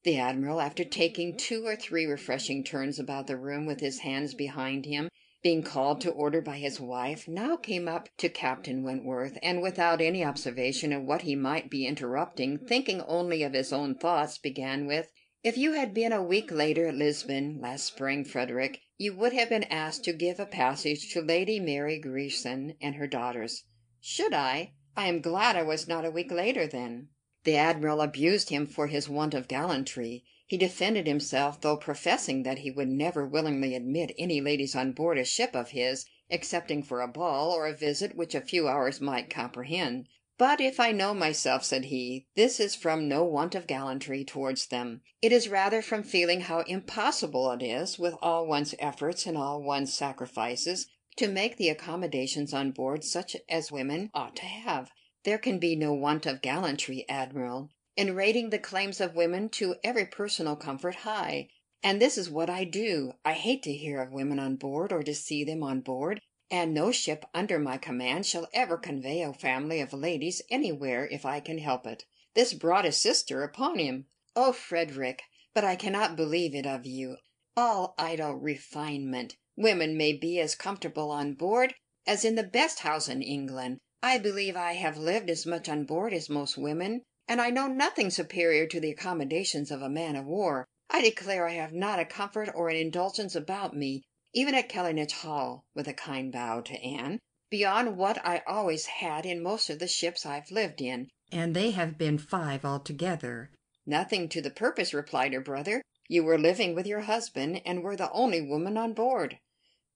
The 0.03 0.17
admiral, 0.17 0.59
after 0.59 0.83
taking 0.83 1.37
two 1.37 1.65
or 1.65 1.77
three 1.77 2.05
refreshing 2.05 2.65
turns 2.65 2.99
about 2.99 3.27
the 3.27 3.37
room 3.37 3.65
with 3.65 3.79
his 3.79 3.99
hands 3.99 4.33
behind 4.33 4.85
him, 4.85 5.07
being 5.43 5.61
called 5.61 5.99
to 5.99 6.09
order 6.09 6.41
by 6.41 6.57
his 6.57 6.79
wife, 6.79 7.27
now 7.27 7.57
came 7.57 7.85
up 7.85 8.07
to 8.17 8.29
Captain 8.29 8.81
Wentworth, 8.81 9.37
and 9.43 9.61
without 9.61 9.99
any 9.99 10.23
observation 10.23 10.93
of 10.93 11.03
what 11.03 11.23
he 11.23 11.35
might 11.35 11.69
be 11.69 11.85
interrupting, 11.85 12.57
thinking 12.57 13.01
only 13.01 13.43
of 13.43 13.51
his 13.51 13.73
own 13.73 13.93
thoughts, 13.93 14.37
began 14.37 14.85
with, 14.85 15.11
"If 15.43 15.57
you 15.57 15.73
had 15.73 15.93
been 15.93 16.13
a 16.13 16.23
week 16.23 16.49
later 16.49 16.87
at 16.87 16.95
Lisbon 16.95 17.59
last 17.59 17.83
spring, 17.83 18.23
Frederick, 18.23 18.79
you 18.97 19.13
would 19.17 19.33
have 19.33 19.49
been 19.49 19.65
asked 19.65 20.05
to 20.05 20.13
give 20.13 20.39
a 20.39 20.45
passage 20.45 21.11
to 21.11 21.21
Lady 21.21 21.59
Mary 21.59 21.99
Grierson 21.99 22.75
and 22.79 22.95
her 22.95 23.07
daughters." 23.07 23.65
"Should 23.99 24.33
I? 24.33 24.71
I 24.95 25.09
am 25.09 25.19
glad 25.19 25.57
I 25.57 25.63
was 25.63 25.89
not 25.89 26.05
a 26.05 26.11
week 26.11 26.31
later, 26.31 26.67
then." 26.67 27.09
The 27.43 27.57
admiral 27.57 27.99
abused 27.99 28.47
him 28.49 28.65
for 28.65 28.87
his 28.87 29.09
want 29.09 29.33
of 29.33 29.49
gallantry. 29.49 30.23
He 30.53 30.57
defended 30.59 31.07
himself, 31.07 31.61
though 31.61 31.77
professing 31.77 32.43
that 32.43 32.59
he 32.59 32.69
would 32.69 32.87
never 32.87 33.25
willingly 33.25 33.73
admit 33.73 34.13
any 34.19 34.39
ladies 34.39 34.75
on 34.75 34.91
board 34.91 35.17
a 35.17 35.25
ship 35.25 35.55
of 35.55 35.71
his, 35.71 36.05
excepting 36.29 36.83
for 36.83 37.01
a 37.01 37.07
ball 37.07 37.49
or 37.49 37.65
a 37.65 37.75
visit 37.75 38.15
which 38.15 38.35
a 38.35 38.39
few 38.41 38.67
hours 38.67 39.01
might 39.01 39.31
comprehend. 39.31 40.07
"But 40.37 40.61
if 40.61 40.79
I 40.79 40.91
know 40.91 41.15
myself," 41.15 41.65
said 41.65 41.85
he, 41.85 42.27
"this 42.35 42.59
is 42.59 42.75
from 42.75 43.07
no 43.07 43.23
want 43.23 43.55
of 43.55 43.65
gallantry 43.65 44.23
towards 44.23 44.67
them. 44.67 45.01
It 45.23 45.31
is 45.31 45.49
rather 45.49 45.81
from 45.81 46.03
feeling 46.03 46.41
how 46.41 46.59
impossible 46.59 47.49
it 47.49 47.63
is, 47.63 47.97
with 47.97 48.13
all 48.21 48.45
one's 48.45 48.75
efforts 48.77 49.25
and 49.25 49.35
all 49.35 49.59
one's 49.63 49.91
sacrifices, 49.91 50.85
to 51.15 51.27
make 51.27 51.57
the 51.57 51.69
accommodations 51.69 52.53
on 52.53 52.69
board 52.69 53.03
such 53.03 53.35
as 53.49 53.71
women 53.71 54.11
ought 54.13 54.35
to 54.35 54.45
have. 54.45 54.91
There 55.23 55.39
can 55.39 55.57
be 55.57 55.75
no 55.75 55.93
want 55.93 56.27
of 56.27 56.43
gallantry, 56.43 57.05
admiral. 57.09 57.71
In 57.95 58.15
rating 58.15 58.49
the 58.49 58.59
claims 58.59 58.99
of 58.99 59.15
women 59.15 59.49
to 59.49 59.75
every 59.83 60.05
personal 60.05 60.55
comfort 60.55 60.95
high. 60.95 61.47
And 61.81 62.01
this 62.01 62.17
is 62.17 62.29
what 62.29 62.49
I 62.49 62.63
do. 62.63 63.13
I 63.25 63.33
hate 63.33 63.63
to 63.63 63.73
hear 63.73 64.01
of 64.01 64.11
women 64.11 64.39
on 64.39 64.55
board, 64.55 64.91
or 64.91 65.03
to 65.03 65.13
see 65.13 65.43
them 65.43 65.63
on 65.63 65.81
board, 65.81 66.21
and 66.49 66.73
no 66.73 66.91
ship 66.91 67.25
under 67.33 67.59
my 67.59 67.77
command 67.77 68.25
shall 68.25 68.47
ever 68.53 68.77
convey 68.77 69.21
a 69.21 69.33
family 69.33 69.81
of 69.81 69.93
ladies 69.93 70.41
anywhere 70.49 71.07
if 71.07 71.25
I 71.25 71.39
can 71.39 71.57
help 71.57 71.85
it. 71.85 72.05
This 72.35 72.53
brought 72.53 72.85
a 72.85 72.91
sister 72.91 73.43
upon 73.43 73.79
him. 73.79 74.05
Oh, 74.35 74.53
Frederick, 74.53 75.23
but 75.53 75.63
I 75.63 75.75
cannot 75.75 76.15
believe 76.15 76.55
it 76.55 76.65
of 76.65 76.85
you. 76.85 77.17
All 77.55 77.93
idle 77.97 78.33
refinement. 78.33 79.35
Women 79.55 79.97
may 79.97 80.13
be 80.13 80.39
as 80.39 80.55
comfortable 80.55 81.11
on 81.11 81.33
board 81.33 81.75
as 82.07 82.25
in 82.25 82.35
the 82.35 82.43
best 82.43 82.79
house 82.79 83.07
in 83.07 83.21
England. 83.21 83.79
I 84.01 84.17
believe 84.17 84.55
I 84.57 84.73
have 84.73 84.97
lived 84.97 85.29
as 85.29 85.45
much 85.45 85.69
on 85.69 85.85
board 85.85 86.13
as 86.13 86.29
most 86.29 86.57
women, 86.57 87.03
and 87.27 87.39
I 87.39 87.49
know 87.49 87.67
nothing 87.67 88.09
superior 88.09 88.67
to 88.67 88.79
the 88.79 88.91
accommodations 88.91 89.71
of 89.71 89.81
a 89.81 89.89
man 89.89 90.15
of 90.15 90.25
war. 90.25 90.65
I 90.89 91.01
declare 91.01 91.47
I 91.47 91.53
have 91.53 91.71
not 91.73 91.99
a 91.99 92.05
comfort 92.05 92.49
or 92.53 92.69
an 92.69 92.75
indulgence 92.75 93.33
about 93.33 93.75
me, 93.75 94.03
even 94.33 94.53
at 94.55 94.67
Kellynch 94.67 95.11
Hall," 95.13 95.63
with 95.73 95.87
a 95.87 95.93
kind 95.93 96.31
bow 96.31 96.61
to 96.61 96.73
Anne, 96.83 97.19
"beyond 97.49 97.97
what 97.97 98.23
I 98.25 98.43
always 98.45 98.87
had 98.87 99.25
in 99.25 99.41
most 99.41 99.69
of 99.69 99.79
the 99.79 99.87
ships 99.87 100.25
I've 100.25 100.51
lived 100.51 100.81
in." 100.81 101.09
"And 101.31 101.55
they 101.55 101.71
have 101.71 101.97
been 101.97 102.17
five 102.17 102.65
altogether." 102.65 103.51
"Nothing 103.85 104.27
to 104.29 104.41
the 104.41 104.51
purpose," 104.51 104.93
replied 104.93 105.33
her 105.33 105.41
brother. 105.41 105.81
"You 106.09 106.23
were 106.23 106.37
living 106.37 106.75
with 106.75 106.85
your 106.85 107.01
husband, 107.01 107.61
and 107.65 107.83
were 107.83 107.95
the 107.95 108.11
only 108.11 108.41
woman 108.41 108.77
on 108.77 108.93
board. 108.93 109.39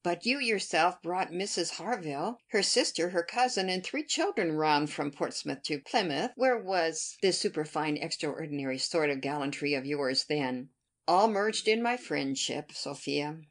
But 0.04 0.26
you 0.26 0.40
yourself 0.40 1.02
brought 1.02 1.32
Mrs. 1.32 1.72
Harville, 1.72 2.40
her 2.50 2.62
sister, 2.62 3.10
her 3.10 3.24
cousin, 3.24 3.68
and 3.68 3.84
three 3.84 4.04
children 4.04 4.52
round 4.52 4.92
from 4.92 5.12
Portsmouth 5.12 5.64
to 5.64 5.80
Plymouth. 5.80 6.32
Where 6.36 6.58
was 6.58 7.18
this 7.22 7.40
superfine 7.40 7.98
extraordinary 7.98 8.78
sort 8.78 9.10
of 9.10 9.22
gallantry 9.22 9.74
of 9.74 9.86
yours 9.86 10.26
then?" 10.26 10.70
"All 11.08 11.28
merged 11.28 11.68
in 11.68 11.82
my 11.82 11.98
friendship, 11.98 12.72
Sophia. 12.74 13.42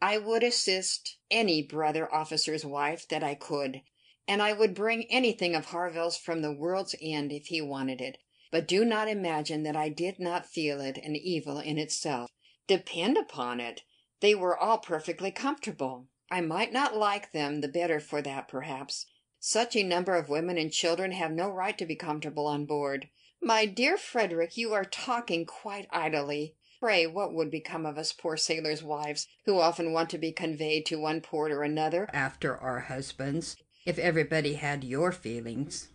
I 0.00 0.18
would 0.18 0.44
assist 0.44 1.18
any 1.32 1.62
brother 1.62 2.14
officer's 2.14 2.64
wife 2.64 3.08
that 3.08 3.24
I 3.24 3.34
could, 3.34 3.82
and 4.28 4.40
I 4.40 4.52
would 4.52 4.74
bring 4.74 5.10
anything 5.10 5.56
of 5.56 5.66
Harville's 5.66 6.16
from 6.16 6.42
the 6.42 6.52
world's 6.52 6.94
end 7.02 7.32
if 7.32 7.46
he 7.46 7.60
wanted 7.60 8.00
it. 8.00 8.18
But 8.52 8.68
do 8.68 8.84
not 8.84 9.08
imagine 9.08 9.64
that 9.64 9.74
I 9.74 9.88
did 9.88 10.20
not 10.20 10.46
feel 10.46 10.80
it 10.80 10.96
an 10.98 11.16
evil 11.16 11.58
in 11.58 11.76
itself. 11.76 12.30
Depend 12.68 13.18
upon 13.18 13.58
it. 13.58 13.82
They 14.20 14.34
were 14.34 14.56
all 14.56 14.78
perfectly 14.78 15.30
comfortable. 15.30 16.08
I 16.30 16.40
might 16.40 16.72
not 16.72 16.96
like 16.96 17.32
them 17.32 17.60
the 17.60 17.68
better 17.68 18.00
for 18.00 18.20
that, 18.22 18.48
perhaps. 18.48 19.06
Such 19.40 19.76
a 19.76 19.82
number 19.82 20.16
of 20.16 20.28
women 20.28 20.58
and 20.58 20.72
children 20.72 21.12
have 21.12 21.30
no 21.30 21.48
right 21.48 21.78
to 21.78 21.86
be 21.86 21.94
comfortable 21.94 22.46
on 22.46 22.66
board. 22.66 23.08
My 23.40 23.66
dear 23.66 23.96
Frederick, 23.96 24.56
you 24.56 24.72
are 24.72 24.84
talking 24.84 25.46
quite 25.46 25.86
idly. 25.90 26.56
Pray, 26.80 27.06
what 27.06 27.32
would 27.32 27.50
become 27.50 27.86
of 27.86 27.96
us 27.96 28.12
poor 28.12 28.36
sailors' 28.36 28.82
wives, 28.82 29.26
who 29.46 29.58
often 29.60 29.92
want 29.92 30.10
to 30.10 30.18
be 30.18 30.32
conveyed 30.32 30.86
to 30.86 31.00
one 31.00 31.20
port 31.20 31.52
or 31.52 31.62
another 31.62 32.08
after 32.12 32.56
our 32.56 32.80
husbands, 32.80 33.56
if 33.86 33.98
everybody 33.98 34.54
had 34.54 34.84
your 34.84 35.12
feelings? 35.12 35.88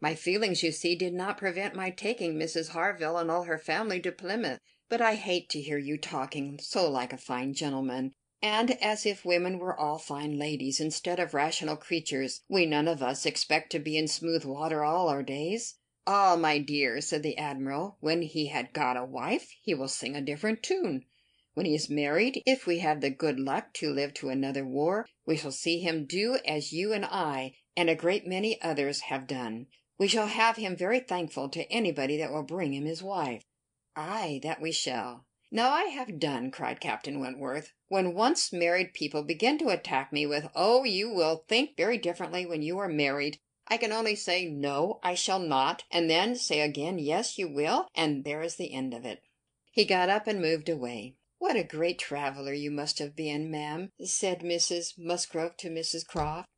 My 0.00 0.14
feelings, 0.14 0.62
you 0.62 0.72
see, 0.72 0.94
did 0.94 1.14
not 1.14 1.38
prevent 1.38 1.74
my 1.74 1.90
taking 1.90 2.34
Mrs. 2.34 2.70
Harville 2.70 3.18
and 3.18 3.30
all 3.30 3.44
her 3.44 3.58
family 3.58 4.00
to 4.00 4.12
Plymouth. 4.12 4.60
But 4.88 5.00
I 5.00 5.16
hate 5.16 5.48
to 5.48 5.60
hear 5.60 5.78
you 5.78 5.98
talking 5.98 6.60
so 6.60 6.88
like 6.88 7.12
a 7.12 7.18
fine 7.18 7.54
gentleman, 7.54 8.12
and 8.40 8.70
as 8.80 9.04
if 9.04 9.24
women 9.24 9.58
were 9.58 9.76
all 9.76 9.98
fine 9.98 10.38
ladies 10.38 10.78
instead 10.78 11.18
of 11.18 11.34
rational 11.34 11.74
creatures. 11.74 12.42
We 12.48 12.66
none 12.66 12.86
of 12.86 13.02
us 13.02 13.26
expect 13.26 13.72
to 13.72 13.80
be 13.80 13.96
in 13.96 14.06
smooth 14.06 14.44
water 14.44 14.84
all 14.84 15.08
our 15.08 15.24
days." 15.24 15.74
"Ah, 16.06 16.36
my 16.36 16.58
dear," 16.58 17.00
said 17.00 17.24
the 17.24 17.36
admiral, 17.36 17.96
"when 17.98 18.22
he 18.22 18.46
had 18.46 18.72
got 18.72 18.96
a 18.96 19.04
wife, 19.04 19.50
he 19.60 19.74
will 19.74 19.88
sing 19.88 20.14
a 20.14 20.20
different 20.20 20.62
tune. 20.62 21.04
When 21.54 21.66
he 21.66 21.74
is 21.74 21.90
married, 21.90 22.44
if 22.46 22.64
we 22.64 22.78
have 22.78 23.00
the 23.00 23.10
good 23.10 23.40
luck 23.40 23.74
to 23.74 23.92
live 23.92 24.14
to 24.14 24.28
another 24.28 24.64
war, 24.64 25.08
we 25.26 25.36
shall 25.36 25.50
see 25.50 25.80
him 25.80 26.04
do 26.04 26.38
as 26.46 26.72
you 26.72 26.92
and 26.92 27.04
I, 27.04 27.56
and 27.76 27.90
a 27.90 27.96
great 27.96 28.24
many 28.24 28.62
others, 28.62 29.00
have 29.00 29.26
done. 29.26 29.66
We 29.98 30.06
shall 30.06 30.28
have 30.28 30.58
him 30.58 30.76
very 30.76 31.00
thankful 31.00 31.48
to 31.48 31.72
anybody 31.72 32.18
that 32.18 32.30
will 32.30 32.44
bring 32.44 32.72
him 32.72 32.84
his 32.84 33.02
wife. 33.02 33.42
"Ay, 33.98 34.40
that 34.42 34.60
we 34.60 34.72
shall." 34.72 35.24
"Now 35.50 35.70
I 35.70 35.84
have 35.84 36.18
done," 36.18 36.50
cried 36.50 36.80
Captain 36.82 37.18
Wentworth. 37.18 37.72
"When 37.88 38.12
once 38.12 38.52
married 38.52 38.92
people 38.92 39.22
begin 39.22 39.56
to 39.56 39.70
attack 39.70 40.12
me 40.12 40.26
with 40.26 40.50
'Oh, 40.54 40.84
you 40.84 41.08
will 41.10 41.46
think 41.48 41.78
very 41.78 41.96
differently 41.96 42.44
when 42.44 42.60
you 42.60 42.76
are 42.76 42.90
married,' 42.90 43.38
I 43.68 43.78
can 43.78 43.92
only 43.92 44.14
say 44.14 44.44
'No, 44.44 45.00
I 45.02 45.14
shall 45.14 45.38
not,' 45.38 45.84
and 45.90 46.10
then 46.10 46.36
say 46.36 46.60
again 46.60 46.98
'Yes, 46.98 47.38
you 47.38 47.48
will,' 47.48 47.88
and 47.94 48.22
there 48.22 48.42
is 48.42 48.56
the 48.56 48.74
end 48.74 48.92
of 48.92 49.06
it." 49.06 49.22
He 49.72 49.86
got 49.86 50.10
up 50.10 50.26
and 50.26 50.42
moved 50.42 50.68
away. 50.68 51.14
"What 51.38 51.56
a 51.56 51.64
great 51.64 51.98
traveller 51.98 52.52
you 52.52 52.70
must 52.70 52.98
have 52.98 53.16
been, 53.16 53.50
ma'am," 53.50 53.92
said 54.04 54.40
Mrs. 54.40 54.98
Musgrove 54.98 55.56
to 55.56 55.70
Mrs. 55.70 56.06
Croft. 56.06 56.50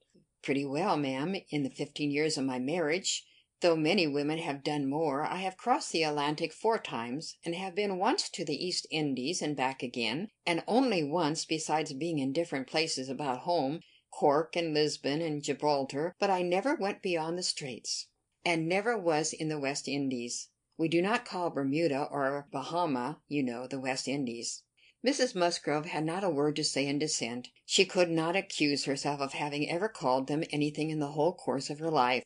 "Pretty 0.43 0.65
well, 0.65 0.97
ma'am, 0.97 1.36
in 1.51 1.62
the 1.62 1.70
fifteen 1.70 2.10
years 2.10 2.36
of 2.36 2.47
my 2.47 2.59
marriage. 2.59 3.24
Though 3.60 3.74
many 3.74 4.06
women 4.06 4.39
have 4.39 4.62
done 4.62 4.89
more, 4.89 5.24
I 5.24 5.39
have 5.39 5.56
crossed 5.56 5.90
the 5.90 6.05
Atlantic 6.05 6.52
four 6.52 6.78
times, 6.78 7.35
and 7.44 7.56
have 7.56 7.74
been 7.74 7.98
once 7.98 8.28
to 8.28 8.44
the 8.44 8.55
East 8.55 8.86
Indies 8.89 9.43
and 9.43 9.56
back 9.56 9.82
again, 9.82 10.28
and 10.47 10.62
only 10.68 11.02
once, 11.02 11.44
besides 11.44 11.93
being 11.93 12.20
in 12.20 12.32
different 12.32 12.68
places 12.68 13.09
about 13.09 13.40
home, 13.40 13.80
Cork 14.12 14.55
and 14.55 14.72
Lisbon 14.74 15.20
and 15.20 15.43
Gibraltar, 15.43 16.14
but 16.20 16.30
I 16.30 16.40
never 16.43 16.76
went 16.76 17.02
beyond 17.02 17.36
the 17.36 17.43
Straits, 17.43 18.06
and 18.44 18.68
never 18.68 18.97
was 18.97 19.32
in 19.32 19.48
the 19.48 19.59
West 19.59 19.89
Indies. 19.89 20.51
We 20.76 20.86
do 20.86 21.02
not 21.02 21.24
call 21.24 21.51
Bermuda 21.51 22.05
or 22.12 22.47
Bahama, 22.52 23.20
you 23.26 23.43
know, 23.43 23.66
the 23.66 23.80
West 23.80 24.06
Indies." 24.06 24.62
Mrs. 25.05 25.35
Musgrove 25.35 25.86
had 25.86 26.05
not 26.05 26.22
a 26.22 26.30
word 26.30 26.55
to 26.55 26.62
say 26.62 26.86
in 26.86 27.01
dissent. 27.01 27.48
She 27.66 27.85
could 27.85 28.09
not 28.09 28.36
accuse 28.36 28.85
herself 28.85 29.20
of 29.20 29.32
having 29.32 29.68
ever 29.68 29.89
called 29.89 30.28
them 30.28 30.44
anything 30.52 30.90
in 30.90 31.01
the 31.01 31.12
whole 31.12 31.32
course 31.32 31.70
of 31.70 31.80
her 31.80 31.90
life. 31.90 32.22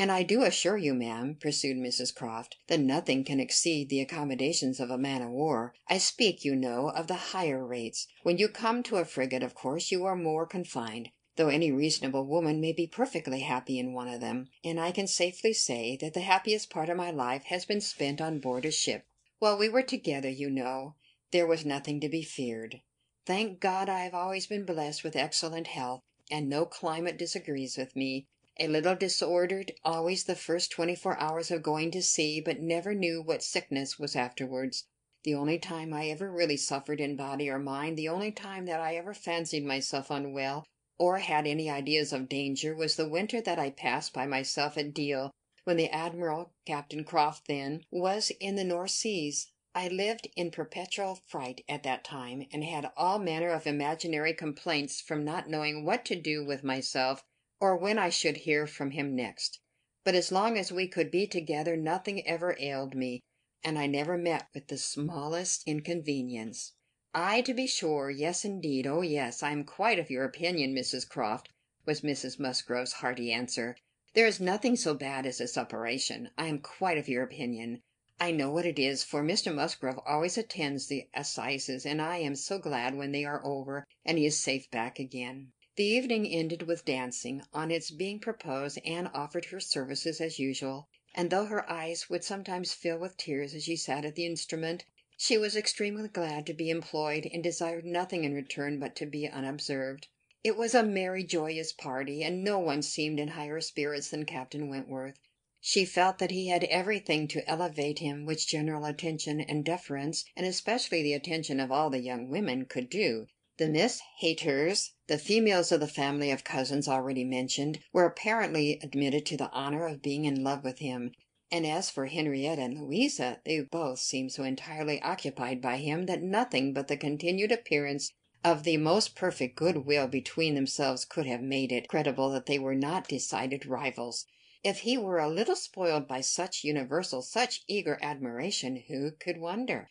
"And 0.00 0.12
I 0.12 0.22
do 0.22 0.44
assure 0.44 0.76
you, 0.76 0.94
ma'am," 0.94 1.36
pursued 1.40 1.76
Mrs. 1.76 2.14
Croft, 2.14 2.56
"that 2.68 2.78
nothing 2.78 3.24
can 3.24 3.40
exceed 3.40 3.88
the 3.88 3.98
accommodations 3.98 4.78
of 4.78 4.90
a 4.92 4.96
man 4.96 5.22
of 5.22 5.30
war. 5.30 5.74
I 5.88 5.98
speak, 5.98 6.44
you 6.44 6.54
know, 6.54 6.90
of 6.90 7.08
the 7.08 7.16
higher 7.34 7.66
rates. 7.66 8.06
When 8.22 8.38
you 8.38 8.46
come 8.48 8.84
to 8.84 8.98
a 8.98 9.04
frigate, 9.04 9.42
of 9.42 9.56
course 9.56 9.90
you 9.90 10.04
are 10.04 10.14
more 10.14 10.46
confined, 10.46 11.10
though 11.34 11.48
any 11.48 11.72
reasonable 11.72 12.24
woman 12.26 12.60
may 12.60 12.72
be 12.72 12.86
perfectly 12.86 13.40
happy 13.40 13.76
in 13.76 13.92
one 13.92 14.06
of 14.06 14.20
them; 14.20 14.50
and 14.62 14.78
I 14.78 14.92
can 14.92 15.08
safely 15.08 15.52
say 15.52 15.96
that 15.96 16.14
the 16.14 16.20
happiest 16.20 16.70
part 16.70 16.88
of 16.88 16.96
my 16.96 17.10
life 17.10 17.42
has 17.46 17.64
been 17.64 17.80
spent 17.80 18.20
on 18.20 18.38
board 18.38 18.64
a 18.66 18.70
ship. 18.70 19.04
While 19.40 19.58
we 19.58 19.68
were 19.68 19.82
together, 19.82 20.30
you 20.30 20.48
know, 20.48 20.94
there 21.32 21.44
was 21.44 21.66
nothing 21.66 21.98
to 22.02 22.08
be 22.08 22.22
feared. 22.22 22.82
Thank 23.26 23.58
God 23.58 23.88
I 23.88 24.04
have 24.04 24.14
always 24.14 24.46
been 24.46 24.64
blessed 24.64 25.02
with 25.02 25.16
excellent 25.16 25.66
health, 25.66 26.02
and 26.30 26.48
no 26.48 26.66
climate 26.66 27.18
disagrees 27.18 27.76
with 27.76 27.96
me 27.96 28.28
a 28.60 28.66
little 28.66 28.96
disordered 28.96 29.72
always 29.84 30.24
the 30.24 30.34
first 30.34 30.72
twenty 30.72 30.96
four 30.96 31.16
hours 31.20 31.50
of 31.50 31.62
going 31.62 31.90
to 31.92 32.02
sea, 32.02 32.40
but 32.40 32.60
never 32.60 32.92
knew 32.92 33.22
what 33.22 33.42
sickness 33.42 33.98
was 33.98 34.16
afterwards. 34.16 34.84
The 35.24 35.34
only 35.34 35.58
time 35.58 35.92
I 35.94 36.08
ever 36.08 36.30
really 36.30 36.56
suffered 36.56 37.00
in 37.00 37.14
body 37.14 37.48
or 37.48 37.58
mind, 37.58 37.96
the 37.96 38.08
only 38.08 38.32
time 38.32 38.66
that 38.66 38.80
I 38.80 38.96
ever 38.96 39.14
fancied 39.14 39.64
myself 39.64 40.10
unwell, 40.10 40.64
or 40.98 41.18
had 41.18 41.46
any 41.46 41.70
ideas 41.70 42.12
of 42.12 42.28
danger, 42.28 42.74
was 42.74 42.96
the 42.96 43.08
winter 43.08 43.40
that 43.40 43.58
I 43.58 43.70
passed 43.70 44.12
by 44.12 44.26
myself 44.26 44.76
at 44.76 44.92
Deal, 44.92 45.30
when 45.64 45.76
the 45.76 45.90
admiral, 45.90 46.52
Captain 46.66 47.04
Croft 47.04 47.46
then, 47.46 47.84
was 47.92 48.32
in 48.40 48.56
the 48.56 48.64
North 48.64 48.90
Seas. 48.90 49.52
I 49.74 49.86
lived 49.86 50.28
in 50.34 50.50
perpetual 50.50 51.20
fright 51.26 51.62
at 51.68 51.84
that 51.84 52.02
time, 52.02 52.46
and 52.52 52.64
had 52.64 52.90
all 52.96 53.20
manner 53.20 53.50
of 53.50 53.68
imaginary 53.68 54.34
complaints 54.34 55.00
from 55.00 55.24
not 55.24 55.48
knowing 55.48 55.84
what 55.84 56.04
to 56.06 56.16
do 56.16 56.44
with 56.44 56.64
myself 56.64 57.22
or 57.60 57.76
when 57.76 57.98
I 57.98 58.08
should 58.08 58.36
hear 58.36 58.68
from 58.68 58.92
him 58.92 59.16
next. 59.16 59.58
But 60.04 60.14
as 60.14 60.30
long 60.30 60.56
as 60.56 60.70
we 60.70 60.86
could 60.86 61.10
be 61.10 61.26
together 61.26 61.76
nothing 61.76 62.24
ever 62.24 62.56
ailed 62.60 62.94
me, 62.94 63.20
and 63.64 63.76
I 63.76 63.88
never 63.88 64.16
met 64.16 64.46
with 64.54 64.68
the 64.68 64.78
smallest 64.78 65.64
inconvenience." 65.66 66.74
"Ay, 67.12 67.40
to 67.40 67.52
be 67.52 67.66
sure. 67.66 68.10
Yes, 68.10 68.44
indeed. 68.44 68.86
Oh, 68.86 69.00
yes, 69.00 69.42
I 69.42 69.50
am 69.50 69.64
quite 69.64 69.98
of 69.98 70.08
your 70.08 70.22
opinion, 70.24 70.72
Mrs. 70.72 71.08
Croft," 71.08 71.48
was 71.84 72.02
Mrs. 72.02 72.38
Musgrove's 72.38 72.92
hearty 72.92 73.32
answer. 73.32 73.76
"There 74.14 74.28
is 74.28 74.38
nothing 74.38 74.76
so 74.76 74.94
bad 74.94 75.26
as 75.26 75.40
a 75.40 75.48
separation. 75.48 76.30
I 76.38 76.46
am 76.46 76.60
quite 76.60 76.96
of 76.96 77.08
your 77.08 77.24
opinion. 77.24 77.82
I 78.20 78.30
know 78.30 78.52
what 78.52 78.66
it 78.66 78.78
is, 78.78 79.02
for 79.02 79.24
Mr. 79.24 79.52
Musgrove 79.52 79.98
always 80.06 80.38
attends 80.38 80.86
the 80.86 81.08
assizes, 81.12 81.84
and 81.84 82.00
I 82.00 82.18
am 82.18 82.36
so 82.36 82.60
glad 82.60 82.94
when 82.94 83.10
they 83.10 83.24
are 83.24 83.44
over, 83.44 83.84
and 84.04 84.16
he 84.16 84.26
is 84.26 84.38
safe 84.38 84.70
back 84.70 85.00
again. 85.00 85.50
The 85.78 85.84
evening 85.84 86.26
ended 86.26 86.62
with 86.62 86.84
dancing. 86.84 87.42
On 87.54 87.70
its 87.70 87.92
being 87.92 88.18
proposed, 88.18 88.80
Anne 88.84 89.06
offered 89.14 89.44
her 89.44 89.60
services 89.60 90.20
as 90.20 90.40
usual, 90.40 90.88
and 91.14 91.30
though 91.30 91.44
her 91.44 91.70
eyes 91.70 92.10
would 92.10 92.24
sometimes 92.24 92.74
fill 92.74 92.98
with 92.98 93.16
tears 93.16 93.54
as 93.54 93.62
she 93.62 93.76
sat 93.76 94.04
at 94.04 94.16
the 94.16 94.26
instrument, 94.26 94.84
she 95.16 95.38
was 95.38 95.54
extremely 95.54 96.08
glad 96.08 96.46
to 96.46 96.52
be 96.52 96.68
employed, 96.68 97.30
and 97.32 97.44
desired 97.44 97.84
nothing 97.84 98.24
in 98.24 98.34
return 98.34 98.80
but 98.80 98.96
to 98.96 99.06
be 99.06 99.28
unobserved. 99.28 100.08
It 100.42 100.56
was 100.56 100.74
a 100.74 100.82
merry, 100.82 101.22
joyous 101.22 101.72
party, 101.72 102.24
and 102.24 102.42
no 102.42 102.58
one 102.58 102.82
seemed 102.82 103.20
in 103.20 103.28
higher 103.28 103.60
spirits 103.60 104.10
than 104.10 104.24
Captain 104.24 104.68
Wentworth. 104.68 105.20
She 105.60 105.84
felt 105.84 106.18
that 106.18 106.32
he 106.32 106.48
had 106.48 106.64
everything 106.64 107.28
to 107.28 107.48
elevate 107.48 108.00
him 108.00 108.26
which 108.26 108.48
general 108.48 108.84
attention 108.84 109.40
and 109.40 109.64
deference, 109.64 110.24
and 110.34 110.44
especially 110.44 111.04
the 111.04 111.14
attention 111.14 111.60
of 111.60 111.70
all 111.70 111.88
the 111.88 112.00
young 112.00 112.28
women, 112.28 112.64
could 112.64 112.90
do. 112.90 113.28
The 113.58 113.68
Miss 113.68 114.00
Hayters, 114.20 114.90
the 115.08 115.16
females 115.16 115.72
of 115.72 115.80
the 115.80 115.88
family 115.88 116.30
of 116.30 116.44
cousins 116.44 116.86
already 116.86 117.24
mentioned, 117.24 117.80
were 117.94 118.04
apparently 118.04 118.78
admitted 118.82 119.24
to 119.24 119.38
the 119.38 119.50
honor 119.52 119.86
of 119.86 120.02
being 120.02 120.26
in 120.26 120.44
love 120.44 120.62
with 120.62 120.80
him; 120.80 121.12
and 121.50 121.66
as 121.66 121.88
for 121.88 122.04
Henrietta 122.04 122.60
and 122.60 122.78
Louisa, 122.78 123.40
they 123.46 123.58
both 123.60 124.00
seemed 124.00 124.30
so 124.32 124.44
entirely 124.44 125.00
occupied 125.00 125.62
by 125.62 125.78
him 125.78 126.04
that 126.04 126.22
nothing 126.22 126.74
but 126.74 126.88
the 126.88 126.96
continued 126.98 127.50
appearance 127.50 128.12
of 128.44 128.64
the 128.64 128.76
most 128.76 129.16
perfect 129.16 129.56
good 129.56 129.78
will 129.86 130.06
between 130.08 130.54
themselves 130.54 131.06
could 131.06 131.24
have 131.24 131.40
made 131.40 131.72
it 131.72 131.88
credible 131.88 132.28
that 132.28 132.44
they 132.44 132.58
were 132.58 132.74
not 132.74 133.08
decided 133.08 133.64
rivals. 133.64 134.26
If 134.62 134.80
he 134.80 134.98
were 134.98 135.18
a 135.18 135.30
little 135.30 135.56
spoiled 135.56 136.06
by 136.06 136.20
such 136.20 136.64
universal, 136.64 137.22
such 137.22 137.62
eager 137.66 137.98
admiration, 138.02 138.84
who 138.88 139.12
could 139.12 139.38
wonder? 139.38 139.88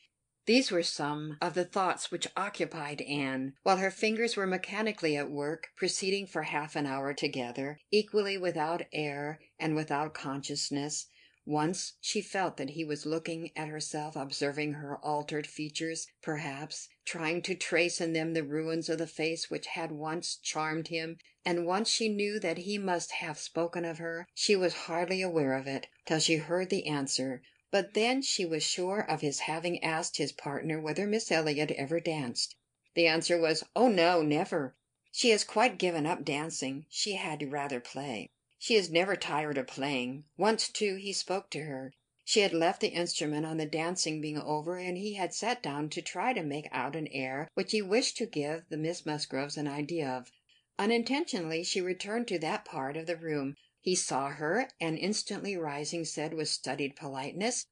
These 0.48 0.72
were 0.72 0.82
some 0.82 1.38
of 1.42 1.56
the 1.56 1.66
thoughts 1.66 2.10
which 2.10 2.30
occupied 2.38 3.02
Anne, 3.02 3.56
while 3.64 3.76
her 3.78 3.92
fingers 3.92 4.38
were 4.38 4.48
mechanically 4.48 5.18
at 5.18 5.30
work, 5.30 5.68
proceeding 5.76 6.26
for 6.26 6.44
half 6.44 6.78
an 6.78 6.86
hour 6.86 7.14
together, 7.14 7.82
equally 7.92 8.38
without 8.38 8.84
air 8.94 9.42
and 9.60 9.76
without 9.76 10.14
consciousness. 10.14 11.08
Once 11.46 11.96
she 12.00 12.22
felt 12.22 12.56
that 12.56 12.70
he 12.72 12.86
was 12.86 13.06
looking 13.06 13.52
at 13.58 13.68
herself, 13.68 14.16
observing 14.16 14.76
her 14.76 14.98
altered 15.00 15.46
features, 15.46 16.08
perhaps, 16.22 16.88
trying 17.04 17.42
to 17.42 17.54
trace 17.54 18.00
in 18.00 18.14
them 18.14 18.34
the 18.34 18.42
ruins 18.42 18.88
of 18.88 19.00
the 19.00 19.06
face 19.06 19.50
which 19.50 19.68
had 19.68 19.92
once 19.92 20.38
charmed 20.38 20.88
him, 20.88 21.18
and 21.44 21.66
once 21.66 21.90
she 21.90 22.08
knew 22.08 22.40
that 22.40 22.60
he 22.60 22.78
must 22.78 23.12
have 23.12 23.38
spoken 23.38 23.84
of 23.84 23.98
her. 23.98 24.26
She 24.34 24.56
was 24.56 24.74
hardly 24.74 25.22
aware 25.22 25.56
of 25.56 25.68
it, 25.68 25.88
till 26.06 26.20
she 26.20 26.38
heard 26.38 26.70
the 26.70 26.88
answer, 26.88 27.42
but 27.70 27.94
then 27.94 28.22
she 28.22 28.46
was 28.46 28.64
sure 28.64 29.02
of 29.02 29.20
his 29.20 29.42
having 29.42 29.84
asked 29.84 30.16
his 30.16 30.32
partner 30.32 30.80
whether 30.80 31.06
Miss 31.06 31.30
Elliot 31.30 31.70
ever 31.72 32.00
danced. 32.00 32.56
The 32.94 33.08
answer 33.08 33.38
was, 33.38 33.62
"Oh, 33.76 33.90
no, 33.90 34.22
never. 34.22 34.78
She 35.12 35.32
has 35.32 35.44
quite 35.44 35.78
given 35.78 36.06
up 36.06 36.24
dancing. 36.24 36.86
She 36.90 37.16
had 37.16 37.52
rather 37.52 37.82
play." 37.82 38.30
She 38.58 38.76
is 38.76 38.90
never 38.90 39.18
tired 39.18 39.58
of 39.58 39.68
playing. 39.68 40.24
Once, 40.38 40.70
too, 40.70 40.96
he 40.96 41.12
spoke 41.12 41.50
to 41.50 41.64
her. 41.64 41.94
She 42.24 42.40
had 42.40 42.54
left 42.54 42.80
the 42.80 42.88
instrument 42.88 43.46
on 43.46 43.58
the 43.58 43.66
dancing 43.66 44.22
being 44.22 44.38
over, 44.40 44.78
and 44.78 44.98
he 44.98 45.16
had 45.16 45.34
sat 45.34 45.62
down 45.62 45.90
to 45.90 46.02
try 46.02 46.32
to 46.32 46.44
make 46.44 46.70
out 46.72 46.96
an 46.96 47.08
air 47.10 47.50
which 47.54 47.74
he 47.74 47.82
wished 47.82 48.16
to 48.18 48.26
give 48.26 48.64
the 48.70 48.78
Miss 48.78 49.06
Musgroves 49.06 49.58
an 49.58 49.68
idea 49.68 50.10
of. 50.10 50.32
Unintentionally 50.80 51.64
she 51.64 51.82
returned 51.82 52.28
to 52.30 52.40
that 52.40 52.64
part 52.64 52.96
of 52.96 53.08
the 53.08 53.18
room. 53.18 53.56
He 53.80 53.94
saw 53.96 54.30
her, 54.30 54.70
and 54.82 54.98
instantly 54.98 55.56
rising, 55.56 56.04
said 56.04 56.34
with 56.34 56.50
studied 56.50 56.96
politeness, 56.96 57.68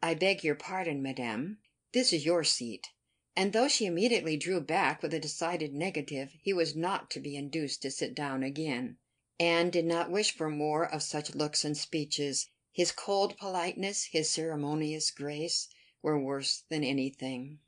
"I 0.00 0.14
beg 0.14 0.44
your 0.44 0.54
pardon, 0.54 1.02
Madame. 1.02 1.58
This 1.92 2.12
is 2.12 2.24
your 2.24 2.44
seat." 2.44 2.86
And 3.34 3.52
though 3.52 3.68
she 3.68 3.86
immediately 3.86 4.36
drew 4.36 4.60
back 4.60 5.02
with 5.02 5.12
a 5.14 5.18
decided 5.18 5.74
negative, 5.74 6.32
he 6.42 6.52
was 6.52 6.76
not 6.76 7.10
to 7.10 7.20
be 7.20 7.36
induced 7.36 7.82
to 7.82 7.90
sit 7.90 8.14
down 8.14 8.42
again. 8.42 8.98
Anne 9.40 9.70
did 9.70 9.84
not 9.84 10.10
wish 10.10 10.30
for 10.32 10.48
more 10.48 10.84
of 10.84 11.02
such 11.02 11.34
looks 11.34 11.64
and 11.64 11.76
speeches. 11.76 12.48
His 12.72 12.92
cold 12.92 13.36
politeness, 13.36 14.04
his 14.12 14.30
ceremonious 14.30 15.10
grace, 15.10 15.68
were 16.02 16.20
worse 16.20 16.62
than 16.68 16.84
anything. 16.84 17.58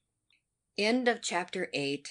CHAPTER 0.79 1.69
IX. 1.73 2.09